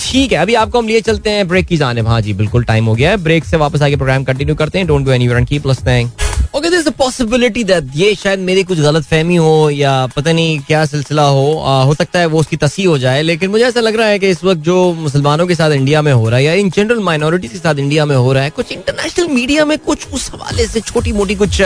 ठीक 0.00 0.32
है, 0.32 0.38
अभी 0.38 0.54
आपको 0.54 0.78
हम 0.78 0.88
लिए 0.88 1.00
चलते 1.00 1.30
हैं 1.30 1.46
ब्रेक 1.48 1.66
की 1.66 1.76
जाने 1.76 2.00
हाँ 2.02 2.20
जी, 2.20 2.32
बिल्कुल 2.34 2.64
टाइम 2.64 2.86
हो 2.86 2.94
गया 2.94 3.10
है। 3.10 3.16
ब्रेक 3.22 3.44
से 3.44 3.56
वापस 3.56 3.82
आगे 3.82 3.96
प्रोग्राम 3.96 4.24
कंटिन्यू 4.24 4.54
करते 4.54 4.78
हैं। 4.78 4.86
Don't 4.86 5.04
go 5.06 5.44
keep 5.44 5.66
listening 5.66 6.10
okay 6.54 6.70
this 6.70 6.88
possibility 6.96 7.62
that 7.64 7.84
ये 7.96 8.14
शायद 8.14 8.38
मेरी 8.38 8.62
कुछ 8.64 8.78
गलत 8.78 9.02
फहमी 9.02 9.36
हो 9.36 9.70
या 9.70 9.92
पता 10.16 10.32
नहीं 10.32 10.58
क्या 10.60 10.84
सिलसिला 10.86 11.22
हो 11.24 11.54
आ, 11.56 11.82
हो 11.84 11.94
सकता 11.94 12.18
है 12.18 12.26
वो 12.26 12.40
उसकी 12.40 12.56
तसी 12.56 12.84
हो 12.84 12.96
जाए 12.98 13.22
लेकिन 13.22 13.50
मुझे 13.50 13.64
ऐसा 13.64 13.80
लग 13.80 13.96
रहा 13.96 14.06
है 14.06 14.18
कि 14.18 14.28
इस 14.30 14.42
वक्त 14.44 14.60
जो 14.62 14.92
मुसलमानों 14.94 15.46
के 15.46 15.54
साथ 15.54 15.70
इंडिया 15.70 16.02
में 16.02 16.12
हो 16.12 16.28
रहा 16.28 16.38
है 16.38 16.44
या 16.44 16.52
इन 16.54 16.70
जनरल 16.70 16.98
माइनॉरिटी 17.02 17.48
के 17.48 17.58
साथ 17.58 17.78
इंडिया 17.78 18.04
में 18.06 18.14
हो 18.16 18.32
रहा 18.32 18.42
है 18.44 18.50
कुछ 18.50 18.72
इंटरनेशनल 18.72 19.28
मीडिया 19.28 19.64
में 19.64 19.78
कुछ 19.78 20.06
उस 20.14 20.30
हवाले 20.32 20.66
से 20.66 20.80
छोटी 20.82 21.12
मोटी 21.12 21.34
कुछ 21.36 21.62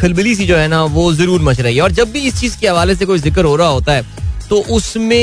खलबली 0.00 0.34
सी 0.34 0.46
जो 0.46 0.56
है 0.56 0.68
ना 0.68 0.82
वो 0.94 1.12
ज़रूर 1.14 1.40
मच 1.42 1.60
रही 1.60 1.76
है। 1.76 1.82
और 1.82 1.92
जब 1.92 2.10
भी 2.12 2.20
इस 2.28 2.40
चीज़ 2.40 2.58
के 2.60 2.68
हवाले 2.68 2.94
से 2.94 3.06
कोई 3.06 3.18
ज़िक्र 3.18 3.44
हो 3.44 3.56
रहा 3.56 3.68
होता 3.68 3.92
है 3.92 4.02
तो 4.50 4.56
उसमें 4.70 5.16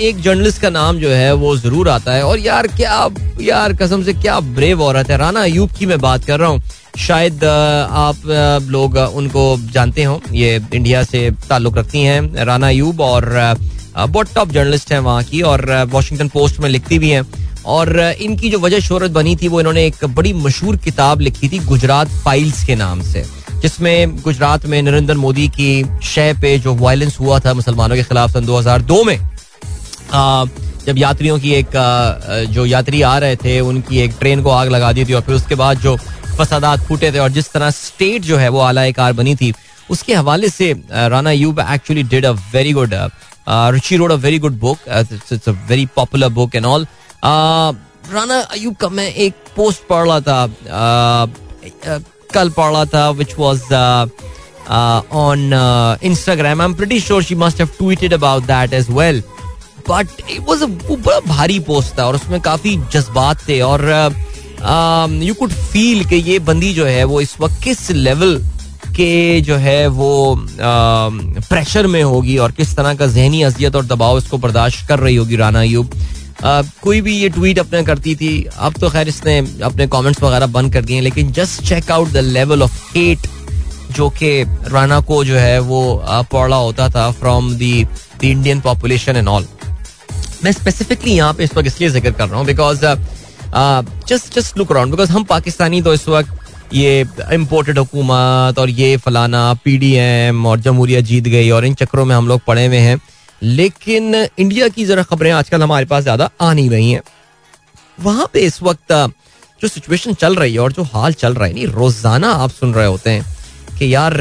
एक 0.00 0.20
जर्नलिस्ट 0.20 0.60
का 0.62 0.70
नाम 0.70 0.98
जो 0.98 1.10
है 1.10 1.32
वो 1.34 1.56
ज़रूर 1.56 1.88
आता 1.88 2.12
है। 2.12 2.22
और 2.22 2.38
यार, 2.38 2.66
क्या 2.66 3.08
यार, 3.40 3.72
कसम 3.72 4.02
से 4.04 4.12
क्या 4.12 4.38
ब्रेव 4.40 4.82
औरत 4.82 5.10
है। 5.10 5.16
राना 5.16 5.42
अयूब 5.42 5.72
की 5.78 5.86
मैं 5.86 5.98
बात 6.00 6.24
कर 6.24 6.40
रहा 6.40 6.48
हूँ। 6.48 6.62
शायद 6.98 7.44
आप 7.44 8.26
लोग 8.70 8.96
उनको 8.96 9.56
जानते 9.72 10.02
हो। 10.02 10.20
ये 10.32 10.60
इंडिया 10.74 11.02
से 11.04 11.30
ताल्लुक 11.48 11.78
रखती 11.78 12.02
हैं 12.02 12.44
राना 12.44 12.68
अयूब 12.68 13.00
और 13.00 13.56
बहुत 13.98 14.34
टॉप 14.34 14.50
जर्नलिस्ट 14.52 14.92
हैं 14.92 14.98
वहाँ 15.00 15.22
की 15.24 15.40
और 15.42 15.66
वॉशिंगटन 15.90 16.28
पोस्ट 16.28 16.60
में 16.60 16.68
लिखती 16.70 16.98
भी 16.98 17.10
हैं। 17.10 17.22
और 17.66 17.98
इनकी 18.20 18.50
जो 18.50 18.58
वजह 18.58 18.80
शोहरत 18.80 19.10
बनी 19.10 19.36
थी, 19.36 19.48
वो 19.48 19.60
इन्होंने 19.60 19.84
एक 19.86 20.04
बड़ी 20.06 20.32
मशहूर 20.34 20.76
किताब 20.76 21.20
लिखी 21.20 21.48
थी, 21.48 21.58
गुजरात 21.58 22.08
फाइल्स 22.24 22.64
के 22.64 22.74
नाम 22.74 23.02
से। 23.02 23.24
जिसमें 23.64 24.20
गुजरात 24.22 24.64
में 24.66 24.80
नरेंद्र 24.82 25.14
मोदी 25.16 25.46
की 25.48 25.68
शय 26.04 26.32
पे 26.40 26.58
जो 26.58 26.74
वायलेंस 26.76 27.18
हुआ 27.20 27.38
था 27.40 27.52
मुसलमानों 27.54 27.96
के 27.96 28.02
खिलाफ 28.04 28.30
सन 28.30 28.46
2002 28.46 29.04
में 29.06 29.16
आ, 30.12 30.44
जब 30.86 30.98
यात्रियों 30.98 31.38
की 31.40 31.52
एक 31.54 31.70
जो 32.50 32.66
यात्री 32.66 33.00
आ 33.02 33.16
रहे 33.18 33.36
थे 33.36 33.58
उनकी 33.62 34.00
एक 34.00 34.16
ट्रेन 34.18 34.42
को 34.42 34.50
आग 34.50 34.68
लगा 34.68 34.92
दी 34.92 35.04
थी 35.04 35.12
और 35.12 35.22
फिर 35.22 35.34
उसके 35.34 35.54
बाद 35.54 35.78
जो 35.80 35.96
फसादात 36.38 36.80
फूटे 36.88 37.12
थे 37.12 37.18
और 37.18 37.30
जिस 37.30 37.52
तरह 37.52 37.70
स्टेट 37.70 38.22
जो 38.22 38.36
है 38.36 38.48
वो 38.48 38.60
आला 38.60 38.90
कार 38.92 39.12
बनी 39.12 39.34
थी 39.36 39.52
उसके 39.90 40.14
हवाले 40.14 40.48
से 40.48 40.72
Rana 41.08 41.30
Ayub 41.32 41.60
actually 41.60 42.02
did 42.12 42.26
a 42.26 42.30
very 42.52 42.72
good 42.72 42.94
Ruchi 43.48 43.96
road 43.96 44.12
a 44.12 44.16
very 44.26 44.38
good 44.38 44.58
book 44.60 44.88
it's 44.88 45.48
a 45.48 45.52
very 45.68 45.86
popular 45.96 46.28
book 46.40 46.54
and 46.54 46.66
all 46.66 46.86
Rana 47.24 48.40
Ayyub 48.40 48.74
का 48.76 48.88
मैं 48.90 49.12
एक 49.26 49.34
पोस्ट 49.56 49.88
पढ़ 49.88 50.06
रहा 50.08 50.20
था 50.20 50.42
कल 52.34 52.50
पढ़ा 52.56 52.84
था 52.94 53.08
which 53.20 53.34
was 53.38 53.62
on 55.14 55.50
Instagram 56.04 56.60
I 56.60 56.66
am 56.66 56.74
pretty 56.74 57.00
sure 57.00 57.22
she 57.22 57.34
must 57.34 57.60
have 57.60 57.68
tweeted 57.78 58.14
about 58.14 58.42
that 58.46 58.72
as 58.72 58.86
well 58.90 59.22
but 59.88 60.08
it 60.30 60.40
was 60.48 60.62
वो 60.62 60.96
बड़ा 60.96 61.20
भारी 61.26 61.58
पोस्ट 61.60 61.98
था 61.98 62.06
और 62.06 62.14
उसमें 62.14 62.40
काफ़ी 62.40 62.76
जज्बात 62.92 63.48
थे 63.48 63.60
और 63.62 63.90
यू 65.22 65.34
कुड 65.34 65.52
फील 65.72 66.04
कि 66.04 66.16
ये 66.30 66.38
बंदी 66.40 66.72
जो 66.74 66.84
है, 66.84 67.04
वो 67.04 67.20
इस 67.20 67.34
वक्त 67.40 67.62
किस 67.64 67.90
लेवल 67.90 68.38
के 68.96 69.40
जो 69.40 69.56
है 69.56 69.86
वो 69.88 70.10
प्रेशर 70.48 71.86
में 71.86 72.02
होगी 72.02 72.36
और 72.38 72.52
किस 72.52 72.74
तरह 72.76 72.94
का 72.94 73.06
जहनी 73.06 73.42
अजियत 73.42 73.76
और 73.76 73.84
दबाव 73.86 74.18
इसको 74.18 74.38
बर्दाश्त 74.38 74.86
कर 74.88 74.98
रही 74.98 75.16
होगी 75.16 75.36
राना 75.36 75.62
यूब 75.62 75.90
कोई 76.46 77.00
भी 77.00 77.16
ये 77.16 77.28
ट्वीट 77.28 77.58
अपने 77.58 77.82
करती 77.84 78.14
थी, 78.16 78.32
अब 78.56 78.74
तो 78.80 78.88
खैर 78.90 79.08
इसने 79.08 79.38
अपने 79.64 79.86
कमेंट्स 79.88 80.22
वगैरह 80.22 80.46
बंद 80.48 80.72
कर 80.72 80.84
दिए 80.84 81.00
लेकिन 81.00 81.32
just 81.32 81.62
check 81.68 81.90
out 81.90 82.08
the 82.08 82.24
level 82.28 82.62
of 82.62 82.80
hate 82.96 83.26
जो 83.92 84.08
कि 84.12 84.30
राना 84.72 85.00
को 85.00 85.24
जो 85.24 85.36
है 85.36 85.58
वो 85.62 85.82
पड़ा 86.32 86.56
होता 86.56 86.88
था 86.90 87.10
from 87.12 87.54
the 87.56 87.86
Indian 88.24 88.60
population 88.60 89.16
and 89.16 89.28
all 89.28 89.46
मैं 90.44 90.52
स्पेसिफिकली 90.52 91.12
यहाँ 91.12 91.32
पे 91.34 91.44
इस 91.44 91.56
वक्त 91.56 91.66
इसलिए 91.66 91.90
ज़िक्र 91.90 92.10
कर 92.10 92.28
रहा 92.28 92.38
हूँ 92.38 92.46
because 92.46 92.84
just 94.08 94.34
just 94.34 94.58
look 94.58 94.70
around 94.72 94.90
because 94.90 95.10
हम 95.12 95.24
पाकिस्तानी 95.24 95.82
तो 95.82 95.94
इस 95.94 96.08
वक्त 96.08 96.74
ये 96.74 97.00
इम्पोर्टेड 97.32 97.78
हुकूमत 97.78 98.58
और 98.58 98.70
ये 98.70 98.96
फलाना 98.96 99.42
पीडीएम 99.64 100.46
और 100.46 100.60
जमहूरिया 100.60 101.00
जीत 101.00 101.24
गई 101.28 101.50
और 101.50 101.64
इन 101.64 101.74
चक्रों 101.74 102.04
में 102.04 102.14
हम 102.14 102.28
लोग 102.28 102.40
पड़े 102.46 102.66
हुए 102.66 102.78
हैं। 102.78 102.98
लेकिन 103.44 104.14
इंडिया 104.14 104.68
की 104.68 104.84
जरा 104.86 105.02
खबरें 105.04 105.30
आजकल 105.32 105.62
हमारे 105.62 105.86
पास 105.86 106.02
ज़्यादा 106.02 106.30
आ 106.40 106.52
नहीं 106.52 106.70
रही 106.70 106.90
हैं। 106.90 107.02
वहाँ 107.98 108.28
पे 108.32 108.40
इस 108.42 108.62
वक्त 108.62 108.92
जो 109.60 109.68
सिचुएशन 109.68 110.14
चल 110.14 110.34
रही 110.36 110.52
है 110.54 110.60
और 110.60 110.72
जो 110.72 110.82
हाल 110.84 111.12
चल 111.14 111.34
रहा 111.34 111.46
है, 111.46 111.54
नहीं, 111.54 111.66
रोज़ाना 111.68 112.30
आप 112.34 112.50
सुन 112.52 112.74
रहे 112.74 112.86
होते 112.86 113.10
हैं 113.10 113.24
कि 113.78 113.94
यार 113.94 114.14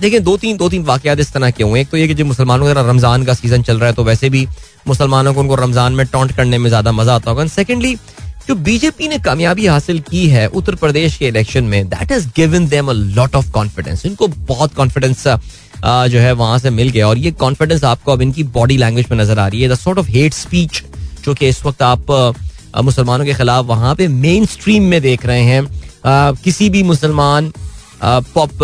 देखिए 0.00 0.20
दो 0.20 0.36
तीन 0.36 0.56
दो 0.56 0.68
तीन 0.68 0.82
वाकयात 0.84 1.20
इस 1.20 1.32
तरह 1.32 1.50
के 1.50 1.64
हुए 1.64 1.80
एक 1.80 1.88
तो 1.90 1.96
ये 1.96 2.06
कि 2.08 2.14
जो 2.14 2.24
मुसलमानों 2.24 2.66
का 2.66 2.80
रमज़ान 2.80 3.24
का 3.24 3.34
सीज़न 3.34 3.62
चल 3.62 3.78
रहा 3.78 3.88
है 3.88 3.94
तो 3.94 4.04
वैसे 4.04 4.30
भी 4.30 4.46
मुसलमानों 4.88 5.32
को 5.34 5.40
उनको 5.40 5.54
रमज़ान 5.56 5.92
में 5.92 6.06
टॉन्ट 6.06 6.36
करने 6.36 6.58
में 6.58 6.68
ज़्यादा 6.68 6.92
मज़ा 6.92 7.14
आता 7.14 7.30
होगा। 7.30 7.46
सेकेंडली 7.48 7.94
जो 8.48 8.54
बीजेपी 8.56 9.08
ने 9.08 9.18
कामयाबी 9.20 9.66
हासिल 9.66 10.00
की 10.02 10.26
है 10.28 10.46
उत्तर 10.50 10.74
प्रदेश 10.74 11.16
के 11.16 11.26
इलेक्शन 11.28 11.64
में 11.64 11.88
that 11.88 12.12
is 12.12 12.28
given 12.36 12.66
them 12.68 12.88
a 12.90 12.92
lot 12.92 13.36
of 13.36 13.50
confidence 13.52 14.06
इनको 14.06 14.28
बहुत 14.48 14.74
कॉन्फिडेंस 14.74 15.26
जो 15.84 16.18
है 16.20 16.32
वहाँ 16.34 16.58
से 16.58 16.70
मिल 16.70 16.88
गया। 16.88 17.08
और 17.08 17.18
ये 17.18 17.30
कॉन्फिडेंस 17.32 17.84
आपको 17.84 18.12
अब 18.12 18.22
इनकी 18.22 18.42
बॉडी 18.52 18.76
लैंग्वेज 18.76 19.06
में 19.10 19.18
नज़र 19.18 19.38
आ 19.38 19.46
रही 19.46 19.62
है। 19.62 19.68
The 19.68 19.74
sort 19.76 19.98
of 19.98 20.10
hate 20.10 20.34
speech 20.34 20.82
जो 21.24 21.34
कि 21.34 21.48
इस 21.48 21.64
वक्त 21.64 21.82
आप 21.82 22.10
मुसलमानों 22.76 23.24
के 23.24 23.34
खिलाफ 23.34 23.64
वहाँ 23.66 23.94
पे 23.94 24.08
मेन 24.10 24.46
स्ट्रीम 24.46 24.82
में 24.84 25.00
देख 25.02 25.26
रहे 25.26 25.42
हैं। 25.42 26.34
किसी 26.36 26.68
भी 26.70 26.82
मुसलमान 26.82 27.52
पॉप 28.04 28.62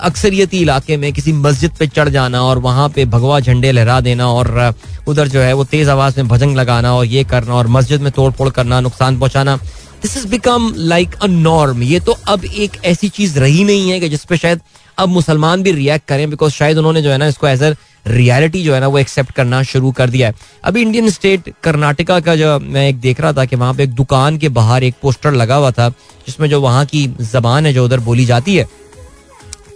अक्सरियती 0.00 0.58
इलाके 0.58 0.96
में 0.96 1.12
किसी 1.12 1.32
मस्जिद 1.34 1.70
पे 1.78 1.86
चढ़ 1.86 2.08
जाना 2.08 2.42
और 2.42 2.58
वहाँ 2.58 2.88
पे 2.88 3.04
भगवा 3.06 3.38
झंडे 3.40 3.72
लहरा 3.72 4.00
देना 4.00 4.26
और 4.28 4.74
उधर 5.08 5.28
जो 5.28 5.40
है 5.40 5.52
वो 5.52 5.64
तेज 5.64 5.88
आवाज़ 5.88 6.20
में 6.20 6.28
भजंग 6.28 6.56
लगाना 6.56 6.92
और 6.94 7.06
ये 7.06 7.24
करना 7.24 7.54
और 7.54 7.66
मस्जिद 7.68 8.00
में 8.00 8.10
तोड़ 8.12 8.30
फोड़ 8.32 8.48
करना, 8.50 8.80
नुकसान 8.80 9.18
पहुंचाना। 9.18 9.56
This 10.02 10.16
is 10.16 10.26
become 10.28 10.72
like 10.76 11.14
a 11.14 11.26
norm 11.26 11.82
ये 11.82 12.00
तो 12.00 12.16
अब 12.28 12.44
एक 12.44 12.76
ऐसी 12.84 13.08
चीज़ 13.10 13.38
रही 13.40 13.64
नहीं 13.64 13.90
है 13.90 13.98
कि 14.00 14.08
जिसपे 14.08 14.36
शायद 14.36 14.60
अब 14.98 15.08
मुसलमान 15.08 15.62
भी 15.62 15.72
रिएक्ट 15.72 16.06
करें 16.08 16.28
बिकॉज़ 16.30 16.52
शायद 16.52 16.78
उन्होंने 16.78 17.02
जो 17.02 17.10
है 17.10 17.18
ना, 17.18 17.26
इसको 17.26 17.48
एज 17.48 17.62
अ 17.62 17.74
रियलिटी 18.06 18.62
जो 18.62 18.74
है 18.74 18.80
ना, 18.80 18.86
वो 18.88 18.98
एक्सेप्ट 18.98 19.30
करना 19.30 19.62
शुरू 19.62 19.90
कर 19.92 20.10
दिया 20.10 20.28
है। 20.28 20.34
अभी 20.64 20.82
इंडियन 20.82 21.10
स्टेट 21.10 21.52
कर्नाटका 21.62 22.20
का 22.20 22.36
जो 22.36 22.58
मैं 22.58 22.88
एक 22.88 23.00
देख 23.00 23.20
रहा 23.20 23.32
था 23.32 23.44
कि 23.44 23.56
वहाँ 23.56 23.74
पे 23.74 23.82
एक 23.82 23.90
दुकान 23.90 24.38
के 24.38 24.48
बाहर 24.48 24.84
एक 24.84 24.94
पोस्टर 25.02 25.32
लगा 25.32 25.56
हुआ 25.56 25.70
था, 25.70 25.88
जिसमें 26.26 26.48
जो 26.48 26.60
वहाँ 26.60 26.84
की 26.86 27.06
जबान 27.20 27.66
है, 27.66 27.72
जो 27.72 27.84
उधर 27.84 28.00
बोली 28.00 28.24
जाती 28.24 28.56
है, 28.56 28.66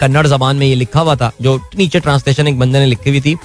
कन्नड़ 0.00 0.26
जबान 0.26 0.56
में 0.56 0.66
ये 0.66 0.74
लिखा 0.74 1.00
हुआ 1.00 1.14
था, 1.16 1.30
जो 1.42 1.60
नीचे 1.76 2.00
ट्रांसलेशन 2.00 2.48
एक 2.48 2.58
बंदे 2.58 2.78
ने 2.78 2.86
लिखी 2.86 3.10
हुई 3.10 3.20
थी। 3.20 3.36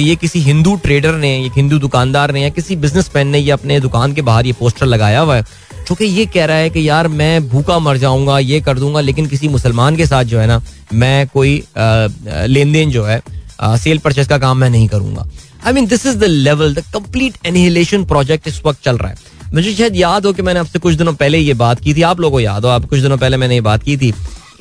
कि 0.00 0.04
ये 0.04 0.14
किसी 0.16 0.40
हिंदू 0.40 0.74
ट्रेडर 0.76 1.14
ने, 1.14 1.30
एक 1.46 1.52
हिंदू 1.56 1.78
दुकानदार 1.78 2.32
ने 2.32 2.42
या 2.42 2.48
किसी 2.48 2.76
बिजनेसमैन 2.76 3.26
ने 3.28 3.38
ये 3.38 3.50
अपने 3.50 3.78
दुकान 3.80 4.12
के 4.12 4.22
बाहर 4.22 4.46
ये 4.46 4.52
पोस्टर 4.52 4.86
लगाया 4.86 5.20
हुआ 5.20 5.36
है। 5.36 5.42
जो 5.88 5.94
कि 5.94 6.04
ये 6.04 6.24
कह 6.26 6.44
रहा 6.44 6.56
है 6.56 6.70
कि 6.70 6.88
यार 6.88 7.08
मैं 7.08 7.48
भूखा 7.48 7.78
मर 7.78 7.96
जाऊँगा, 7.96 8.38
ये 8.38 8.60
कर 8.60 8.78
दूँगा, 8.78 9.00
लेकिन 9.00 9.26
किसी 9.26 9.48
मुसलमान 9.48 9.96
के 9.96 10.06
साथ 10.06 10.24
जो 10.24 10.38
है 10.38 10.46
ना, 10.46 10.60
मैं 10.92 11.26
कोई 11.28 11.52
लेन 11.76 12.72
देन 12.72 12.90
जो 12.90 13.04
है 13.04 13.20
सेल 13.60 13.98
परचेज 13.98 14.28
का 14.28 14.38
काम 14.38 14.58
मैं 14.58 14.70
नहीं 14.70 14.88
करूँगा। 14.88 15.26
I 15.66 15.72
mean 15.72 15.86
this 15.86 16.06
is 16.06 16.16
the 16.18 16.24
level 16.24 16.74
the 16.74 16.84
complete 16.94 17.36
annihilation 17.46 18.04
project 18.04 18.48
इस 18.48 18.60
वक्त 18.66 18.84
चल 18.84 18.98
रहा 18.98 19.10
है। 19.10 19.16
मुझे 19.54 19.74
शायद 19.74 19.96
याद 19.96 20.26
हो 20.26 20.32
कि 20.32 20.42
मैंने 20.42 20.60
आपसे 20.60 20.78
कुछ 20.78 20.94
दिनों 20.94 21.14
पहले 21.14 21.38
ये 21.38 21.54
बात 21.56 21.80
की 21.80 21.94
थी। 21.94 22.02
आप 22.02 22.20
लोगों 22.20 22.32
को 22.32 22.40
याद 22.40 22.64
हो, 22.64 22.70
आप 22.70 22.84
कुछ 22.84 23.00
दिनों 23.00 23.18
पहले 23.18 23.36
मैंने 23.36 23.54
ये 23.54 23.60
बात 23.60 23.82
की 23.82 23.96
थी। 23.96 24.12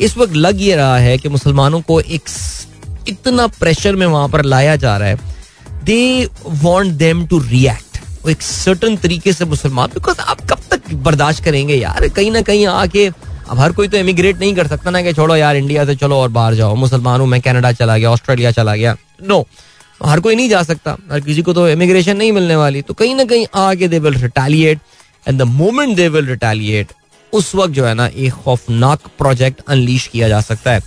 इस 0.02 0.18
वक्त 0.18 0.36
लग 0.36 0.62
ये 0.62 0.76
रहा 0.76 0.98
है 0.98 1.18
कि 1.18 1.30
मुसलमानों 1.30 1.82
को 1.82 2.00
एक 2.02 2.30
इतना 3.10 3.48
प्रेशर 3.50 3.96
में 3.96 4.06
वहाँ 4.08 4.28
पर 4.30 4.44
लाया 4.46 4.76
जा 4.76 4.98
रहा 4.98 5.08
है। 5.08 5.18
They 5.84 6.28
want 6.46 6.94
them 6.96 7.26
to 7.28 7.40
react 7.40 8.28
एक 8.30 8.42
सर्टन 8.42 8.96
तरीके 8.98 9.34
से 9.34 9.46
मुसलमान 9.46 9.90
बिकॉज़ 9.90 10.20
आप 10.22 10.42
कब 10.50 10.62
तक 10.72 10.94
बर्दाश्त 10.96 11.44
करेंगे 11.44 11.76
यार? 11.76 12.08
कहीं 12.08 12.32
ना 12.32 12.42
कहीं 12.42 12.66
आके, 12.68 13.08
अब 13.50 13.60
हर 13.60 13.72
कोई 13.72 13.88
तो 13.88 13.98
इमिग्रेट 13.98 14.40
नहीं 14.40 14.54
कर 14.56 14.68
सकता 14.68 14.92
ना 14.92 15.02
कि 15.02 15.14
छोड़ो 15.14 15.36
यार 15.36 15.56
इंडिया 15.56 15.86
से 15.86 15.96
चलो 15.96 16.16
और 16.16 16.30
बाहर 16.30 16.56
जाओ। 16.56 16.76
मुसलमान 16.76 17.22
हूँ 17.22 17.28
मैं 17.28 17.42
कनाडा 17.42 17.72
चला 17.72 17.98
गया 17.98 18.12
ऑस्ट्रेलिया 18.12 18.52
चला 18.52 18.76
गया। 18.76 18.96
नो 19.24 19.46
हर 20.06 20.20
कोई 20.20 20.36
नहीं 20.36 20.50
जा 20.50 20.62
सकता। 20.64 20.96
हर 21.12 21.20
किसी 21.20 21.42
को 21.42 21.54
तो 21.54 21.68
इमिग्रेशन 21.70 22.18
नहीं 22.18 22.32
मिलने 22.32 22.56
वाली। 22.56 22.82
तो 22.82 22.94
कहीं 22.94 23.16
ना 23.16 23.24
कहीं 23.24 23.46
आगे 23.56 23.88
they 23.88 24.00
will 24.00 24.14
retaliate 24.14 24.80
and 25.28 25.40
the 25.40 25.44
moment 25.44 25.96
they 25.96 26.08
will 26.10 26.26
retaliate 26.26 26.94
उस 27.34 27.54
वक्त 27.56 27.74
जो 27.74 27.86
है 27.86 27.94
ना, 27.94 28.06
एक 28.08 28.34
खौफनाक 28.34 29.00
प्रोजेक्ट 29.18 29.62
अनलीश 29.68 30.08
किया 30.08 30.30
जा 30.30 30.42
सकता 30.42 30.72
है। 30.72 30.82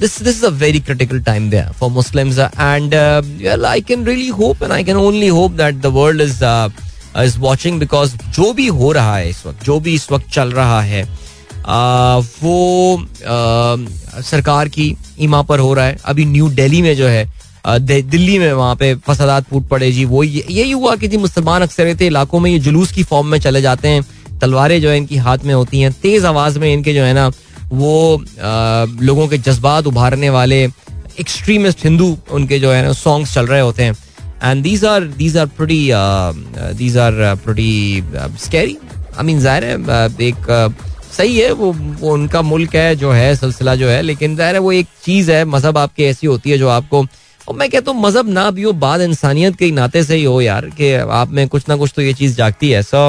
This 0.00 0.18
this 0.18 0.36
is 0.36 0.42
a 0.42 0.52
very 0.62 0.80
critical 0.80 1.20
time 1.24 1.50
there 1.50 1.68
for 1.80 1.90
Muslims 1.90 2.38
uh, 2.38 2.48
and 2.58 2.94
uh, 2.94 3.22
well 3.42 3.66
I 3.66 3.80
can 3.80 4.04
really 4.04 4.30
hope 4.40 4.62
and 4.62 4.72
I 4.72 4.82
can 4.82 4.96
only 4.96 5.28
hope 5.28 5.56
that 5.56 5.82
the 5.82 5.90
world 5.90 6.20
is 6.20 6.42
uh, 6.42 6.70
is 7.26 7.38
watching 7.38 7.82
because 7.82 8.32
जो 8.32 8.52
भी 8.52 8.66
हो 8.66 8.92
रहा 8.92 9.16
है 9.16 9.30
इस 9.30 9.46
वक्त 9.46 9.64
जो 9.64 9.80
भी 9.80 9.94
इस 9.94 10.12
वक्त 10.12 10.30
चल 10.30 10.52
रहा 10.52 10.80
है 10.80 11.02
वो 12.42 13.06
सरकार 14.22 14.68
की 14.68 14.96
ईमा 15.20 15.42
पर 15.42 15.58
हो 15.58 15.74
रहा 15.74 15.86
है। 15.86 15.98
अभी 16.04 16.24
न्यू 16.24 16.48
दिल्ली 16.48 16.82
में 16.82 16.96
जो 16.96 17.06
है 17.06 17.44
दिल्ली 17.80 18.38
में 18.38 18.52
वहाँ 18.52 18.76
पे 18.76 18.94
फसादात 18.94 19.44
फूट 19.44 19.68
पड़े 19.68 19.92
जी 19.92 20.04
वो 20.04 20.22
यही 20.22 20.70
हुआ 20.70 20.96
कि 20.96 21.08
जी 21.08 21.16
मुसलमान 21.16 21.62
अक्सर 21.62 21.96
थे 22.00 22.06
इलाकों 22.06 22.40
में 22.40 22.50
ये 22.50 22.58
जुलूस 22.58 22.92
की 22.92 23.02
फॉर्म 23.02 23.26
में 23.26 23.38
चले 23.38 23.62
जाते 23.62 23.88
हैं 23.88 24.06
तलवारें 24.38 24.82
जो 24.82 24.90
है 24.90 24.96
इनकी 24.96 25.16
हाथ 25.16 25.38
में 25.44 25.54
होती 25.54 25.80
हैं 25.80 25.92
तेज 25.92 26.24
आवाज़ 26.24 26.58
में 26.58 26.72
इनके 26.72 26.94
जो 26.94 27.02
है 27.02 27.12
ना 27.12 27.30
वो 27.74 28.24
लोगों 29.02 29.26
के 29.28 29.38
जज्बात 29.40 29.86
उभारने 29.86 30.30
वाले 30.30 30.62
एक्सट्रीमिस्ट 31.20 31.84
हिंदू 31.84 32.16
उनके 32.32 32.58
जो 32.58 32.70
है 32.72 32.82
ना 32.82 32.92
सॉन्ग्स 32.94 33.34
चल 33.34 33.46
रहे 33.46 33.60
होते 33.60 33.82
हैं। 33.82 33.96
And 34.44 34.62
these 34.62 34.84
are 34.84 35.04
these 35.18 35.36
are 35.38 35.46
pretty 35.56 35.88
these 36.78 36.98
are 36.98 37.12
pretty 37.44 38.02
scary 38.44 38.76
I 39.18 39.24
mean 39.24 39.40
ज़ाहिर 39.40 39.64
है 39.64 40.06
एक 40.28 40.46
सही 41.16 41.38
है 41.38 41.50
वो, 41.52 41.72
वो 41.72 42.12
उनका 42.12 42.42
मुल्क 42.42 42.74
है 42.76 42.94
जो 42.96 43.10
है 43.12 43.34
सिलसिला 43.36 43.74
जो 43.76 43.88
है 43.88 44.00
लेकिन 44.02 44.36
ज़ाहिर 44.36 44.54
है 44.54 44.60
वो 44.60 44.72
एक 44.72 44.86
चीज़ 45.04 45.30
है 45.32 45.44
मज़हब 45.46 45.78
आपकी 45.78 46.04
ऐसी 46.04 46.26
होती 46.26 46.50
है 46.50 46.58
जो 46.58 46.68
आपको 46.68 47.04
और 47.48 47.56
मैं 47.56 47.68
कहता 47.70 47.90
हूँ 47.90 48.02
मज़हब 48.02 48.28
ना 48.28 48.50
भी 48.50 48.62
हो 48.62 48.72
बाद 48.82 49.00
इंसानियत 49.00 49.56
के 49.56 49.70
नाते 49.70 50.02
से 50.04 50.16
ही 50.16 50.24
हो 50.24 50.40
यार 50.40 50.68
कि 50.78 50.92
आप 50.92 51.30
में 51.30 51.46
कुछ 51.48 51.68
ना 51.68 51.76
कुछ 51.76 51.92
तो 51.96 52.02
ये 52.02 52.12
चीज़ 52.14 52.36
जागती 52.36 52.70
है 52.70 52.82
सो 52.82 53.02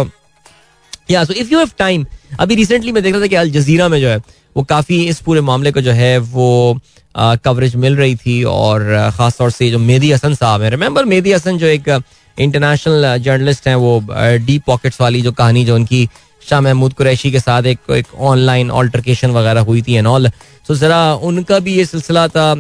या 1.11 1.24
so 1.24 1.34
if 1.34 1.51
you 1.51 1.59
have 1.59 1.70
time 1.78 2.05
अभी 2.39 2.55
रिसेंटली 2.55 2.91
मैं 2.91 3.03
देख 3.03 3.13
रहा 3.13 3.22
था 3.22 3.28
कि 3.28 3.36
अल 3.36 3.49
जजीरा 3.51 3.88
में 3.88 3.99
जो 4.01 4.09
है 4.09 4.20
वो 4.56 4.64
काफ़ी 4.64 5.03
इस 5.08 5.20
पूरे 5.22 5.41
मामले 5.41 5.72
को 5.72 5.82
जो 5.82 5.91
है 5.91 6.18
वो 6.18 6.80
कवरेज 7.16 7.76
मिल 7.76 7.95
रही 7.95 8.16
थी 8.16 8.43
और 8.43 9.12
खास 9.18 9.38
तौर 9.38 9.51
से 9.51 9.70
जो 9.72 9.80
मेदी 9.80 10.12
हसन 10.12 10.34
साहब 10.36 10.62
है। 10.62 10.70
रिमेंबर 10.70 11.06
मेदी 11.06 11.32
हसन 11.34 11.58
जो 11.58 11.68
एक 11.68 11.89
इंटरनेशनल 12.38 13.18
जर्नलिस्ट 13.24 13.68
हैं, 13.68 13.76
वो 13.76 13.99
डीप 14.45 14.64
पॉकेट्स 14.68 15.01
वाली 15.01 15.22
जो 15.22 15.32
कहानी 15.34 15.66
जो 15.66 15.76
उनकी 15.76 16.08
शाह 16.41 16.62
महमूद 16.62 16.93
कुरैशी 16.93 17.32
के 17.32 17.39
साथ 17.39 17.64
एक 17.66 17.91
एक 17.91 18.08
ऑनलाइन 18.22 18.72
ऑल्टरकेशन 18.72 19.32
वगैरह 19.32 19.62
हुई 19.62 19.82
थी 19.82 19.93
एंड 19.93 20.08
ऑल 20.08 20.30
सो 20.68 20.76
जरा 20.76 21.14
उनका 21.24 21.60
भी 21.60 21.74
ये 21.76 21.86
सिलसिला 21.86 22.28
था 22.28 22.53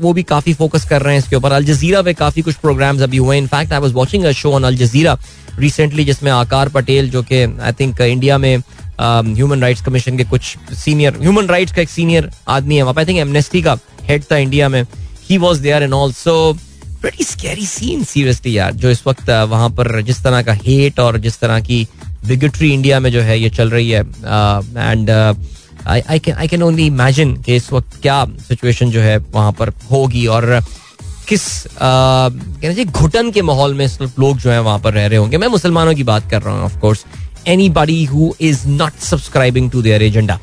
वो 0.00 0.12
भी 0.12 0.22
काफ़ी 0.22 0.54
फोकस 0.54 0.88
कर 0.88 1.02
रहे 1.02 1.14
हैं 1.14 1.22
इसके 1.22 1.36
ऊपर। 1.36 1.52
अल 1.52 1.64
जजीरा 1.64 2.02
पे 2.02 2.14
काफ़ी 2.14 2.42
कुछ 2.42 2.54
प्रोग्राम्स 2.56 3.02
अभी 3.02 3.16
हुए। 3.16 3.38
In fact 3.38 3.72
I 3.72 3.80
was 3.80 3.92
watching 3.92 4.24
a 4.24 4.32
show 4.32 4.52
on 4.52 4.64
Al 4.64 4.76
Jazeera 4.76 5.16
recently 5.58 6.04
जिसमें 6.04 6.30
आकार 6.32 6.68
पटेल 6.68 7.10
जो 7.10 7.22
कि 7.22 7.42
आई 7.42 7.72
थिंक 7.80 8.00
इंडिया 8.00 8.38
में 8.38 8.62
ह्यूमन 9.26 9.62
राइट्स 9.62 9.82
कमीशन 9.82 10.16
के 10.16 10.24
कुछ 10.24 10.56
सीनियर 10.74 11.18
ह्यूमन 11.20 11.46
राइट्स 11.46 11.72
का 11.72 11.82
एक 11.82 11.90
सीनियर 11.90 12.30
आदमी 12.48 12.76
है 12.76 12.86
आई 12.88 13.04
थिंक 13.04 13.18
एमनेस्टी 13.18 13.62
का 13.62 13.76
हेड 14.02 14.24
था 14.32 14.36
इंडिया 14.36 14.68
में। 14.68 14.82
He 15.30 15.38
was 15.38 15.60
there 15.62 15.82
and 15.82 15.92
also 15.92 16.34
very 17.04 17.24
scary 17.24 17.66
scene 17.66 18.04
seriously 18.04 18.56
यार, 18.56 18.72
जो 18.72 18.90
इस 18.90 19.02
वक्त 19.06 19.30
वहाँ 19.50 19.68
पर 19.70 20.00
जिस 20.02 20.22
तरह 20.24 20.42
का 20.42 20.52
हेट 20.64 21.00
और 21.00 21.18
जिस 21.18 21.38
तरह 21.40 21.60
की 21.60 21.86
बिगट्री 22.26 22.72
इंडिया 22.74 23.00
में 23.00 23.10
जो 23.12 23.20
है 23.20 23.38
ये 23.40 23.50
चल 23.50 23.70
रही 23.70 23.90
है 23.90 24.00
and 24.00 25.10
I 25.86 26.48
can 26.48 26.62
only 26.62 26.86
imagine 26.86 27.36
कि 27.42 27.56
इस 27.56 27.72
वक्त 27.72 28.00
क्या 28.02 28.24
सिचुएशन 28.48 28.90
जो 28.90 29.00
है 29.00 29.16
वहाँ 29.18 29.52
पर 29.52 29.72
होगी 29.90 30.26
और 30.26 30.60
किस 31.28 31.42
कहना 31.66 32.60
चाहिए 32.62 32.84
घुटन 32.84 33.30
के 33.32 33.42
माहौल 33.42 33.74
में 33.74 33.86
लोग 34.20 34.38
जो 34.38 34.50
है 34.50 34.60
वहाँ 34.60 34.78
पर 34.78 34.92
रह 34.92 35.06
रहे 35.06 35.18
होंगे। 35.18 35.38
मैं 35.38 35.48
मुसलमानों 35.48 35.94
की 35.94 36.02
बात 36.04 36.30
कर 36.30 36.42
रहा 36.42 36.54
हूँ 36.54 36.64
of course 36.64 37.04
anybody 37.70 38.04
who 38.04 38.32
is 38.40 38.66
not 38.68 38.98
subscribing 39.00 39.70
to 39.70 39.82
their 39.82 40.02
agenda 40.02 40.38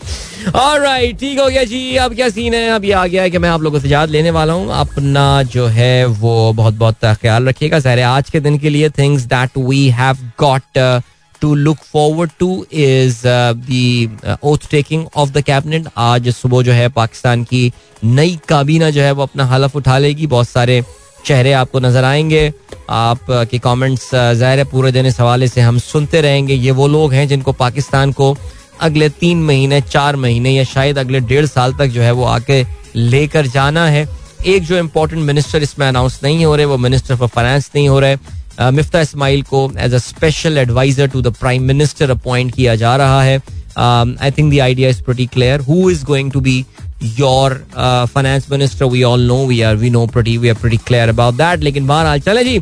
right 0.48 1.20
ठीक 1.20 1.40
हो 1.40 1.48
गया 1.48 1.64
जी, 1.64 1.96
अब 1.98 2.14
क्या 2.16 2.30
सीन 2.30 2.54
है? 2.54 2.70
अब 2.70 2.86
ये 2.86 2.92
आ 2.92 3.06
गया 3.08 3.24
है 3.24 3.30
कि 3.30 3.38
मैं 3.38 3.50
आप 3.50 3.62
लोगों 3.62 3.80
से 3.80 3.88
इजाज़त 3.88 4.12
लेने 4.12 4.32
वाला 4.32 4.54
हूँ। 4.54 4.72
अपना 4.74 5.44
जो 5.46 5.66
है, 5.68 6.06
वो 6.06 6.54
बहुत 6.54 6.74
बहुत 6.74 7.06
ख्याल 7.22 7.48
रखिएगा। 7.48 7.80
सारे 7.80 8.02
आज 8.04 8.30
के 8.30 8.40
दिन 8.40 8.58
के 8.60 8.70
लिए 8.70 8.90
things 8.90 9.24
that 9.26 9.58
we 9.58 9.88
have 9.90 10.18
got 10.40 11.04
to 11.42 11.54
look 11.56 11.78
forward 11.94 12.32
to 12.40 12.66
is 12.74 13.22
the 13.26 14.18
oath 14.44 14.70
taking 14.72 15.06
of 15.16 15.30
the 15.32 15.42
cabinet 15.42 15.88
आज 15.98 16.30
सुबह 16.36 16.62
जो 16.64 16.72
है, 16.72 16.88
पाकिस्तान 16.90 17.44
की 17.44 17.72
नई 18.04 18.40
काबीना 18.50 18.90
जो 18.90 19.02
है, 19.02 19.12
वो 19.12 19.24
अपना 19.24 19.46
हलफ 19.46 19.76
उठा 19.76 19.98
लेगी। 19.98 20.28
बहुत 20.28 20.50
सारे 20.50 20.82
चेहरे 21.26 21.54
आपको 21.54 21.80
नज़र 21.80 22.04
आएँगे। 22.04 22.52
आप 22.90 23.20
के 23.52 23.58
कमेंट्स 23.60 24.10
ज़ाहिर 24.14 24.60
है 24.60 24.64
पूरे 24.66 24.92
दिन 24.92 25.06
इस 25.06 25.20
हवाले 25.20 25.48
से 25.48 25.62
हम 25.62 25.78
सुनते 25.80 26.22
रहेंगे। 26.22 26.54
ये 26.56 26.72
वो 26.72 26.88
लोग 26.88 27.14
हैं 27.14 27.28
जिनको 27.28 27.52
पाकिस्तान 27.54 28.12
को 28.12 28.36
अगले 28.82 29.10
तीन 29.12 29.44
महीने, 29.44 29.82
चार 29.84 30.16
महीने 30.16 30.52
या 30.52 30.64
शायद 30.66 30.98
अगले 30.98 31.20
डेढ़ 31.22 31.46
साल 31.48 31.74
तक 31.74 31.88
जो 31.88 32.02
है 32.02 32.12
वो 32.12 32.24
आके 32.26 32.64
लेकर 32.96 33.48
जाना 33.48 33.86
है। 33.88 34.08
एक 34.48 34.64
जो 34.64 34.78
इम्पोर्टेंट 34.78 35.22
मिनिस्टर 35.24 35.64
इसमें 35.64 35.88
अनाउंस 35.88 36.20
नहीं 36.24 36.46
हो 36.46 36.56
रहे, 36.56 36.66
वो 36.66 36.78
मिनिस्टर 36.80 37.16
फॉर 37.16 37.28
फाइनेंस 37.28 37.70
नहीं 37.76 37.88
हो 37.90 38.00
रहे। 38.00 38.72
मिफ्ता 38.72 39.02
इसमाइल 39.02 39.42
को 39.44 39.72
as 39.80 39.94
a 39.94 39.98
special 40.00 40.58
adviser 40.58 41.08
to 41.08 41.22
the 41.22 41.34
prime 41.36 41.64
minister 41.64 42.10
appoint 42.10 42.54
किया 42.56 42.76
जा 42.76 42.96
रहा 42.96 43.22
है। 43.24 43.38
I 43.78 44.32
think 44.32 44.54
the 44.54 44.60
idea 44.60 44.90
is 44.90 45.02
pretty 45.04 45.26
clear 45.28 45.62
who 45.62 45.90
is 45.92 46.04
going 46.06 46.32
to 46.32 46.40
be 46.40 46.64
your 47.04 47.54
finance 47.74 48.48
minister 48.52 48.86
we 48.86 49.04
all 49.04 49.22
know 49.28 49.46
we 49.48 49.62
are 49.62 49.76
we 49.76 49.90
know 49.90 50.06
pretty 50.08 50.38
we 50.38 50.50
are 50.50 50.56
pretty 50.56 50.78
clear 50.88 51.10
about 51.10 51.36
that 51.36 51.64
लेकिन 51.64 51.88
बहरहाल 51.88 52.20
चले 52.22 52.44
जी 52.44 52.58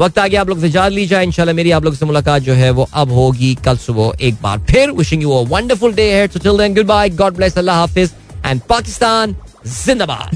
वक्त 0.00 0.18
आ 0.18 0.26
गया 0.26 0.40
आप 0.40 0.48
लोग 0.48 0.60
से 0.60 0.68
जान 0.70 0.92
ली 0.92 1.06
जाए 1.06 1.24
इंशाल्लाह 1.24 1.54
मेरी 1.56 1.70
आप 1.70 1.84
लोग 1.84 1.94
से 1.94 2.06
मुलाकात 2.06 2.42
जो 2.42 2.54
है 2.54 2.70
वो 2.78 2.88
अब 3.02 3.12
होगी 3.12 3.54
कल 3.64 3.76
सुबह 3.84 4.24
एक 4.26 4.34
बार 4.42 4.58
फिर 4.70 4.90
wishing 4.98 5.22
you 5.22 5.30
a 5.32 5.42
wonderful 5.48 5.92
day 5.94 6.10
है 6.12 6.26
so 6.28 6.38
till 6.38 6.58
then 6.58 6.74
good 6.74 6.86
bye 6.86 7.10
God 7.22 7.36
bless 7.36 7.58
अल्लाह 7.58 7.76
हाफिज 7.80 8.12
एंड 8.46 8.60
पाकिस्तान 8.68 9.36
जिंदाबाद 9.66 10.34